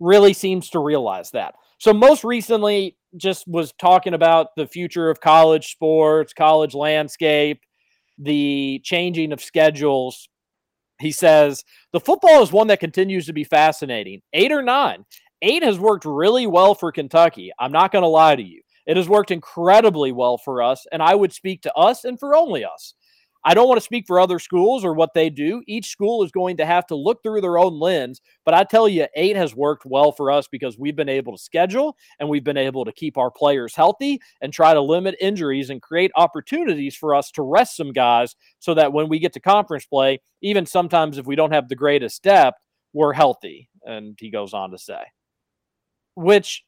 really 0.00 0.32
seems 0.32 0.70
to 0.70 0.78
realize 0.78 1.30
that. 1.32 1.54
So 1.78 1.92
most 1.92 2.24
recently, 2.24 2.96
just 3.16 3.46
was 3.46 3.72
talking 3.78 4.14
about 4.14 4.56
the 4.56 4.66
future 4.66 5.10
of 5.10 5.20
college 5.20 5.70
sports, 5.70 6.32
college 6.32 6.74
landscape, 6.74 7.60
the 8.18 8.80
changing 8.84 9.32
of 9.32 9.42
schedules. 9.42 10.28
He 11.00 11.12
says 11.12 11.64
the 11.92 12.00
football 12.00 12.42
is 12.42 12.52
one 12.52 12.68
that 12.68 12.80
continues 12.80 13.26
to 13.26 13.32
be 13.32 13.44
fascinating. 13.44 14.22
Eight 14.32 14.52
or 14.52 14.62
nine. 14.62 15.04
Eight 15.42 15.62
has 15.62 15.78
worked 15.78 16.04
really 16.04 16.46
well 16.46 16.74
for 16.74 16.92
Kentucky. 16.92 17.52
I'm 17.58 17.72
not 17.72 17.92
going 17.92 18.02
to 18.02 18.08
lie 18.08 18.36
to 18.36 18.42
you. 18.42 18.62
It 18.86 18.96
has 18.96 19.08
worked 19.08 19.30
incredibly 19.30 20.12
well 20.12 20.38
for 20.38 20.62
us, 20.62 20.86
and 20.92 21.02
I 21.02 21.14
would 21.14 21.32
speak 21.32 21.62
to 21.62 21.74
us 21.74 22.04
and 22.04 22.18
for 22.18 22.36
only 22.36 22.64
us. 22.64 22.94
I 23.46 23.52
don't 23.52 23.68
want 23.68 23.78
to 23.78 23.84
speak 23.84 24.06
for 24.06 24.18
other 24.18 24.38
schools 24.38 24.84
or 24.84 24.94
what 24.94 25.12
they 25.12 25.28
do. 25.28 25.62
Each 25.66 25.88
school 25.88 26.22
is 26.24 26.32
going 26.32 26.56
to 26.56 26.66
have 26.66 26.86
to 26.86 26.94
look 26.94 27.22
through 27.22 27.42
their 27.42 27.58
own 27.58 27.78
lens. 27.78 28.22
But 28.44 28.54
I 28.54 28.64
tell 28.64 28.88
you, 28.88 29.06
eight 29.14 29.36
has 29.36 29.54
worked 29.54 29.84
well 29.84 30.12
for 30.12 30.30
us 30.30 30.48
because 30.48 30.78
we've 30.78 30.96
been 30.96 31.10
able 31.10 31.36
to 31.36 31.42
schedule 31.42 31.96
and 32.18 32.28
we've 32.28 32.44
been 32.44 32.56
able 32.56 32.84
to 32.86 32.92
keep 32.92 33.18
our 33.18 33.30
players 33.30 33.74
healthy 33.74 34.20
and 34.40 34.52
try 34.52 34.72
to 34.72 34.80
limit 34.80 35.16
injuries 35.20 35.68
and 35.68 35.82
create 35.82 36.10
opportunities 36.16 36.96
for 36.96 37.14
us 37.14 37.30
to 37.32 37.42
rest 37.42 37.76
some 37.76 37.92
guys 37.92 38.34
so 38.60 38.72
that 38.74 38.92
when 38.92 39.08
we 39.08 39.18
get 39.18 39.34
to 39.34 39.40
conference 39.40 39.84
play, 39.84 40.20
even 40.40 40.64
sometimes 40.64 41.18
if 41.18 41.26
we 41.26 41.36
don't 41.36 41.52
have 41.52 41.68
the 41.68 41.76
greatest 41.76 42.22
depth, 42.22 42.58
we're 42.94 43.12
healthy. 43.12 43.68
And 43.84 44.16
he 44.18 44.30
goes 44.30 44.54
on 44.54 44.70
to 44.70 44.78
say, 44.78 45.02
which 46.14 46.64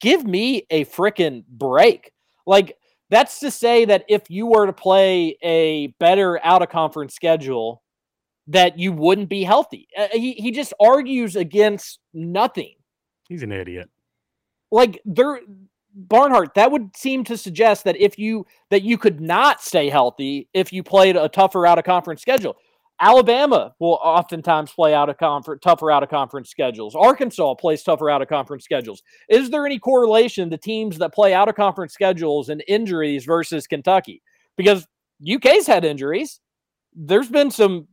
give 0.00 0.24
me 0.24 0.66
a 0.70 0.84
freaking 0.84 1.44
break. 1.46 2.10
Like, 2.46 2.76
that's 3.12 3.40
to 3.40 3.50
say 3.50 3.84
that 3.84 4.06
if 4.08 4.30
you 4.30 4.46
were 4.46 4.64
to 4.64 4.72
play 4.72 5.36
a 5.42 5.88
better 6.00 6.42
out 6.42 6.62
of 6.62 6.70
conference 6.70 7.14
schedule, 7.14 7.82
that 8.46 8.78
you 8.78 8.90
wouldn't 8.90 9.28
be 9.28 9.44
healthy. 9.44 9.86
Uh, 9.96 10.08
he, 10.12 10.32
he 10.32 10.50
just 10.50 10.72
argues 10.80 11.36
against 11.36 12.00
nothing. 12.14 12.72
He's 13.28 13.42
an 13.42 13.52
idiot. 13.52 13.90
Like 14.70 15.00
there 15.04 15.40
Barnhart, 15.94 16.54
that 16.54 16.72
would 16.72 16.96
seem 16.96 17.22
to 17.24 17.36
suggest 17.36 17.84
that 17.84 18.00
if 18.00 18.18
you 18.18 18.46
that 18.70 18.82
you 18.82 18.96
could 18.96 19.20
not 19.20 19.60
stay 19.60 19.90
healthy 19.90 20.48
if 20.54 20.72
you 20.72 20.82
played 20.82 21.14
a 21.14 21.28
tougher 21.28 21.66
out 21.66 21.78
of 21.78 21.84
conference 21.84 22.22
schedule. 22.22 22.56
Alabama 23.02 23.74
will 23.80 23.98
oftentimes 24.00 24.70
play 24.72 24.94
out 24.94 25.08
of 25.08 25.18
conference 25.18 25.60
tougher 25.60 25.90
out 25.90 26.04
of 26.04 26.08
conference 26.08 26.48
schedules. 26.48 26.94
Arkansas 26.94 27.54
plays 27.56 27.82
tougher 27.82 28.08
out 28.08 28.22
of 28.22 28.28
conference 28.28 28.64
schedules. 28.64 29.02
Is 29.28 29.50
there 29.50 29.66
any 29.66 29.80
correlation 29.80 30.48
to 30.50 30.56
teams 30.56 30.98
that 30.98 31.12
play 31.12 31.34
out 31.34 31.48
of 31.48 31.56
conference 31.56 31.92
schedules 31.92 32.48
and 32.48 32.62
injuries 32.68 33.24
versus 33.24 33.66
Kentucky? 33.66 34.22
Because 34.56 34.86
UK's 35.28 35.66
had 35.66 35.84
injuries. 35.84 36.38
There's 36.94 37.28
been 37.28 37.50
some 37.50 37.88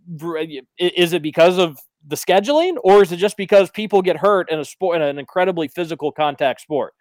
is 0.77 1.13
it 1.13 1.23
because 1.23 1.57
of 1.57 1.79
the 2.07 2.15
scheduling 2.15 2.75
or 2.83 3.01
is 3.01 3.11
it 3.11 3.17
just 3.17 3.35
because 3.35 3.71
people 3.71 4.03
get 4.03 4.15
hurt 4.15 4.51
in 4.51 4.59
a 4.59 4.65
sport 4.65 4.97
in 4.97 5.01
an 5.01 5.17
incredibly 5.17 5.69
physical 5.69 6.11
contact 6.11 6.61
sport? 6.61 6.93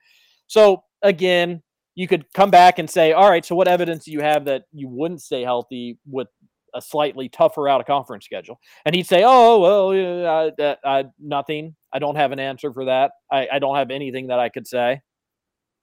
So 0.47 0.83
again, 1.03 1.63
you 1.95 2.09
could 2.09 2.25
come 2.33 2.51
back 2.51 2.79
and 2.79 2.89
say, 2.89 3.13
all 3.13 3.29
right, 3.29 3.45
so 3.45 3.55
what 3.55 3.69
evidence 3.69 4.07
do 4.07 4.13
you 4.13 4.21
have 4.21 4.47
that 4.47 4.63
you 4.73 4.89
wouldn't 4.89 5.21
stay 5.21 5.43
healthy 5.43 5.99
with 6.07 6.29
a 6.75 6.83
slightly 6.83 7.29
tougher 7.29 7.69
out 7.69 7.81
of 7.81 7.87
conference 7.87 8.25
schedule? 8.25 8.61
And 8.85 8.95
he'd 8.95 9.07
say, 9.07 9.23
oh, 9.25 9.59
well, 9.59 11.13
nothing. 11.19 11.75
I 11.93 11.99
don't 11.99 12.17
have 12.17 12.33
an 12.33 12.39
answer 12.39 12.73
for 12.73 12.87
that. 12.87 13.13
I, 13.31 13.59
don't 13.59 13.77
have 13.77 13.91
anything 13.91 14.29
that 14.29 14.39
I 14.39 14.49
could 14.49 14.67
say. 14.67 15.01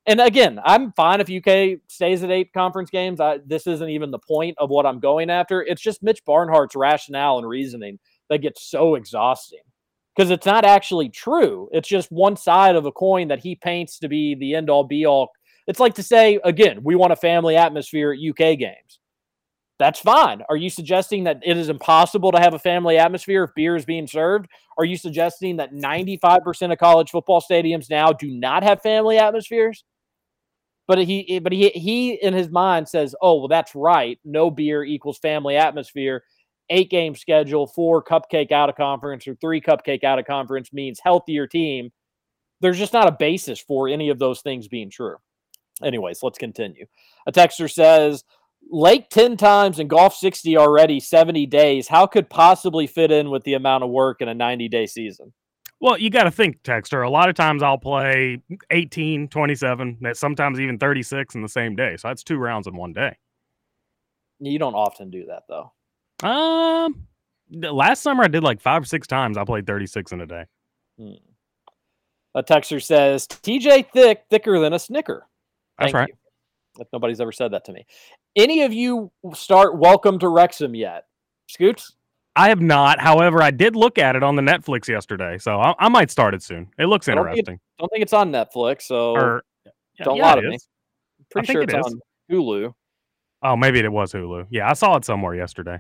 And 0.08 0.22
again, 0.22 0.60
I'm 0.64 0.92
fine 0.94 1.20
if 1.20 1.32
UK 1.32 1.80
stays 1.88 2.22
at 2.24 2.30
eight 2.30 2.54
conference 2.54 2.92
games. 2.92 3.20
This 3.46 3.66
isn't 3.66 3.90
even 3.90 4.12
the 4.12 4.20
point 4.20 4.56
of 4.60 4.70
what 4.70 4.86
I'm 4.86 5.00
going 5.00 5.30
after. 5.32 5.64
It's 5.64 5.82
just 5.82 6.04
Mitch 6.04 6.24
Barnhart's 6.26 6.76
rationale 6.76 7.40
and 7.40 7.48
reasoning 7.48 7.98
that 8.30 8.40
gets 8.40 8.70
so 8.70 8.96
exhausting 8.96 9.62
because 10.16 10.30
it's 10.30 10.46
not 10.46 10.64
actually 10.64 11.10
true. 11.10 11.70
It's 11.72 11.88
just 11.88 12.12
one 12.12 12.38
side 12.38 12.76
of 12.76 12.86
a 12.86 12.92
coin 12.92 13.28
that 13.30 13.40
he 13.40 13.56
paints 13.56 14.00
to 14.00 14.08
be 14.08 14.36
the 14.36 14.56
end 14.56 14.70
all 14.70 14.84
be 14.84 15.06
all. 15.06 15.32
It's 15.68 15.80
like 15.80 15.96
to 15.96 16.04
say, 16.04 16.40
again, 16.44 16.82
we 16.84 16.96
want 16.96 17.14
a 17.14 17.18
family 17.18 17.56
atmosphere 17.56 18.14
at 18.14 18.20
UK 18.20 18.58
games. 18.60 19.00
That's 19.78 20.00
fine. 20.00 20.42
Are 20.48 20.56
you 20.56 20.70
suggesting 20.70 21.26
that 21.26 21.42
it 21.44 21.58
is 21.58 21.68
impossible 21.68 22.32
to 22.32 22.40
have 22.40 22.54
a 22.54 22.60
family 22.60 22.98
atmosphere 22.98 23.44
if 23.44 23.54
beer 23.56 23.76
is 23.76 23.86
being 23.86 24.08
served? 24.08 24.48
Are 24.78 24.86
you 24.86 24.96
suggesting 24.96 25.58
that 25.58 25.74
95% 25.74 26.72
of 26.72 26.78
college 26.78 27.10
football 27.12 27.42
stadiums 27.42 27.90
now 27.90 28.14
do 28.14 28.30
not 28.30 28.64
have 28.64 28.82
family 28.82 29.18
atmospheres? 29.18 29.84
But 30.88 31.00
he 31.00 31.38
eh, 31.38 31.40
but 31.40 31.52
he 31.52 31.70
he 31.70 32.14
in 32.14 32.34
his 32.34 32.50
mind 32.50 32.88
says, 32.88 33.16
"Oh, 33.22 33.40
well 33.40 33.48
that's 33.48 33.74
right. 33.74 34.20
No 34.24 34.52
beer 34.52 34.84
equals 34.84 35.18
family 35.18 35.58
atmosphere. 35.58 36.24
8 36.70 36.90
game 36.90 37.16
schedule, 37.16 37.68
4 37.68 38.04
cupcake 38.04 38.52
out 38.52 38.70
of 38.70 38.76
conference 38.76 39.28
or 39.28 39.36
3 39.36 39.62
cupcake 39.62 40.04
out 40.04 40.20
of 40.20 40.26
conference 40.26 40.72
means 40.72 41.00
healthier 41.04 41.48
team." 41.48 41.92
There's 42.62 42.78
just 42.78 42.94
not 42.94 43.08
a 43.08 43.12
basis 43.12 43.60
for 43.60 43.88
any 43.90 44.10
of 44.10 44.20
those 44.20 44.42
things 44.42 44.68
being 44.68 44.90
true. 44.90 45.18
Anyways, 45.84 46.24
let's 46.24 46.38
continue. 46.38 46.86
A 47.28 47.32
texter 47.32 47.72
says, 47.72 48.24
Lake 48.70 49.10
10 49.10 49.38
times 49.38 49.80
and 49.80 49.90
golf 49.90 50.16
60 50.16 50.58
already, 50.58 51.00
70 51.00 51.46
days. 51.46 51.88
How 51.88 52.08
could 52.08 52.30
possibly 52.30 52.88
fit 52.88 53.12
in 53.12 53.30
with 53.30 53.44
the 53.44 53.54
amount 53.54 53.84
of 53.84 53.90
work 53.90 54.22
in 54.22 54.28
a 54.28 54.34
90 54.34 54.68
day 54.70 54.86
season? 54.86 55.34
Well, 55.80 55.98
you 55.98 56.10
got 56.10 56.24
to 56.24 56.32
think, 56.32 56.64
Texter. 56.64 57.06
A 57.06 57.10
lot 57.10 57.30
of 57.30 57.36
times 57.36 57.62
I'll 57.62 57.78
play 57.78 58.42
18, 58.72 59.28
27, 59.28 59.98
that 60.02 60.18
sometimes 60.18 60.60
even 60.60 60.80
36 60.80 61.36
in 61.36 61.42
the 61.42 61.50
same 61.50 61.76
day. 61.76 61.98
So 61.98 62.08
that's 62.08 62.24
two 62.24 62.38
rounds 62.38 62.66
in 62.66 62.76
one 62.76 62.94
day. 62.94 63.16
You 64.40 64.58
don't 64.58 64.74
often 64.74 65.10
do 65.10 65.26
that 65.28 65.44
though. 65.48 65.72
Um, 66.28 67.08
last 67.52 68.02
summer 68.02 68.24
I 68.24 68.28
did 68.28 68.44
like 68.44 68.62
five 68.62 68.84
or 68.84 68.86
six 68.86 69.08
times. 69.08 69.38
I 69.38 69.44
played 69.44 69.68
36 69.68 70.12
in 70.12 70.22
a 70.22 70.26
day. 70.26 70.46
Hmm. 71.00 71.14
A 72.36 72.44
texter 72.44 72.84
says, 72.84 73.28
TJ 73.28 73.92
thick, 73.92 74.24
thicker 74.30 74.60
than 74.60 74.74
a 74.74 74.80
snicker. 74.80 75.28
That's 75.80 75.94
right. 75.94 76.10
you. 76.10 76.16
If 76.80 76.88
nobody's 76.94 77.22
ever 77.22 77.32
said 77.32 77.52
that 77.52 77.66
to 77.66 77.74
me. 77.74 77.86
Any 78.36 78.64
of 78.64 78.74
you 78.74 79.12
start 79.34 79.78
Welcome 79.78 80.20
to 80.20 80.30
Wrexham 80.30 80.76
yet? 80.76 81.06
Scoots? 81.48 81.96
I 82.36 82.50
have 82.50 82.60
not. 82.62 83.00
However, 83.00 83.42
I 83.42 83.52
did 83.52 83.76
look 83.78 83.98
at 83.98 84.16
it 84.18 84.24
on 84.24 84.36
the 84.36 84.42
Netflix 84.42 84.88
yesterday, 84.90 85.38
so 85.38 85.60
I, 85.60 85.74
I 85.80 85.88
might 85.90 86.12
start 86.12 86.34
it 86.34 86.44
soon. 86.44 86.68
It 86.78 86.88
looks 86.88 87.08
I 87.08 87.16
don't 87.16 87.24
think, 87.26 87.38
interesting. 87.40 87.56
it, 87.56 87.80
don't 87.80 87.90
think 87.90 88.02
it's 88.04 88.14
on 88.14 88.32
Netflix, 88.32 88.82
so 88.84 89.12
Or- 89.16 89.44
don't 90.04 90.18
yeah, 90.18 90.24
lie 90.34 90.36
to 90.36 90.50
me. 90.50 90.56
is. 90.56 90.68
Pretty 91.32 91.52
sure 91.52 91.62
it's 91.62 91.74
is. 91.74 91.86
on 91.86 92.00
Hulu. 92.30 92.74
Oh, 93.44 93.56
maybe 93.56 93.80
it 93.80 93.92
was 93.92 94.12
Hulu. 94.12 94.48
Yeah, 94.50 94.70
I 94.70 94.74
saw 94.74 94.98
it 94.98 95.06
somewhere 95.06 95.34
yesterday. 95.36 95.80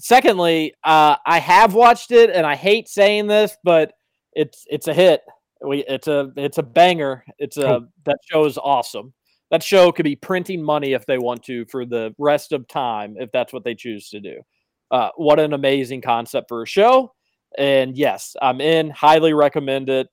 Secondly, 0.00 0.74
uh, 0.84 1.16
I 1.26 1.38
have 1.38 1.74
watched 1.74 2.12
it, 2.12 2.30
and 2.30 2.46
I 2.46 2.54
hate 2.54 2.88
saying 2.88 3.26
this, 3.26 3.56
but 3.64 3.92
it's 4.32 4.64
it's 4.70 4.88
a 4.88 4.94
hit. 4.94 5.22
We 5.60 5.84
it's 5.86 6.06
a 6.08 6.32
it's 6.36 6.58
a 6.58 6.62
banger. 6.62 7.24
It's 7.38 7.56
a 7.56 7.62
Cool. 7.62 7.88
that 8.06 8.16
show 8.30 8.44
is 8.46 8.56
awesome. 8.58 9.12
That 9.50 9.62
show 9.62 9.92
could 9.92 10.04
be 10.04 10.16
printing 10.16 10.62
money 10.62 10.92
if 10.92 11.06
they 11.06 11.18
want 11.18 11.42
to 11.44 11.64
for 11.66 11.86
the 11.86 12.14
rest 12.18 12.52
of 12.52 12.68
time, 12.68 13.16
if 13.18 13.30
that's 13.32 13.52
what 13.52 13.64
they 13.64 13.74
choose 13.74 14.10
to 14.10 14.20
do. 14.20 14.42
Uh, 14.90 15.08
what 15.16 15.40
an 15.40 15.52
amazing 15.52 16.02
concept 16.02 16.48
for 16.48 16.62
a 16.62 16.66
show! 16.66 17.12
And 17.56 17.96
yes, 17.96 18.36
I'm 18.42 18.60
in. 18.60 18.90
Highly 18.90 19.32
recommend 19.32 19.88
it. 19.88 20.08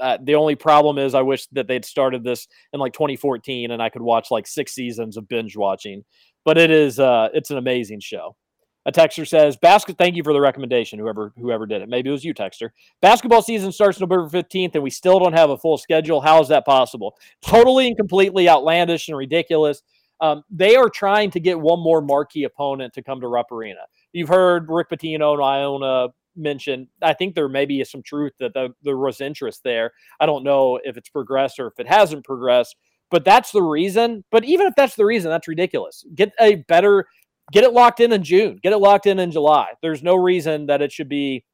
Uh, 0.00 0.18
the 0.22 0.34
only 0.34 0.54
problem 0.54 0.98
is 0.98 1.14
I 1.14 1.22
wish 1.22 1.46
that 1.52 1.68
they'd 1.68 1.84
started 1.84 2.24
this 2.24 2.46
in 2.72 2.80
like 2.80 2.92
2014 2.92 3.70
and 3.70 3.82
I 3.82 3.88
could 3.88 4.02
watch 4.02 4.30
like 4.30 4.46
six 4.46 4.72
seasons 4.72 5.16
of 5.16 5.28
binge 5.28 5.56
watching. 5.56 6.04
But 6.44 6.58
it 6.58 6.70
is 6.70 6.98
uh, 6.98 7.28
it's 7.34 7.50
an 7.50 7.58
amazing 7.58 8.00
show. 8.00 8.36
A 8.86 8.92
texter 8.92 9.28
says, 9.28 9.56
"Basket. 9.58 9.98
Thank 9.98 10.16
you 10.16 10.24
for 10.24 10.32
the 10.32 10.40
recommendation. 10.40 10.98
Whoever 10.98 11.32
whoever 11.38 11.66
did 11.66 11.82
it, 11.82 11.88
maybe 11.88 12.08
it 12.08 12.12
was 12.12 12.24
you, 12.24 12.32
texter. 12.32 12.70
Basketball 13.02 13.42
season 13.42 13.72
starts 13.72 14.00
November 14.00 14.28
fifteenth, 14.28 14.74
and 14.74 14.82
we 14.82 14.90
still 14.90 15.18
don't 15.18 15.34
have 15.34 15.50
a 15.50 15.58
full 15.58 15.76
schedule. 15.76 16.22
How 16.22 16.40
is 16.40 16.48
that 16.48 16.64
possible? 16.64 17.16
Totally 17.42 17.88
and 17.88 17.96
completely 17.96 18.48
outlandish 18.48 19.08
and 19.08 19.18
ridiculous. 19.18 19.82
Um, 20.22 20.44
they 20.50 20.76
are 20.76 20.88
trying 20.88 21.30
to 21.32 21.40
get 21.40 21.60
one 21.60 21.80
more 21.80 22.00
marquee 22.00 22.44
opponent 22.44 22.94
to 22.94 23.02
come 23.02 23.20
to 23.20 23.28
Rupp 23.28 23.52
Arena. 23.52 23.80
You've 24.12 24.28
heard 24.28 24.66
Rick 24.68 24.90
Pitino 24.90 25.34
and 25.34 25.42
Iona 25.42 26.08
mention. 26.36 26.88
I 27.02 27.12
think 27.12 27.34
there 27.34 27.48
may 27.48 27.66
be 27.66 27.82
some 27.84 28.02
truth 28.02 28.32
that 28.40 28.54
the, 28.54 28.70
there 28.82 28.96
was 28.96 29.20
interest 29.20 29.62
there. 29.62 29.92
I 30.20 30.26
don't 30.26 30.44
know 30.44 30.78
if 30.84 30.96
it's 30.96 31.08
progressed 31.08 31.58
or 31.58 31.66
if 31.66 31.78
it 31.78 31.88
hasn't 31.88 32.24
progressed, 32.24 32.76
but 33.10 33.24
that's 33.24 33.50
the 33.52 33.62
reason. 33.62 34.24
But 34.30 34.44
even 34.44 34.66
if 34.66 34.74
that's 34.74 34.94
the 34.94 35.06
reason, 35.06 35.30
that's 35.30 35.48
ridiculous. 35.48 36.04
Get 36.14 36.32
a 36.40 36.56
better 36.68 37.06
get 37.50 37.64
it 37.64 37.72
locked 37.72 38.00
in 38.00 38.12
in 38.12 38.22
June, 38.22 38.58
get 38.62 38.72
it 38.72 38.78
locked 38.78 39.06
in 39.06 39.18
in 39.18 39.30
July. 39.30 39.68
There's 39.82 40.02
no 40.02 40.16
reason 40.16 40.66
that 40.66 40.82
it 40.82 40.92
should 40.92 41.08
be 41.08 41.44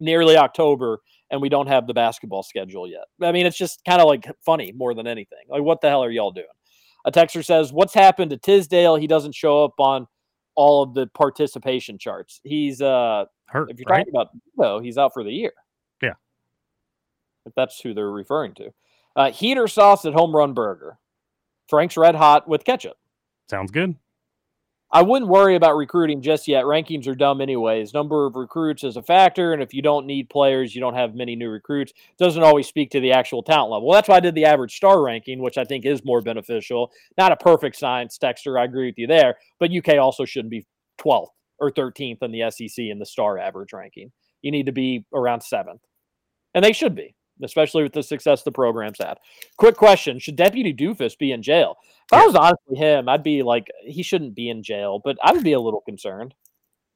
nearly 0.00 0.36
October 0.36 1.00
and 1.32 1.40
we 1.40 1.48
don't 1.48 1.66
have 1.66 1.86
the 1.86 1.94
basketball 1.94 2.42
schedule 2.42 2.86
yet. 2.86 3.04
I 3.22 3.32
mean, 3.32 3.46
it's 3.46 3.56
just 3.56 3.82
kind 3.86 4.00
of 4.00 4.06
like 4.06 4.30
funny 4.44 4.70
more 4.72 4.94
than 4.94 5.06
anything. 5.06 5.38
Like, 5.48 5.62
what 5.62 5.80
the 5.80 5.88
hell 5.88 6.04
are 6.04 6.10
y'all 6.10 6.30
doing? 6.30 6.46
A 7.06 7.10
texter 7.10 7.44
says, 7.44 7.72
What's 7.72 7.94
happened 7.94 8.30
to 8.30 8.36
Tisdale? 8.36 8.96
He 8.96 9.06
doesn't 9.06 9.34
show 9.34 9.64
up 9.64 9.74
on 9.78 10.06
all 10.54 10.82
of 10.82 10.92
the 10.94 11.06
participation 11.08 11.98
charts. 11.98 12.40
He's 12.44 12.82
uh 12.82 13.24
hurt. 13.46 13.70
If 13.70 13.78
you're 13.78 13.86
right? 13.88 14.00
talking 14.00 14.12
about 14.14 14.28
though, 14.56 14.78
he's 14.78 14.98
out 14.98 15.14
for 15.14 15.24
the 15.24 15.32
year. 15.32 15.52
Yeah. 16.02 16.12
If 17.46 17.54
that's 17.56 17.80
who 17.80 17.94
they're 17.94 18.10
referring 18.10 18.54
to. 18.54 18.70
Uh, 19.16 19.30
heater 19.30 19.66
sauce 19.68 20.04
at 20.04 20.12
home 20.12 20.36
run 20.36 20.52
burger. 20.52 20.98
Frank's 21.68 21.96
red 21.96 22.14
hot 22.14 22.46
with 22.46 22.64
ketchup. 22.64 22.96
Sounds 23.48 23.70
good. 23.70 23.96
I 24.94 25.00
wouldn't 25.00 25.30
worry 25.30 25.56
about 25.56 25.76
recruiting 25.76 26.20
just 26.20 26.46
yet. 26.46 26.64
Rankings 26.64 27.08
are 27.08 27.14
dumb 27.14 27.40
anyways. 27.40 27.94
Number 27.94 28.26
of 28.26 28.36
recruits 28.36 28.84
is 28.84 28.98
a 28.98 29.02
factor, 29.02 29.54
and 29.54 29.62
if 29.62 29.72
you 29.72 29.80
don't 29.80 30.04
need 30.04 30.28
players, 30.28 30.74
you 30.74 30.82
don't 30.82 30.92
have 30.92 31.14
many 31.14 31.34
new 31.34 31.48
recruits. 31.48 31.94
Doesn't 32.18 32.42
always 32.42 32.66
speak 32.66 32.90
to 32.90 33.00
the 33.00 33.12
actual 33.12 33.42
talent 33.42 33.72
level. 33.72 33.88
Well, 33.88 33.94
that's 33.94 34.10
why 34.10 34.16
I 34.16 34.20
did 34.20 34.34
the 34.34 34.44
average 34.44 34.76
star 34.76 35.00
ranking, 35.00 35.40
which 35.40 35.56
I 35.56 35.64
think 35.64 35.86
is 35.86 36.04
more 36.04 36.20
beneficial. 36.20 36.92
Not 37.16 37.32
a 37.32 37.36
perfect 37.36 37.76
science, 37.76 38.18
Dexter. 38.18 38.58
I 38.58 38.64
agree 38.64 38.86
with 38.86 38.98
you 38.98 39.06
there, 39.06 39.36
but 39.58 39.72
UK 39.72 39.96
also 39.96 40.26
shouldn't 40.26 40.50
be 40.50 40.66
12th 40.98 41.28
or 41.58 41.70
13th 41.70 42.22
in 42.22 42.30
the 42.30 42.50
SEC 42.50 42.84
in 42.84 42.98
the 42.98 43.06
star 43.06 43.38
average 43.38 43.72
ranking. 43.72 44.12
You 44.42 44.50
need 44.50 44.66
to 44.66 44.72
be 44.72 45.06
around 45.14 45.42
seventh, 45.42 45.80
and 46.52 46.62
they 46.62 46.72
should 46.72 46.94
be, 46.94 47.14
especially 47.42 47.82
with 47.82 47.92
the 47.92 48.02
success 48.02 48.42
the 48.42 48.52
program's 48.52 48.98
had. 48.98 49.18
Quick 49.56 49.76
question: 49.76 50.18
Should 50.18 50.36
Deputy 50.36 50.74
Doofus 50.74 51.18
be 51.18 51.32
in 51.32 51.42
jail? 51.42 51.76
If 52.10 52.18
I 52.18 52.26
was 52.26 52.34
honestly 52.34 52.76
him, 52.76 53.08
I'd 53.08 53.22
be 53.22 53.42
like, 53.42 53.68
he 53.84 54.02
shouldn't 54.02 54.34
be 54.34 54.50
in 54.50 54.62
jail, 54.62 55.00
but 55.02 55.16
I 55.22 55.32
would 55.32 55.44
be 55.44 55.52
a 55.52 55.60
little 55.60 55.80
concerned. 55.80 56.34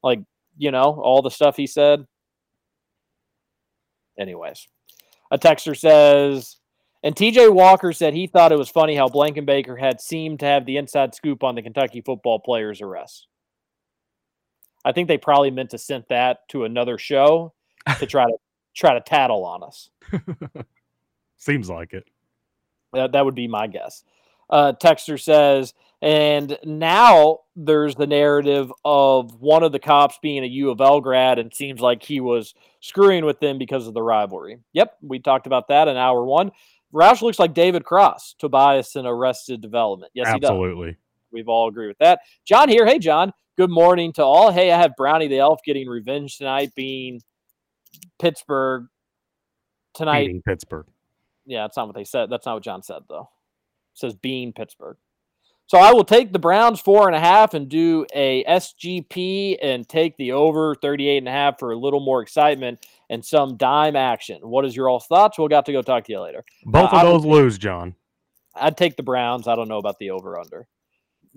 Like, 0.03 0.21
you 0.59 0.71
know, 0.71 1.01
all 1.01 1.23
the 1.23 1.31
stuff 1.31 1.57
he 1.57 1.67
said. 1.67 2.07
Anyways, 4.19 4.67
a 5.31 5.39
texter 5.39 5.77
says, 5.77 6.57
and 7.03 7.15
TJ 7.15 7.53
Walker 7.53 7.93
said 7.93 8.15
he 8.15 8.27
thought 8.27 8.53
it 8.53 8.59
was 8.59 8.69
funny 8.69 8.97
how 8.97 9.09
Blankenbaker 9.09 9.79
had 9.79 10.01
seemed 10.01 10.41
to 10.41 10.47
have 10.47 10.67
the 10.67 10.77
inside 10.77 11.15
scoop 11.15 11.45
on 11.45 11.55
the 11.55 11.63
Kentucky 11.63 12.01
football 12.01 12.39
players' 12.39 12.81
arrest. 12.81 13.27
I 14.85 14.93
think 14.93 15.09
they 15.09 15.19
probably 15.19 15.51
meant 15.51 15.71
to 15.71 15.79
send 15.79 16.05
that 16.09 16.49
to 16.51 16.65
another 16.65 16.97
show 16.97 17.53
to 17.99 18.07
try 18.07 18.25
to 18.25 18.37
try 18.77 18.95
to 18.95 19.01
tattle 19.01 19.45
on 19.45 19.63
us. 19.63 19.91
Seems 21.37 21.69
like 21.69 21.93
it. 21.93 22.05
That, 22.93 23.13
that 23.13 23.25
would 23.25 23.35
be 23.35 23.49
my 23.49 23.67
guess. 23.67 24.05
Uh, 24.49 24.73
Texter 24.81 25.21
says, 25.21 25.75
and 26.03 26.57
now 26.63 27.41
there's 27.57 27.97
the 27.97 28.07
narrative 28.07 28.73
of 28.85 29.41
one 29.41 29.63
of 29.63 29.73
the 29.73 29.79
cops 29.79 30.19
being 30.23 30.45
a 30.45 30.47
U 30.47 30.71
of 30.71 30.81
L 30.81 31.01
grad, 31.01 31.39
and 31.39 31.53
seems 31.53 31.81
like 31.81 32.03
he 32.03 32.21
was 32.21 32.55
screwing 32.81 33.25
with 33.25 33.41
them 33.41 33.59
because 33.59 33.87
of 33.89 33.95
the 33.95 34.03
rivalry. 34.03 34.59
Yep, 34.73 34.99
we 35.03 35.19
talked 35.19 35.47
about 35.47 35.69
that 35.69 35.89
in 35.89 35.97
hour 35.97 36.25
one. 36.25 36.53
Roush 36.95 37.23
looks 37.23 37.39
like 37.39 37.55
David 37.55 37.85
Cross, 37.85 38.37
Tobias 38.39 38.95
in 38.95 39.07
Arrested 39.07 39.61
Development. 39.61 40.13
Yes, 40.15 40.33
he 40.33 40.39
does. 40.39 40.51
Absolutely. 40.51 40.97
We've 41.33 41.49
all 41.49 41.69
agree 41.69 41.89
with 41.89 41.99
that. 41.99 42.21
John 42.45 42.69
here. 42.69 42.87
Hey, 42.87 42.99
John. 42.99 43.33
Good 43.57 43.71
morning 43.71 44.13
to 44.15 44.23
all. 44.23 44.53
Hey, 44.53 44.71
I 44.71 44.79
have 44.79 44.95
Brownie 44.97 45.29
the 45.29 45.39
Elf 45.39 45.61
getting 45.65 45.89
revenge 45.89 46.39
tonight, 46.39 46.73
being 46.77 47.21
Pittsburgh 48.19 48.87
tonight. 49.95 50.27
Beating 50.27 50.43
Pittsburgh. 50.43 50.87
Yeah, 51.47 51.63
that's 51.63 51.77
not 51.77 51.87
what 51.87 51.97
they 51.97 52.05
said. 52.05 52.29
That's 52.31 52.47
not 52.47 52.55
what 52.55 52.63
John 52.65 52.83
said, 52.83 53.03
though. 53.09 53.29
It 53.95 53.99
says 54.01 54.15
being 54.15 54.53
Pittsburgh. 54.53 54.97
So 55.69 55.79
I 55.79 55.93
will 55.93 56.05
take 56.05 56.33
the 56.33 56.39
Browns 56.39 56.81
four 56.81 57.09
and 57.09 57.17
a 57.17 57.21
half 57.21 57.53
and 57.53 57.69
do 57.69 58.07
a 58.15 58.45
SGP 58.45 59.57
and 59.61 59.89
take 59.89 60.17
the 60.17 60.31
over 60.33 60.77
38 60.77 61.19
and 61.19 61.29
a 61.29 61.33
half 61.33 61.59
for 61.59 61.73
a 61.73 61.77
little 61.77 61.99
more 61.99 62.23
excitement 62.23 62.87
and 63.11 63.25
some 63.25 63.57
dime 63.57 63.97
action. 63.97 64.39
What 64.43 64.65
is 64.65 64.77
your 64.77 64.89
all 64.89 65.01
thoughts? 65.01 65.39
We'll 65.39 65.49
got 65.49 65.67
to 65.67 65.73
go 65.73 65.83
talk 65.83 66.05
to 66.05 66.13
you 66.13 66.21
later. 66.21 66.45
Both 66.65 66.93
Uh, 66.93 66.99
of 66.99 67.03
those 67.03 67.25
lose, 67.25 67.59
John. 67.59 67.97
I'd 68.55 68.77
take 68.77 68.97
the 68.97 69.03
Browns. 69.03 69.49
I 69.49 69.57
don't 69.57 69.69
know 69.69 69.79
about 69.79 69.99
the 69.99 70.11
over 70.11 70.39
under. 70.39 70.69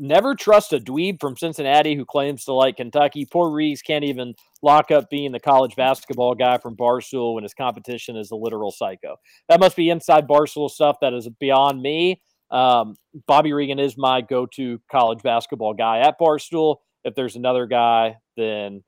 Never 0.02 0.34
trust 0.34 0.72
a 0.72 0.80
dweeb 0.80 1.20
from 1.20 1.36
Cincinnati 1.36 1.94
who 1.94 2.06
claims 2.06 2.46
to 2.46 2.54
like 2.54 2.78
Kentucky. 2.78 3.26
Poor 3.26 3.52
Reese 3.52 3.82
can't 3.82 4.06
even 4.06 4.34
lock 4.62 4.92
up 4.92 5.10
being 5.10 5.34
the 5.34 5.42
college 5.42 5.76
basketball 5.76 6.36
guy 6.36 6.58
from 6.58 6.78
Barstool 6.78 7.36
when 7.36 7.44
his 7.44 7.54
competition 7.54 8.16
is 8.16 8.32
a 8.32 8.36
literal 8.36 8.72
psycho. 8.72 9.18
That 9.50 9.60
must 9.60 9.76
be 9.76 9.90
inside 9.90 10.26
Barstool 10.26 10.70
stuff 10.70 10.98
that 11.02 11.14
is 11.14 11.28
beyond 11.42 11.82
me. 11.82 12.22
Um, 12.50 12.96
Bobby 13.28 13.52
Reagan 13.52 13.78
is 13.78 13.98
my 13.98 14.22
go 14.22 14.46
to 14.54 14.80
college 14.90 15.22
basketball 15.22 15.74
guy 15.74 16.00
at 16.00 16.18
Barstool. 16.18 16.78
If 17.04 17.16
there's 17.16 17.36
another 17.36 17.66
guy, 17.66 18.18
then 18.38 18.84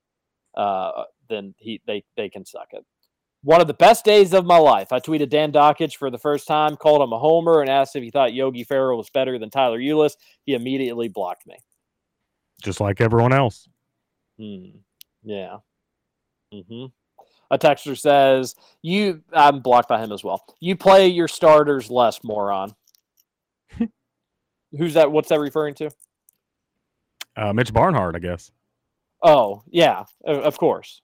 uh, 0.56 1.04
then 1.30 1.54
he 1.58 1.82
they 1.86 2.06
they 2.16 2.30
can 2.30 2.46
suck 2.46 2.70
it. 2.72 2.86
One 3.44 3.60
of 3.60 3.68
the 3.68 3.74
best 3.74 4.06
days 4.06 4.34
of 4.34 4.46
my 4.46 4.58
life. 4.58 4.92
I 4.92 5.00
tweeted 5.00 5.30
Dan 5.30 5.52
Dakich 5.52 5.96
for 5.96 6.12
the 6.12 6.18
first 6.20 6.48
time, 6.48 6.78
called 6.78 7.02
him 7.02 7.12
a 7.12 7.18
homer, 7.18 7.62
and 7.62 7.70
asked 7.70 7.96
if 7.96 8.04
he 8.04 8.12
thought 8.12 8.34
Yogi 8.34 8.64
Ferrell 8.64 8.98
was 8.98 9.10
better 9.10 9.40
than 9.40 9.50
Tyler 9.50 9.80
Ulis. 9.80 10.16
He 10.46 10.54
immediately 10.54 11.08
blocked 11.08 11.48
me. 11.48 11.56
Just 12.62 12.80
like 12.80 13.02
everyone 13.02 13.34
else. 13.34 13.68
Hmm. 14.38 14.66
Yeah. 15.24 15.58
hmm 16.54 16.86
A 17.50 17.58
texter 17.58 17.98
says, 17.98 18.56
"You." 18.84 19.24
I'm 19.34 19.60
blocked 19.62 19.90
by 19.90 20.00
him 20.04 20.12
as 20.12 20.24
well. 20.24 20.46
You 20.60 20.76
play 20.76 21.08
your 21.08 21.28
starters 21.28 21.90
less, 21.90 22.24
moron. 22.24 22.76
Who's 24.78 24.94
that? 24.94 25.12
What's 25.12 25.30
that 25.30 25.40
referring 25.40 25.74
to? 25.76 25.90
Uh, 27.36 27.54
Mitch 27.54 27.74
Barnhart, 27.74 28.16
I 28.16 28.20
guess. 28.20 28.52
Oh, 29.24 29.64
yeah, 29.70 30.04
of 30.26 30.58
course. 30.58 31.02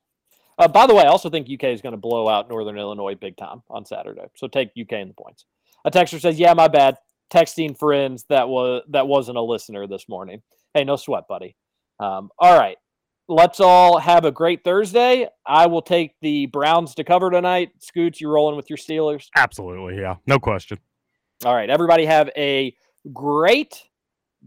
Uh, 0.58 0.66
by 0.66 0.86
the 0.86 0.94
way, 0.94 1.04
I 1.04 1.08
also 1.08 1.30
think 1.30 1.48
UK 1.48 1.64
is 1.64 1.80
going 1.80 1.92
to 1.92 1.98
blow 1.98 2.28
out 2.28 2.48
Northern 2.48 2.76
Illinois 2.76 3.14
big 3.14 3.36
time 3.36 3.62
on 3.70 3.84
Saturday. 3.84 4.26
So 4.34 4.48
take 4.48 4.70
UK 4.70 4.92
in 4.94 5.08
the 5.08 5.14
points. 5.14 5.44
A 5.84 5.90
texter 5.90 6.20
says, 6.20 6.38
"Yeah, 6.38 6.54
my 6.54 6.68
bad. 6.68 6.96
Texting 7.30 7.78
friends 7.78 8.24
that 8.28 8.48
was 8.48 8.82
that 8.88 9.06
wasn't 9.06 9.38
a 9.38 9.42
listener 9.42 9.86
this 9.86 10.08
morning. 10.08 10.42
Hey, 10.74 10.84
no 10.84 10.96
sweat, 10.96 11.28
buddy. 11.28 11.56
Um, 12.00 12.30
all 12.38 12.58
right, 12.58 12.76
let's 13.28 13.60
all 13.60 13.98
have 13.98 14.24
a 14.24 14.32
great 14.32 14.64
Thursday. 14.64 15.28
I 15.46 15.66
will 15.66 15.82
take 15.82 16.14
the 16.22 16.46
Browns 16.46 16.94
to 16.96 17.04
cover 17.04 17.30
tonight. 17.30 17.70
Scoots, 17.80 18.20
you 18.20 18.28
rolling 18.30 18.56
with 18.56 18.70
your 18.70 18.78
Steelers? 18.78 19.28
Absolutely, 19.36 20.00
yeah, 20.00 20.16
no 20.26 20.38
question. 20.38 20.78
All 21.44 21.54
right, 21.54 21.70
everybody 21.70 22.06
have 22.06 22.30
a 22.36 22.74
great, 23.12 23.84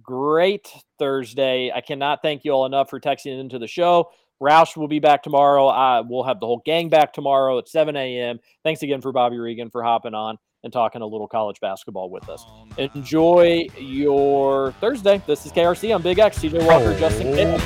great 0.02 0.68
Thursday. 1.00 1.72
I 1.74 1.82
cannot 1.82 2.22
thank 2.22 2.44
you 2.44 2.52
all 2.52 2.66
enough 2.66 2.90
for 2.90 3.00
texting 3.00 3.40
into 3.40 3.60
the 3.60 3.68
show. 3.68 4.10
Roush 4.42 4.76
will 4.76 4.88
be 4.88 5.00
back 5.00 5.24
tomorrow. 5.24 5.68
I 5.68 6.02
we'll 6.02 6.24
have 6.24 6.40
the 6.40 6.48
whole 6.48 6.62
gang 6.66 6.90
back 6.90 7.14
tomorrow 7.14 7.60
at 7.60 7.70
7 7.70 7.96
a.m. 7.96 8.40
Thanks 8.64 8.82
again 8.82 9.02
for 9.02 9.12
Bobby 9.12 9.38
Reagan 9.38 9.70
for 9.70 9.84
hopping 9.84 10.14
on 10.14 10.38
and 10.64 10.74
talking 10.74 11.02
a 11.02 11.06
little 11.06 11.28
college 11.28 11.60
basketball 11.60 12.10
with 12.10 12.28
us. 12.30 12.46
Enjoy 12.78 13.68
your 13.78 14.74
Thursday. 14.74 15.22
This 15.28 15.46
is 15.46 15.52
KRC 15.52 15.94
on 15.94 16.02
Big 16.02 16.20
X. 16.20 16.40
TJ 16.40 16.66
Walker, 16.66 16.98
Justin 17.00 17.34
Kidd. 17.34 17.62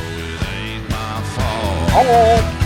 Oh. 1.98 2.65